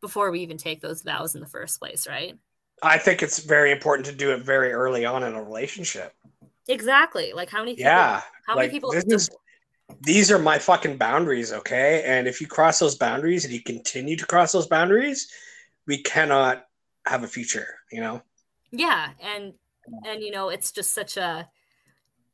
before 0.00 0.30
we 0.30 0.40
even 0.40 0.56
take 0.56 0.80
those 0.80 1.02
vows 1.02 1.34
in 1.34 1.42
the 1.42 1.46
first 1.46 1.78
place, 1.78 2.06
right? 2.08 2.38
I 2.82 2.98
think 2.98 3.22
it's 3.22 3.38
very 3.38 3.70
important 3.70 4.06
to 4.06 4.12
do 4.12 4.32
it 4.32 4.42
very 4.42 4.72
early 4.72 5.04
on 5.04 5.22
in 5.22 5.34
a 5.34 5.42
relationship. 5.42 6.14
Exactly. 6.68 7.32
Like 7.32 7.50
how 7.50 7.60
many 7.60 7.76
people, 7.76 7.90
yeah. 7.90 8.22
how 8.46 8.56
like, 8.56 8.68
many 8.68 8.70
people 8.70 8.92
this 8.92 9.04
is 9.04 9.30
these 10.00 10.30
are 10.30 10.38
my 10.38 10.58
fucking 10.58 10.96
boundaries, 10.96 11.52
okay? 11.52 12.02
And 12.06 12.26
if 12.26 12.40
you 12.40 12.46
cross 12.46 12.78
those 12.78 12.96
boundaries 12.96 13.44
and 13.44 13.52
you 13.52 13.62
continue 13.62 14.16
to 14.16 14.26
cross 14.26 14.52
those 14.52 14.66
boundaries, 14.66 15.30
we 15.86 15.98
cannot 15.98 16.66
have 17.06 17.24
a 17.24 17.28
future, 17.28 17.66
you 17.90 18.00
know? 18.00 18.22
Yeah, 18.70 19.10
and 19.20 19.52
and 20.06 20.22
you 20.22 20.30
know, 20.30 20.48
it's 20.48 20.72
just 20.72 20.92
such 20.92 21.16
a 21.16 21.48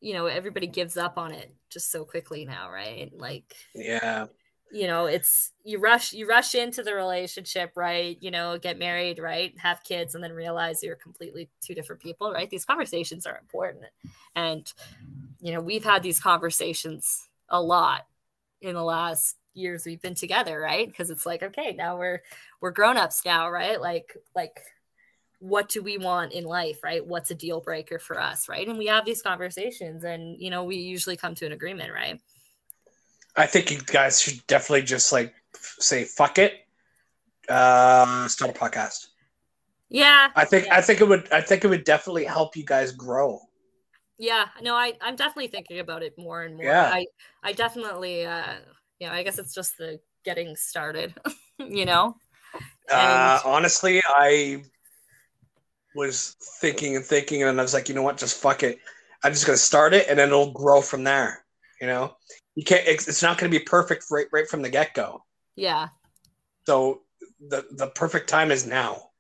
you 0.01 0.14
know, 0.14 0.26
everybody 0.26 0.68
gives 0.68 0.96
up 0.96 1.18
on 1.18 1.32
it 1.32 1.53
just 1.70 1.90
so 1.90 2.05
quickly 2.05 2.44
now, 2.44 2.70
right? 2.70 3.11
Like 3.14 3.55
Yeah. 3.74 4.26
You 4.71 4.87
know, 4.87 5.07
it's 5.07 5.53
you 5.64 5.79
rush 5.79 6.12
you 6.12 6.29
rush 6.29 6.55
into 6.55 6.83
the 6.83 6.95
relationship, 6.95 7.73
right? 7.75 8.19
You 8.21 8.31
know, 8.31 8.59
get 8.59 8.79
married, 8.79 9.19
right? 9.19 9.57
Have 9.59 9.83
kids 9.83 10.14
and 10.14 10.23
then 10.23 10.33
realize 10.33 10.83
you're 10.83 10.97
completely 10.97 11.49
two 11.61 11.75
different 11.75 12.03
people, 12.03 12.33
right? 12.33 12.51
These 12.51 12.64
conversations 12.66 13.27
are 13.27 13.39
important. 13.39 13.85
And 14.37 14.71
you 15.41 15.53
know, 15.53 15.61
we've 15.61 15.85
had 15.85 16.03
these 16.03 16.21
conversations 16.21 17.29
a 17.49 17.61
lot 17.61 18.07
in 18.61 18.75
the 18.75 18.83
last 18.83 19.37
years 19.55 19.85
we've 19.87 20.03
been 20.03 20.14
together, 20.14 20.61
right? 20.61 20.87
Because 20.89 21.11
it's 21.11 21.27
like, 21.27 21.43
okay, 21.43 21.75
now 21.77 21.99
we're 21.99 22.23
we're 22.61 22.71
grown-ups 22.71 23.25
now, 23.25 23.51
right? 23.51 23.81
Like 23.81 24.16
like 24.35 24.61
what 25.41 25.69
do 25.69 25.83
we 25.83 25.99
want 25.99 26.33
in 26.33 26.45
life, 26.45 26.83
right? 26.83 27.05
What's 27.07 27.31
a 27.31 27.35
deal 27.35 27.61
breaker 27.61 27.99
for 27.99 28.21
us, 28.21 28.49
right? 28.49 28.66
And 28.66 28.79
we 28.79 28.87
have 28.87 29.05
these 29.05 29.23
conversations 29.23 30.05
and 30.05 30.37
you 30.39 30.51
know, 30.51 30.64
we 30.64 30.77
usually 30.77 31.16
come 31.16 31.35
to 31.37 31.47
an 31.47 31.53
agreement, 31.53 31.93
right? 31.93 32.21
I 33.39 33.47
think 33.47 33.70
you 33.70 33.78
guys 33.78 34.20
should 34.20 34.45
definitely 34.49 34.82
just 34.82 35.12
like 35.12 35.32
say 35.55 36.05
fuck 36.05 36.39
it. 36.39 36.55
Uh 37.49 38.26
start 38.26 38.51
a 38.51 38.59
podcast. 38.59 39.07
Yeah. 39.89 40.28
I 40.34 40.45
think 40.45 40.66
yeah. 40.66 40.76
I 40.76 40.80
think 40.80 41.01
it 41.01 41.09
would 41.09 41.32
I 41.32 41.41
think 41.41 41.64
it 41.64 41.68
would 41.68 41.84
definitely 41.84 42.24
help 42.24 42.57
you 42.57 42.64
guys 42.64 42.91
grow. 42.91 43.41
Yeah, 44.18 44.47
no, 44.61 44.74
I 44.74 44.95
I'm 45.01 45.14
definitely 45.14 45.47
thinking 45.47 45.78
about 45.78 46.03
it 46.03 46.14
more 46.18 46.43
and 46.43 46.57
more. 46.57 46.66
Yeah. 46.66 46.91
I 46.93 47.07
I 47.45 47.53
definitely 47.53 48.26
uh 48.26 48.57
you 48.99 49.07
know, 49.07 49.12
I 49.12 49.22
guess 49.22 49.39
it's 49.39 49.55
just 49.55 49.78
the 49.78 50.01
getting 50.24 50.57
started, 50.57 51.14
you 51.59 51.86
know. 51.86 52.16
Uh 52.91 53.39
honestly, 53.45 54.03
I 54.05 54.64
was 55.95 56.36
thinking 56.61 56.97
and 56.97 57.05
thinking 57.05 57.45
and 57.45 57.61
I 57.61 57.62
was 57.62 57.72
like, 57.72 57.89
you 57.89 57.95
know 57.95 58.03
what, 58.03 58.18
just 58.18 58.41
fuck 58.41 58.64
it. 58.64 58.80
I'm 59.22 59.32
just 59.32 59.47
gonna 59.47 59.59
start 59.59 59.95
it 59.95 60.07
and 60.09 60.18
then 60.18 60.28
it'll 60.28 60.53
grow 60.53 60.80
from 60.80 61.05
there. 61.05 61.45
You 61.80 61.86
know? 61.86 62.16
You 62.59 62.65
can't 62.65 62.83
it's, 62.89 63.23
not 63.23 63.39
gonna 63.39 63.51
be 63.51 63.61
perfect 63.61 64.07
right 64.11 64.27
right 64.33 64.49
from 64.49 64.63
the 64.63 64.69
get-go. 64.69 65.23
Yeah. 65.55 65.91
So 66.67 67.03
the 67.39 67.65
the 67.71 67.87
perfect 67.87 68.29
time 68.29 68.51
is 68.51 68.67
now. 68.67 69.11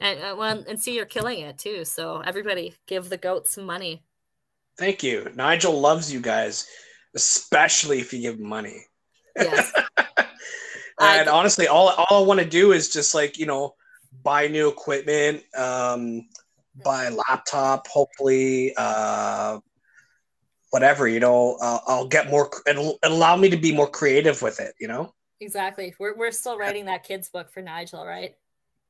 And 0.00 0.18
uh, 0.20 0.34
well, 0.36 0.64
and 0.68 0.80
see, 0.80 0.96
you're 0.96 1.06
killing 1.06 1.38
it 1.38 1.58
too. 1.58 1.84
So 1.84 2.18
everybody, 2.26 2.74
give 2.88 3.08
the 3.08 3.16
goat 3.16 3.46
some 3.46 3.64
money. 3.64 4.02
Thank 4.78 5.04
you. 5.04 5.30
Nigel 5.36 5.78
loves 5.78 6.12
you 6.12 6.18
guys, 6.20 6.66
especially 7.14 8.00
if 8.00 8.12
you 8.12 8.20
give 8.20 8.40
money. 8.40 8.82
Yes. 9.36 9.72
and 9.96 10.18
I- 10.98 11.26
honestly, 11.30 11.68
all 11.68 11.90
all 11.90 12.24
I 12.24 12.26
want 12.26 12.40
to 12.40 12.46
do 12.46 12.72
is 12.72 12.88
just 12.88 13.14
like 13.14 13.38
you 13.38 13.46
know 13.46 13.76
buy 14.24 14.48
new 14.48 14.68
equipment, 14.68 15.44
um, 15.56 16.26
buy 16.84 17.04
a 17.04 17.12
laptop, 17.12 17.86
hopefully, 17.86 18.74
uh, 18.76 19.60
whatever. 20.70 21.08
You 21.08 21.20
know, 21.20 21.56
uh, 21.60 21.78
I'll 21.86 22.08
get 22.08 22.30
more. 22.30 22.50
It'll, 22.66 22.98
it'll 23.02 23.16
allow 23.16 23.36
me 23.36 23.48
to 23.50 23.56
be 23.56 23.74
more 23.74 23.88
creative 23.88 24.42
with 24.42 24.60
it. 24.60 24.74
You 24.80 24.88
know. 24.88 25.14
Exactly. 25.40 25.94
We're 25.98 26.16
we're 26.16 26.32
still 26.32 26.58
writing 26.58 26.86
that 26.86 27.04
kids 27.04 27.28
book 27.28 27.50
for 27.50 27.62
Nigel, 27.62 28.04
right? 28.04 28.34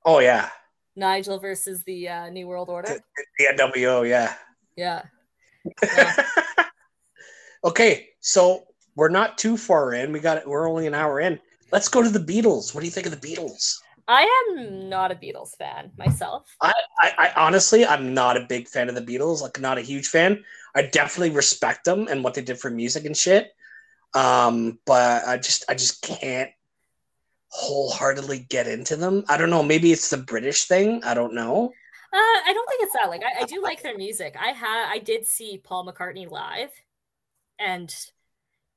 Oh 0.05 0.21
yeah, 0.21 0.49
Nigel 0.97 1.39
versus 1.39 1.85
the 1.85 2.09
uh, 2.09 2.31
New 2.31 2.47
World 2.47 2.69
Order. 2.69 2.99
the 3.39 3.45
NWO. 3.45 4.09
Yeah. 4.09 4.35
Yeah. 4.77 5.03
Yeah. 5.83 6.27
okay, 7.65 8.09
so 8.21 8.65
we're 8.95 9.09
not 9.09 9.39
too 9.39 9.57
far 9.57 9.95
in. 9.95 10.13
We 10.13 10.21
got 10.21 10.39
it, 10.39 10.49
we're 10.49 10.69
only 10.69 10.87
an 10.87 10.95
hour 10.95 11.21
in. 11.21 11.39
Let's 11.73 11.89
go 11.89 12.03
to 12.03 12.09
the 12.09 12.19
Beatles. 12.19 12.75
What 12.75 12.81
do 12.81 12.87
you 12.87 12.93
think 12.93 13.07
of 13.07 13.19
the 13.19 13.29
Beatles? 13.29 13.79
I 14.09 14.23
am 14.57 14.89
not 14.89 15.13
a 15.13 15.15
Beatles 15.15 15.55
fan 15.57 15.93
myself. 15.99 16.57
I, 16.63 16.73
I, 16.99 17.13
I 17.19 17.33
honestly, 17.37 17.85
I'm 17.85 18.15
not 18.15 18.39
a 18.39 18.47
big 18.49 18.67
fan 18.67 18.89
of 18.89 18.95
the 18.95 19.03
Beatles. 19.03 19.43
Like, 19.43 19.61
not 19.61 19.77
a 19.77 19.83
huge 19.83 20.09
fan. 20.09 20.43
I 20.75 20.83
definitely 20.83 21.37
respect 21.37 21.85
them 21.85 22.09
and 22.09 22.25
what 22.25 22.33
they 22.33 22.41
did 22.41 22.59
for 22.59 22.71
music 22.71 23.05
and 23.05 23.17
shit. 23.17 23.53
Um, 24.15 24.79
but 24.87 25.27
I 25.27 25.37
just, 25.37 25.65
I 25.69 25.75
just 25.75 26.01
can't 26.03 26.51
wholeheartedly 27.49 28.47
get 28.49 28.67
into 28.67 28.97
them. 28.97 29.25
I 29.29 29.37
don't 29.37 29.51
know. 29.51 29.63
Maybe 29.63 29.93
it's 29.93 30.09
the 30.09 30.17
British 30.17 30.65
thing. 30.65 31.05
I 31.05 31.13
don't 31.13 31.35
know. 31.35 31.73
Uh, 32.11 32.17
I 32.17 32.53
don't 32.55 32.69
think 32.71 32.83
it's 32.83 32.95
that. 32.95 33.11
Like, 33.11 33.23
I, 33.23 33.43
I 33.43 33.45
do 33.45 33.63
like 33.63 33.83
their 33.83 33.97
music. 33.97 34.37
I 34.41 34.49
had, 34.49 34.91
I 34.91 34.99
did 34.99 35.27
see 35.27 35.61
Paul 35.63 35.87
McCartney 35.87 36.31
live, 36.31 36.71
and 37.59 37.95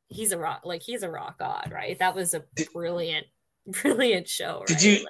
he's 0.09 0.33
a 0.33 0.37
rock, 0.37 0.63
like 0.65 0.81
he's 0.81 1.03
a 1.03 1.09
rock 1.09 1.39
god, 1.39 1.71
right? 1.73 1.97
That 1.99 2.15
was 2.15 2.33
a 2.33 2.43
brilliant, 2.73 3.27
brilliant 3.67 4.27
show. 4.27 4.63
Did 4.67 4.75
right? 4.75 4.83
you- 4.83 5.07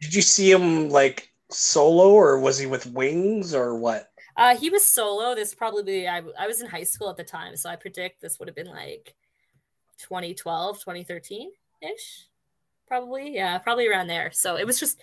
Did 0.00 0.14
you 0.14 0.22
see 0.22 0.50
him 0.50 0.90
like 0.90 1.32
solo, 1.50 2.10
or 2.10 2.38
was 2.38 2.58
he 2.58 2.66
with 2.66 2.86
Wings, 2.86 3.54
or 3.54 3.74
what? 3.74 4.10
Uh, 4.36 4.56
he 4.56 4.70
was 4.70 4.84
solo. 4.84 5.34
This 5.34 5.54
probably 5.54 6.06
I, 6.06 6.22
I 6.38 6.46
was 6.46 6.60
in 6.60 6.68
high 6.68 6.84
school 6.84 7.10
at 7.10 7.16
the 7.16 7.24
time, 7.24 7.56
so 7.56 7.68
I 7.68 7.76
predict 7.76 8.20
this 8.20 8.38
would 8.38 8.48
have 8.48 8.54
been 8.54 8.68
like 8.68 9.14
2012, 9.98 10.78
2013 10.78 11.50
ish, 11.82 12.26
probably. 12.86 13.34
Yeah, 13.34 13.58
probably 13.58 13.88
around 13.88 14.06
there. 14.06 14.30
So 14.32 14.56
it 14.56 14.66
was 14.66 14.78
just 14.78 15.02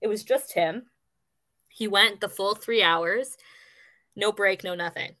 it 0.00 0.08
was 0.08 0.24
just 0.24 0.54
him. 0.54 0.86
He 1.68 1.88
went 1.88 2.20
the 2.20 2.28
full 2.28 2.54
three 2.54 2.82
hours, 2.82 3.36
no 4.16 4.32
break, 4.32 4.64
no 4.64 4.74
nothing, 4.74 5.16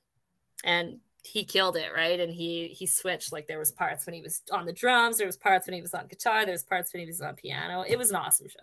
and 0.64 1.00
he 1.22 1.44
killed 1.44 1.76
it, 1.76 1.92
right? 1.94 2.20
And 2.20 2.32
he 2.32 2.68
he 2.68 2.86
switched. 2.86 3.32
Like 3.32 3.46
there 3.46 3.58
was 3.58 3.72
parts 3.72 4.06
when 4.06 4.14
he 4.14 4.22
was 4.22 4.42
on 4.52 4.64
the 4.64 4.72
drums, 4.72 5.18
there 5.18 5.26
was 5.26 5.36
parts 5.36 5.66
when 5.66 5.74
he 5.74 5.82
was 5.82 5.92
on 5.92 6.06
guitar, 6.06 6.46
there 6.46 6.52
was 6.54 6.62
parts 6.62 6.94
when 6.94 7.00
he 7.00 7.06
was 7.06 7.20
on 7.20 7.34
piano. 7.34 7.84
It 7.86 7.98
was 7.98 8.10
an 8.10 8.16
awesome 8.16 8.48
show. 8.48 8.58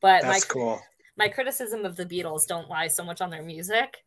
But 0.00 0.24
my 0.24 0.40
cool. 0.48 0.80
my 1.16 1.28
criticism 1.28 1.84
of 1.84 1.96
the 1.96 2.06
Beatles 2.06 2.46
don't 2.46 2.68
lie 2.68 2.88
so 2.88 3.04
much 3.04 3.20
on 3.20 3.30
their 3.30 3.42
music. 3.42 3.98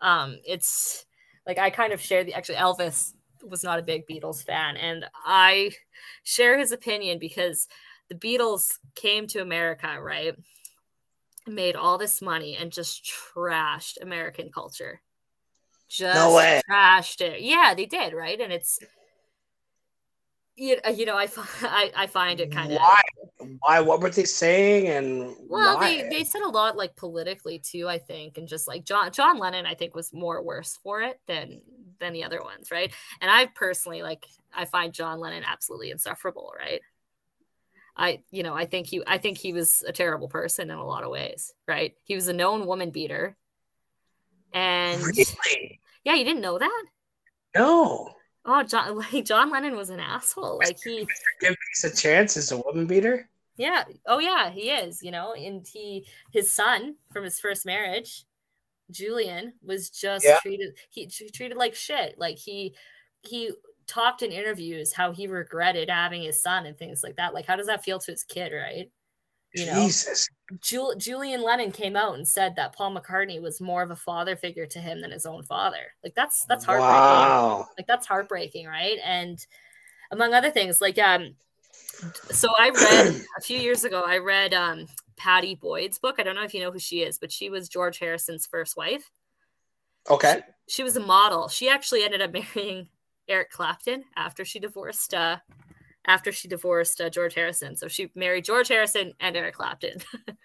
Um, 0.00 0.38
it's 0.44 1.04
like 1.46 1.58
I 1.58 1.70
kind 1.70 1.92
of 1.92 2.00
share 2.00 2.24
the 2.24 2.34
actually 2.34 2.56
Elvis 2.56 3.12
was 3.42 3.62
not 3.62 3.78
a 3.78 3.82
big 3.82 4.06
Beatles 4.06 4.44
fan, 4.44 4.76
and 4.76 5.04
I 5.24 5.72
share 6.24 6.58
his 6.58 6.72
opinion 6.72 7.18
because 7.18 7.68
the 8.08 8.14
Beatles 8.14 8.78
came 8.94 9.26
to 9.28 9.42
America, 9.42 9.98
right? 10.00 10.34
Made 11.46 11.76
all 11.76 11.98
this 11.98 12.20
money 12.20 12.56
and 12.56 12.72
just 12.72 13.04
trashed 13.04 14.00
American 14.00 14.50
culture. 14.50 15.00
Just 15.88 16.16
no 16.16 16.34
way. 16.34 16.60
trashed 16.68 17.20
it. 17.20 17.40
Yeah, 17.40 17.74
they 17.76 17.86
did, 17.86 18.12
right? 18.12 18.40
And 18.40 18.52
it's 18.52 18.80
you, 20.56 20.78
you 20.94 21.06
know, 21.06 21.16
I, 21.16 21.28
I 21.62 21.92
I 21.96 22.06
find 22.06 22.40
it 22.40 22.50
kind 22.50 22.72
of 22.72 22.78
Why? 23.60 23.80
What 23.80 24.00
were 24.00 24.10
they 24.10 24.24
saying? 24.24 24.88
And 24.88 25.34
well, 25.48 25.76
why? 25.76 26.02
they 26.02 26.08
they 26.08 26.24
said 26.24 26.42
a 26.42 26.48
lot 26.48 26.76
like 26.76 26.96
politically 26.96 27.58
too, 27.58 27.88
I 27.88 27.98
think, 27.98 28.38
and 28.38 28.48
just 28.48 28.68
like 28.68 28.84
John 28.84 29.10
John 29.12 29.38
Lennon, 29.38 29.66
I 29.66 29.74
think 29.74 29.94
was 29.94 30.12
more 30.12 30.42
worse 30.42 30.78
for 30.82 31.02
it 31.02 31.20
than 31.26 31.60
than 31.98 32.12
the 32.12 32.24
other 32.24 32.42
ones, 32.42 32.70
right? 32.70 32.92
And 33.20 33.30
I 33.30 33.46
personally 33.46 34.02
like 34.02 34.26
I 34.54 34.64
find 34.64 34.92
John 34.92 35.20
Lennon 35.20 35.44
absolutely 35.46 35.90
insufferable, 35.90 36.52
right? 36.58 36.80
I 37.96 38.20
you 38.30 38.42
know 38.42 38.54
I 38.54 38.66
think 38.66 38.86
he 38.86 39.02
I 39.06 39.18
think 39.18 39.38
he 39.38 39.52
was 39.52 39.82
a 39.86 39.92
terrible 39.92 40.28
person 40.28 40.70
in 40.70 40.76
a 40.76 40.86
lot 40.86 41.04
of 41.04 41.10
ways, 41.10 41.54
right? 41.66 41.94
He 42.04 42.14
was 42.14 42.28
a 42.28 42.32
known 42.32 42.66
woman 42.66 42.90
beater, 42.90 43.36
and 44.52 45.02
really? 45.02 45.80
yeah, 46.04 46.14
you 46.14 46.24
didn't 46.24 46.42
know 46.42 46.58
that. 46.58 46.84
No. 47.54 48.10
Oh, 48.44 48.62
John 48.62 48.96
like 49.12 49.24
John 49.24 49.50
Lennon 49.50 49.76
was 49.76 49.90
an 49.90 50.00
asshole. 50.00 50.58
Like 50.58 50.78
he 50.82 51.06
Give 51.40 51.56
Peace 51.68 51.84
a 51.84 51.94
chance 51.94 52.36
as 52.36 52.52
a 52.52 52.58
woman 52.58 52.86
beater. 52.86 53.28
Yeah. 53.56 53.84
Oh 54.06 54.18
yeah, 54.18 54.50
he 54.50 54.70
is, 54.70 55.02
you 55.02 55.10
know, 55.10 55.32
and 55.34 55.66
he 55.66 56.06
his 56.32 56.50
son 56.50 56.96
from 57.12 57.24
his 57.24 57.40
first 57.40 57.64
marriage, 57.66 58.24
Julian, 58.90 59.54
was 59.62 59.90
just 59.90 60.24
Yeah. 60.24 60.38
treated 60.40 60.76
he 60.90 61.06
treated 61.08 61.56
like 61.56 61.74
shit. 61.74 62.18
Like 62.18 62.38
he 62.38 62.74
he 63.22 63.52
talked 63.86 64.22
in 64.22 64.32
interviews 64.32 64.92
how 64.92 65.12
he 65.12 65.26
regretted 65.26 65.88
having 65.88 66.22
his 66.22 66.42
son 66.42 66.66
and 66.66 66.76
things 66.76 67.02
like 67.02 67.16
that. 67.16 67.34
Like 67.34 67.46
how 67.46 67.56
does 67.56 67.66
that 67.66 67.84
feel 67.84 67.98
to 68.00 68.10
his 68.12 68.24
kid, 68.24 68.52
right? 68.52 68.90
You 69.54 69.66
know, 69.66 69.74
Jesus. 69.74 70.28
Jul- 70.60 70.96
Julian 70.96 71.42
Lennon 71.42 71.72
came 71.72 71.96
out 71.96 72.14
and 72.14 72.28
said 72.28 72.56
that 72.56 72.74
Paul 72.74 72.94
McCartney 72.94 73.40
was 73.40 73.60
more 73.60 73.82
of 73.82 73.90
a 73.90 73.96
father 73.96 74.36
figure 74.36 74.66
to 74.66 74.78
him 74.78 75.00
than 75.00 75.10
his 75.12 75.24
own 75.24 75.44
father. 75.44 75.94
Like 76.04 76.14
that's 76.14 76.44
that's 76.44 76.64
heartbreaking 76.64 76.92
Wow. 77.00 77.68
like 77.78 77.86
that's 77.86 78.06
heartbreaking 78.06 78.66
right 78.66 78.98
and 79.02 79.44
among 80.10 80.34
other 80.34 80.50
things 80.50 80.80
like 80.80 80.98
um 80.98 81.34
so 82.30 82.48
i 82.58 82.70
read 82.70 83.22
a 83.38 83.40
few 83.40 83.58
years 83.58 83.84
ago 83.84 84.02
i 84.06 84.18
read 84.18 84.52
um 84.54 84.86
Pattie 85.16 85.54
Boyd's 85.54 85.98
book 85.98 86.16
i 86.18 86.22
don't 86.22 86.34
know 86.34 86.42
if 86.42 86.54
you 86.54 86.60
know 86.60 86.70
who 86.70 86.78
she 86.78 87.02
is 87.02 87.18
but 87.18 87.32
she 87.32 87.50
was 87.50 87.68
george 87.68 87.98
harrison's 87.98 88.46
first 88.46 88.76
wife 88.76 89.10
Okay. 90.08 90.40
she 90.68 90.82
was 90.82 90.96
a 90.96 91.00
model 91.00 91.48
she 91.48 91.68
actually 91.68 92.04
ended 92.04 92.20
up 92.22 92.32
marrying 92.56 92.88
eric 93.28 93.50
clapton 93.50 94.04
after 94.16 94.44
she 94.44 94.58
divorced 94.58 95.14
uh 95.14 95.38
after 96.06 96.30
she 96.30 96.48
divorced 96.48 97.00
uh, 97.00 97.10
george 97.10 97.34
harrison 97.34 97.76
so 97.76 97.88
she 97.88 98.10
married 98.14 98.44
george 98.44 98.68
harrison 98.68 99.12
and 99.20 99.36
eric 99.36 99.54
clapton 99.54 99.98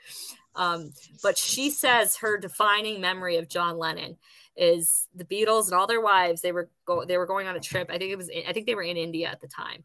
um 0.56 0.92
but 1.22 1.38
she 1.38 1.70
says 1.70 2.18
her 2.18 2.38
defining 2.38 3.00
memory 3.00 3.38
of 3.38 3.48
john 3.48 3.78
lennon 3.78 4.18
is 4.58 5.08
the 5.16 5.24
Beatles 5.24 5.66
and 5.66 5.74
all 5.74 5.88
their 5.88 6.02
wives. 6.02 6.42
They 6.42 6.52
were 6.52 6.70
go 6.86 7.06
they 7.06 7.18
were 7.18 7.26
going 7.26 7.48
on 7.48 7.56
a 7.56 7.60
trip. 7.60 7.90
I 7.90 7.98
think 7.98 8.12
it 8.12 8.18
was 8.18 8.30
I 8.48 8.54
think 8.54 8.66
they 8.66 8.76
were 8.76 8.84
in 8.84 8.98
India 8.98 9.30
at 9.30 9.42
the 9.42 9.48
time, 9.48 9.84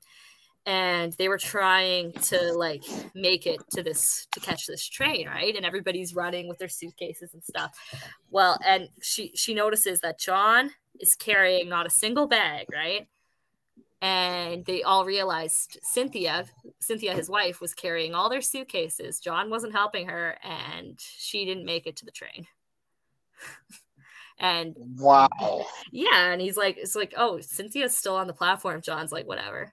and 0.67 1.13
they 1.15 1.29
were 1.29 1.39
trying 1.39 2.13
to 2.13 2.53
like 2.53 2.85
make 3.15 3.47
it 3.47 3.61
to 3.71 3.83
this 3.83 4.27
to 4.33 4.41
catch 4.41 4.67
this 4.67 4.87
train, 4.87 5.29
right? 5.29 5.55
And 5.57 5.65
everybody's 5.65 6.15
running 6.15 6.49
with 6.49 6.59
their 6.59 6.69
suitcases 6.69 7.33
and 7.33 7.43
stuff. 7.45 7.79
Well, 8.31 8.59
and 8.67 8.89
she 9.01 9.33
she 9.35 9.55
notices 9.55 10.01
that 10.01 10.19
John 10.19 10.71
is 11.01 11.15
carrying 11.15 11.69
not 11.69 11.87
a 11.87 11.91
single 11.91 12.27
bag, 12.27 12.67
right? 12.73 13.07
and 14.03 14.65
they 14.67 14.83
all 14.83 15.05
realized 15.05 15.79
Cynthia, 15.83 16.45
Cynthia, 16.81 17.15
his 17.15 17.31
wife, 17.31 17.61
was 17.61 17.75
carrying 17.75 18.15
all 18.15 18.29
their 18.29 18.43
suitcases. 18.43 19.21
John 19.21 19.49
wasn't 19.49 19.73
helping 19.73 20.09
her, 20.09 20.37
and 20.43 21.01
she 21.01 21.45
didn't 21.45 21.65
make 21.65 21.87
it 21.87 21.97
to 21.97 22.05
the 22.05 22.11
train. 22.11 22.47
and 24.39 24.77
wow, 24.99 25.67
yeah, 25.91 26.31
and 26.31 26.41
he's 26.41 26.57
like, 26.57 26.77
it's 26.77 26.95
like, 26.95 27.15
oh, 27.17 27.41
Cynthia's 27.41 27.97
still 27.97 28.17
on 28.17 28.27
the 28.27 28.35
platform. 28.35 28.83
John's 28.83 29.13
like, 29.13 29.27
whatever, 29.27 29.73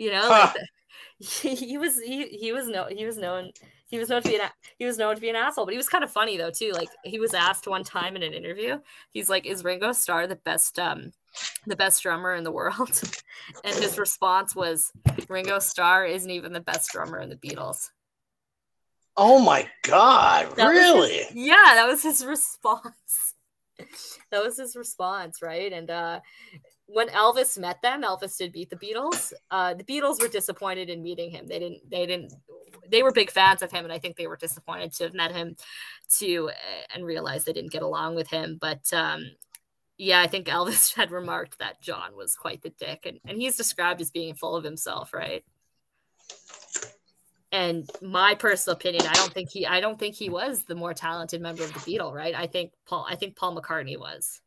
you 0.00 0.10
know, 0.10 0.22
huh. 0.22 0.52
like 0.54 0.66
he, 1.18 1.54
he 1.54 1.76
was 1.76 2.00
he 2.00 2.28
he 2.28 2.52
was 2.52 2.66
no 2.66 2.86
he 2.86 3.04
was 3.04 3.18
known 3.18 3.50
he 3.88 3.98
was 3.98 4.08
known 4.08 4.22
to 4.22 4.28
be 4.28 4.36
an 4.36 4.48
he 4.78 4.86
was 4.86 4.96
known 4.96 5.14
to 5.14 5.20
be 5.20 5.28
an 5.28 5.36
asshole, 5.36 5.66
but 5.66 5.72
he 5.72 5.78
was 5.78 5.90
kind 5.90 6.02
of 6.02 6.10
funny 6.10 6.38
though 6.38 6.50
too. 6.50 6.72
Like 6.72 6.88
he 7.04 7.20
was 7.20 7.34
asked 7.34 7.68
one 7.68 7.84
time 7.84 8.16
in 8.16 8.22
an 8.22 8.32
interview, 8.32 8.78
he's 9.10 9.28
like, 9.28 9.44
"Is 9.44 9.62
Ringo 9.62 9.92
Starr 9.92 10.26
the 10.26 10.36
best 10.36 10.78
um 10.78 11.12
the 11.66 11.76
best 11.76 12.02
drummer 12.02 12.34
in 12.34 12.44
the 12.44 12.50
world. 12.50 13.02
and 13.64 13.76
his 13.76 13.98
response 13.98 14.56
was 14.56 14.90
Ringo 15.28 15.58
Starr 15.58 16.06
isn't 16.06 16.30
even 16.30 16.54
the 16.54 16.60
best 16.60 16.90
drummer 16.90 17.20
in 17.20 17.28
the 17.28 17.36
Beatles. 17.36 17.90
Oh 19.18 19.38
my 19.38 19.68
god, 19.82 20.56
that 20.56 20.66
really? 20.66 21.24
His, 21.24 21.34
yeah, 21.34 21.74
that 21.74 21.86
was 21.86 22.02
his 22.02 22.24
response. 22.26 23.34
that 24.30 24.42
was 24.42 24.56
his 24.56 24.76
response, 24.76 25.42
right? 25.42 25.70
And 25.74 25.90
uh 25.90 26.20
when 26.92 27.08
Elvis 27.08 27.58
met 27.58 27.82
them, 27.82 28.02
Elvis 28.02 28.36
did 28.36 28.52
beat 28.52 28.70
the 28.70 28.76
Beatles. 28.76 29.32
Uh 29.50 29.74
the 29.74 29.84
Beatles 29.84 30.20
were 30.20 30.28
disappointed 30.28 30.88
in 30.88 31.02
meeting 31.02 31.30
him. 31.30 31.46
They 31.46 31.58
didn't 31.58 31.88
they 31.90 32.06
didn't 32.06 32.32
they 32.90 33.02
were 33.02 33.12
big 33.12 33.30
fans 33.30 33.62
of 33.62 33.70
him 33.70 33.84
and 33.84 33.92
I 33.92 33.98
think 33.98 34.16
they 34.16 34.26
were 34.26 34.36
disappointed 34.36 34.92
to 34.94 35.04
have 35.04 35.14
met 35.14 35.32
him 35.32 35.56
to 36.18 36.50
and 36.94 37.04
realized 37.04 37.46
they 37.46 37.52
didn't 37.52 37.72
get 37.72 37.82
along 37.82 38.14
with 38.16 38.28
him. 38.28 38.58
But 38.60 38.92
um 38.92 39.30
yeah, 40.00 40.22
I 40.22 40.28
think 40.28 40.46
Elvis 40.46 40.94
had 40.96 41.10
remarked 41.10 41.58
that 41.58 41.82
John 41.82 42.16
was 42.16 42.34
quite 42.34 42.62
the 42.62 42.70
dick, 42.70 43.04
and, 43.04 43.20
and 43.26 43.36
he's 43.36 43.56
described 43.56 44.00
as 44.00 44.10
being 44.10 44.34
full 44.34 44.56
of 44.56 44.64
himself, 44.64 45.12
right? 45.12 45.44
And 47.52 47.88
my 48.00 48.34
personal 48.34 48.76
opinion, 48.76 49.06
I 49.06 49.12
don't 49.12 49.32
think 49.32 49.50
he, 49.50 49.66
I 49.66 49.80
don't 49.80 49.98
think 49.98 50.14
he 50.14 50.30
was 50.30 50.62
the 50.62 50.74
more 50.74 50.94
talented 50.94 51.42
member 51.42 51.64
of 51.64 51.74
the 51.74 51.80
Beatle, 51.80 52.14
right? 52.14 52.34
I 52.34 52.46
think 52.46 52.72
Paul, 52.86 53.06
I 53.08 53.16
think 53.16 53.36
Paul 53.36 53.56
McCartney 53.56 53.98
was, 53.98 54.40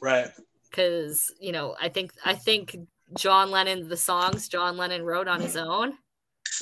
right? 0.00 0.30
Because 0.72 1.30
you 1.38 1.52
know, 1.52 1.76
I 1.80 1.88
think, 1.88 2.12
I 2.24 2.34
think 2.34 2.76
John 3.16 3.50
Lennon, 3.50 3.88
the 3.88 3.96
songs 3.96 4.48
John 4.48 4.76
Lennon 4.76 5.04
wrote 5.04 5.28
on 5.28 5.40
his 5.40 5.56
own, 5.56 5.92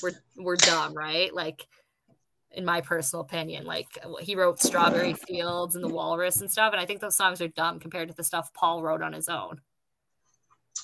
were 0.03 0.13
were 0.37 0.57
dumb, 0.57 0.95
right? 0.95 1.33
Like 1.33 1.67
in 2.53 2.65
my 2.65 2.81
personal 2.81 3.23
opinion. 3.23 3.65
Like 3.65 3.87
he 4.21 4.35
wrote 4.35 4.61
Strawberry 4.61 5.15
Fields 5.15 5.75
and 5.75 5.85
The 5.85 5.89
Walrus 5.89 6.41
and 6.41 6.51
stuff, 6.51 6.73
and 6.73 6.81
I 6.81 6.87
think 6.87 7.01
those 7.01 7.17
songs 7.17 7.41
are 7.41 7.49
dumb 7.49 7.79
compared 7.79 8.09
to 8.09 8.15
the 8.15 8.25
stuff 8.25 8.53
Paul 8.53 8.83
wrote 8.83 9.03
on 9.03 9.13
his 9.13 9.29
own. 9.29 9.61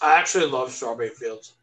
I 0.03 0.15
actually 0.19 0.47
love 0.47 0.73
Strawberry 0.73 1.11
Fields. 1.11 1.55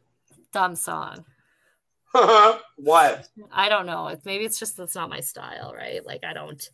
Dumb 0.51 0.75
song. 0.75 1.25
what? 2.11 3.27
I 3.51 3.69
don't 3.69 3.85
know. 3.85 4.07
It's 4.07 4.25
maybe 4.25 4.45
it's 4.45 4.59
just 4.59 4.77
that's 4.77 4.95
not 4.95 5.09
my 5.09 5.19
style, 5.19 5.73
right? 5.75 6.05
Like 6.05 6.23
I 6.23 6.33
don't. 6.33 6.69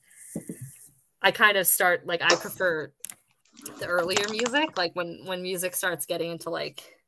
I 1.22 1.32
kind 1.32 1.58
of 1.58 1.68
start 1.68 2.06
like 2.06 2.22
I 2.22 2.36
prefer 2.36 2.92
the 3.80 3.88
earlier 3.88 4.28
music, 4.30 4.78
like 4.78 4.96
when 4.96 5.22
when 5.26 5.42
music 5.42 5.76
starts 5.76 6.06
getting 6.06 6.32
into 6.32 6.50
like 6.50 7.00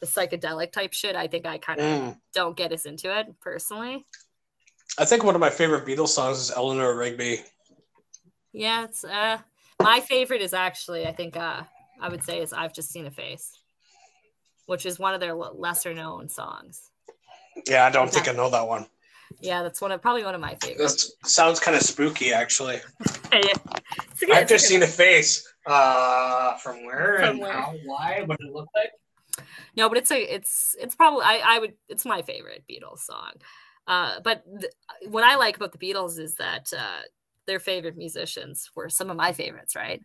the 0.00 0.06
psychedelic 0.06 0.72
type 0.72 0.92
shit. 0.92 1.14
I 1.14 1.26
think 1.26 1.46
I 1.46 1.58
kind 1.58 1.80
of 1.80 1.86
mm. 1.86 2.16
don't 2.34 2.56
get 2.56 2.72
us 2.72 2.86
into 2.86 3.16
it 3.16 3.26
personally. 3.40 4.06
I 4.98 5.04
think 5.04 5.24
one 5.24 5.34
of 5.34 5.40
my 5.40 5.50
favorite 5.50 5.86
Beatles 5.86 6.08
songs 6.08 6.38
is 6.38 6.50
Eleanor 6.50 6.96
Rigby. 6.96 7.40
Yeah, 8.52 8.84
it's 8.84 9.04
uh 9.04 9.38
my 9.80 10.00
favorite 10.00 10.40
is 10.40 10.54
actually 10.54 11.06
I 11.06 11.12
think 11.12 11.36
uh 11.36 11.62
I 12.00 12.08
would 12.08 12.24
say 12.24 12.40
is 12.40 12.52
I've 12.52 12.72
just 12.72 12.90
seen 12.90 13.06
a 13.06 13.10
face, 13.10 13.58
which 14.66 14.86
is 14.86 14.98
one 14.98 15.14
of 15.14 15.20
their 15.20 15.34
lesser 15.34 15.94
known 15.94 16.28
songs. 16.28 16.90
Yeah, 17.68 17.84
I 17.84 17.90
don't 17.90 18.10
think 18.10 18.28
I 18.28 18.32
know 18.32 18.50
that 18.50 18.66
one. 18.66 18.86
Yeah, 19.38 19.62
that's 19.62 19.80
one 19.80 19.92
of 19.92 20.02
probably 20.02 20.24
one 20.24 20.34
of 20.34 20.40
my 20.40 20.56
favorites. 20.56 21.12
Sounds 21.24 21.60
kind 21.60 21.76
of 21.76 21.82
spooky, 21.82 22.32
actually. 22.32 22.80
yeah. 23.32 23.40
I've 24.32 24.48
just 24.48 24.66
seen 24.66 24.82
a 24.82 24.86
face. 24.86 25.46
Uh, 25.70 26.56
from 26.56 26.84
where 26.84 27.18
from 27.18 27.28
and 27.28 27.40
where? 27.40 27.52
how? 27.52 27.74
Why? 27.84 28.22
What 28.26 28.38
did 28.38 28.48
it 28.48 28.54
look 28.54 28.68
like? 28.74 28.90
No, 29.76 29.88
but 29.88 29.98
it's 29.98 30.10
a 30.10 30.34
it's 30.34 30.76
it's 30.80 30.96
probably 30.96 31.24
I 31.24 31.40
I 31.44 31.58
would 31.60 31.74
it's 31.88 32.04
my 32.04 32.22
favorite 32.22 32.64
Beatles 32.68 33.00
song. 33.00 33.32
Uh, 33.86 34.20
but 34.22 34.44
th- 34.60 34.72
what 35.08 35.24
I 35.24 35.36
like 35.36 35.56
about 35.56 35.72
the 35.72 35.78
Beatles 35.78 36.18
is 36.18 36.34
that 36.36 36.72
uh, 36.76 37.02
their 37.46 37.60
favorite 37.60 37.96
musicians 37.96 38.70
were 38.74 38.88
some 38.88 39.10
of 39.10 39.16
my 39.16 39.32
favorites, 39.32 39.74
right? 39.76 40.02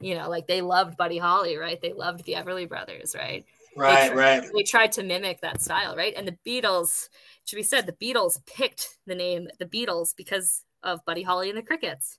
You 0.00 0.14
know, 0.14 0.28
like 0.28 0.46
they 0.46 0.60
loved 0.60 0.96
Buddy 0.96 1.18
Holly, 1.18 1.56
right? 1.56 1.80
They 1.80 1.92
loved 1.92 2.24
the 2.24 2.34
Everly 2.34 2.68
Brothers, 2.68 3.14
right? 3.14 3.44
Right, 3.76 4.10
they 4.10 4.16
right. 4.16 4.42
They 4.54 4.62
tried 4.62 4.92
to 4.92 5.02
mimic 5.02 5.42
that 5.42 5.60
style, 5.60 5.96
right? 5.96 6.14
And 6.16 6.26
the 6.26 6.38
Beatles, 6.46 7.08
should 7.44 7.56
be 7.56 7.62
said, 7.62 7.86
the 7.86 7.92
Beatles 7.92 8.44
picked 8.46 8.98
the 9.06 9.14
name 9.14 9.48
the 9.58 9.66
Beatles 9.66 10.14
because 10.16 10.62
of 10.82 11.04
Buddy 11.04 11.22
Holly 11.22 11.50
and 11.50 11.58
the 11.58 11.62
Crickets. 11.62 12.18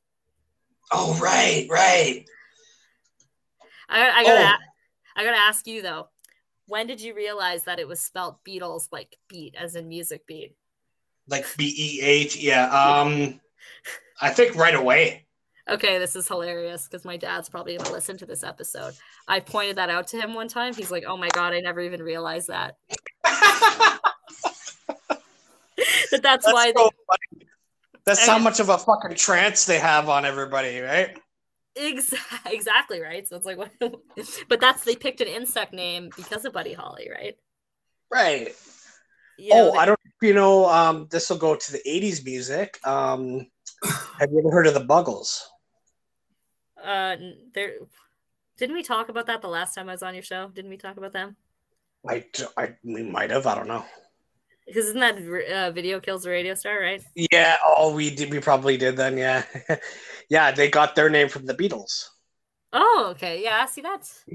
Oh, 0.91 1.17
right, 1.21 1.67
right. 1.69 2.25
I, 3.89 4.09
I 4.09 4.23
gotta, 4.23 4.55
oh. 4.55 4.57
I 5.15 5.23
gotta 5.23 5.37
ask 5.37 5.65
you 5.67 5.81
though 5.81 6.07
when 6.67 6.85
did 6.85 7.01
you 7.01 7.15
realize 7.15 7.63
that 7.63 7.79
it 7.79 7.87
was 7.87 7.99
spelled 7.99 8.35
Beatles 8.45 8.89
like 8.91 9.17
beat 9.27 9.55
as 9.57 9.75
in 9.75 9.87
music 9.87 10.27
beat? 10.27 10.55
Like 11.27 11.45
B 11.57 11.73
E 11.75 12.01
H, 12.01 12.37
yeah. 12.37 12.65
Um 12.67 13.39
I 14.21 14.29
think 14.29 14.55
right 14.55 14.75
away. 14.75 15.25
Okay, 15.69 15.97
this 15.97 16.15
is 16.15 16.27
hilarious 16.27 16.85
because 16.87 17.03
my 17.03 17.17
dad's 17.17 17.49
probably 17.49 17.77
gonna 17.77 17.91
listen 17.91 18.17
to 18.17 18.25
this 18.25 18.43
episode. 18.43 18.93
I 19.27 19.39
pointed 19.39 19.77
that 19.77 19.89
out 19.89 20.07
to 20.07 20.21
him 20.21 20.33
one 20.33 20.47
time. 20.47 20.73
He's 20.73 20.91
like, 20.91 21.03
"Oh 21.05 21.17
my 21.17 21.27
god, 21.29 21.53
I 21.53 21.59
never 21.59 21.81
even 21.81 22.01
realized 22.01 22.47
that." 22.47 22.77
that 23.23 23.99
that's, 26.11 26.21
that's 26.21 26.53
why. 26.53 26.71
So 26.75 26.89
they... 27.33 27.46
That's 28.07 28.25
how 28.25 28.39
much 28.39 28.61
of 28.61 28.69
a 28.69 28.77
fucking 28.77 29.15
trance 29.15 29.65
they 29.65 29.79
have 29.79 30.07
on 30.07 30.23
everybody, 30.23 30.79
right? 30.79 31.19
Exactly, 31.75 32.39
exactly 32.55 33.01
right. 33.01 33.27
So 33.27 33.35
it's 33.35 33.45
like, 33.45 33.57
what? 33.57 33.71
but 34.47 34.61
that's 34.61 34.85
they 34.85 34.95
picked 34.95 35.19
an 35.19 35.27
insect 35.27 35.73
name 35.73 36.09
because 36.15 36.45
of 36.45 36.53
Buddy 36.53 36.71
Holly, 36.71 37.09
right? 37.13 37.35
Right. 38.09 38.55
You 39.37 39.53
know, 39.53 39.67
oh, 39.67 39.71
they, 39.73 39.77
I 39.79 39.85
don't. 39.85 39.99
You 40.21 40.33
know, 40.33 40.69
um, 40.69 41.07
this 41.11 41.29
will 41.29 41.37
go 41.37 41.57
to 41.57 41.71
the 41.71 41.81
'80s 41.85 42.23
music. 42.23 42.79
Um, 42.87 43.45
have 44.19 44.31
you 44.31 44.39
ever 44.39 44.51
heard 44.51 44.67
of 44.67 44.73
the 44.73 44.85
Buggles? 44.85 45.41
Uh, 46.81 47.17
there. 47.53 47.73
Didn't 48.57 48.75
we 48.75 48.83
talk 48.83 49.09
about 49.09 49.27
that 49.27 49.41
the 49.41 49.49
last 49.49 49.75
time 49.75 49.89
I 49.89 49.91
was 49.91 50.01
on 50.01 50.13
your 50.13 50.23
show? 50.23 50.47
Didn't 50.47 50.71
we 50.71 50.77
talk 50.77 50.95
about 50.95 51.11
them? 51.11 51.35
I, 52.07 52.23
I 52.55 52.75
we 52.83 53.03
might 53.03 53.31
have. 53.31 53.45
I 53.45 53.55
don't 53.55 53.67
know. 53.67 53.85
Because 54.67 54.87
isn't 54.87 54.99
that 54.99 55.17
uh, 55.49 55.71
video 55.71 55.99
kills 55.99 56.23
the 56.23 56.29
radio 56.29 56.53
star, 56.53 56.79
right? 56.79 57.01
Yeah. 57.15 57.55
Oh, 57.65 57.95
we 57.95 58.13
did. 58.13 58.29
We 58.29 58.39
probably 58.39 58.75
did 58.75 58.97
then. 58.97 59.17
Yeah. 59.17 59.43
yeah, 60.29 60.51
they 60.51 60.69
got 60.69 60.93
their 60.93 61.09
name 61.09 61.29
from 61.29 61.45
the 61.45 61.53
Beatles. 61.53 62.09
Oh, 62.73 63.07
okay. 63.11 63.41
Yeah, 63.41 63.65
see 63.65 63.81
that's 63.81 64.25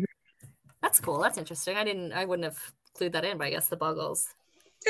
that's 0.80 1.00
cool. 1.00 1.20
That's 1.20 1.38
interesting. 1.38 1.76
I 1.76 1.84
didn't 1.84 2.12
I 2.12 2.24
wouldn't 2.24 2.44
have 2.44 2.58
clued 2.98 3.12
that 3.12 3.24
in, 3.24 3.36
but 3.36 3.46
I 3.46 3.50
guess 3.50 3.68
the 3.68 3.76
Buggles. 3.76 4.26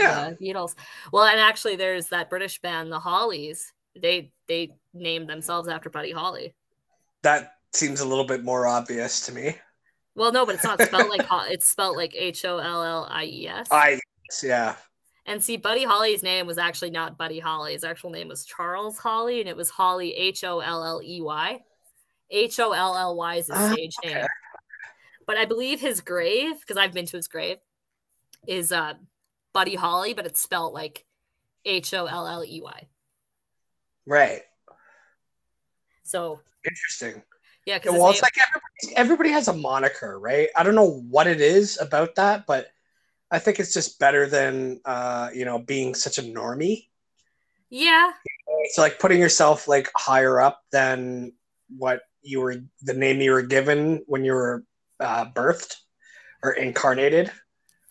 Yeah. 0.01 0.19
Uh, 0.19 0.31
Beatles. 0.41 0.75
Well, 1.13 1.25
and 1.25 1.41
actually 1.41 1.77
there's 1.77 2.09
that 2.09 2.31
British 2.31 2.61
band, 2.61 2.93
the 2.93 3.01
Hollies. 3.01 3.73
They 4.01 4.33
they 4.47 4.77
named 4.95 5.29
themselves 5.29 5.69
after 5.69 5.91
Buddy 5.91 6.13
Holly. 6.13 6.55
That 7.23 7.55
seems 7.73 8.01
a 8.01 8.07
little 8.07 8.25
bit 8.25 8.45
more 8.45 8.67
obvious 8.67 9.27
to 9.27 9.33
me. 9.33 9.57
Well, 10.15 10.33
no, 10.33 10.45
but 10.47 10.55
it's 10.55 10.65
not 10.65 10.81
spelled 10.81 11.09
like 11.09 11.27
it's 11.51 11.67
spelled 11.67 11.97
like 11.97 12.15
H 12.15 12.45
O 12.45 12.59
L 12.59 12.83
L 12.83 13.09
I 13.11 13.25
E 13.25 13.49
S. 13.49 13.69
I 13.71 13.99
yeah. 14.43 14.77
And 15.27 15.43
see, 15.43 15.57
Buddy 15.57 15.85
Holly's 15.85 16.23
name 16.23 16.47
was 16.47 16.59
actually 16.59 16.91
not 16.91 17.17
Buddy 17.17 17.39
Holly. 17.39 17.75
His 17.75 17.85
actual 17.85 18.11
name 18.11 18.29
was 18.29 18.45
Charles 18.45 18.99
Holly, 18.99 19.41
and 19.41 19.49
it 19.49 19.57
was 19.57 19.71
Holly 19.71 20.13
H 20.15 20.43
O 20.43 20.61
L 20.61 20.85
L 20.85 21.01
E 21.03 21.21
Y. 21.21 21.61
H 22.31 22.59
O 22.59 22.73
L 22.73 22.97
L 22.97 23.17
Y 23.17 23.37
is 23.37 23.47
his 23.47 23.57
ah, 23.57 23.73
stage 23.73 23.95
okay. 24.05 24.15
name. 24.15 24.27
But 25.27 25.37
I 25.37 25.45
believe 25.45 25.81
his 25.81 26.01
grave, 26.01 26.59
because 26.61 26.77
I've 26.77 26.93
been 26.93 27.07
to 27.07 27.17
his 27.17 27.29
grave, 27.29 27.59
is 28.49 28.73
uh, 28.73 28.95
Buddy 29.53 29.77
Holly, 29.77 30.15
but 30.15 30.27
it's 30.27 30.41
spelled 30.41 30.75
like 30.75 31.05
H 31.65 31.95
O 31.95 32.07
L 32.07 32.27
L 32.27 32.45
E 32.45 32.61
Y. 32.61 32.89
Right. 34.07 34.43
So 36.03 36.41
interesting. 36.65 37.23
Yeah, 37.65 37.79
because 37.79 37.93
well, 37.93 38.11
it's 38.11 38.23
like 38.23 38.35
everybody, 38.49 38.97
everybody 38.97 39.31
has 39.31 39.47
a 39.47 39.53
moniker, 39.53 40.19
right? 40.19 40.49
I 40.57 40.65
don't 40.65 40.75
know 40.75 41.01
what 41.09 41.29
it 41.29 41.41
is 41.41 41.81
about 41.81 42.17
that, 42.17 42.45
but 42.45 42.67
I 43.33 43.39
think 43.39 43.59
it's 43.59 43.73
just 43.73 43.99
better 43.99 44.27
than 44.27 44.81
uh, 44.85 45.31
you 45.35 45.45
know 45.45 45.59
being 45.59 45.95
such 45.95 46.19
a 46.19 46.23
normie. 46.23 46.89
Yeah. 47.71 48.13
So 48.73 48.83
like 48.83 48.99
putting 48.99 49.19
yourself 49.19 49.67
like 49.67 49.91
higher 49.97 50.41
up 50.41 50.61
than 50.71 51.33
what 51.77 52.03
you 52.21 52.41
were 52.41 52.57
the 52.83 52.93
name 52.93 53.21
you 53.23 53.33
were 53.33 53.43
given 53.43 54.03
when 54.07 54.23
you 54.25 54.35
were 54.35 54.65
uh, 55.01 55.25
birthed 55.25 55.77
or 56.45 56.53
incarnated. 56.53 57.33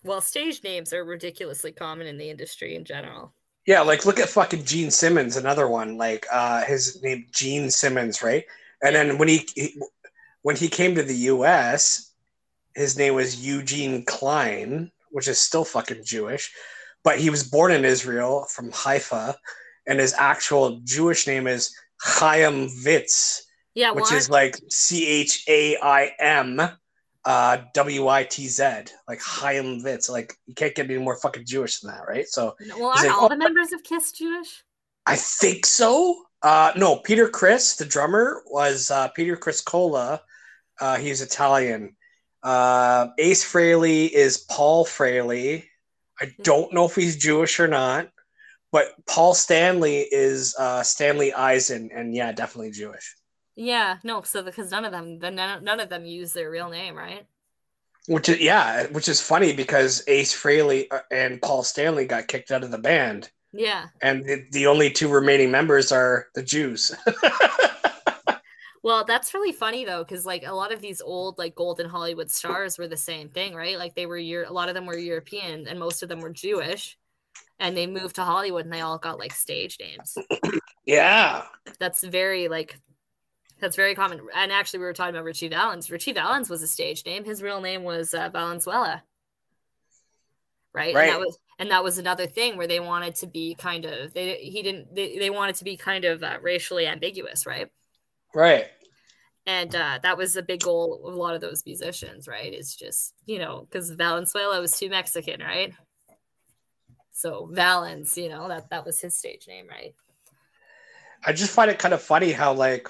Well, 0.04 0.22
stage 0.22 0.64
names 0.64 0.94
are 0.94 1.04
ridiculously 1.04 1.72
common 1.72 2.06
in 2.06 2.18
the 2.18 2.30
industry 2.30 2.76
in 2.76 2.86
general. 2.86 3.34
Yeah, 3.66 3.82
like 3.82 4.06
look 4.06 4.20
at 4.20 4.30
fucking 4.30 4.66
Gene 4.66 4.92
Simmons, 4.92 5.38
another 5.38 5.68
one. 5.68 5.98
Like 5.98 6.26
uh, 6.32 6.64
his 6.64 7.02
name 7.02 7.26
Gene 7.32 7.70
Simmons, 7.72 8.22
right? 8.22 8.44
And 8.84 8.96
then 8.96 9.18
when 9.18 9.28
he, 9.28 9.48
he 9.56 9.82
when 10.44 10.56
he 10.56 10.68
came 10.68 10.96
to 10.96 11.04
the 11.04 11.16
U.S., 11.16 12.14
his 12.76 12.98
name 12.98 13.16
was 13.16 13.46
Eugene 13.46 14.04
Klein, 14.06 14.92
which 15.12 15.28
is 15.28 15.40
still 15.40 15.66
fucking 15.66 16.04
Jewish, 16.04 16.52
but 17.04 17.20
he 17.20 17.30
was 17.30 17.44
born 17.44 17.72
in 17.72 17.86
Israel 17.86 18.46
from 18.50 18.72
Haifa, 18.72 19.36
and 19.88 20.00
his 20.00 20.14
actual 20.18 20.82
Jewish 20.84 21.28
name 21.28 21.48
is 21.48 21.76
Chaim 22.02 22.68
Witz. 22.84 23.42
Yeah, 23.74 23.92
which 23.92 24.12
is 24.12 24.30
like 24.30 24.60
C 24.70 25.08
H 25.08 25.46
A 25.48 25.78
I 25.78 26.12
M 26.20 26.62
uh, 27.24 27.58
W 27.74 28.08
I 28.08 28.24
T 28.24 28.48
Z, 28.48 28.64
like 29.08 29.22
Chaim 29.22 29.82
Witz. 29.82 30.10
Like 30.10 30.36
you 30.46 30.56
can't 30.56 30.76
get 30.76 30.90
any 30.90 31.00
more 31.00 31.18
fucking 31.18 31.46
Jewish 31.46 31.80
than 31.80 31.92
that, 31.92 32.08
right? 32.08 32.28
So, 32.28 32.56
well, 32.78 32.90
aren't 32.90 33.08
like, 33.08 33.12
all 33.18 33.26
oh, 33.26 33.30
the 33.30 33.38
members 33.38 33.72
of 33.72 33.84
Kiss 33.84 34.12
Jewish? 34.12 34.64
I 35.06 35.16
think 35.16 35.66
so. 35.66 36.24
Uh, 36.44 36.72
no, 36.76 36.98
Peter 36.98 37.30
Criss, 37.30 37.76
the 37.76 37.86
drummer, 37.86 38.42
was 38.48 38.90
uh, 38.92 39.10
Peter 39.10 39.38
Criscuola. 39.38 40.20
Uh, 40.80 40.98
he's 40.98 41.22
Italian. 41.22 41.96
Uh, 42.44 43.08
Ace 43.18 43.44
Frehley 43.44 44.10
is 44.10 44.40
Paul 44.50 44.86
Frehley. 44.86 45.66
I 46.20 46.26
hmm. 46.26 46.44
don't 46.44 46.74
know 46.74 46.86
if 46.86 46.96
he's 46.96 47.18
Jewish 47.18 47.60
or 47.60 47.68
not, 47.68 48.10
but 48.72 48.94
Paul 49.06 49.34
Stanley 49.34 50.00
is 50.00 50.56
uh, 50.58 50.84
Stanley 50.84 51.34
Eisen, 51.34 51.90
and 51.94 52.16
yeah, 52.16 52.32
definitely 52.32 52.72
Jewish. 52.72 53.16
Yeah, 53.56 53.98
no, 54.04 54.22
so 54.22 54.42
because 54.42 54.72
none 54.72 54.86
of 54.86 54.92
them, 54.92 55.20
none, 55.20 55.64
none 55.64 55.80
of 55.80 55.90
them 55.90 56.06
use 56.06 56.34
their 56.34 56.50
real 56.50 56.70
name, 56.70 56.96
right? 56.96 57.26
Which 58.08 58.30
is 58.30 58.40
yeah, 58.40 58.88
which 58.88 59.08
is 59.08 59.22
funny 59.22 59.54
because 59.54 60.04
Ace 60.08 60.34
Frehley 60.34 60.88
uh, 60.90 61.02
and 61.12 61.42
Paul 61.42 61.64
Stanley 61.64 62.06
got 62.06 62.28
kicked 62.28 62.50
out 62.50 62.64
of 62.64 62.72
the 62.72 62.78
band. 62.78 63.30
Yeah, 63.54 63.88
and 64.02 64.26
the, 64.26 64.46
the 64.52 64.68
only 64.68 64.90
two 64.90 65.10
remaining 65.10 65.52
members 65.52 65.92
are 65.92 66.28
the 66.34 66.42
Jews. 66.42 66.96
well, 68.84 69.06
that's 69.06 69.34
really 69.34 69.52
funny 69.52 69.86
though, 69.86 70.04
because 70.04 70.26
like 70.26 70.44
a 70.46 70.54
lot 70.54 70.74
of 70.74 70.82
these 70.82 71.02
old 71.02 71.38
like 71.38 71.56
golden 71.56 71.88
Hollywood 71.88 72.32
stars 72.32 72.78
were 72.78 72.88
the 72.88 72.98
same 72.98 73.30
thing, 73.30 73.54
right? 73.54 73.78
Like 73.78 73.94
they 73.94 74.08
were 74.08 74.18
your 74.18 74.44
a 74.44 74.52
lot 74.52 74.70
of 74.70 74.76
them 74.76 74.88
were 74.88 74.98
European, 74.98 75.68
and 75.68 75.80
most 75.80 76.02
of 76.02 76.10
them 76.10 76.20
were 76.20 76.32
Jewish, 76.32 76.98
and 77.60 77.78
they 77.78 77.86
moved 77.86 78.16
to 78.16 78.24
Hollywood, 78.24 78.66
and 78.66 78.74
they 78.74 78.82
all 78.82 78.98
got 78.98 79.20
like 79.20 79.34
stage 79.34 79.78
names. 79.80 80.18
yeah, 80.86 81.44
that's 81.80 82.04
very 82.04 82.48
like 82.48 82.80
that's 83.60 83.76
very 83.76 83.94
common. 83.94 84.22
And 84.36 84.52
actually, 84.52 84.80
we 84.80 84.86
were 84.86 84.94
talking 84.94 85.14
about 85.14 85.26
Ritchie 85.26 85.50
Valens. 85.50 85.92
Ritchie 85.92 86.14
Valens 86.14 86.50
was 86.50 86.64
a 86.64 86.68
stage 86.68 87.06
name. 87.06 87.24
His 87.24 87.44
real 87.44 87.62
name 87.62 87.84
was 87.84 88.16
uh, 88.16 88.30
Valenzuela. 88.30 89.04
Right? 90.74 90.96
right. 90.96 91.04
And 91.04 91.12
that 91.12 91.20
was 91.20 91.38
and 91.60 91.72
that 91.72 91.84
was 91.84 91.98
another 92.00 92.26
thing 92.26 92.58
where 92.58 92.68
they 92.68 92.80
wanted 92.80 93.14
to 93.18 93.28
be 93.28 93.54
kind 93.54 93.86
of 93.86 94.14
they 94.14 94.38
he 94.38 94.64
didn't 94.64 94.96
they, 94.96 95.20
they 95.20 95.30
wanted 95.30 95.56
to 95.56 95.64
be 95.64 95.78
kind 95.78 96.04
of 96.04 96.24
uh, 96.24 96.40
racially 96.42 96.88
ambiguous, 96.88 97.46
right? 97.46 97.70
Right. 98.34 98.68
And 99.46 99.76
uh, 99.76 100.00
that 100.04 100.18
was 100.18 100.36
a 100.36 100.44
big 100.44 100.62
goal 100.62 101.02
of 101.06 101.14
a 101.14 101.18
lot 101.18 101.34
of 101.34 101.42
those 101.42 101.64
musicians, 101.66 102.28
right? 102.28 102.54
It's 102.54 102.76
just 102.76 103.14
you 103.26 103.40
know 103.40 103.68
because 103.70 103.90
Valenzuela 103.92 104.62
was 104.62 104.78
too 104.78 104.90
Mexican, 104.90 105.42
right? 105.42 105.74
So 107.12 107.50
Valens, 107.52 108.18
you 108.18 108.30
know 108.30 108.48
that 108.48 108.70
that 108.70 108.86
was 108.86 109.00
his 109.02 109.18
stage 109.18 109.48
name, 109.48 109.68
right? 109.68 109.96
I 111.26 111.34
just 111.34 111.54
find 111.54 111.70
it 111.70 111.80
kind 111.80 111.94
of 111.94 112.02
funny 112.02 112.32
how 112.32 112.54
like 112.54 112.88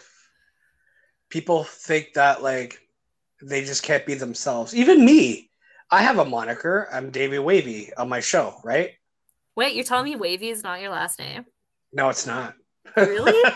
people 1.30 1.64
think 1.64 2.14
that 2.14 2.44
like 2.44 2.80
they 3.42 3.64
just 3.64 3.84
can't 3.84 4.06
be 4.06 4.14
themselves. 4.14 4.76
Even 4.76 5.04
me, 5.04 5.50
I 5.90 6.02
have 6.04 6.20
a 6.20 6.26
moniker. 6.26 6.88
I'm 6.92 7.12
Davey 7.12 7.40
Wavy 7.40 7.92
on 7.98 8.10
my 8.10 8.20
show, 8.20 8.56
right? 8.64 8.92
Wait, 9.56 9.76
you're 9.76 9.84
telling 9.84 10.06
me 10.06 10.16
Wavy 10.16 10.50
is 10.50 10.64
not 10.64 10.82
your 10.82 10.92
last 10.92 11.20
name? 11.20 11.46
No, 11.92 12.10
it's 12.10 12.26
not. 12.26 12.56
Really? 12.96 13.34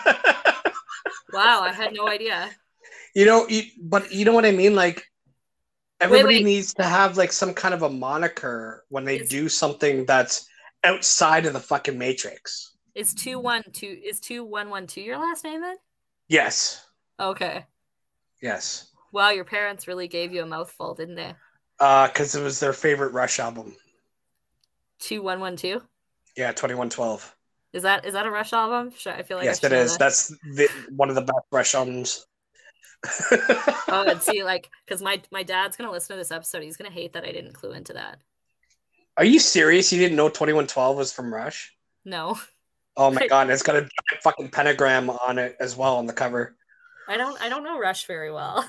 wow, 1.33 1.61
I 1.61 1.71
had 1.71 1.93
no 1.93 2.07
idea. 2.07 2.49
You 3.13 3.25
know, 3.25 3.47
you, 3.47 3.63
but 3.81 4.11
you 4.11 4.25
know 4.25 4.33
what 4.33 4.45
I 4.45 4.51
mean? 4.51 4.75
Like 4.75 5.05
everybody 6.01 6.35
wait, 6.35 6.43
wait. 6.43 6.45
needs 6.45 6.73
to 6.75 6.83
have 6.83 7.17
like 7.17 7.31
some 7.31 7.53
kind 7.53 7.73
of 7.73 7.83
a 7.83 7.89
moniker 7.89 8.83
when 8.89 9.05
they 9.05 9.19
do 9.19 9.49
something 9.49 10.05
that's 10.05 10.47
outside 10.83 11.45
of 11.45 11.53
the 11.53 11.59
fucking 11.59 11.97
matrix. 11.97 12.75
Is 12.93 13.13
two 13.13 13.39
one 13.39 13.63
two 13.73 13.99
is 14.03 14.19
two 14.19 14.43
one 14.43 14.69
one 14.69 14.87
two 14.87 15.01
your 15.01 15.17
last 15.17 15.43
name 15.43 15.61
then? 15.61 15.77
Yes. 16.27 16.85
Okay. 17.19 17.65
Yes. 18.41 18.91
Wow, 19.11 19.29
your 19.29 19.45
parents 19.45 19.87
really 19.87 20.07
gave 20.07 20.33
you 20.33 20.43
a 20.43 20.45
mouthful, 20.45 20.93
didn't 20.93 21.15
they? 21.15 21.33
Uh, 21.79 22.07
because 22.07 22.35
it 22.35 22.43
was 22.43 22.59
their 22.59 22.73
favorite 22.73 23.13
Rush 23.13 23.39
album. 23.39 23.75
Two 24.99 25.21
one 25.21 25.39
one 25.39 25.55
two. 25.55 25.81
Yeah, 26.37 26.51
twenty 26.51 26.75
one 26.75 26.89
twelve. 26.89 27.35
Is 27.75 27.83
that 27.83 28.05
is 28.05 28.13
that 28.13 28.25
a 28.25 28.31
Rush 28.31 28.53
album? 28.53 28.93
Sure, 28.95 29.11
I 29.11 29.21
feel 29.23 29.35
like 29.35 29.43
yes, 29.43 29.61
it 29.61 29.73
is. 29.73 29.91
That. 29.91 29.99
That's 29.99 30.29
the, 30.29 30.69
one 30.95 31.09
of 31.09 31.15
the 31.15 31.21
best 31.21 31.45
Rush 31.51 31.75
albums. 31.75 32.25
oh, 33.31 34.05
and 34.07 34.21
see, 34.21 34.43
like, 34.45 34.69
because 34.85 35.01
my 35.01 35.21
my 35.29 35.43
dad's 35.43 35.75
gonna 35.75 35.91
listen 35.91 36.15
to 36.15 36.17
this 36.17 36.31
episode. 36.31 36.63
He's 36.63 36.77
gonna 36.77 36.89
hate 36.89 37.11
that 37.13 37.25
I 37.25 37.33
didn't 37.33 37.51
clue 37.51 37.73
into 37.73 37.91
that. 37.91 38.19
Are 39.17 39.25
you 39.25 39.39
serious? 39.39 39.91
You 39.91 39.99
didn't 39.99 40.15
know 40.15 40.29
twenty 40.29 40.53
one 40.53 40.67
twelve 40.67 40.95
was 40.95 41.11
from 41.11 41.33
Rush? 41.33 41.75
No. 42.05 42.39
Oh 42.95 43.11
my 43.11 43.27
god! 43.29 43.49
It's 43.49 43.61
got 43.61 43.75
a 43.75 43.89
fucking 44.23 44.51
pentagram 44.51 45.09
on 45.09 45.37
it 45.37 45.57
as 45.59 45.75
well 45.75 45.97
on 45.97 46.05
the 46.05 46.13
cover. 46.13 46.55
I 47.09 47.17
don't 47.17 47.39
I 47.41 47.49
don't 47.49 47.65
know 47.65 47.77
Rush 47.77 48.07
very 48.07 48.31
well. 48.31 48.65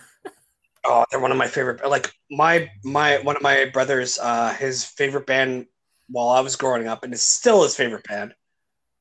oh, 0.84 1.04
they're 1.12 1.20
one 1.20 1.30
of 1.30 1.38
my 1.38 1.46
favorite. 1.46 1.88
Like 1.88 2.12
my 2.28 2.72
my 2.82 3.18
one 3.18 3.36
of 3.36 3.42
my 3.42 3.66
brothers, 3.66 4.18
uh, 4.20 4.52
his 4.54 4.84
favorite 4.84 5.28
band 5.28 5.66
while 6.08 6.30
I 6.30 6.40
was 6.40 6.56
growing 6.56 6.88
up, 6.88 7.04
and 7.04 7.14
it's 7.14 7.22
still 7.22 7.62
his 7.62 7.76
favorite 7.76 8.04
band, 8.08 8.34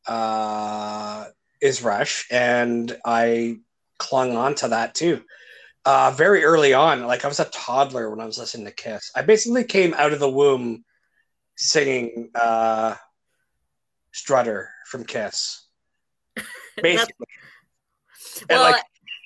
uh, 0.07 1.26
is 1.61 1.84
Rush, 1.84 2.27
and 2.32 2.95
I 3.06 3.60
clung 3.98 4.36
on 4.36 4.56
to 4.56 4.69
that 4.69 4.95
too. 4.95 5.23
Uh, 5.86 6.11
very 6.11 6.44
early 6.44 6.73
on, 6.73 7.06
like 7.06 7.26
I 7.26 7.27
was 7.27 7.40
a 7.40 7.45
toddler 7.45 8.10
when 8.10 8.19
I 8.19 8.26
was 8.26 8.40
listening 8.40 8.65
to 8.65 8.72
Kiss. 8.72 9.11
I 9.15 9.22
basically 9.22 9.64
came 9.64 9.94
out 9.94 10.14
of 10.14 10.19
the 10.19 10.30
womb 10.30 10.84
singing 11.56 12.32
uh, 12.34 12.95
Strutter 14.11 14.69
from 14.88 15.03
Kiss. 15.03 15.65
Basically. 16.82 17.14
well, 18.49 18.65
and 18.65 18.73
like 18.73 18.84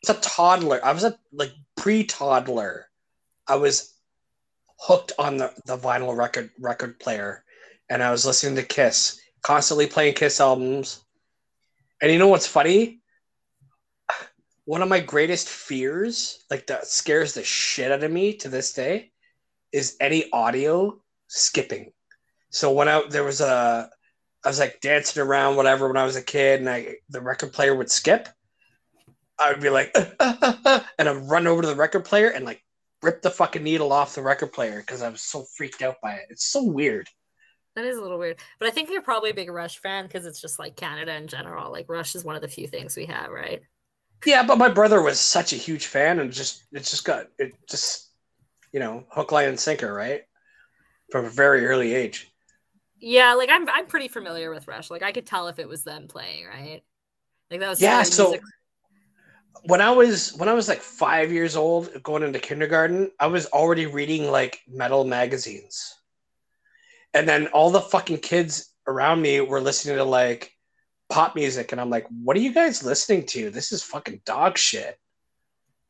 was 0.08 0.18
a 0.18 0.22
toddler. 0.22 0.84
I 0.84 0.92
was 0.92 1.04
a 1.04 1.18
like 1.32 1.52
pre-toddler. 1.78 2.88
I 3.48 3.56
was 3.56 3.94
hooked 4.80 5.14
on 5.18 5.38
the, 5.38 5.54
the 5.66 5.78
vinyl 5.78 6.16
record 6.16 6.52
record 6.60 7.00
player, 7.00 7.44
and 7.90 8.04
I 8.04 8.12
was 8.12 8.26
listening 8.26 8.56
to 8.56 8.64
Kiss, 8.64 9.20
constantly 9.42 9.88
playing 9.88 10.14
Kiss 10.14 10.40
albums. 10.40 11.04
And 12.02 12.12
you 12.12 12.20
know 12.20 12.28
what's 12.28 12.48
funny? 12.48 13.02
One 14.66 14.82
of 14.82 14.90
my 14.90 15.00
greatest 15.00 15.50
fears, 15.50 16.46
like 16.50 16.68
that 16.68 16.88
scares 16.88 17.34
the 17.34 17.44
shit 17.44 17.92
out 17.92 18.04
of 18.04 18.12
me 18.12 18.34
to 18.38 18.50
this 18.50 18.74
day, 18.74 19.12
is 19.72 19.98
any 20.00 20.32
audio 20.32 21.00
skipping. 21.28 21.92
So 22.52 22.72
when 22.72 22.88
I 22.88 23.04
there 23.10 23.24
was 23.24 23.42
a 23.42 23.90
I 24.44 24.48
was 24.48 24.60
like 24.60 24.80
dancing 24.82 25.22
around 25.22 25.56
whatever 25.56 25.88
when 25.88 25.98
I 25.98 26.06
was 26.06 26.16
a 26.16 26.22
kid 26.22 26.60
and 26.60 26.70
I 26.70 26.96
the 27.10 27.22
record 27.22 27.54
player 27.54 27.76
would 27.76 27.92
skip. 27.92 28.30
I 29.40 29.52
would 29.52 29.62
be 29.62 29.70
like, 29.70 29.96
and 30.20 31.10
I'd 31.10 31.30
run 31.30 31.48
over 31.48 31.62
to 31.62 31.68
the 31.68 31.76
record 31.76 32.06
player 32.06 32.30
and 32.30 32.46
like 32.46 32.64
rip 33.02 33.22
the 33.22 33.32
fucking 33.32 33.64
needle 33.64 33.94
off 33.94 34.16
the 34.16 34.22
record 34.22 34.52
player 34.52 34.80
because 34.80 35.02
I 35.02 35.10
was 35.10 35.22
so 35.22 35.46
freaked 35.56 35.82
out 35.82 35.96
by 36.02 36.14
it. 36.16 36.28
It's 36.30 36.46
so 36.46 36.64
weird. 36.64 37.08
That 37.80 37.88
is 37.88 37.98
a 37.98 38.02
little 38.02 38.20
weird, 38.20 38.36
but 38.60 38.68
I 38.68 38.72
think 38.72 38.90
you're 38.90 39.02
probably 39.02 39.30
a 39.30 39.34
big 39.34 39.50
Rush 39.50 39.78
fan 39.78 40.06
because 40.06 40.26
it's 40.26 40.42
just 40.42 40.60
like 40.60 40.76
Canada 40.76 41.16
in 41.16 41.28
general. 41.28 41.72
Like 41.72 41.88
Rush 41.88 42.14
is 42.14 42.26
one 42.26 42.36
of 42.36 42.42
the 42.42 42.50
few 42.50 42.68
things 42.68 42.98
we 42.98 43.06
have, 43.06 43.32
right? 43.32 43.62
Yeah, 44.26 44.46
but 44.46 44.58
my 44.58 44.68
brother 44.68 45.02
was 45.02 45.18
such 45.18 45.54
a 45.54 45.56
huge 45.56 45.86
fan, 45.86 46.20
and 46.20 46.30
just 46.30 46.66
it 46.74 46.80
just 46.80 47.06
got 47.06 47.28
it 47.38 47.54
just 47.70 48.10
you 48.74 48.82
know 48.82 49.06
hook, 49.10 49.32
line, 49.32 49.48
and 49.48 49.58
sinker, 49.58 49.94
right, 49.94 50.24
from 51.10 51.24
a 51.24 51.30
very 51.30 51.66
early 51.66 51.96
age. 51.96 52.30
Yeah, 53.00 53.36
like 53.36 53.50
I'm 53.50 53.70
I'm 53.70 53.88
pretty 53.88 54.10
familiar 54.10 54.50
with 54.52 54.68
Rush. 54.68 54.90
Like 54.90 55.04
I 55.04 55.14
could 55.14 55.26
tell 55.26 55.48
if 55.48 55.58
it 55.58 55.70
was 55.70 55.86
them 55.86 56.10
playing, 56.10 56.48
right? 56.48 56.84
Like 57.50 57.62
that 57.62 57.70
was 57.70 57.82
yeah. 57.82 58.04
So 58.04 58.32
music 58.32 58.42
when 59.64 59.82
I 59.82 59.92
was 59.92 60.34
when 60.36 60.50
I 60.50 60.54
was 60.54 60.68
like 60.68 60.82
five 60.82 61.32
years 61.32 61.56
old, 61.56 62.04
going 62.04 62.24
into 62.24 62.40
kindergarten, 62.40 63.12
I 63.20 63.28
was 63.28 63.46
already 63.48 63.86
reading 63.86 64.32
like 64.32 64.62
metal 64.68 65.04
magazines, 65.04 65.96
and 67.14 67.28
then 67.28 67.48
all 67.48 67.72
the 67.72 67.82
fucking 67.82 68.20
kids 68.20 68.74
around 68.88 69.22
me 69.22 69.42
were 69.42 69.62
listening 69.62 69.98
to 69.98 70.04
like 70.04 70.52
pop 71.10 71.36
music, 71.36 71.72
and 71.72 71.82
I'm 71.82 71.90
like, 71.90 72.08
"What 72.24 72.38
are 72.38 72.42
you 72.42 72.54
guys 72.54 72.84
listening 72.84 73.26
to? 73.28 73.50
This 73.50 73.72
is 73.72 73.84
fucking 73.84 74.22
dog 74.26 74.58
shit." 74.58 74.98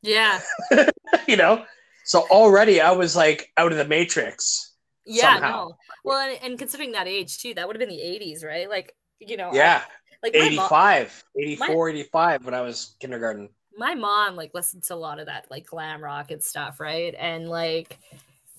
Yeah, 0.02 0.40
you 1.28 1.38
know. 1.38 1.66
So 2.06 2.22
already 2.32 2.82
I 2.82 2.92
was 2.92 3.16
like 3.16 3.52
out 3.58 3.72
of 3.72 3.78
the 3.78 3.86
matrix. 3.86 4.74
Yeah, 5.06 5.34
somehow. 5.34 5.50
no. 5.50 5.76
Well, 6.04 6.30
and, 6.30 6.40
and, 6.44 6.60
considering 6.60 6.92
that 6.94 7.08
age 7.08 7.40
too, 7.40 7.54
that 7.56 7.68
would 7.68 7.76
have 7.76 7.88
been 7.88 7.96
the 7.96 8.04
'80s, 8.04 8.46
right? 8.46 8.70
Like, 8.70 8.96
you 9.20 9.38
know. 9.38 9.52
Yeah. 9.54 9.82
I, 9.84 9.94
like 10.22 10.36
85, 10.36 11.24
84, 11.38 11.86
my, 11.86 11.92
85 11.92 12.46
when 12.46 12.54
I 12.54 12.60
was 12.60 12.98
kindergarten 13.00 13.48
my 13.80 13.96
mom 13.96 14.36
like 14.36 14.54
listened 14.54 14.84
to 14.84 14.94
a 14.94 14.98
lot 14.98 15.20
of 15.20 15.28
that 15.28 15.46
like 15.50 15.66
glam 15.66 16.04
rock 16.04 16.32
and 16.32 16.44
stuff, 16.44 16.80
right? 16.80 17.16
And 17.18 17.50
like 17.50 17.98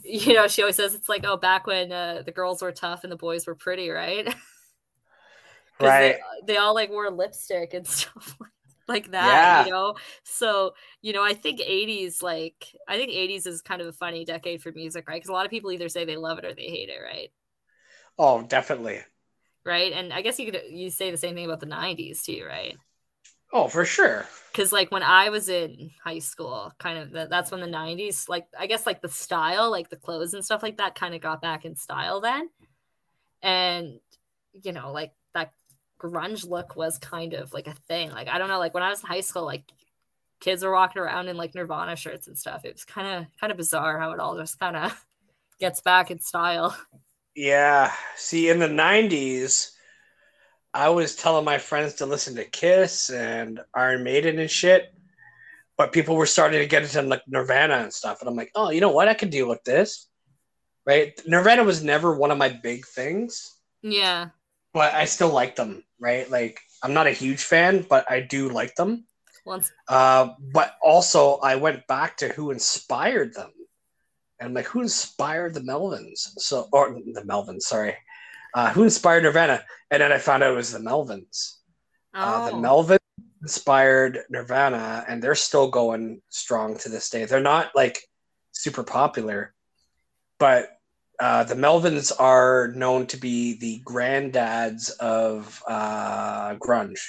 you 0.04 0.34
know, 0.34 0.48
she 0.48 0.62
always 0.62 0.76
says 0.76 0.94
it's 0.94 1.08
like, 1.08 1.24
oh, 1.24 1.36
back 1.36 1.66
when 1.66 1.92
uh, 1.92 2.22
the 2.24 2.32
girls 2.32 2.62
were 2.62 2.72
tough 2.72 3.04
and 3.04 3.12
the 3.12 3.16
boys 3.16 3.46
were 3.46 3.54
pretty, 3.54 3.90
right? 3.90 4.26
right. 5.80 6.16
They, 6.46 6.54
they, 6.54 6.56
all 6.56 6.74
like 6.74 6.90
wore 6.90 7.10
lipstick 7.10 7.74
and 7.74 7.86
stuff 7.86 8.38
like 8.88 9.10
that, 9.10 9.26
yeah. 9.26 9.64
you 9.64 9.72
know? 9.72 9.96
So, 10.24 10.74
you 11.02 11.12
know, 11.12 11.22
I 11.22 11.34
think 11.34 11.60
80s, 11.60 12.22
like, 12.22 12.66
I 12.88 12.96
think 12.96 13.10
80s 13.10 13.46
is 13.46 13.62
kind 13.62 13.80
of 13.80 13.88
a 13.88 13.92
funny 13.92 14.24
decade 14.24 14.62
for 14.62 14.72
music, 14.72 15.08
right? 15.08 15.16
Because 15.16 15.28
a 15.30 15.32
lot 15.34 15.44
of 15.44 15.50
people 15.50 15.72
either 15.72 15.88
say 15.88 16.04
they 16.04 16.16
love 16.16 16.38
it 16.38 16.44
or 16.44 16.54
they 16.54 16.68
hate 16.68 16.88
it, 16.88 17.00
right? 17.02 17.30
Oh, 18.18 18.42
definitely. 18.42 19.00
Right. 19.64 19.92
And 19.92 20.12
I 20.12 20.22
guess 20.22 20.38
you 20.38 20.50
could, 20.50 20.62
you 20.70 20.90
say 20.90 21.10
the 21.10 21.16
same 21.16 21.34
thing 21.34 21.44
about 21.44 21.60
the 21.60 21.66
90s 21.66 22.22
too, 22.22 22.44
right? 22.48 22.76
Oh, 23.52 23.68
for 23.68 23.84
sure. 23.84 24.26
Because 24.52 24.72
like 24.72 24.90
when 24.90 25.02
I 25.02 25.28
was 25.28 25.48
in 25.48 25.90
high 26.02 26.18
school, 26.18 26.72
kind 26.78 26.98
of 26.98 27.10
the, 27.10 27.26
that's 27.30 27.50
when 27.50 27.60
the 27.60 27.66
'90s, 27.66 28.28
like 28.28 28.46
I 28.58 28.66
guess 28.66 28.86
like 28.86 29.00
the 29.00 29.08
style, 29.08 29.70
like 29.70 29.90
the 29.90 29.96
clothes 29.96 30.34
and 30.34 30.44
stuff 30.44 30.62
like 30.62 30.78
that, 30.78 30.94
kind 30.94 31.14
of 31.14 31.20
got 31.20 31.40
back 31.42 31.64
in 31.64 31.76
style 31.76 32.20
then, 32.20 32.50
and 33.42 34.00
you 34.62 34.72
know, 34.72 34.92
like 34.92 35.12
that 35.34 35.52
grunge 36.00 36.48
look 36.48 36.76
was 36.76 36.98
kind 36.98 37.34
of 37.34 37.52
like 37.52 37.68
a 37.68 37.74
thing. 37.88 38.10
Like 38.10 38.28
I 38.28 38.38
don't 38.38 38.48
know, 38.48 38.58
like 38.58 38.74
when 38.74 38.82
I 38.82 38.90
was 38.90 39.00
in 39.00 39.06
high 39.08 39.20
school, 39.20 39.44
like 39.44 39.64
kids 40.40 40.64
were 40.64 40.72
walking 40.72 41.02
around 41.02 41.28
in 41.28 41.36
like 41.36 41.54
Nirvana 41.54 41.96
shirts 41.96 42.26
and 42.28 42.38
stuff. 42.38 42.64
It 42.64 42.74
was 42.74 42.84
kind 42.84 43.08
of 43.08 43.26
kind 43.40 43.50
of 43.50 43.56
bizarre 43.56 44.00
how 44.00 44.12
it 44.12 44.20
all 44.20 44.36
just 44.36 44.58
kind 44.58 44.76
of 44.76 45.04
gets 45.60 45.80
back 45.80 46.10
in 46.10 46.18
style. 46.20 46.76
Yeah. 47.34 47.92
See, 48.16 48.48
in 48.48 48.58
the 48.58 48.68
'90s 48.68 49.72
I 50.72 50.88
was 50.90 51.16
telling 51.16 51.44
my 51.44 51.58
friends 51.58 51.94
to 51.94 52.06
listen 52.06 52.36
to 52.36 52.44
Kiss 52.44 53.10
and 53.10 53.60
Iron 53.74 54.04
Maiden 54.04 54.38
and 54.38 54.50
shit, 54.50 54.94
but 55.76 55.92
people 55.92 56.14
were 56.14 56.26
starting 56.26 56.60
to 56.60 56.66
get 56.66 56.82
into 56.82 57.02
like 57.02 57.22
Nirvana 57.26 57.76
and 57.76 57.92
stuff, 57.92 58.20
and 58.20 58.28
I'm 58.28 58.36
like, 58.36 58.52
oh, 58.54 58.70
you 58.70 58.80
know 58.80 58.90
what? 58.90 59.08
I 59.08 59.14
can 59.14 59.30
deal 59.30 59.48
with 59.48 59.64
this, 59.64 60.08
right? 60.86 61.20
Nirvana 61.26 61.64
was 61.64 61.82
never 61.82 62.14
one 62.14 62.30
of 62.30 62.38
my 62.38 62.48
big 62.48 62.86
things. 62.86 63.56
Yeah. 63.82 64.28
But 64.72 64.94
I 64.94 65.06
still 65.06 65.30
like 65.30 65.56
them, 65.56 65.82
right? 65.98 66.30
Like 66.30 66.60
I'm 66.82 66.94
not 66.94 67.08
a 67.08 67.12
huge 67.12 67.42
fan, 67.42 67.84
but 67.88 68.10
I 68.10 68.20
do 68.20 68.48
like 68.48 68.74
them. 68.76 69.06
Once. 69.44 69.72
Uh, 69.88 70.30
but 70.52 70.76
also 70.82 71.38
I 71.38 71.56
went 71.56 71.86
back 71.88 72.18
to 72.18 72.28
who 72.28 72.52
inspired 72.52 73.34
them. 73.34 73.50
And 74.38 74.48
I'm 74.48 74.54
like, 74.54 74.66
who 74.66 74.80
inspired 74.80 75.54
the 75.54 75.60
Melvins? 75.60 76.28
So, 76.38 76.68
or 76.72 76.92
the 76.92 77.22
Melvins, 77.22 77.62
sorry 77.62 77.96
uh, 78.54 78.72
who 78.72 78.84
inspired 78.84 79.24
Nirvana? 79.24 79.62
And 79.90 80.02
then 80.02 80.12
I 80.12 80.18
found 80.18 80.42
out 80.42 80.52
it 80.52 80.56
was 80.56 80.72
the 80.72 80.78
Melvins. 80.78 81.56
Oh. 82.14 82.20
Uh, 82.20 82.50
the 82.50 82.56
oh. 82.56 82.60
Melvins 82.60 82.98
inspired 83.42 84.20
Nirvana, 84.30 85.04
and 85.08 85.22
they're 85.22 85.34
still 85.34 85.70
going 85.70 86.20
strong 86.28 86.76
to 86.78 86.88
this 86.88 87.10
day. 87.10 87.24
They're 87.24 87.40
not 87.40 87.70
like 87.74 87.98
super 88.52 88.84
popular, 88.84 89.54
but 90.38 90.68
uh, 91.20 91.44
the 91.44 91.54
Melvins 91.54 92.12
are 92.18 92.72
known 92.74 93.06
to 93.08 93.18
be 93.18 93.58
the 93.58 93.82
granddads 93.84 94.90
of 94.98 95.62
uh, 95.66 96.54
grunge. 96.54 97.00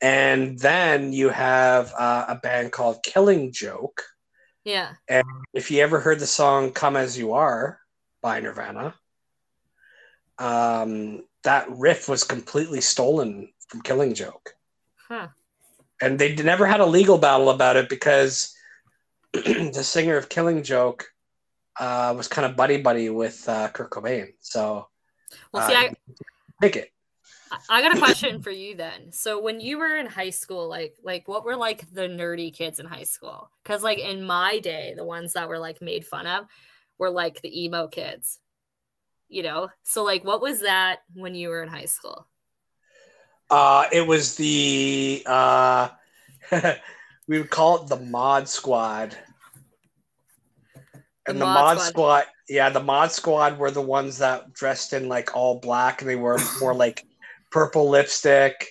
And 0.00 0.58
then 0.58 1.12
you 1.12 1.30
have 1.30 1.92
uh, 1.96 2.26
a 2.28 2.34
band 2.36 2.72
called 2.72 3.02
Killing 3.02 3.52
Joke. 3.52 4.02
Yeah. 4.64 4.94
And 5.08 5.24
if 5.54 5.70
you 5.70 5.80
ever 5.82 6.00
heard 6.00 6.18
the 6.18 6.26
song 6.26 6.72
Come 6.72 6.96
As 6.96 7.16
You 7.16 7.34
Are 7.34 7.78
by 8.20 8.40
Nirvana, 8.40 8.94
um, 10.38 11.24
that 11.44 11.66
riff 11.70 12.08
was 12.08 12.24
completely 12.24 12.80
stolen 12.80 13.48
from 13.68 13.80
Killing 13.82 14.14
Joke. 14.14 14.54
Huh. 15.08 15.28
And 16.00 16.18
they 16.18 16.34
never 16.34 16.66
had 16.66 16.80
a 16.80 16.86
legal 16.86 17.18
battle 17.18 17.50
about 17.50 17.76
it 17.76 17.88
because 17.88 18.54
the 19.32 19.82
singer 19.82 20.16
of 20.16 20.28
Killing 20.28 20.62
Joke 20.62 21.06
uh, 21.78 22.14
was 22.16 22.28
kind 22.28 22.46
of 22.46 22.56
buddy 22.56 22.80
buddy 22.82 23.08
with 23.08 23.48
uh, 23.48 23.68
Kurt 23.68 23.90
Cobain. 23.90 24.32
So, 24.40 24.88
well, 25.52 25.66
see, 25.66 25.74
uh, 25.74 25.78
I 25.78 25.94
pick 26.60 26.76
it. 26.76 26.92
I 27.70 27.80
got 27.80 27.96
a 27.96 28.00
question 28.00 28.42
for 28.42 28.50
you 28.50 28.74
then. 28.74 29.12
So 29.12 29.40
when 29.40 29.60
you 29.60 29.78
were 29.78 29.96
in 29.96 30.06
high 30.06 30.30
school, 30.30 30.68
like 30.68 30.96
like 31.02 31.28
what 31.28 31.44
were 31.44 31.56
like 31.56 31.90
the 31.92 32.02
nerdy 32.02 32.52
kids 32.52 32.80
in 32.80 32.86
high 32.86 33.04
school? 33.04 33.50
Because 33.62 33.82
like 33.82 33.98
in 33.98 34.24
my 34.24 34.58
day, 34.58 34.94
the 34.96 35.04
ones 35.04 35.34
that 35.34 35.48
were 35.48 35.58
like 35.58 35.80
made 35.80 36.04
fun 36.04 36.26
of 36.26 36.46
were 36.98 37.10
like 37.10 37.40
the 37.40 37.64
emo 37.64 37.86
kids 37.86 38.40
you 39.28 39.42
know? 39.42 39.68
So 39.82 40.04
like 40.04 40.24
what 40.24 40.40
was 40.40 40.60
that 40.60 41.00
when 41.14 41.34
you 41.34 41.48
were 41.48 41.62
in 41.62 41.68
high 41.68 41.86
school? 41.86 42.26
Uh 43.50 43.86
it 43.92 44.06
was 44.06 44.36
the 44.36 45.22
uh 45.26 45.88
we 47.28 47.38
would 47.38 47.50
call 47.50 47.82
it 47.82 47.88
the 47.88 48.00
mod 48.00 48.48
squad. 48.48 49.16
And 51.28 51.36
the, 51.36 51.40
the 51.40 51.46
mod, 51.46 51.76
mod 51.76 51.78
squad. 51.78 51.88
squad. 51.88 52.24
yeah 52.48 52.70
the 52.70 52.82
mod 52.82 53.12
squad 53.12 53.58
were 53.58 53.70
the 53.70 53.82
ones 53.82 54.18
that 54.18 54.52
dressed 54.52 54.92
in 54.92 55.08
like 55.08 55.36
all 55.36 55.60
black. 55.60 56.00
And 56.00 56.10
they 56.10 56.16
were 56.16 56.38
more 56.60 56.74
like 56.74 57.04
purple 57.50 57.88
lipstick 57.88 58.68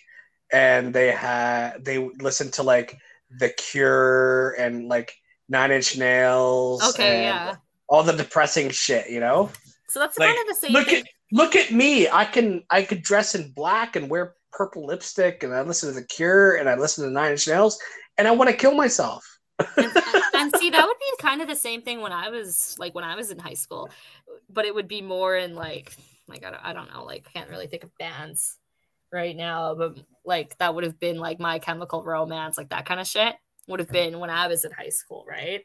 and 0.52 0.94
they 0.94 1.12
had 1.12 1.84
they 1.84 2.10
listened 2.20 2.54
to 2.54 2.64
like 2.64 2.98
the 3.40 3.50
cure 3.50 4.52
and 4.52 4.88
like 4.88 5.14
nine 5.50 5.72
inch 5.72 5.98
nails 5.98 6.84
okay 6.90 7.24
yeah. 7.24 7.56
all 7.88 8.04
the 8.04 8.14
depressing 8.14 8.70
shit 8.70 9.10
you 9.10 9.20
know 9.20 9.50
so 9.96 10.02
that's 10.02 10.20
like, 10.20 10.36
kind 10.36 10.42
of 10.42 10.54
the 10.54 10.60
same. 10.60 10.74
Look 10.74 10.88
thing. 10.88 11.04
at 11.04 11.08
look 11.32 11.56
at 11.56 11.72
me. 11.72 12.10
I 12.10 12.26
can 12.26 12.64
I 12.70 12.84
could 12.84 13.02
dress 13.02 13.34
in 13.34 13.54
black 13.54 13.96
and 13.96 14.10
wear 14.10 14.36
purple 14.52 14.86
lipstick, 14.86 15.42
and 15.42 15.54
I 15.54 15.62
listen 15.62 15.88
to 15.88 15.98
The 15.98 16.06
Cure, 16.06 16.58
and 16.58 16.68
I 16.68 16.76
listen 16.76 17.06
to 17.06 17.10
Nine 17.10 17.32
Inch 17.32 17.48
Nails, 17.48 17.80
and 18.18 18.28
I 18.28 18.32
want 18.32 18.50
to 18.50 18.58
kill 18.58 18.76
myself. 18.76 19.26
and, 19.58 19.70
and, 20.34 20.54
see, 20.58 20.70
that 20.70 20.86
would 20.86 20.98
be 21.00 21.24
kind 21.24 21.42
of 21.42 21.48
the 21.48 21.56
same 21.56 21.82
thing 21.82 22.02
when 22.02 22.12
I 22.12 22.30
was 22.30 22.76
like 22.78 22.94
when 22.94 23.06
I 23.06 23.16
was 23.16 23.32
in 23.32 23.40
high 23.40 23.54
school, 23.54 23.90
but 24.50 24.66
it 24.66 24.76
would 24.76 24.90
be 24.90 25.02
more 25.02 25.38
in 25.38 25.56
like 25.56 25.94
like 26.28 26.44
I 26.44 26.52
don't, 26.52 26.66
I 26.66 26.74
don't 26.74 26.94
know 26.94 27.06
like 27.06 27.32
can't 27.34 27.50
really 27.50 27.68
think 27.68 27.86
of 27.86 27.98
bands 27.98 28.58
right 29.14 29.34
now, 29.34 29.76
but 29.76 29.98
like 30.26 30.58
that 30.58 30.76
would 30.76 30.84
have 30.84 31.00
been 31.00 31.20
like 31.20 31.40
My 31.40 31.58
Chemical 31.60 32.04
Romance, 32.04 32.58
like 32.58 32.72
that 32.72 32.86
kind 32.86 33.00
of 33.00 33.08
shit 33.08 33.34
would 33.70 33.80
have 33.80 33.90
been 33.92 34.20
when 34.20 34.30
I 34.30 34.48
was 34.48 34.66
in 34.66 34.74
high 34.74 34.90
school, 34.90 35.26
right? 35.26 35.64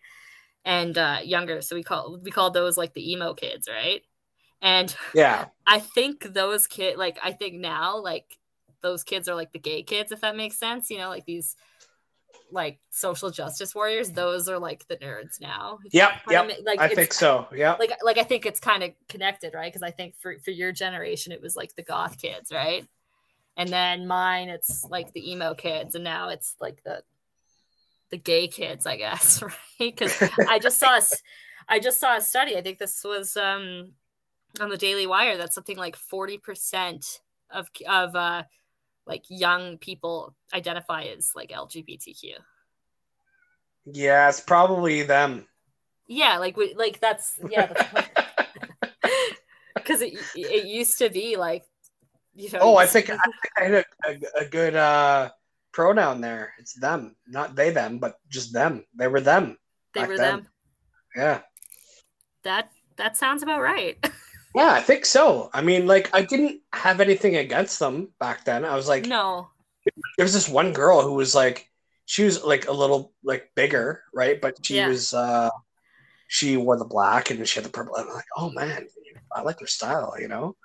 And 0.65 0.97
uh 0.97 1.19
younger, 1.25 1.63
so 1.63 1.75
we 1.75 1.83
call 1.83 2.21
we 2.23 2.31
called 2.31 2.55
those 2.55 2.79
like 2.79 2.95
the 2.95 3.11
emo 3.11 3.35
kids, 3.35 3.69
right? 3.69 4.03
And 4.63 4.95
yeah, 5.15 5.47
I 5.67 5.81
think 5.81 6.33
those 6.33 6.67
kids, 6.67 6.99
like, 6.99 7.19
I 7.23 7.33
think 7.33 7.55
now, 7.55 7.99
like, 7.99 8.39
those 8.83 9.05
kids 9.05 9.29
are 9.29 9.35
like 9.35 9.53
the 9.53 9.59
gay 9.59 9.83
kids, 9.83 10.13
if 10.13 10.21
that 10.23 10.37
makes 10.37 10.59
sense. 10.59 10.91
You 10.91 10.99
know, 10.99 11.09
like 11.09 11.27
these 11.27 11.57
like 12.53 12.79
social 12.91 13.31
justice 13.31 13.75
warriors. 13.75 14.11
Those 14.11 14.49
are 14.49 14.59
like 14.59 14.87
the 14.89 14.97
nerds 14.97 15.41
now. 15.41 15.79
Yep, 15.93 16.11
yep. 16.31 16.51
Like 16.65 16.81
I 16.81 16.89
think 16.89 17.13
so. 17.13 17.47
Yeah. 17.55 17.77
Like, 17.79 17.93
like 18.03 18.19
I 18.19 18.25
think 18.25 18.47
it's 18.47 18.61
kind 18.61 18.83
of 18.83 18.91
connected, 19.09 19.55
right? 19.55 19.73
Because 19.73 19.83
I 19.83 19.91
think 19.91 20.15
for 20.19 20.39
for 20.45 20.51
your 20.51 20.73
generation, 20.73 21.33
it 21.33 21.41
was 21.41 21.57
like 21.57 21.75
the 21.75 21.83
goth 21.83 22.21
kids, 22.21 22.51
right? 22.53 22.87
And 23.57 23.69
then 23.69 24.07
mine, 24.07 24.49
it's 24.49 24.85
like 24.85 25.13
the 25.13 25.31
emo 25.31 25.55
kids, 25.55 25.95
and 25.95 26.05
now 26.05 26.29
it's 26.29 26.57
like 26.61 26.83
the 26.85 27.03
the 28.11 28.17
gay 28.17 28.49
kids, 28.49 28.87
I 28.87 28.97
guess, 28.97 29.43
right? 29.43 29.55
Because 29.79 30.17
I 30.49 30.59
just 30.59 30.79
saw 30.79 30.97
a, 30.97 31.03
I 31.69 31.79
just 31.79 32.01
saw 32.01 32.17
a 32.17 32.21
study. 32.21 32.57
I 32.57 32.63
think 32.63 32.79
this 32.79 33.03
was 33.05 33.37
um 33.37 33.93
on 34.59 34.69
the 34.69 34.77
Daily 34.77 35.07
Wire 35.07 35.37
that 35.37 35.53
something 35.53 35.77
like 35.77 35.97
40% 35.97 37.21
of 37.53 37.69
of 37.89 38.15
uh 38.15 38.45
like 39.07 39.25
young 39.29 39.79
people 39.79 40.35
identify 40.55 41.03
as 41.03 41.33
like 41.35 41.51
LGBTQ. 41.51 42.35
Yeah, 43.87 44.29
it's 44.29 44.41
probably 44.41 45.03
them. 45.03 45.47
Yeah, 46.07 46.39
like 46.39 46.57
we 46.57 46.75
like 46.75 47.01
that's 47.01 47.39
yeah. 47.49 47.73
Because 49.75 50.01
it 50.03 50.15
it 50.35 50.67
used 50.67 50.99
to 50.99 51.11
be 51.11 51.37
like 51.37 51.65
you 52.35 52.51
know. 52.51 52.59
Oh, 52.63 52.77
I 52.77 52.87
think, 52.87 53.11
I 53.11 53.17
think 53.17 53.35
I 53.57 53.65
had 53.65 53.73
a, 53.75 53.85
a, 54.07 54.45
a 54.45 54.49
good 54.49 54.77
uh 54.77 55.31
pronoun 55.73 56.21
there. 56.21 56.53
It's 56.59 56.75
them, 56.75 57.17
not 57.27 57.57
they 57.57 57.71
them, 57.71 57.99
but 57.99 58.17
just 58.29 58.53
them. 58.53 58.85
They 58.95 59.09
were 59.09 59.21
them. 59.21 59.57
They 59.95 60.07
were 60.07 60.17
then. 60.17 60.37
them. 60.37 60.47
Yeah. 61.17 61.41
That 62.45 62.71
that 62.97 63.17
sounds 63.17 63.43
about 63.43 63.61
right. 63.61 63.97
Yeah, 64.55 64.73
I 64.73 64.81
think 64.81 65.07
so. 65.07 65.51
I 65.53 65.63
mean, 65.63 65.87
like, 65.87 66.11
I 66.15 66.23
didn't 66.23 66.61
have 66.73 67.01
anything 67.01 67.37
against 67.37 67.79
them 67.79 68.09
back 68.19 68.45
then. 68.45 68.65
I 68.65 68.75
was 68.75 68.89
like, 68.89 69.07
no. 69.07 69.49
There 70.17 70.25
was 70.25 70.35
this 70.35 70.49
one 70.49 70.73
girl 70.73 71.03
who 71.03 71.15
was 71.15 71.35
like, 71.35 71.69
she 72.07 72.25
was 72.25 72.43
like 72.43 72.67
a 72.69 72.73
little 72.73 73.13
like 73.23 73.51
bigger, 73.55 74.03
right? 74.13 74.41
But 74.41 74.65
she 74.67 74.77
yeah. 74.77 74.89
was, 74.89 75.15
uh, 75.15 75.51
she 76.27 76.57
wore 76.57 76.77
the 76.77 76.85
black 76.85 77.31
and 77.31 77.47
she 77.47 77.61
had 77.61 77.65
the 77.65 77.71
purple. 77.71 77.97
I'm 77.97 78.09
like, 78.09 78.25
oh 78.37 78.51
man, 78.51 78.89
I 79.33 79.43
like 79.43 79.61
her 79.61 79.67
style, 79.67 80.15
you 80.19 80.29
know. 80.29 80.57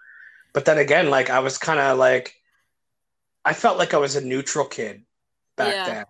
But 0.53 0.65
then 0.65 0.79
again, 0.79 1.09
like, 1.09 1.29
I 1.29 1.39
was 1.39 1.57
kind 1.57 1.79
of 1.79 1.97
like, 1.97 2.33
I 3.43 3.53
felt 3.53 3.77
like 3.77 3.93
I 3.93 3.97
was 3.97 4.15
a 4.15 4.25
neutral 4.25 4.65
kid 4.65 5.03
back 5.55 5.73
yeah. 5.73 5.85
then. 5.85 6.05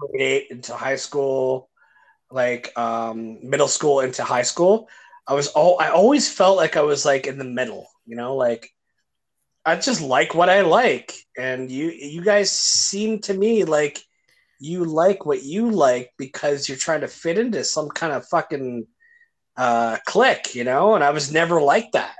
Grade 0.00 0.22
eight 0.22 0.46
into 0.50 0.74
high 0.74 0.96
school, 0.96 1.68
like 2.30 2.76
um, 2.78 3.38
middle 3.48 3.68
school 3.68 4.00
into 4.00 4.24
high 4.24 4.42
school. 4.42 4.88
I 5.30 5.34
was 5.34 5.46
all 5.46 5.80
I 5.80 5.90
always 5.90 6.30
felt 6.30 6.56
like 6.56 6.76
I 6.76 6.82
was 6.82 7.06
like 7.06 7.28
in 7.28 7.38
the 7.38 7.44
middle, 7.44 7.86
you 8.04 8.16
know, 8.16 8.34
like 8.34 8.68
I 9.64 9.76
just 9.76 10.02
like 10.02 10.34
what 10.34 10.50
I 10.50 10.62
like, 10.62 11.14
and 11.38 11.70
you 11.70 11.90
you 11.90 12.22
guys 12.22 12.50
seem 12.50 13.20
to 13.20 13.34
me 13.34 13.62
like 13.62 14.02
you 14.58 14.84
like 14.84 15.24
what 15.24 15.44
you 15.44 15.70
like 15.70 16.10
because 16.18 16.68
you're 16.68 16.76
trying 16.76 17.02
to 17.02 17.08
fit 17.08 17.38
into 17.38 17.62
some 17.62 17.88
kind 17.90 18.12
of 18.12 18.26
fucking 18.26 18.88
uh, 19.56 19.98
clique, 20.04 20.56
you 20.56 20.64
know. 20.64 20.96
And 20.96 21.04
I 21.04 21.10
was 21.10 21.32
never 21.32 21.62
like 21.62 21.92
that. 21.92 22.16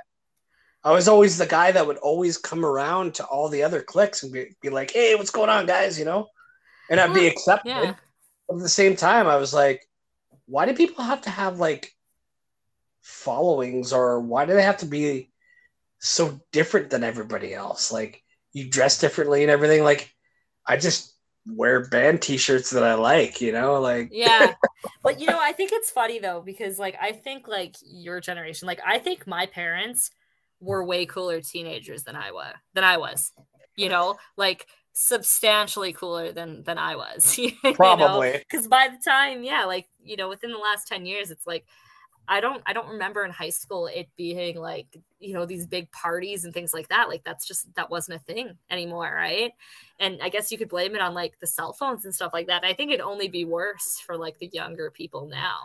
I 0.81 0.93
was 0.93 1.09
always 1.09 1.37
the 1.37 1.45
guy 1.45 1.73
that 1.73 1.85
would 1.85 1.97
always 1.97 2.37
come 2.37 2.63
around 2.63 3.15
to 3.15 3.25
all 3.25 3.49
the 3.49 3.63
other 3.63 3.81
clicks 3.81 4.23
and 4.23 4.31
be, 4.31 4.55
be 4.61 4.69
like, 4.69 4.91
"Hey, 4.91 5.15
what's 5.15 5.31
going 5.31 5.49
on, 5.49 5.65
guys?" 5.65 5.99
You 5.99 6.05
know, 6.05 6.29
and 6.89 6.97
I'd 6.97 7.13
be 7.13 7.27
accepted. 7.27 7.71
Yeah. 7.71 7.95
But 8.47 8.55
at 8.55 8.61
the 8.61 8.69
same 8.69 8.95
time, 8.95 9.27
I 9.27 9.35
was 9.35 9.53
like, 9.53 9.85
"Why 10.45 10.65
do 10.65 10.73
people 10.73 11.03
have 11.03 11.23
to 11.23 11.29
have 11.29 11.59
like 11.59 11.91
followings, 13.01 13.93
or 13.93 14.19
why 14.19 14.45
do 14.45 14.53
they 14.53 14.63
have 14.63 14.77
to 14.77 14.85
be 14.85 15.31
so 15.99 16.39
different 16.51 16.89
than 16.89 17.03
everybody 17.03 17.53
else? 17.53 17.91
Like, 17.91 18.23
you 18.53 18.69
dress 18.69 18.99
differently 18.99 19.43
and 19.43 19.51
everything. 19.51 19.83
Like, 19.83 20.13
I 20.65 20.77
just 20.77 21.13
wear 21.47 21.87
band 21.87 22.21
T-shirts 22.21 22.69
that 22.71 22.83
I 22.83 22.93
like. 22.95 23.41
You 23.41 23.51
know, 23.51 23.79
like 23.79 24.09
yeah. 24.11 24.53
but 25.03 25.19
you 25.19 25.27
know, 25.27 25.39
I 25.39 25.51
think 25.53 25.71
it's 25.73 25.89
funny 25.89 26.19
though 26.19 26.41
because 26.41 26.79
like 26.79 26.95
I 27.01 27.11
think 27.11 27.47
like 27.47 27.75
your 27.83 28.19
generation, 28.19 28.67
like 28.67 28.81
I 28.85 28.99
think 28.99 29.27
my 29.27 29.45
parents 29.45 30.11
were 30.59 30.83
way 30.83 31.05
cooler 31.05 31.41
teenagers 31.41 32.03
than 32.03 32.15
I 32.15 32.31
was 32.31 32.53
than 32.73 32.83
I 32.83 32.97
was. 32.97 33.31
You 33.75 33.89
know, 33.89 34.17
like 34.37 34.67
substantially 34.93 35.93
cooler 35.93 36.31
than 36.31 36.63
than 36.63 36.77
I 36.77 36.95
was. 36.95 37.39
Probably. 37.73 38.43
Because 38.49 38.67
by 38.67 38.89
the 38.89 39.01
time, 39.03 39.43
yeah, 39.43 39.65
like, 39.65 39.87
you 40.03 40.17
know, 40.17 40.29
within 40.29 40.51
the 40.51 40.57
last 40.57 40.87
10 40.87 41.05
years, 41.05 41.31
it's 41.31 41.47
like 41.47 41.65
I 42.31 42.39
don't 42.39 42.63
I 42.65 42.71
don't 42.71 42.87
remember 42.87 43.25
in 43.25 43.31
high 43.31 43.49
school 43.49 43.87
it 43.87 44.07
being 44.15 44.57
like, 44.57 44.87
you 45.19 45.33
know, 45.33 45.45
these 45.45 45.67
big 45.67 45.91
parties 45.91 46.45
and 46.45 46.53
things 46.53 46.73
like 46.73 46.87
that. 46.87 47.09
Like 47.09 47.25
that's 47.25 47.45
just 47.45 47.75
that 47.75 47.89
wasn't 47.89 48.21
a 48.21 48.23
thing 48.23 48.57
anymore, 48.69 49.11
right? 49.13 49.51
And 49.99 50.17
I 50.23 50.29
guess 50.29 50.49
you 50.49 50.57
could 50.57 50.69
blame 50.69 50.95
it 50.95 51.01
on 51.01 51.13
like 51.13 51.39
the 51.39 51.47
cell 51.47 51.73
phones 51.73 52.05
and 52.05 52.15
stuff 52.15 52.31
like 52.31 52.47
that. 52.47 52.63
I 52.63 52.71
think 52.71 52.89
it'd 52.89 53.05
only 53.05 53.27
be 53.27 53.43
worse 53.43 53.99
for 53.99 54.15
like 54.15 54.39
the 54.39 54.47
younger 54.47 54.89
people 54.89 55.27
now. 55.27 55.57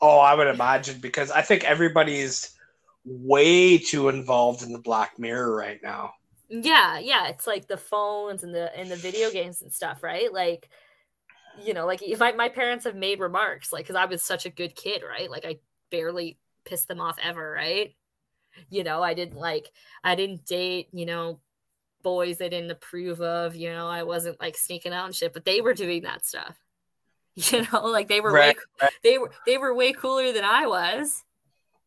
Oh, 0.00 0.18
I 0.20 0.34
would 0.34 0.46
imagine 0.46 1.00
because 1.00 1.30
I 1.30 1.42
think 1.42 1.64
everybody's 1.64 2.56
way 3.04 3.76
too 3.76 4.08
involved 4.08 4.62
in 4.62 4.72
the 4.72 4.78
Black 4.78 5.18
Mirror 5.18 5.54
right 5.54 5.82
now. 5.82 6.14
Yeah, 6.48 6.98
yeah, 6.98 7.28
it's 7.28 7.46
like 7.46 7.66
the 7.66 7.76
phones 7.76 8.42
and 8.42 8.54
the 8.54 8.74
and 8.74 8.90
the 8.90 8.96
video 8.96 9.30
games 9.30 9.60
and 9.60 9.70
stuff, 9.70 10.02
right? 10.02 10.32
Like, 10.32 10.70
you 11.60 11.74
know, 11.74 11.86
like 11.86 12.02
if 12.02 12.20
my 12.20 12.32
my 12.32 12.48
parents 12.48 12.84
have 12.84 12.96
made 12.96 13.20
remarks, 13.20 13.72
like, 13.72 13.84
because 13.84 13.96
I 13.96 14.04
was 14.04 14.22
such 14.22 14.46
a 14.46 14.50
good 14.50 14.74
kid, 14.74 15.02
right? 15.02 15.30
Like, 15.30 15.44
I 15.44 15.56
barely 15.90 16.38
pissed 16.64 16.88
them 16.88 17.00
off 17.00 17.18
ever, 17.22 17.50
right? 17.50 17.94
You 18.70 18.84
know, 18.84 19.02
I 19.02 19.14
didn't 19.14 19.38
like, 19.38 19.70
I 20.04 20.14
didn't 20.14 20.44
date, 20.44 20.88
you 20.92 21.06
know, 21.06 21.40
boys 22.02 22.40
I 22.40 22.48
didn't 22.48 22.70
approve 22.70 23.20
of. 23.20 23.56
You 23.56 23.70
know, 23.70 23.88
I 23.88 24.02
wasn't 24.02 24.40
like 24.40 24.56
sneaking 24.56 24.92
out 24.92 25.06
and 25.06 25.14
shit, 25.14 25.32
but 25.32 25.44
they 25.44 25.60
were 25.60 25.74
doing 25.74 26.02
that 26.02 26.26
stuff. 26.26 26.56
You 27.34 27.64
know, 27.72 27.86
like 27.86 28.08
they 28.08 28.20
were 28.20 28.30
right, 28.30 28.54
way, 28.54 28.62
right. 28.82 28.90
they 29.02 29.16
were 29.16 29.30
they 29.46 29.56
were 29.56 29.74
way 29.74 29.94
cooler 29.94 30.32
than 30.32 30.44
I 30.44 30.66
was 30.66 31.24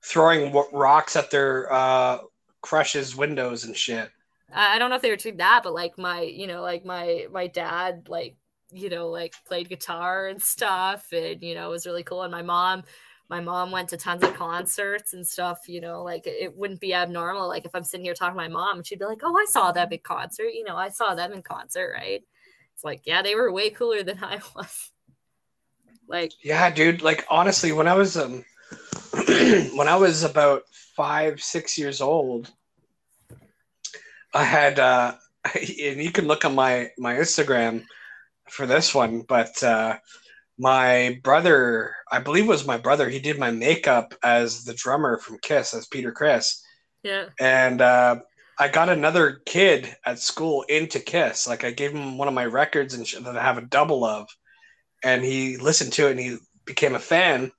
throwing 0.05 0.53
rocks 0.71 1.15
at 1.15 1.31
their 1.31 1.71
uh, 1.71 2.19
crushes 2.61 3.15
windows 3.15 3.65
and 3.65 3.75
shit. 3.75 4.09
I 4.53 4.79
don't 4.79 4.89
know 4.89 4.95
if 4.95 5.01
they 5.01 5.09
were 5.09 5.15
doing 5.17 5.37
that, 5.37 5.61
but 5.63 5.73
like 5.73 5.97
my, 5.97 6.21
you 6.21 6.47
know, 6.47 6.61
like 6.61 6.85
my 6.85 7.27
my 7.31 7.47
dad, 7.47 8.07
like 8.07 8.37
you 8.75 8.89
know, 8.89 9.09
like 9.09 9.33
played 9.47 9.69
guitar 9.69 10.27
and 10.27 10.41
stuff, 10.41 11.11
and 11.11 11.41
you 11.41 11.55
know, 11.55 11.67
it 11.67 11.71
was 11.71 11.85
really 11.85 12.03
cool. 12.03 12.23
And 12.23 12.31
my 12.31 12.41
mom, 12.41 12.83
my 13.29 13.39
mom 13.39 13.71
went 13.71 13.89
to 13.89 13.97
tons 13.97 14.23
of 14.23 14.33
concerts 14.35 15.13
and 15.13 15.25
stuff. 15.25 15.67
You 15.67 15.81
know, 15.81 16.03
like 16.03 16.27
it 16.27 16.55
wouldn't 16.55 16.81
be 16.81 16.93
abnormal. 16.93 17.47
Like 17.47 17.65
if 17.65 17.73
I'm 17.73 17.83
sitting 17.83 18.05
here 18.05 18.13
talking 18.13 18.33
to 18.33 18.43
my 18.43 18.47
mom, 18.47 18.83
she'd 18.83 18.99
be 18.99 19.05
like, 19.05 19.21
"Oh, 19.23 19.35
I 19.37 19.45
saw 19.45 19.71
that 19.71 19.89
big 19.89 20.03
concert. 20.03 20.49
You 20.53 20.63
know, 20.63 20.75
I 20.75 20.89
saw 20.89 21.15
them 21.15 21.33
in 21.33 21.41
concert, 21.41 21.93
right?" 21.95 22.23
It's 22.73 22.83
like, 22.83 23.03
yeah, 23.05 23.21
they 23.21 23.35
were 23.35 23.51
way 23.51 23.69
cooler 23.69 24.03
than 24.03 24.19
I 24.23 24.39
was. 24.55 24.91
Like, 26.07 26.33
yeah, 26.43 26.69
dude. 26.69 27.01
Like 27.01 27.25
honestly, 27.29 27.71
when 27.71 27.87
I 27.87 27.95
was 27.95 28.17
um 28.17 28.43
when 29.27 29.87
I 29.87 29.95
was 29.95 30.23
about 30.23 30.63
five, 30.95 31.41
six 31.41 31.77
years 31.77 32.01
old, 32.01 32.51
I 34.33 34.43
had, 34.43 34.79
uh, 34.79 35.15
and 35.55 36.01
you 36.01 36.11
can 36.11 36.27
look 36.27 36.45
on 36.45 36.55
my 36.55 36.91
my 36.97 37.15
Instagram 37.15 37.85
for 38.49 38.65
this 38.65 38.93
one, 38.93 39.21
but 39.21 39.61
uh, 39.63 39.97
my 40.57 41.19
brother, 41.23 41.95
I 42.11 42.19
believe 42.19 42.45
it 42.45 42.49
was 42.49 42.65
my 42.65 42.77
brother, 42.77 43.09
he 43.09 43.19
did 43.19 43.37
my 43.37 43.51
makeup 43.51 44.13
as 44.23 44.63
the 44.63 44.73
drummer 44.73 45.17
from 45.17 45.39
Kiss, 45.39 45.73
as 45.73 45.87
Peter 45.87 46.11
Criss. 46.11 46.63
Yeah. 47.03 47.29
And 47.39 47.81
uh, 47.81 48.17
I 48.57 48.69
got 48.69 48.89
another 48.89 49.41
kid 49.45 49.95
at 50.05 50.19
school 50.19 50.63
into 50.63 50.99
Kiss. 50.99 51.47
Like 51.47 51.63
I 51.63 51.71
gave 51.71 51.91
him 51.91 52.17
one 52.17 52.27
of 52.27 52.33
my 52.33 52.45
records 52.45 52.93
and 52.93 53.05
sh- 53.05 53.15
that 53.15 53.37
I 53.37 53.43
have 53.43 53.57
a 53.57 53.61
double 53.61 54.05
of, 54.05 54.27
and 55.03 55.23
he 55.23 55.57
listened 55.57 55.93
to 55.93 56.07
it 56.07 56.11
and 56.11 56.19
he 56.19 56.37
became 56.65 56.95
a 56.95 56.99
fan. 56.99 57.51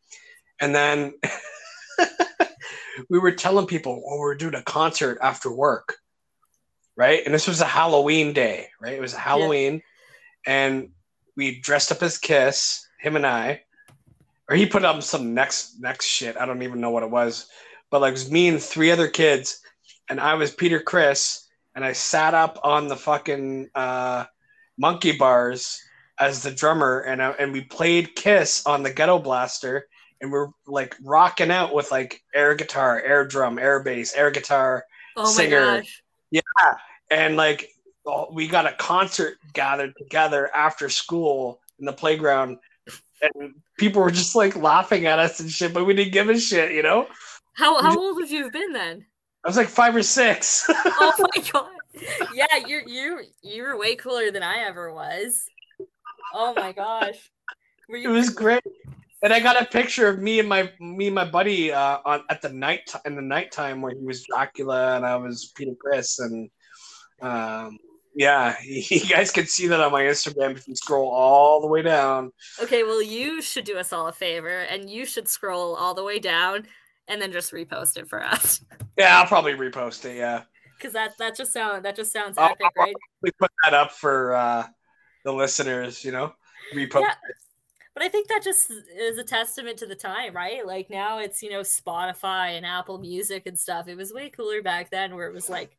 And 0.61 0.75
then 0.75 1.15
we 3.11 3.19
were 3.19 3.33
telling 3.33 3.67
people, 3.67 4.03
oh, 4.07 4.19
we're 4.19 4.35
doing 4.37 4.55
a 4.55 4.63
concert 4.63 5.19
after 5.21 5.53
work, 5.53 5.97
right? 6.97 7.23
And 7.25 7.35
this 7.35 7.47
was 7.47 7.61
a 7.61 7.67
Halloween 7.67 8.33
day, 8.33 8.69
right? 8.81 8.95
It 8.95 9.01
was 9.01 9.15
a 9.15 9.19
Halloween. 9.19 9.83
And 10.47 10.91
we 11.37 11.61
dressed 11.61 11.93
up 11.93 12.03
as 12.03 12.19
Kiss, 12.19 12.87
him 13.01 13.17
and 13.17 13.27
I, 13.27 13.63
or 14.49 14.57
he 14.57 14.67
put 14.67 14.85
up 14.85 15.03
some 15.03 15.35
next 15.35 15.81
next 15.81 16.07
shit. 16.07 16.37
I 16.37 16.47
don't 16.47 16.63
even 16.63 16.81
know 16.81 16.91
what 16.91 17.03
it 17.03 17.11
was, 17.11 17.49
but 17.91 18.01
like 18.01 18.11
it 18.11 18.13
was 18.13 18.31
me 18.31 18.49
and 18.49 18.63
three 18.63 18.91
other 18.91 19.09
kids, 19.09 19.61
and 20.09 20.21
I 20.21 20.35
was 20.35 20.55
Peter 20.55 20.81
Criss, 20.81 21.49
and 21.75 21.85
I 21.85 21.93
sat 21.93 22.35
up 22.35 22.59
on 22.63 22.89
the 22.89 22.97
fucking 22.97 23.71
uh, 23.75 24.25
monkey 24.79 25.13
bars 25.13 25.81
as 26.19 26.43
the 26.43 26.53
drummer, 26.53 27.01
and 27.01 27.23
I, 27.23 27.31
and 27.33 27.53
we 27.53 27.63
played 27.63 28.15
Kiss 28.15 28.65
on 28.67 28.83
the 28.83 28.93
Ghetto 28.93 29.19
Blaster 29.19 29.89
and 30.21 30.33
we're 30.33 30.49
like 30.67 30.97
rocking 31.03 31.51
out 31.51 31.75
with 31.75 31.91
like 31.91 32.23
air 32.35 32.55
guitar, 32.55 33.01
air 33.01 33.27
drum, 33.27 33.59
air 33.59 33.83
bass, 33.83 34.15
air 34.15 34.31
guitar, 34.31 34.85
oh 35.17 35.27
singer. 35.27 35.83
Yeah, 36.31 36.41
and 37.11 37.37
like 37.37 37.71
we 38.31 38.49
got 38.49 38.67
a 38.67 38.73
concert 38.73 39.39
gathered 39.53 39.95
together 39.97 40.51
after 40.55 40.89
school 40.89 41.61
in 41.79 41.87
the 41.87 41.93
playground, 41.93 42.59
and 43.23 43.55
people 43.79 44.03
were 44.03 44.11
just 44.11 44.35
like 44.35 44.57
laughing 44.57 45.07
at 45.07 45.19
us 45.19 45.41
and 45.41 45.51
shit, 45.51 45.73
but 45.73 45.85
we 45.85 45.95
didn't 45.95 46.13
give 46.13 46.29
a 46.29 46.39
shit, 46.39 46.73
you 46.73 46.83
know. 46.83 47.07
How 47.55 47.81
how 47.81 47.99
old 47.99 48.17
would 48.17 48.31
you 48.31 48.45
have 48.45 48.53
been 48.53 48.73
then? 48.73 49.05
I 49.45 49.49
was 49.49 49.57
like 49.57 49.69
five 49.69 49.95
or 49.95 50.03
six. 50.03 50.65
oh 50.71 51.13
my 51.19 51.43
god! 51.53 51.71
Yeah, 52.35 52.57
you 52.67 52.83
you 52.87 53.21
you 53.43 53.63
were 53.63 53.79
way 53.79 53.97
cooler 53.97 54.31
than 54.31 54.43
I 54.43 54.59
ever 54.67 54.93
was. 54.93 55.47
Oh 56.35 56.53
my 56.55 56.73
gosh! 56.73 57.31
It 57.89 58.09
was 58.09 58.31
great 58.35 58.63
and 59.23 59.33
I 59.33 59.41
got 59.41 59.61
a 59.61 59.65
picture 59.65 60.09
of 60.09 60.21
me 60.21 60.39
and 60.39 60.49
my 60.49 60.71
me 60.79 61.07
and 61.07 61.15
my 61.15 61.25
buddy 61.25 61.73
uh, 61.73 61.99
on 62.05 62.23
at 62.31 62.43
the 62.43 62.49
night 62.49 62.93
in 63.05 63.17
the 63.17 63.23
nighttime 63.23 63.81
where 63.81 63.93
he 63.93 64.05
was 64.05 64.25
Dracula 64.25 64.97
and 64.97 65.07
I 65.07 65.17
was 65.17 65.53
Peter 65.57 65.75
Criss, 65.75 66.19
and 66.19 66.51
um, 67.23 67.79
yeah, 68.17 68.57
you 68.65 69.01
guys 69.07 69.31
can 69.31 69.47
see 69.47 69.67
that 69.69 69.81
on 69.81 69.93
my 69.93 70.03
Instagram 70.03 70.57
if 70.57 70.67
you 70.67 70.75
scroll 70.75 71.11
all 71.11 71.61
the 71.61 71.67
way 71.69 71.83
down. 71.83 72.33
Okay, 72.61 72.83
well 72.83 73.03
you 73.03 73.41
should 73.43 73.65
do 73.65 73.79
us 73.79 73.93
all 73.93 74.09
a 74.09 74.13
favor 74.13 74.61
and 74.63 74.91
you 74.91 75.05
should 75.05 75.29
scroll 75.29 75.77
all 75.77 75.95
the 75.95 76.03
way 76.03 76.19
down 76.19 76.67
and 77.07 77.21
then 77.21 77.31
just 77.31 77.53
repost 77.53 77.97
it 77.97 78.09
for 78.09 78.25
us. 78.25 78.65
Yeah, 78.99 79.19
I'll 79.21 79.27
probably 79.27 79.53
repost 79.53 80.07
it. 80.07 80.17
Yeah, 80.17 80.45
because 80.79 80.95
that 80.95 81.19
that 81.19 81.37
just 81.37 81.53
sound 81.53 81.85
that 81.85 81.97
just 81.97 82.15
sounds 82.15 82.39
epic, 82.39 82.63
I'll, 82.63 82.85
right? 82.87 82.95
We 83.21 83.31
put 83.33 83.51
that 83.63 83.75
up 83.75 83.93
for 83.93 84.35
uh, 84.35 84.67
the 85.23 85.35
listeners, 85.35 86.03
you 86.03 86.13
know, 86.13 86.33
repost. 86.75 87.03
Yeah. 87.03 87.11
It 87.29 87.37
but 87.97 88.05
I 88.05 88.09
think 88.11 88.29
that 88.29 88.43
just 88.43 88.71
is 88.95 89.17
a 89.17 89.25
testament 89.25 89.79
to 89.79 89.87
the 89.87 89.95
time, 89.95 90.35
right? 90.35 90.67
Like 90.67 90.91
now 90.91 91.19
it's, 91.19 91.43
you 91.43 91.49
know, 91.49 91.61
Spotify 91.61 92.57
and 92.57 92.67
Apple 92.67 92.99
Music 92.99 93.47
and 93.47 93.59
stuff. 93.59 93.89
It 93.89 93.97
was 93.97 94.13
way 94.13 94.29
cooler 94.29 94.61
back 94.61 94.91
then 94.91 95.17
where 95.17 95.27
it 95.27 95.33
was 95.33 95.49
like 95.49 95.79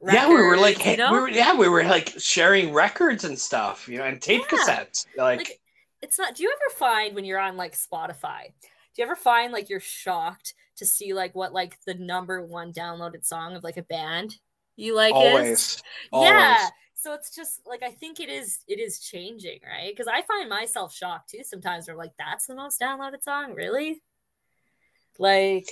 records, 0.00 0.22
Yeah, 0.22 0.28
we 0.28 0.34
were 0.34 0.56
like 0.56 0.84
you 0.84 0.96
know? 0.96 1.12
we 1.12 1.18
were 1.18 1.28
yeah, 1.28 1.56
we 1.56 1.68
were 1.68 1.84
like 1.84 2.14
sharing 2.18 2.72
records 2.72 3.24
and 3.24 3.38
stuff, 3.38 3.88
you 3.88 3.98
know, 3.98 4.04
and 4.04 4.20
tape 4.20 4.42
yeah. 4.50 4.58
cassettes. 4.58 5.06
Like, 5.16 5.38
like 5.38 5.60
it's 6.02 6.18
not 6.18 6.34
do 6.34 6.42
you 6.42 6.50
ever 6.52 6.74
find 6.76 7.14
when 7.14 7.24
you're 7.24 7.40
on 7.40 7.56
like 7.56 7.74
Spotify, 7.74 8.46
do 8.46 9.02
you 9.02 9.04
ever 9.04 9.16
find 9.16 9.52
like 9.52 9.68
you're 9.68 9.80
shocked 9.80 10.54
to 10.76 10.86
see 10.86 11.14
like 11.14 11.34
what 11.34 11.52
like 11.52 11.76
the 11.86 11.94
number 11.94 12.44
one 12.44 12.72
downloaded 12.72 13.24
song 13.24 13.56
of 13.56 13.64
like 13.64 13.76
a 13.76 13.82
band 13.82 14.36
you 14.76 14.94
like 14.94 15.12
always, 15.12 15.48
is? 15.48 15.82
Always. 16.12 16.30
Yeah 16.30 16.68
so 16.98 17.14
it's 17.14 17.34
just 17.34 17.60
like 17.66 17.82
i 17.82 17.90
think 17.90 18.20
it 18.20 18.28
is 18.28 18.58
it 18.66 18.78
is 18.78 19.00
changing 19.00 19.60
right 19.64 19.92
because 19.92 20.08
i 20.08 20.20
find 20.22 20.48
myself 20.48 20.92
shocked 20.92 21.30
too 21.30 21.42
sometimes 21.44 21.88
we're 21.88 21.94
like 21.94 22.12
that's 22.18 22.46
the 22.46 22.54
most 22.54 22.80
downloaded 22.80 23.22
song 23.22 23.54
really 23.54 24.02
like 25.18 25.68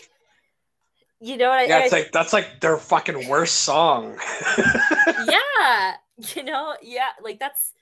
you 1.21 1.37
know 1.37 1.49
what 1.49 1.61
I 1.61 1.65
yeah 1.65 1.79
it's 1.81 1.93
I, 1.93 1.99
like 1.99 2.13
that's 2.13 2.33
like 2.33 2.61
their 2.61 2.77
fucking 2.77 3.29
worst 3.29 3.61
song 3.61 4.19
yeah 5.29 5.95
you 6.35 6.45
know 6.45 6.77
yeah 6.83 7.11
like 7.23 7.39
that's 7.39 7.73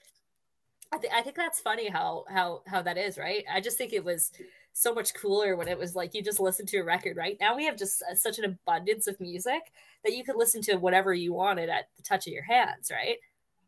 I, 0.93 0.99
th- 0.99 1.13
I 1.13 1.23
think 1.23 1.37
that's 1.37 1.61
funny 1.61 1.89
how 1.89 2.25
how 2.29 2.63
how 2.67 2.83
that 2.83 2.97
is 2.97 3.19
right 3.19 3.45
i 3.53 3.61
just 3.61 3.77
think 3.77 3.93
it 3.93 4.05
was 4.05 4.31
so 4.73 4.95
much 4.95 5.15
cooler 5.15 5.57
when 5.57 5.69
it 5.69 5.79
was 5.79 5.95
like 5.95 6.15
you 6.15 6.23
just 6.23 6.41
listen 6.41 6.67
to 6.67 6.79
a 6.79 6.85
record 6.85 7.17
right 7.17 7.37
now 7.41 7.57
we 7.57 7.65
have 7.65 7.77
just 7.77 8.03
uh, 8.03 8.15
such 8.15 8.39
an 8.39 8.45
abundance 8.45 9.07
of 9.07 9.21
music 9.21 9.73
that 10.05 10.15
you 10.15 10.25
could 10.25 10.37
listen 10.37 10.63
to 10.63 10.77
whatever 10.77 11.13
you 11.13 11.33
wanted 11.33 11.69
at 11.69 11.89
the 11.97 12.03
touch 12.03 12.27
of 12.27 12.33
your 12.33 12.45
hands 12.45 12.91
right 12.93 13.17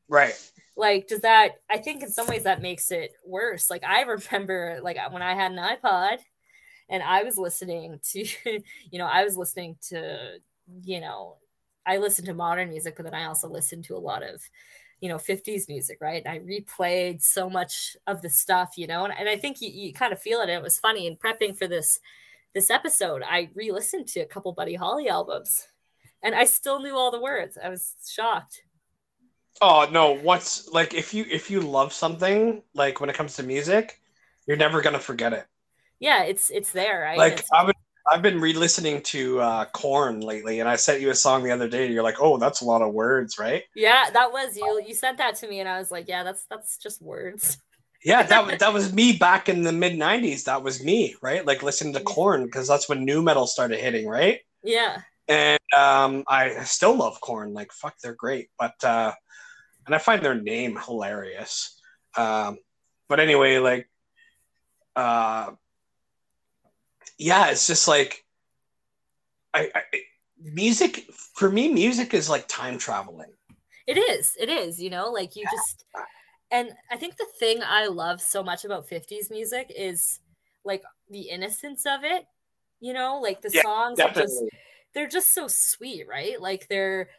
Right. 0.09 0.35
Like, 0.77 1.09
does 1.09 1.21
that? 1.21 1.57
I 1.71 1.79
think 1.79 2.03
in 2.03 2.11
some 2.11 2.27
ways 2.27 2.45
that 2.45 2.63
makes 2.63 2.91
it 2.91 3.13
worse. 3.25 3.71
Like, 3.71 3.85
I 3.85 4.03
remember, 4.03 4.79
like 4.83 4.99
when 5.11 5.23
I 5.23 5.35
had 5.35 5.53
an 5.53 5.59
iPod, 5.59 6.19
and 6.89 7.03
I 7.03 7.23
was 7.23 7.39
listening 7.39 8.01
to, 8.13 8.25
you 8.91 8.99
know, 8.99 9.07
I 9.07 9.25
was 9.25 9.37
listening 9.37 9.77
to, 9.89 10.39
you 10.83 11.01
know, 11.01 11.37
I 11.87 11.99
listened 11.99 12.27
to 12.27 12.35
modern 12.35 12.69
music, 12.69 12.97
but 12.97 13.05
then 13.05 13.15
I 13.15 13.27
also 13.27 13.49
listened 13.49 13.85
to 13.85 13.97
a 13.97 13.99
lot 13.99 14.23
of, 14.23 14.43
you 15.01 15.09
know, 15.09 15.17
50s 15.17 15.69
music, 15.69 15.99
right? 16.01 16.23
And 16.25 16.33
I 16.33 16.41
replayed 16.41 17.23
so 17.23 17.49
much 17.49 17.97
of 18.07 18.23
the 18.23 18.31
stuff, 18.31 18.75
you 18.77 18.87
know, 18.87 19.05
and, 19.05 19.15
and 19.17 19.29
I 19.29 19.37
think 19.37 19.61
you, 19.61 19.71
you 19.71 19.93
kind 19.93 20.13
of 20.13 20.21
feel 20.21 20.41
it. 20.41 20.45
And 20.45 20.53
it 20.53 20.63
was 20.63 20.79
funny 20.79 21.07
in 21.07 21.17
prepping 21.17 21.57
for 21.57 21.67
this 21.69 22.01
this 22.55 22.71
episode, 22.71 23.23
I 23.23 23.51
re-listened 23.55 24.09
to 24.09 24.21
a 24.21 24.25
couple 24.25 24.51
Buddy 24.51 24.77
Holly 24.77 25.11
albums 25.11 25.69
and 26.23 26.35
I 26.35 26.45
still 26.47 26.81
knew 26.81 26.97
all 26.97 27.11
the 27.11 27.21
words. 27.21 27.59
I 27.63 27.69
was 27.69 27.95
shocked. 28.09 28.63
Oh 29.61 29.87
no, 29.91 30.13
what's 30.13 30.69
like 30.69 30.95
if 30.95 31.13
you 31.13 31.27
if 31.31 31.51
you 31.51 31.61
love 31.61 31.93
something, 31.93 32.63
like 32.75 33.01
when 33.01 33.11
it 33.11 33.17
comes 33.17 33.37
to 33.37 33.43
music, 33.43 34.01
you're 34.47 34.57
never 34.57 34.81
gonna 34.81 34.99
forget 34.99 35.35
it. 35.35 35.47
Yeah, 36.01 36.25
it's 36.25 36.51
it's 36.51 36.73
there, 36.73 37.01
right? 37.01 37.19
Like 37.19 37.45
I've 37.53 37.67
been 37.67 37.75
I've 38.09 38.23
been 38.23 38.41
re-listening 38.41 39.03
to 39.05 39.41
uh 39.41 39.65
Korn 39.67 40.21
lately 40.21 40.61
and 40.61 40.69
I 40.69 40.77
sent 40.77 41.01
you 41.01 41.11
a 41.11 41.15
song 41.15 41.43
the 41.43 41.51
other 41.51 41.69
day 41.69 41.85
and 41.85 41.95
you're 41.95 42.03
like, 42.03 42.21
Oh, 42.21 42.39
that's 42.39 42.61
a 42.61 42.65
lot 42.65 42.83
of 42.83 42.93
words, 42.95 43.39
right? 43.39 43.65
yeah, 43.75 44.11
that 44.11 44.33
was 44.33 44.57
you. 44.57 44.83
You 44.87 44.95
sent 44.95 45.19
that 45.19 45.35
to 45.37 45.49
me, 45.49 45.61
and 45.61 45.69
I 45.69 45.79
was 45.79 45.91
like, 45.91 46.09
yeah, 46.09 46.23
that's 46.23 46.45
that's 46.47 46.79
just 46.79 47.03
words. 47.03 47.59
Yeah, 48.05 48.23
that 48.25 48.47
was 48.47 48.57
that 48.59 48.73
was 48.73 48.93
me 48.93 49.17
back 49.17 49.49
in 49.49 49.63
the 49.63 49.73
mid 49.73 49.95
'90s. 49.99 50.45
That 50.45 50.63
was 50.63 50.83
me, 50.85 51.17
right? 51.23 51.45
Like 51.45 51.63
listening 51.63 51.95
to 51.95 52.01
Korn 52.01 52.45
because 52.45 52.69
that's 52.69 52.89
when 52.89 53.05
nu 53.05 53.23
metal 53.23 53.47
started 53.47 53.79
hitting, 53.81 54.07
right? 54.07 54.41
Yeah, 54.63 55.03
And 55.29 55.61
um, 55.77 56.25
I 56.29 56.65
still 56.65 56.97
love 56.97 57.21
Korn. 57.21 57.55
Like 57.55 57.73
fuck, 57.73 57.95
they're 58.03 58.15
great. 58.15 58.51
But 58.59 58.83
uh, 58.85 59.13
and 59.87 59.95
I 59.95 59.99
find 59.99 60.23
their 60.25 60.35
name 60.41 60.79
hilarious. 60.85 61.81
Um, 62.17 62.59
but 63.09 63.21
anyway, 63.21 63.59
like, 63.59 63.89
uh, 64.95 65.51
yeah, 67.19 67.51
it's 67.51 67.67
just 67.67 67.89
like, 67.89 68.25
I, 69.55 69.71
I 69.75 69.83
music 70.41 71.07
for 71.35 71.51
me. 71.51 71.69
Music 71.73 72.15
is 72.15 72.29
like 72.29 72.47
time 72.49 72.79
traveling. 72.79 73.33
it 73.87 73.97
is. 73.97 74.37
It 74.39 74.49
is. 74.49 74.81
You 74.81 74.91
know, 74.91 75.11
like 75.11 75.37
you 75.37 75.47
just. 75.47 75.85
And 76.51 76.71
I 76.91 76.97
think 76.97 77.17
the 77.17 77.27
thing 77.41 77.61
I 77.65 77.87
love 77.87 78.21
so 78.23 78.43
much 78.43 78.65
about 78.65 78.89
50s 78.89 79.31
music 79.31 79.73
is 79.77 80.21
like 80.65 80.83
the 81.11 81.23
innocence 81.31 81.87
of 81.87 82.05
it. 82.05 82.27
You 82.81 82.93
know, 82.93 83.21
like 83.21 83.43
the 83.43 83.51
Yeah, 83.53 83.63
songs 83.63 84.01
are 84.05 84.13
just 84.13 84.45
they're 84.95 85.09
just 85.09 85.35
so 85.35 85.49
sweet, 85.49 86.07
right? 86.09 86.41
Like 86.41 86.69
they're 86.69 87.11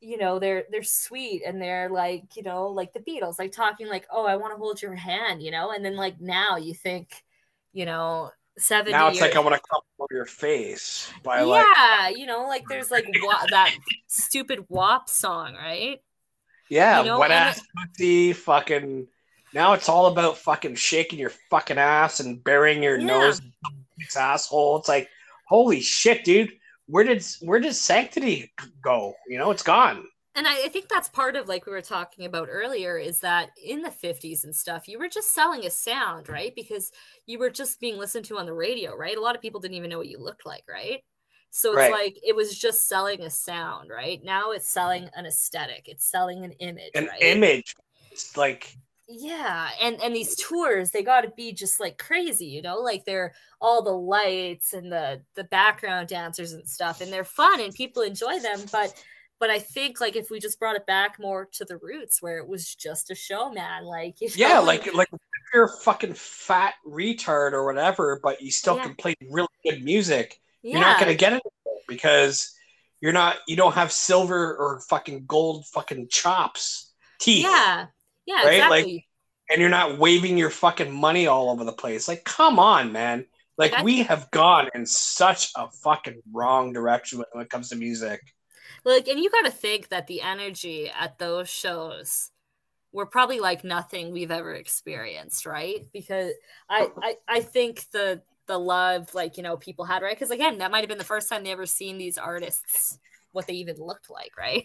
you 0.00 0.18
know, 0.18 0.38
they're 0.38 0.64
they're 0.70 0.82
sweet 0.82 1.42
and 1.46 1.60
they're 1.62 1.88
like, 1.90 2.36
you 2.36 2.42
know, 2.42 2.68
like 2.68 2.92
the 2.92 3.00
Beatles, 3.00 3.38
like 3.38 3.52
talking 3.52 3.88
like, 3.88 4.06
"Oh, 4.10 4.26
I 4.26 4.36
want 4.36 4.54
to 4.54 4.58
hold 4.58 4.82
your 4.82 4.94
hand," 4.96 5.42
you 5.42 5.50
know? 5.52 5.72
And 5.72 5.84
then 5.84 5.96
like 5.96 6.20
now 6.20 6.56
you 6.56 6.74
think, 6.74 7.24
you 7.72 7.86
know, 7.86 8.30
70 8.58 8.92
Now 8.92 9.08
it's 9.08 9.16
years 9.18 9.28
like 9.28 9.36
I 9.36 9.40
want 9.40 9.54
to 9.54 9.60
come 9.70 9.80
over 9.98 10.08
your 10.12 10.26
face 10.26 11.10
by 11.22 11.40
like 11.42 11.64
Yeah, 11.76 12.08
you 12.10 12.26
know, 12.26 12.46
like 12.46 12.64
there's 12.68 12.90
like 12.90 13.06
wa- 13.22 13.46
that 13.50 13.74
stupid 14.08 14.66
WAP 14.68 15.08
song, 15.08 15.54
right? 15.54 16.00
Yeah, 16.68 17.00
You 17.00 17.06
know, 17.08 17.18
wet 17.18 17.30
ass 17.30 17.60
pussy, 17.76 18.32
fucking. 18.32 19.06
Now 19.54 19.74
it's 19.74 19.88
all 19.88 20.06
about 20.06 20.38
fucking 20.38 20.76
shaking 20.76 21.18
your 21.18 21.32
fucking 21.50 21.76
ass 21.78 22.20
and 22.20 22.42
burying 22.42 22.82
your 22.82 22.98
Yeah. 22.98 23.06
nose 23.06 23.40
in 23.40 23.52
asshole. 24.16 24.78
It's 24.78 24.88
like, 24.88 25.08
holy 25.48 25.80
shit, 25.80 26.24
dude. 26.24 26.52
Where 26.86 27.04
did 27.04 27.24
where 27.40 27.60
did 27.60 27.74
sanctity 27.74 28.52
go? 28.82 29.14
You 29.28 29.38
know, 29.38 29.50
it's 29.50 29.62
gone. 29.62 30.04
And 30.34 30.46
I, 30.46 30.64
I 30.64 30.68
think 30.68 30.88
that's 30.88 31.08
part 31.08 31.36
of 31.36 31.48
like 31.48 31.66
we 31.66 31.72
were 31.72 31.82
talking 31.82 32.24
about 32.24 32.48
earlier 32.50 32.96
is 32.98 33.20
that 33.20 33.50
in 33.62 33.82
the 33.82 33.90
50s 33.90 34.44
and 34.44 34.54
stuff 34.54 34.88
you 34.88 34.98
were 34.98 35.08
just 35.08 35.34
selling 35.34 35.66
a 35.66 35.70
sound 35.70 36.28
right? 36.28 36.54
Because 36.54 36.90
you 37.26 37.38
were 37.38 37.50
just 37.50 37.80
being 37.80 37.98
listened 37.98 38.24
to 38.26 38.38
on 38.38 38.46
the 38.46 38.54
radio 38.54 38.96
right? 38.96 39.16
A 39.16 39.20
lot 39.20 39.36
of 39.36 39.42
people 39.42 39.60
didn't 39.60 39.76
even 39.76 39.90
know 39.90 39.98
what 39.98 40.08
you 40.08 40.18
looked 40.18 40.46
like 40.46 40.64
right? 40.68 41.02
So 41.50 41.74
it's 41.74 41.76
Right. 41.76 41.90
like 41.90 42.18
it 42.26 42.34
was 42.34 42.58
just 42.58 42.88
selling 42.88 43.20
a 43.22 43.30
sound 43.30 43.90
right? 43.90 44.22
Now 44.24 44.52
it's 44.52 44.68
selling 44.68 45.08
an 45.14 45.26
aesthetic. 45.26 45.84
It's 45.86 46.10
selling 46.10 46.44
an 46.44 46.52
image 46.52 46.92
An 46.94 47.08
right? 47.08 47.20
image. 47.20 47.74
It's 48.10 48.36
like 48.36 48.76
yeah. 49.08 49.70
And 49.80 50.00
and 50.00 50.14
these 50.14 50.36
tours 50.36 50.90
they 50.90 51.02
got 51.02 51.22
to 51.22 51.30
be 51.36 51.52
just 51.52 51.80
like 51.80 51.98
crazy 51.98 52.46
you 52.46 52.62
know? 52.62 52.78
Like 52.78 53.04
they're 53.04 53.34
all 53.60 53.82
the 53.82 53.90
lights 53.90 54.72
and 54.72 54.90
the 54.90 55.22
the 55.34 55.44
background 55.44 56.08
dancers 56.08 56.52
and 56.52 56.66
stuff 56.68 57.00
and 57.00 57.12
they're 57.12 57.24
fun 57.24 57.60
and 57.60 57.74
people 57.74 58.02
enjoy 58.02 58.38
them 58.40 58.60
but 58.70 58.94
but 59.42 59.50
i 59.50 59.58
think 59.58 60.00
like 60.00 60.14
if 60.14 60.30
we 60.30 60.38
just 60.38 60.60
brought 60.60 60.76
it 60.76 60.86
back 60.86 61.18
more 61.18 61.48
to 61.50 61.64
the 61.64 61.76
roots 61.78 62.22
where 62.22 62.38
it 62.38 62.46
was 62.46 62.76
just 62.76 63.10
a 63.10 63.14
show 63.14 63.50
man 63.50 63.84
like 63.84 64.20
you 64.20 64.28
yeah, 64.36 64.60
like 64.60 64.94
like 64.94 65.08
if 65.12 65.20
you're 65.52 65.64
a 65.64 65.76
fucking 65.82 66.14
fat 66.14 66.74
retard 66.86 67.52
or 67.52 67.64
whatever, 67.66 68.20
but 68.22 68.40
you 68.40 68.52
still 68.52 68.76
Yeah. 68.76 68.84
can 68.84 68.94
play 68.94 69.16
really 69.28 69.48
good 69.64 69.82
music. 69.84 70.40
yeah 70.62 70.70
You're 70.78 70.80
not 70.80 71.00
gonna 71.00 71.16
get 71.16 71.32
it 71.32 71.42
because 71.88 72.54
you're 73.00 73.12
not 73.12 73.38
you 73.48 73.56
don't 73.56 73.74
have 73.74 73.90
silver 73.90 74.56
or 74.56 74.80
fucking 74.88 75.26
gold 75.26 75.66
fucking 75.66 76.06
chops 76.08 76.92
teeth. 77.18 77.42
yeah 77.44 77.86
yeah 78.26 78.44
Right? 78.46 78.70
Like, 78.70 78.86
and 79.50 79.60
you're 79.60 79.68
not 79.68 79.98
waving 79.98 80.38
your 80.38 80.50
fucking 80.50 80.92
money 80.92 81.26
all 81.26 81.50
over 81.50 81.64
the 81.64 81.72
place. 81.72 82.06
Like, 82.06 82.22
come 82.24 82.60
on, 82.60 82.92
man. 82.92 83.26
Like, 83.58 83.82
we 83.82 84.04
have 84.04 84.30
gone 84.30 84.68
in 84.74 84.86
such 84.86 85.50
a 85.56 85.68
fucking 85.82 86.22
wrong 86.32 86.72
direction 86.72 87.22
when 87.32 87.42
it 87.44 87.50
comes 87.50 87.68
to 87.70 87.76
music. 87.76 88.20
Like 88.84 89.08
and 89.08 89.18
you 89.18 89.30
got 89.30 89.44
to 89.44 89.50
think 89.50 89.88
that 89.88 90.06
the 90.06 90.22
energy 90.22 90.90
at 90.90 91.18
those 91.18 91.48
shows 91.48 92.30
were 92.92 93.06
probably 93.06 93.40
like 93.40 93.64
nothing 93.64 94.12
we've 94.12 94.30
ever 94.30 94.52
experienced 94.54 95.46
right? 95.46 95.86
Because 95.92 96.32
i 96.68 96.88
i, 97.02 97.16
I 97.28 97.40
think 97.40 97.90
the 97.92 98.22
the 98.46 98.58
love 98.58 99.14
like 99.14 99.36
you 99.36 99.42
know 99.42 99.56
people 99.56 99.84
had 99.84 100.02
right? 100.02 100.14
Because 100.14 100.30
again 100.30 100.58
that 100.58 100.70
might 100.70 100.80
have 100.80 100.88
been 100.88 100.98
the 100.98 101.04
first 101.04 101.28
time 101.28 101.44
they 101.44 101.52
ever 101.52 101.66
seen 101.66 101.98
these 101.98 102.18
artists 102.18 102.98
what 103.32 103.46
they 103.46 103.54
even 103.54 103.76
looked 103.78 104.10
like 104.10 104.32
right? 104.38 104.64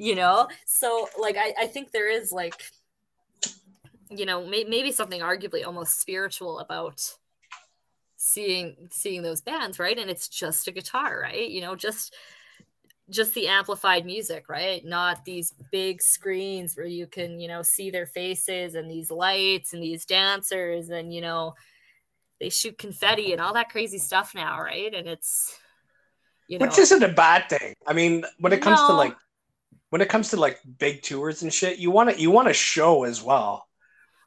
You 0.00 0.14
know? 0.14 0.48
So 0.66 1.08
like 1.18 1.36
i 1.36 1.54
i 1.58 1.66
think 1.66 1.90
there 1.90 2.10
is 2.10 2.32
like 2.32 2.62
you 4.10 4.26
know 4.26 4.46
may, 4.46 4.64
maybe 4.64 4.92
something 4.92 5.20
arguably 5.20 5.66
almost 5.66 6.00
spiritual 6.00 6.60
about 6.60 7.02
seeing 8.16 8.88
seeing 8.90 9.22
those 9.22 9.40
bands 9.40 9.78
right? 9.78 9.98
And 9.98 10.10
it's 10.10 10.28
just 10.28 10.68
a 10.68 10.72
guitar 10.72 11.20
right? 11.22 11.48
You 11.48 11.62
know 11.62 11.74
just 11.74 12.14
just 13.10 13.34
the 13.34 13.48
amplified 13.48 14.04
music 14.04 14.48
right 14.48 14.84
not 14.84 15.24
these 15.24 15.54
big 15.72 16.02
screens 16.02 16.76
where 16.76 16.86
you 16.86 17.06
can 17.06 17.40
you 17.40 17.48
know 17.48 17.62
see 17.62 17.90
their 17.90 18.06
faces 18.06 18.74
and 18.74 18.90
these 18.90 19.10
lights 19.10 19.72
and 19.72 19.82
these 19.82 20.04
dancers 20.04 20.90
and 20.90 21.12
you 21.12 21.20
know 21.20 21.54
they 22.40 22.48
shoot 22.50 22.76
confetti 22.78 23.32
and 23.32 23.40
all 23.40 23.54
that 23.54 23.70
crazy 23.70 23.98
stuff 23.98 24.34
now 24.34 24.60
right 24.60 24.94
and 24.94 25.08
it's 25.08 25.58
you 26.48 26.58
know 26.58 26.66
Which 26.66 26.78
isn't 26.78 27.02
a 27.02 27.08
bad 27.08 27.48
thing. 27.48 27.74
I 27.86 27.92
mean, 27.92 28.24
when 28.40 28.52
it 28.52 28.60
comes 28.62 28.80
to 28.80 28.92
like 28.92 29.16
when 29.90 30.00
it 30.00 30.08
comes 30.08 30.30
to 30.30 30.36
like 30.36 30.58
big 30.78 31.02
tours 31.02 31.42
and 31.42 31.52
shit, 31.52 31.78
you 31.78 31.90
want 31.90 32.10
to 32.10 32.20
you 32.20 32.30
want 32.30 32.48
to 32.48 32.54
show 32.54 33.04
as 33.04 33.22
well. 33.22 33.66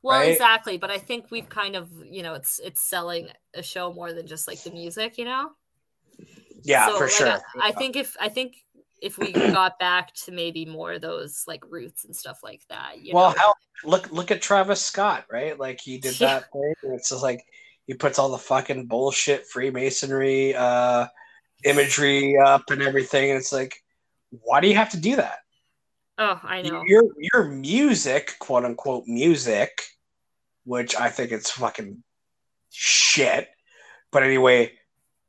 well 0.04 0.20
right? 0.20 0.32
exactly 0.32 0.78
but 0.78 0.90
i 0.90 0.98
think 0.98 1.30
we've 1.32 1.50
kind 1.50 1.76
of 1.76 1.90
you 2.04 2.24
know 2.24 2.34
it's 2.34 2.60
it's 2.60 2.82
selling 2.82 3.28
a 3.54 3.64
show 3.64 3.94
more 3.94 4.14
than 4.14 4.28
just 4.28 4.48
like 4.48 4.62
the 4.64 4.72
music 4.72 5.18
you 5.18 5.26
know 5.26 5.52
Yeah, 6.64 6.88
So, 6.88 6.98
for 6.98 7.04
like, 7.06 7.12
sure. 7.12 7.42
I, 7.60 7.70
I 7.70 7.72
think 7.72 7.96
if 7.96 8.16
I 8.20 8.30
think 8.30 8.56
if 9.02 9.18
we 9.18 9.32
got 9.34 9.78
back 9.80 10.14
to 10.14 10.32
maybe 10.32 10.66
more 10.66 10.94
of 10.94 11.02
those 11.02 11.44
like 11.48 11.64
roots 11.70 12.06
and 12.06 12.16
stuff 12.16 12.40
like 12.44 12.62
that, 12.70 13.02
you 13.02 13.14
well, 13.14 13.32
know, 13.32 13.38
hell, 13.38 13.56
look 13.84 14.12
look 14.12 14.32
at 14.32 14.42
Travis 14.42 14.82
Scott, 14.82 15.26
right? 15.32 15.60
Like 15.60 15.82
he 15.82 15.98
did 15.98 16.20
Yeah. 16.20 16.40
that 16.40 16.52
thing. 16.52 16.74
It's 16.94 17.10
just 17.10 17.24
like 17.24 17.44
he 17.88 17.94
puts 17.96 18.20
all 18.20 18.30
the 18.30 18.38
fucking 18.38 18.86
bullshit 18.86 19.48
Freemasonry 19.48 20.56
uh, 20.56 21.08
imagery 21.66 22.38
up 22.38 22.70
and 22.70 22.82
everything. 22.82 23.32
And 23.32 23.40
it's 23.40 23.52
like, 23.52 23.76
why 24.30 24.62
do 24.62 24.68
you 24.68 24.76
have 24.76 24.92
to 24.92 25.00
do 25.00 25.16
that? 25.18 25.40
oh, 26.18 26.40
I 26.44 26.62
know. 26.62 26.84
Your 26.86 27.04
your 27.18 27.46
music, 27.46 28.36
quote 28.40 28.64
unquote 28.66 29.06
music, 29.08 29.72
which 30.64 30.96
I 30.96 31.10
think 31.10 31.32
it's 31.32 31.50
fucking 31.52 32.04
shit. 32.70 33.50
But 34.12 34.24
anyway, 34.24 34.74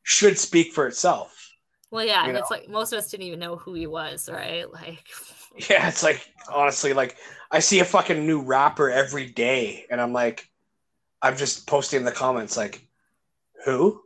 should 0.03 0.39
speak 0.39 0.73
for 0.73 0.86
itself. 0.86 1.41
Well, 1.93 2.05
yeah, 2.06 2.23
you 2.23 2.31
and 2.31 2.32
know. 2.32 2.40
it's 2.40 2.51
like 2.51 2.69
most 2.70 2.93
of 2.93 2.98
us 2.98 3.10
didn't 3.10 3.27
even 3.27 3.39
know 3.39 3.56
who 3.56 3.74
he 3.74 3.86
was, 3.86 4.28
right? 4.32 4.70
Like, 4.73 5.05
Yeah, 5.70 5.86
it's 5.89 6.02
like 6.02 6.27
honestly, 6.51 6.94
like 6.94 7.16
I 7.51 7.59
see 7.59 7.81
a 7.81 7.85
fucking 7.85 8.27
new 8.27 8.40
rapper 8.43 8.90
every 8.90 9.27
day, 9.27 9.85
and 9.90 10.01
I'm 10.01 10.14
like, 10.14 10.48
I'm 11.20 11.36
just 11.36 11.66
posting 11.66 11.98
in 11.98 12.05
the 12.06 12.10
comments 12.10 12.56
like, 12.56 12.89
who? 13.66 14.01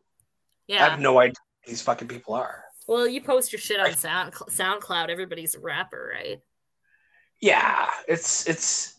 Yeah, 0.66 0.84
I 0.84 0.90
have 0.90 1.00
no 1.00 1.20
idea 1.20 1.34
who 1.64 1.70
these 1.70 1.80
fucking 1.82 2.08
people 2.08 2.34
are. 2.34 2.64
Well, 2.88 3.06
you 3.06 3.20
post 3.22 3.52
your 3.52 3.60
shit 3.60 3.78
on 3.78 3.94
Sound 3.94 4.32
SoundCloud. 4.34 5.08
Everybody's 5.08 5.54
a 5.54 5.60
rapper, 5.60 6.10
right? 6.12 6.40
Yeah, 7.40 7.88
it's 8.08 8.48
it's 8.48 8.94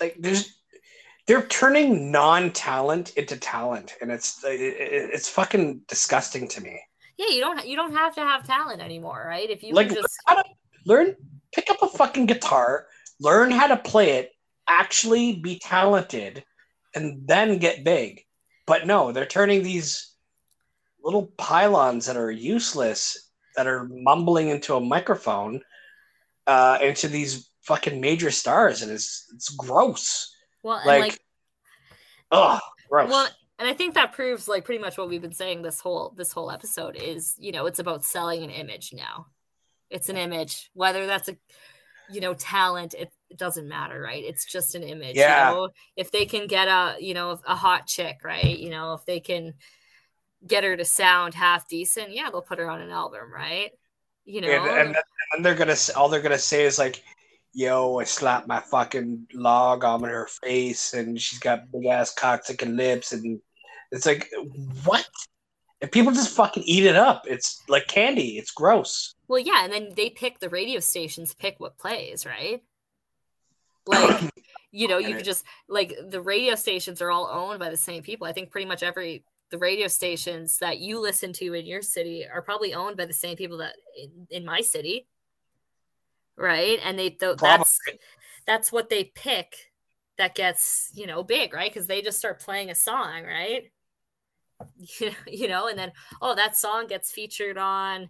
like 0.00 0.16
there's 0.18 0.54
they're 1.26 1.46
turning 1.46 2.10
non-talent 2.10 3.10
into 3.18 3.36
talent, 3.36 3.96
and 4.00 4.10
it's 4.10 4.42
it, 4.44 4.58
it- 4.60 5.10
it's 5.12 5.28
fucking 5.28 5.82
disgusting 5.86 6.48
to 6.48 6.62
me. 6.62 6.80
Yeah, 7.18 7.28
you 7.30 7.40
don't 7.40 7.66
you 7.66 7.76
don't 7.76 7.92
have 7.92 8.14
to 8.14 8.20
have 8.20 8.46
talent 8.46 8.80
anymore, 8.80 9.24
right? 9.26 9.50
If 9.50 9.62
you 9.62 9.74
Like 9.74 9.92
just 9.92 10.18
learn 10.86 11.16
pick 11.52 11.68
up 11.70 11.82
a 11.82 11.88
fucking 11.88 12.26
guitar, 12.26 12.86
learn 13.20 13.50
how 13.50 13.66
to 13.66 13.76
play 13.76 14.10
it, 14.10 14.30
actually 14.68 15.36
be 15.36 15.58
talented, 15.58 16.44
and 16.94 17.26
then 17.26 17.58
get 17.58 17.84
big. 17.84 18.22
But 18.66 18.86
no, 18.86 19.10
they're 19.10 19.26
turning 19.26 19.62
these 19.62 20.14
little 21.02 21.32
pylons 21.38 22.06
that 22.06 22.16
are 22.16 22.30
useless, 22.30 23.30
that 23.56 23.66
are 23.66 23.88
mumbling 23.90 24.48
into 24.48 24.76
a 24.76 24.80
microphone, 24.80 25.62
uh, 26.46 26.78
into 26.80 27.08
these 27.08 27.50
fucking 27.62 28.00
major 28.00 28.30
stars, 28.30 28.82
and 28.82 28.92
it's 28.92 29.26
it's 29.34 29.48
gross. 29.48 30.32
Well, 30.62 30.80
like, 30.86 31.00
like 31.00 31.20
oh, 32.30 32.60
gross. 32.88 33.10
Well, 33.10 33.28
and 33.58 33.68
I 33.68 33.72
think 33.72 33.94
that 33.94 34.12
proves 34.12 34.46
like 34.46 34.64
pretty 34.64 34.80
much 34.80 34.96
what 34.96 35.08
we've 35.08 35.22
been 35.22 35.32
saying 35.32 35.62
this 35.62 35.80
whole 35.80 36.14
this 36.16 36.32
whole 36.32 36.50
episode 36.50 36.96
is 36.96 37.34
you 37.38 37.52
know 37.52 37.66
it's 37.66 37.80
about 37.80 38.04
selling 38.04 38.44
an 38.44 38.50
image 38.50 38.92
now. 38.92 39.26
It's 39.90 40.08
an 40.08 40.16
image, 40.16 40.70
whether 40.74 41.06
that's 41.06 41.28
a 41.28 41.36
you 42.10 42.20
know 42.20 42.34
talent. 42.34 42.94
It, 42.94 43.10
it 43.30 43.38
doesn't 43.38 43.68
matter, 43.68 44.00
right? 44.00 44.22
It's 44.22 44.44
just 44.44 44.74
an 44.74 44.82
image. 44.82 45.16
Yeah. 45.16 45.50
You 45.50 45.54
know? 45.56 45.68
If 45.96 46.12
they 46.12 46.24
can 46.24 46.46
get 46.46 46.68
a 46.68 46.96
you 47.00 47.14
know 47.14 47.38
a 47.46 47.56
hot 47.56 47.86
chick, 47.86 48.18
right? 48.22 48.58
You 48.58 48.70
know 48.70 48.94
if 48.94 49.04
they 49.04 49.20
can 49.20 49.54
get 50.46 50.62
her 50.62 50.76
to 50.76 50.84
sound 50.84 51.34
half 51.34 51.66
decent, 51.68 52.12
yeah, 52.12 52.30
they'll 52.30 52.42
put 52.42 52.58
her 52.58 52.70
on 52.70 52.80
an 52.80 52.90
album, 52.90 53.32
right? 53.32 53.72
You 54.24 54.42
know, 54.42 54.50
and, 54.50 54.88
and, 54.88 54.96
and 55.32 55.44
they're 55.44 55.54
gonna 55.54 55.76
all 55.96 56.08
they're 56.08 56.20
gonna 56.20 56.38
say 56.38 56.64
is 56.64 56.78
like, 56.78 57.02
yo, 57.54 57.98
I 57.98 58.04
slapped 58.04 58.46
my 58.46 58.60
fucking 58.60 59.26
log 59.34 59.82
on 59.82 60.04
her 60.04 60.28
face 60.44 60.92
and 60.92 61.20
she's 61.20 61.38
got 61.40 61.72
big 61.72 61.86
ass 61.86 62.14
and 62.60 62.76
lips 62.76 63.12
and 63.12 63.40
it's 63.90 64.06
like 64.06 64.30
what? 64.84 65.06
And 65.80 65.90
people 65.92 66.12
just 66.12 66.34
fucking 66.34 66.64
eat 66.64 66.84
it 66.84 66.96
up. 66.96 67.24
It's 67.26 67.62
like 67.68 67.86
candy. 67.86 68.38
It's 68.38 68.50
gross. 68.50 69.14
Well, 69.28 69.38
yeah, 69.38 69.64
and 69.64 69.72
then 69.72 69.90
they 69.94 70.10
pick 70.10 70.40
the 70.40 70.48
radio 70.48 70.80
stations 70.80 71.34
pick 71.34 71.60
what 71.60 71.78
plays, 71.78 72.26
right? 72.26 72.62
Like, 73.86 74.30
you 74.72 74.88
know, 74.88 74.98
you 74.98 75.14
could 75.14 75.24
just 75.24 75.44
like 75.68 75.94
the 76.08 76.20
radio 76.20 76.54
stations 76.54 77.00
are 77.00 77.10
all 77.10 77.28
owned 77.30 77.60
by 77.60 77.70
the 77.70 77.76
same 77.76 78.02
people. 78.02 78.26
I 78.26 78.32
think 78.32 78.50
pretty 78.50 78.66
much 78.66 78.82
every 78.82 79.24
the 79.50 79.58
radio 79.58 79.88
stations 79.88 80.58
that 80.58 80.78
you 80.78 81.00
listen 81.00 81.32
to 81.34 81.54
in 81.54 81.66
your 81.66 81.82
city 81.82 82.26
are 82.30 82.42
probably 82.42 82.74
owned 82.74 82.96
by 82.96 83.06
the 83.06 83.12
same 83.12 83.36
people 83.36 83.58
that 83.58 83.74
in, 83.96 84.26
in 84.30 84.44
my 84.44 84.60
city 84.60 85.06
right 86.36 86.78
and 86.84 86.98
they 86.98 87.10
th- 87.10 87.36
that's 87.38 87.78
that's 88.46 88.70
what 88.70 88.88
they 88.88 89.04
pick 89.14 89.72
that 90.18 90.34
gets 90.34 90.90
you 90.94 91.06
know 91.06 91.22
big 91.22 91.52
right 91.52 91.70
because 91.72 91.86
they 91.86 92.02
just 92.02 92.18
start 92.18 92.40
playing 92.40 92.70
a 92.70 92.74
song 92.74 93.24
right 93.24 93.70
you 95.26 95.48
know 95.48 95.68
and 95.68 95.78
then 95.78 95.92
oh 96.20 96.34
that 96.34 96.56
song 96.56 96.86
gets 96.86 97.12
featured 97.12 97.58
on 97.58 98.08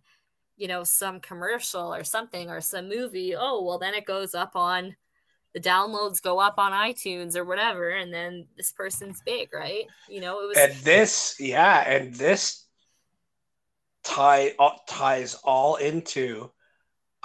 you 0.56 0.66
know 0.68 0.82
some 0.82 1.20
commercial 1.20 1.94
or 1.94 2.04
something 2.04 2.48
or 2.48 2.60
some 2.60 2.88
movie 2.88 3.34
oh 3.36 3.62
well 3.62 3.78
then 3.78 3.94
it 3.94 4.06
goes 4.06 4.34
up 4.34 4.56
on 4.56 4.96
the 5.54 5.60
downloads 5.60 6.22
go 6.22 6.38
up 6.38 6.54
on 6.58 6.72
iTunes 6.72 7.36
or 7.36 7.44
whatever, 7.44 7.90
and 7.90 8.12
then 8.12 8.46
this 8.56 8.72
person's 8.72 9.22
big, 9.24 9.52
right? 9.52 9.86
You 10.08 10.20
know, 10.20 10.40
it 10.40 10.48
was. 10.48 10.56
And 10.56 10.74
this, 10.84 11.36
yeah, 11.40 11.80
and 11.80 12.14
this 12.14 12.64
tie 14.04 14.52
uh, 14.58 14.70
ties 14.88 15.34
all 15.44 15.76
into 15.76 16.50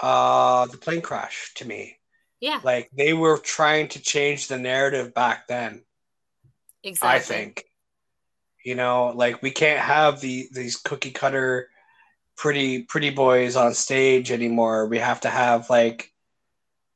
uh 0.02 0.66
the 0.66 0.78
plane 0.78 1.02
crash 1.02 1.52
to 1.56 1.68
me. 1.68 1.98
Yeah, 2.40 2.60
like 2.64 2.90
they 2.96 3.14
were 3.14 3.38
trying 3.38 3.90
to 3.90 4.02
change 4.02 4.48
the 4.48 4.58
narrative 4.58 5.14
back 5.14 5.48
then. 5.48 5.84
Exactly. 6.84 7.16
I 7.16 7.20
think. 7.20 7.66
You 8.64 8.76
know, 8.76 9.12
like 9.16 9.42
we 9.42 9.52
can't 9.52 9.80
have 9.80 10.22
the 10.22 10.48
these 10.52 10.78
cookie 10.78 11.12
cutter 11.12 11.70
pretty 12.36 12.84
pretty 12.84 13.10
boys 13.10 13.56
on 13.56 13.74
stage 13.74 14.32
anymore. 14.32 14.88
We 14.88 15.00
have 15.00 15.22
to 15.22 15.30
have 15.30 15.70
like 15.70 16.12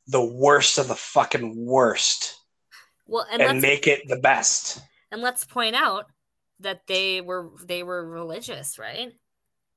the 0.07 0.23
worst 0.23 0.77
of 0.77 0.87
the 0.87 0.95
fucking 0.95 1.65
worst. 1.65 2.39
Well, 3.05 3.25
and, 3.31 3.41
and 3.41 3.61
make 3.61 3.87
it 3.87 4.07
the 4.07 4.17
best. 4.17 4.81
And 5.11 5.21
let's 5.21 5.45
point 5.45 5.75
out 5.75 6.07
that 6.59 6.87
they 6.87 7.21
were 7.21 7.51
they 7.65 7.83
were 7.83 8.05
religious, 8.05 8.79
right? 8.79 9.13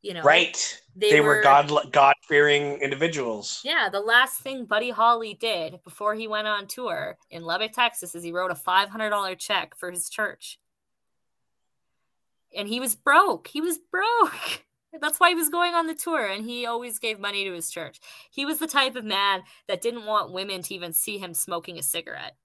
You 0.03 0.15
know, 0.15 0.23
right? 0.23 0.81
They, 0.97 1.11
they 1.11 1.21
were, 1.21 1.37
were 1.37 1.43
God 1.43 1.93
God 1.93 2.15
fearing 2.27 2.81
individuals. 2.81 3.61
Yeah, 3.65 3.89
the 3.91 4.01
last 4.01 4.41
thing 4.41 4.65
Buddy 4.65 4.91
Holly 4.91 5.35
did 5.35 5.81
before 5.85 6.15
he 6.15 6.27
went 6.27 6.49
on 6.49 6.67
tour 6.67 7.19
in 7.31 7.43
Lubbock, 7.43 7.73
Texas, 7.73 8.15
is 8.15 8.23
he 8.23 8.33
wrote 8.33 8.51
a 8.51 8.57
five 8.57 8.89
hundred 8.89 9.11
dollar 9.11 9.35
check 9.35 9.77
for 9.77 9.91
his 9.91 10.09
church, 10.09 10.59
and 12.57 12.69
he 12.69 12.81
was 12.81 12.95
broke. 12.95 13.49
He 13.49 13.61
was 13.61 13.79
broke. 13.79 14.65
That's 15.01 15.21
why 15.21 15.29
he 15.31 15.37
was 15.37 15.49
going 15.49 15.75
on 15.75 15.87
the 15.87 15.95
tour 15.95 16.27
and 16.27 16.45
he 16.45 16.67
always 16.67 16.99
gave 16.99 17.21
money 17.21 17.45
to 17.45 17.53
his 17.53 17.71
church. 17.71 18.01
He 18.31 18.45
was 18.45 18.59
the 18.59 18.67
type 18.67 18.97
of 18.97 19.05
man 19.05 19.43
that 19.69 19.81
didn't 19.81 20.05
want 20.05 20.33
women 20.33 20.63
to 20.63 20.75
even 20.75 20.93
see 20.93 21.17
him 21.17 21.33
smoking 21.33 21.79
a 21.79 21.83
cigarette. 21.83 22.37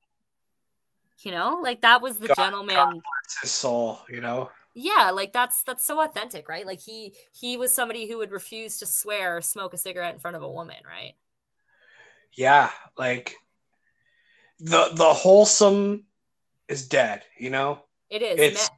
You 1.19 1.31
know, 1.31 1.59
like 1.63 1.81
that 1.81 2.01
was 2.01 2.17
the 2.17 2.27
God, 2.27 2.35
gentleman. 2.35 2.75
God 2.75 3.01
his 3.41 3.51
soul, 3.51 3.99
you 4.09 4.21
know. 4.21 4.51
Yeah, 4.75 5.11
like 5.11 5.31
that's 5.33 5.63
that's 5.63 5.85
so 5.85 6.03
authentic, 6.03 6.49
right? 6.49 6.67
Like 6.67 6.81
he 6.81 7.13
he 7.31 7.57
was 7.57 7.73
somebody 7.73 8.07
who 8.07 8.17
would 8.17 8.31
refuse 8.31 8.77
to 8.79 8.85
swear 8.85 9.37
or 9.37 9.41
smoke 9.41 9.73
a 9.73 9.77
cigarette 9.77 10.13
in 10.13 10.19
front 10.19 10.35
of 10.35 10.43
a 10.43 10.51
woman, 10.51 10.75
right? 10.85 11.13
Yeah, 12.33 12.69
like 12.97 13.35
the 14.59 14.89
the 14.93 15.13
wholesome 15.13 16.03
is 16.67 16.87
dead, 16.87 17.23
you 17.37 17.49
know? 17.49 17.79
It 18.09 18.21
is. 18.21 18.39
It's 18.39 18.69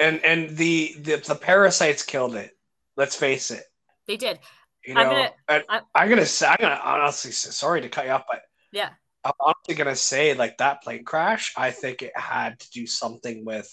and 0.00 0.24
and 0.24 0.56
the, 0.56 0.94
the 1.00 1.16
the 1.16 1.34
parasites 1.34 2.02
killed 2.02 2.34
it. 2.34 2.56
Let's 2.96 3.16
face 3.16 3.50
it. 3.50 3.64
They 4.06 4.16
did. 4.16 4.38
You 4.84 4.94
know, 4.94 5.00
I'm 5.00 5.32
gonna, 5.48 5.64
I, 5.68 5.80
I'm 5.94 6.08
gonna 6.08 6.26
say, 6.26 6.46
I'm 6.46 6.56
gonna 6.60 6.80
honestly 6.82 7.30
say, 7.30 7.50
sorry 7.50 7.80
to 7.82 7.88
cut 7.88 8.06
you 8.06 8.12
off, 8.12 8.24
but 8.30 8.42
yeah, 8.72 8.90
I'm 9.24 9.32
honestly 9.40 9.74
gonna 9.74 9.96
say 9.96 10.34
like 10.34 10.58
that 10.58 10.82
plane 10.82 11.04
crash. 11.04 11.52
I 11.56 11.70
think 11.70 12.02
it 12.02 12.12
had 12.16 12.58
to 12.60 12.70
do 12.70 12.86
something 12.86 13.44
with 13.44 13.70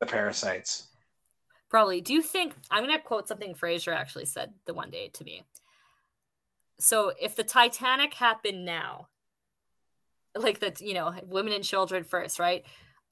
the 0.00 0.06
parasites. 0.06 0.88
Probably. 1.70 2.00
Do 2.00 2.12
you 2.12 2.22
think 2.22 2.54
I'm 2.70 2.84
gonna 2.84 3.00
quote 3.00 3.28
something 3.28 3.54
Frasier 3.54 3.94
actually 3.94 4.26
said 4.26 4.52
the 4.64 4.74
one 4.74 4.90
day 4.90 5.10
to 5.14 5.24
me? 5.24 5.44
So 6.78 7.12
if 7.20 7.36
the 7.36 7.44
Titanic 7.44 8.14
happened 8.14 8.64
now, 8.64 9.08
like 10.36 10.60
that, 10.60 10.80
you 10.80 10.94
know, 10.94 11.14
women 11.24 11.52
and 11.52 11.64
children 11.64 12.04
first, 12.04 12.38
right? 12.38 12.64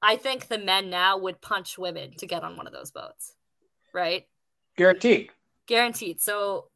I 0.03 0.17
think 0.17 0.47
the 0.47 0.57
men 0.57 0.89
now 0.89 1.17
would 1.17 1.41
punch 1.41 1.77
women 1.77 2.11
to 2.17 2.27
get 2.27 2.43
on 2.43 2.57
one 2.57 2.67
of 2.67 2.73
those 2.73 2.91
boats, 2.91 3.35
right? 3.93 4.27
Guaranteed. 4.75 5.29
Guaranteed. 5.65 6.21
So 6.21 6.67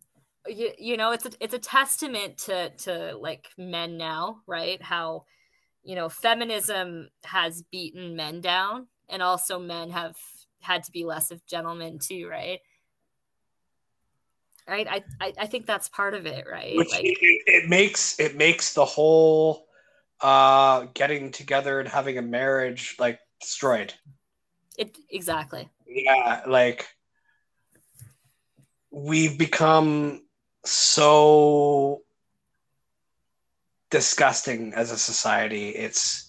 you, 0.47 0.71
you 0.77 0.97
know 0.97 1.11
it's 1.11 1.25
a, 1.25 1.31
it's 1.39 1.53
a 1.53 1.59
testament 1.59 2.37
to 2.39 2.69
to 2.69 3.17
like 3.17 3.49
men 3.57 3.97
now, 3.97 4.41
right? 4.47 4.81
How 4.81 5.25
you 5.83 5.95
know 5.95 6.09
feminism 6.09 7.09
has 7.23 7.63
beaten 7.63 8.15
men 8.15 8.41
down, 8.41 8.87
and 9.09 9.21
also 9.21 9.59
men 9.59 9.89
have 9.91 10.15
had 10.61 10.83
to 10.83 10.91
be 10.91 11.05
less 11.05 11.31
of 11.31 11.45
gentlemen 11.45 11.99
too, 11.99 12.27
right? 12.29 12.59
Right. 14.67 14.87
I, 14.89 15.03
I, 15.21 15.33
I 15.39 15.45
think 15.47 15.65
that's 15.65 15.87
part 15.87 16.13
of 16.13 16.25
it, 16.25 16.45
right? 16.51 16.75
Which 16.75 16.91
like, 16.91 17.05
it, 17.05 17.17
it 17.45 17.69
makes 17.69 18.19
it 18.19 18.35
makes 18.35 18.73
the 18.73 18.83
whole 18.83 19.66
uh 20.21 20.85
getting 20.93 21.31
together 21.31 21.79
and 21.79 21.87
having 21.87 22.17
a 22.17 22.21
marriage 22.21 22.95
like 22.99 23.19
destroyed. 23.39 23.93
It 24.77 24.97
exactly. 25.09 25.69
Yeah 25.85 26.41
like 26.47 26.87
we've 28.91 29.37
become 29.37 30.23
so 30.65 32.01
disgusting 33.89 34.73
as 34.73 34.91
a 34.91 34.97
society. 34.97 35.69
It's 35.69 36.27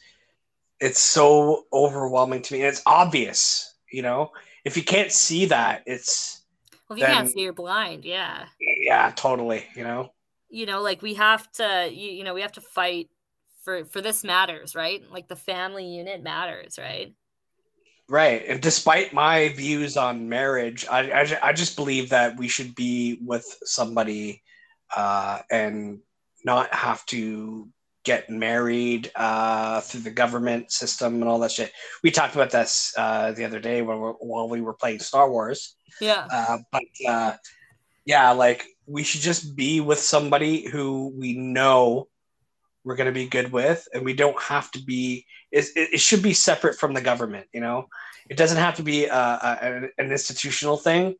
it's 0.81 1.01
so 1.01 1.65
overwhelming 1.73 2.43
to 2.43 2.55
me. 2.55 2.60
And 2.60 2.69
it's 2.69 2.82
obvious 2.86 3.74
you 3.90 4.02
know? 4.02 4.31
If 4.65 4.77
you 4.77 4.82
can't 4.85 5.10
see 5.10 5.47
that 5.47 5.82
it's 5.86 6.43
well 6.89 6.97
if 6.97 7.01
you 7.01 7.06
then, 7.06 7.16
can't 7.16 7.28
see 7.31 7.40
you're 7.40 7.52
blind. 7.55 8.05
Yeah. 8.05 8.47
Yeah 8.60 9.12
totally 9.16 9.65
you 9.74 9.85
know? 9.85 10.12
You 10.51 10.66
know 10.66 10.82
like 10.82 11.01
we 11.01 11.15
have 11.15 11.51
to 11.52 11.89
you, 11.90 12.10
you 12.10 12.24
know 12.24 12.35
we 12.35 12.43
have 12.43 12.52
to 12.52 12.60
fight 12.60 13.09
for 13.69 13.85
for 13.85 14.01
this 14.01 14.24
matters, 14.24 14.74
right? 14.74 15.03
Like 15.12 15.28
the 15.28 15.36
family 15.36 15.85
unit 15.85 16.23
matters, 16.23 16.78
right? 16.78 17.12
Right. 18.09 18.43
And 18.49 18.62
despite 18.62 19.12
my 19.12 19.51
views 19.51 19.99
on 19.99 20.31
marriage, 20.31 20.86
I, 20.90 21.11
I, 21.11 21.39
I 21.43 21.53
just 21.53 21.77
believe 21.77 22.09
that 22.09 22.39
we 22.39 22.49
should 22.49 22.74
be 22.74 23.19
with 23.23 23.45
somebody 23.65 24.43
uh, 24.97 25.40
and 25.51 25.99
not 26.47 26.73
have 26.73 27.05
to 27.07 27.69
get 28.05 28.31
married 28.31 29.11
uh, 29.15 29.82
through 29.82 30.01
the 30.01 30.11
government 30.11 30.73
system 30.73 31.16
and 31.16 31.24
all 31.24 31.40
that 31.40 31.53
shit. 31.53 31.70
We 32.03 32.11
talked 32.11 32.35
about 32.35 32.51
this 32.51 32.95
uh, 32.97 33.32
the 33.32 33.45
other 33.45 33.61
day 33.61 33.82
when 33.82 34.01
we 34.01 34.09
while 34.20 34.49
we 34.49 34.62
were 34.62 34.73
playing 34.73 35.01
Star 35.01 35.31
Wars. 35.31 35.77
Yeah. 36.01 36.27
Uh, 36.32 36.59
but 36.73 37.07
uh, 37.07 37.35
yeah, 38.07 38.31
like 38.31 38.65
we 38.86 39.03
should 39.03 39.20
just 39.20 39.55
be 39.55 39.82
with 39.82 39.99
somebody 39.99 40.66
who 40.66 41.12
we 41.19 41.35
know 41.35 42.09
we're 42.89 42.97
going 42.97 43.06
to 43.06 43.12
be 43.12 43.28
good 43.28 43.52
with 43.52 43.86
and 43.93 44.05
we 44.05 44.15
don't 44.15 44.40
have 44.43 44.70
to 44.70 44.82
be 44.82 45.24
it, 45.52 45.66
it 45.77 46.01
should 46.01 46.23
be 46.23 46.32
separate 46.32 46.77
from 46.78 46.94
the 46.94 47.01
government 47.01 47.47
you 47.52 47.60
know 47.60 47.86
it 48.28 48.36
doesn't 48.36 48.59
have 48.59 48.77
to 48.77 48.82
be 48.82 49.05
a, 49.05 49.15
a, 49.15 49.89
an 49.98 50.10
institutional 50.10 50.77
thing 50.77 51.15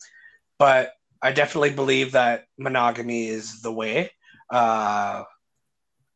but 0.59 0.93
i 1.23 1.31
definitely 1.31 1.71
believe 1.71 2.13
that 2.13 2.45
monogamy 2.59 3.29
is 3.29 3.61
the 3.63 3.73
way 3.73 4.11
Uh, 4.51 5.25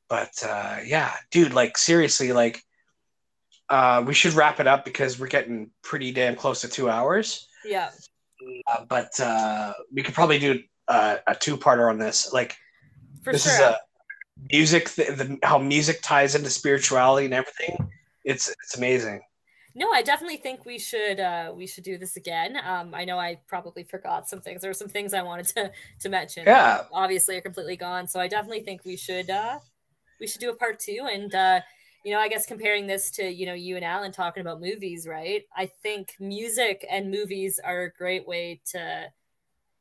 but 0.09 0.33
uh, 0.43 0.77
yeah, 0.85 1.13
dude, 1.31 1.55
like 1.55 1.79
seriously, 1.79 2.33
like 2.33 2.63
uh, 3.69 4.03
we 4.07 4.15
should 4.15 4.35
wrap 4.35 4.61
it 4.61 4.67
up 4.67 4.85
because 4.85 5.19
we're 5.19 5.27
getting 5.27 5.71
pretty 5.83 6.13
damn 6.13 6.37
close 6.37 6.61
to 6.63 6.69
two 6.69 6.89
hours. 6.91 7.49
Yeah. 7.65 7.91
Uh, 8.67 8.85
but 8.89 9.19
uh, 9.21 9.73
we 9.93 10.03
could 10.03 10.15
probably 10.15 10.39
do 10.39 10.61
uh, 10.89 11.17
a 11.27 11.35
two-parter 11.35 11.89
on 11.89 11.99
this. 11.99 12.33
Like, 12.33 12.57
For 13.23 13.33
this 13.33 13.45
sure. 13.45 13.53
is 13.53 13.61
a 13.61 13.79
music, 14.51 14.91
th- 14.91 15.17
the, 15.17 15.39
how 15.43 15.59
music 15.59 16.01
ties 16.03 16.35
into 16.35 16.51
spirituality 16.51 17.27
and 17.27 17.35
everything. 17.35 17.91
It's 18.25 18.49
it's 18.49 18.77
amazing. 18.77 19.21
No, 19.75 19.91
I 19.91 20.03
definitely 20.03 20.37
think 20.37 20.65
we 20.65 20.79
should 20.79 21.19
uh 21.19 21.53
we 21.55 21.67
should 21.67 21.85
do 21.85 21.99
this 21.99 22.17
again. 22.17 22.59
Um 22.65 22.95
I 22.95 23.05
know 23.05 23.19
I 23.19 23.41
probably 23.47 23.85
forgot 23.85 24.29
some 24.29 24.41
things. 24.41 24.61
There 24.61 24.71
were 24.71 24.75
some 24.75 24.89
things 24.89 25.15
I 25.15 25.23
wanted 25.23 25.47
to 25.49 25.73
to 26.01 26.09
mention. 26.09 26.45
Yeah. 26.47 26.85
Obviously 26.93 27.37
are 27.37 27.41
completely 27.41 27.77
gone. 27.77 28.07
So 28.07 28.21
I 28.21 28.29
definitely 28.29 28.63
think 28.63 28.85
we 28.85 28.97
should 28.97 29.31
uh 29.31 29.59
we 30.21 30.27
should 30.27 30.41
do 30.41 30.51
a 30.51 30.57
part 30.57 30.79
2 30.79 31.09
and 31.11 31.35
uh 31.35 31.61
you 32.05 32.13
know, 32.13 32.19
I 32.19 32.29
guess 32.29 32.47
comparing 32.47 32.89
this 32.89 33.13
to, 33.13 33.25
you 33.25 33.47
know, 33.47 33.55
you 33.55 33.77
and 33.77 33.85
Alan 33.85 34.11
talking 34.11 34.41
about 34.41 34.61
movies, 34.61 35.07
right? 35.07 35.45
I 35.57 35.67
think 35.85 36.17
music 36.19 36.85
and 36.91 37.13
movies 37.13 37.61
are 37.63 37.83
a 37.83 37.93
great 37.93 38.27
way 38.27 38.61
to 38.73 39.13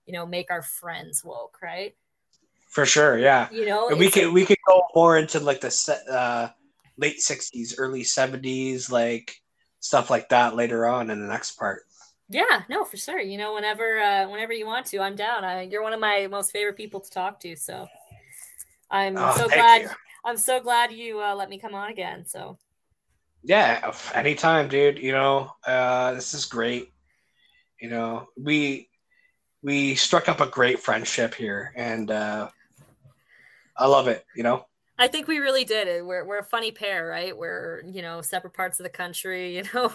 you 0.06 0.14
know, 0.14 0.26
make 0.26 0.52
our 0.52 0.62
friends 0.62 1.24
woke, 1.24 1.58
right? 1.62 1.96
For 2.72 2.86
sure, 2.86 3.18
yeah. 3.18 3.50
You 3.52 3.66
know, 3.66 3.90
And 3.90 4.00
we 4.00 4.10
could 4.10 4.34
we 4.34 4.46
could 4.46 4.58
go 4.68 4.84
more 4.96 5.18
into 5.18 5.40
like 5.40 5.62
the 5.62 6.00
uh, 6.10 6.50
late 6.98 7.22
'60s, 7.22 7.76
early 7.78 8.04
'70s, 8.04 8.90
like 8.90 9.36
stuff 9.80 10.10
like 10.10 10.30
that 10.30 10.56
later 10.56 10.86
on 10.86 11.10
in 11.10 11.20
the 11.20 11.28
next 11.28 11.58
part. 11.58 11.84
Yeah, 12.30 12.64
no, 12.70 12.86
for 12.86 12.96
sure. 12.98 13.20
You 13.20 13.38
know, 13.38 13.54
whenever 13.56 14.00
uh 14.00 14.30
whenever 14.30 14.54
you 14.54 14.66
want 14.66 14.86
to, 14.88 15.00
I'm 15.00 15.16
down. 15.16 15.44
I, 15.44 15.64
you're 15.64 15.84
one 15.84 15.94
of 15.94 16.00
my 16.00 16.28
most 16.28 16.52
favorite 16.52 16.78
people 16.78 17.02
to 17.02 17.10
talk 17.10 17.40
to, 17.42 17.56
so 17.58 17.88
I'm 18.90 19.18
Oh, 19.18 19.36
so 19.38 19.48
glad 19.50 19.82
you. 19.84 19.90
I'm 20.24 20.38
so 20.38 20.60
glad 20.60 20.92
you 20.92 21.22
uh, 21.22 21.36
let 21.36 21.50
me 21.50 21.58
come 21.58 21.76
on 21.76 21.90
again. 21.90 22.26
So 22.26 22.58
Yeah, 23.44 23.94
anytime, 24.14 24.68
dude. 24.68 25.00
You 25.00 25.12
know, 25.14 25.52
uh, 25.66 26.14
this 26.14 26.34
is 26.34 26.46
great. 26.46 26.92
You 27.82 27.90
know, 27.90 28.30
we 28.38 28.90
we 29.64 29.96
struck 29.96 30.30
up 30.30 30.42
a 30.42 30.48
great 30.48 30.80
friendship 30.80 31.34
here, 31.36 31.74
and 31.76 32.12
uh, 32.12 32.50
I 33.82 33.88
love 33.88 34.08
it. 34.08 34.24
You 34.36 34.44
know, 34.44 34.66
I 35.00 35.08
think 35.08 35.28
we 35.28 35.40
really 35.40 35.66
did 35.66 35.88
it. 35.88 36.06
We're 36.06 36.24
we're 36.24 36.40
a 36.40 36.44
funny 36.44 36.72
pair, 36.72 37.08
right? 37.08 37.36
We're 37.36 37.82
you 37.86 38.04
know 38.04 38.22
separate 38.22 38.54
parts 38.54 38.80
of 38.80 38.84
the 38.84 38.90
country, 38.90 39.56
you 39.58 39.64
know, 39.74 39.92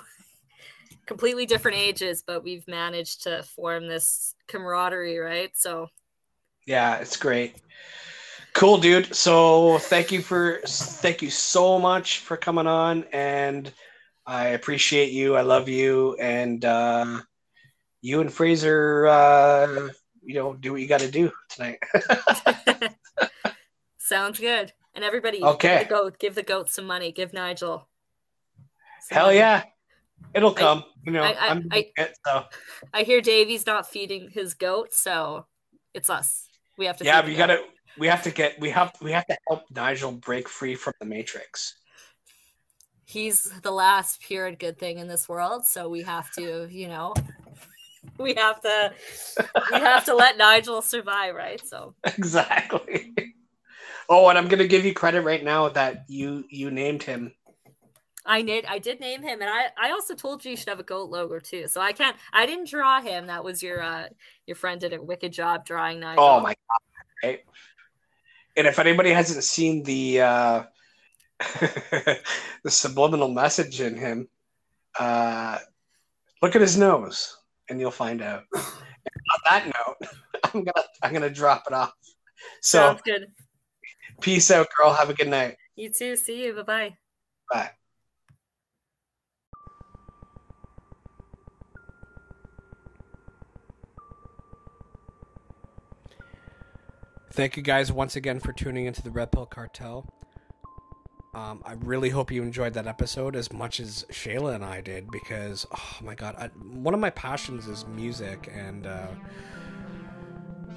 completely 1.06 1.46
different 1.46 1.78
ages, 1.78 2.24
but 2.26 2.42
we've 2.42 2.66
managed 2.66 3.22
to 3.22 3.44
form 3.44 3.86
this 3.86 4.34
camaraderie, 4.48 5.18
right? 5.18 5.50
So 5.54 5.88
yeah, 6.66 6.96
it's 6.96 7.16
great. 7.16 7.54
Cool, 8.54 8.78
dude. 8.78 9.14
So 9.14 9.78
thank 9.78 10.10
you 10.10 10.22
for 10.22 10.60
thank 10.66 11.22
you 11.22 11.30
so 11.30 11.78
much 11.78 12.18
for 12.20 12.36
coming 12.36 12.66
on, 12.66 13.04
and 13.12 13.72
I 14.26 14.48
appreciate 14.48 15.12
you. 15.12 15.36
I 15.36 15.42
love 15.42 15.68
you, 15.68 16.16
and 16.18 16.64
uh, 16.64 17.20
you 18.02 18.20
and 18.20 18.32
Fraser, 18.32 19.06
uh, 19.06 19.88
you 20.24 20.34
know, 20.34 20.54
do 20.54 20.72
what 20.72 20.80
you 20.80 20.88
got 20.88 21.00
to 21.00 21.10
do 21.10 21.30
tonight. 21.48 21.78
sounds 24.06 24.38
good. 24.38 24.72
And 24.94 25.04
everybody, 25.04 25.42
Okay. 25.42 25.78
give 25.80 25.88
the 25.88 25.94
goat, 25.94 26.18
give 26.18 26.34
the 26.34 26.42
goat 26.42 26.70
some 26.70 26.86
money. 26.86 27.12
Give 27.12 27.32
Nigel. 27.32 27.86
some 29.02 29.16
Hell 29.16 29.26
money. 29.26 29.38
yeah, 29.38 29.64
it'll 30.34 30.54
come. 30.54 30.84
you 31.04 31.12
know, 31.12 31.22
I- 31.22 31.32
I- 31.32 31.48
I'm 31.50 31.68
I- 31.70 31.92
it, 31.96 32.16
so 32.26 32.44
I 32.94 33.02
hear 33.02 33.20
Davey's 33.20 33.66
not 33.66 33.88
feeding 33.88 34.30
his 34.30 34.54
goat, 34.54 34.94
so 34.94 35.46
it's 35.94 36.08
us. 36.10 36.48
We 36.78 36.86
have 36.86 36.96
to. 36.98 37.04
yeah, 37.04 37.24
we 37.24 37.34
gotta. 37.36 37.62
We 37.98 38.06
have 38.08 38.22
to 38.24 38.30
get. 38.30 38.58
We 38.60 38.70
have. 38.70 38.92
We 39.00 39.12
have 39.12 39.26
to 39.26 39.36
help 39.48 39.64
Nigel 39.70 40.12
break 40.12 40.48
free 40.48 40.74
from 40.74 40.94
the 41.00 41.06
Matrix. 41.06 41.76
He's 43.06 43.44
the 43.60 43.70
last 43.70 44.20
pure 44.20 44.46
and 44.46 44.58
good 44.58 44.78
thing 44.78 44.98
in 44.98 45.06
this 45.08 45.28
world, 45.28 45.64
so 45.64 45.88
we 45.88 46.02
have 46.02 46.30
to, 46.32 46.66
you 46.70 46.88
know, 46.88 47.14
we 48.18 48.34
have 48.34 48.60
to, 48.62 48.92
we 49.72 49.78
have 49.78 50.04
to 50.06 50.14
let 50.14 50.36
Nigel 50.36 50.82
survive, 50.82 51.34
right? 51.36 51.64
So 51.64 51.94
Exactly. 52.04 53.14
Oh, 54.08 54.28
and 54.28 54.38
I'm 54.38 54.48
gonna 54.48 54.66
give 54.66 54.84
you 54.84 54.94
credit 54.94 55.22
right 55.22 55.42
now 55.42 55.68
that 55.70 56.04
you 56.08 56.44
you 56.48 56.70
named 56.70 57.02
him. 57.02 57.32
I 58.26 58.42
did, 58.42 58.64
I 58.64 58.78
did 58.78 58.98
name 59.00 59.22
him, 59.22 59.40
and 59.40 59.48
I, 59.48 59.66
I 59.80 59.92
also 59.92 60.14
told 60.14 60.44
you 60.44 60.50
you 60.50 60.56
should 60.56 60.68
have 60.68 60.80
a 60.80 60.84
goat 60.84 61.10
logo 61.10 61.38
too. 61.38 61.68
So 61.68 61.80
I 61.80 61.92
can't, 61.92 62.16
I 62.32 62.44
didn't 62.44 62.68
draw 62.68 63.00
him. 63.00 63.28
That 63.28 63.44
was 63.44 63.62
your, 63.62 63.80
uh, 63.80 64.08
your 64.46 64.56
friend 64.56 64.80
did 64.80 64.92
a 64.92 65.00
wicked 65.00 65.32
job 65.32 65.64
drawing 65.64 66.00
Nigel. 66.00 66.24
Oh 66.24 66.40
my 66.40 66.54
god! 66.54 67.22
Right? 67.22 67.40
And 68.56 68.66
if 68.66 68.78
anybody 68.78 69.10
hasn't 69.10 69.44
seen 69.44 69.82
the 69.82 70.22
uh, 70.22 70.62
the 71.60 72.70
subliminal 72.70 73.28
message 73.28 73.80
in 73.80 73.96
him, 73.96 74.28
uh, 74.98 75.58
look 76.42 76.56
at 76.56 76.62
his 76.62 76.76
nose, 76.76 77.36
and 77.68 77.78
you'll 77.78 77.90
find 77.90 78.22
out. 78.22 78.44
On 78.56 79.40
that 79.50 79.66
note, 79.66 80.10
I'm 80.44 80.64
gonna 80.64 80.86
I'm 81.02 81.12
gonna 81.12 81.30
drop 81.30 81.64
it 81.66 81.72
off. 81.74 81.92
So 82.60 82.78
Sounds 82.78 83.02
good. 83.04 83.26
Peace 84.20 84.50
out, 84.50 84.68
girl. 84.76 84.92
Have 84.92 85.10
a 85.10 85.14
good 85.14 85.28
night. 85.28 85.56
You 85.76 85.90
too. 85.90 86.16
See 86.16 86.44
you. 86.44 86.54
Bye 86.54 86.62
bye. 86.62 86.96
Bye. 87.52 87.70
Thank 97.32 97.58
you 97.58 97.62
guys 97.62 97.92
once 97.92 98.16
again 98.16 98.40
for 98.40 98.54
tuning 98.54 98.86
into 98.86 99.02
the 99.02 99.10
Red 99.10 99.30
Pill 99.30 99.44
Cartel. 99.44 100.10
Um, 101.34 101.62
I 101.66 101.74
really 101.74 102.08
hope 102.08 102.32
you 102.32 102.42
enjoyed 102.42 102.72
that 102.72 102.86
episode 102.86 103.36
as 103.36 103.52
much 103.52 103.78
as 103.78 104.06
Shayla 104.10 104.54
and 104.54 104.64
I 104.64 104.80
did 104.80 105.10
because, 105.10 105.66
oh 105.70 105.96
my 106.02 106.14
god, 106.14 106.34
I, 106.38 106.46
one 106.46 106.94
of 106.94 107.00
my 107.00 107.10
passions 107.10 107.68
is 107.68 107.86
music, 107.86 108.50
and 108.50 108.86
uh, 108.86 109.08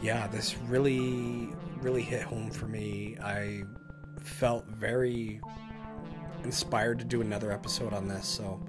yeah, 0.01 0.27
this 0.27 0.57
really, 0.67 1.49
really 1.81 2.01
hit 2.01 2.21
home 2.21 2.51
for 2.51 2.67
me. 2.67 3.17
I 3.21 3.63
felt 4.21 4.65
very 4.67 5.41
inspired 6.43 6.99
to 6.99 7.05
do 7.05 7.21
another 7.21 7.51
episode 7.51 7.93
on 7.93 8.07
this, 8.07 8.25
so 8.25 8.59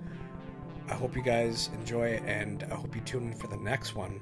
I 0.88 0.94
hope 0.94 1.14
you 1.14 1.22
guys 1.22 1.70
enjoy 1.74 2.08
it, 2.08 2.22
and 2.26 2.64
I 2.70 2.74
hope 2.74 2.94
you 2.94 3.00
tune 3.02 3.28
in 3.28 3.34
for 3.34 3.46
the 3.46 3.56
next 3.56 3.94
one 3.94 4.20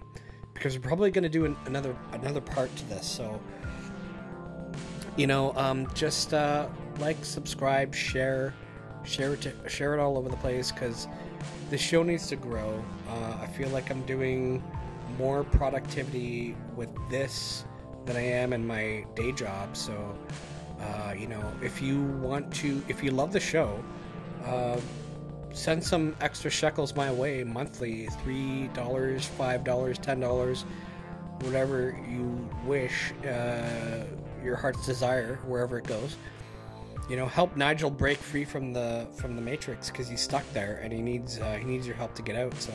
because 0.53 0.77
we're 0.77 0.83
probably 0.83 1.11
going 1.11 1.23
to 1.23 1.29
do 1.29 1.45
an, 1.45 1.57
another 1.67 1.97
another 2.13 2.41
part 2.41 2.75
to 2.77 2.89
this. 2.89 3.07
So, 3.07 3.41
you 5.17 5.27
know, 5.27 5.53
um, 5.57 5.89
just 5.95 6.35
uh, 6.35 6.69
like, 6.99 7.25
subscribe, 7.25 7.95
share, 7.95 8.55
share 9.05 9.35
it, 9.35 9.41
to, 9.43 9.53
share 9.69 9.95
it 9.95 10.01
all 10.01 10.19
over 10.19 10.29
the 10.29 10.37
place 10.37 10.71
because 10.73 11.09
the 11.71 11.79
show 11.79 12.03
needs 12.03 12.27
to 12.29 12.37
grow. 12.37 12.85
Uh, 13.09 13.39
I 13.41 13.47
feel 13.47 13.71
like 13.71 13.91
I'm 13.91 14.03
doing 14.03 14.63
more 15.17 15.45
productivity 15.45 16.57
with 16.77 16.89
this 17.11 17.65
than 18.05 18.17
I 18.17 18.25
am 18.25 18.53
in 18.53 18.67
my 18.67 19.05
day 19.15 19.33
job. 19.33 19.77
So, 19.77 20.19
uh, 20.81 21.15
you 21.17 21.27
know, 21.27 21.53
if 21.63 21.81
you 21.81 22.03
want 22.03 22.53
to, 22.55 22.83
if 22.89 23.03
you 23.03 23.11
love 23.11 23.33
the 23.33 23.41
show, 23.41 23.83
uh, 24.45 24.81
send 25.53 25.83
some 25.83 26.15
extra 26.21 26.51
shekels 26.51 26.95
my 26.95 27.11
way 27.11 27.43
monthly 27.43 28.07
three 28.23 28.69
dollars 28.69 29.27
five 29.27 29.65
dollars 29.65 29.99
ten 29.99 30.21
dollars 30.21 30.65
whatever 31.41 31.99
you 32.09 32.49
wish 32.65 33.13
uh, 33.27 34.05
your 34.45 34.57
heart's 34.57 34.85
desire 34.87 35.37
wherever 35.47 35.79
it 35.79 35.85
goes 35.85 36.17
you 37.09 37.17
know 37.17 37.27
help 37.27 37.57
nigel 37.57 37.91
break 37.91 38.19
free 38.19 38.45
from 38.45 38.73
the 38.73 39.07
from 39.17 39.35
the 39.35 39.43
matrix 39.43 39.91
because 39.91 40.09
he's 40.09 40.21
stuck 40.21 40.45
there 40.53 40.81
and 40.83 40.93
he 40.93 41.01
needs 41.01 41.39
uh, 41.39 41.55
he 41.55 41.65
needs 41.65 41.87
your 41.87 41.97
help 41.97 42.15
to 42.15 42.23
get 42.23 42.37
out 42.37 42.55
so 42.61 42.73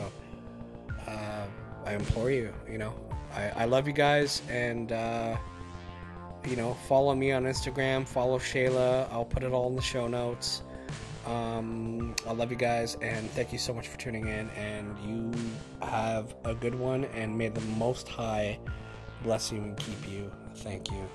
uh, 1.06 1.43
i 1.84 1.94
implore 1.94 2.30
you 2.30 2.52
you 2.70 2.78
know 2.78 2.94
I, 3.34 3.62
I 3.62 3.64
love 3.64 3.86
you 3.86 3.92
guys 3.92 4.42
and 4.48 4.92
uh, 4.92 5.36
you 6.46 6.56
know 6.56 6.74
follow 6.88 7.14
me 7.14 7.32
on 7.32 7.44
instagram 7.44 8.06
follow 8.06 8.38
shayla 8.38 9.10
i'll 9.10 9.24
put 9.24 9.42
it 9.42 9.52
all 9.52 9.68
in 9.68 9.76
the 9.76 9.82
show 9.82 10.06
notes 10.06 10.62
um, 11.26 12.14
I 12.26 12.32
love 12.32 12.50
you 12.50 12.56
guys 12.56 12.96
and 13.00 13.30
thank 13.30 13.52
you 13.52 13.58
so 13.58 13.72
much 13.72 13.88
for 13.88 13.98
tuning 13.98 14.28
in. 14.28 14.50
And 14.50 14.96
you 14.98 15.32
have 15.86 16.34
a 16.44 16.54
good 16.54 16.74
one, 16.74 17.04
and 17.06 17.36
may 17.36 17.48
the 17.48 17.60
Most 17.62 18.08
High 18.08 18.58
bless 19.22 19.50
you 19.50 19.58
and 19.58 19.76
keep 19.76 20.08
you. 20.08 20.30
Thank 20.56 20.90
you. 20.90 21.08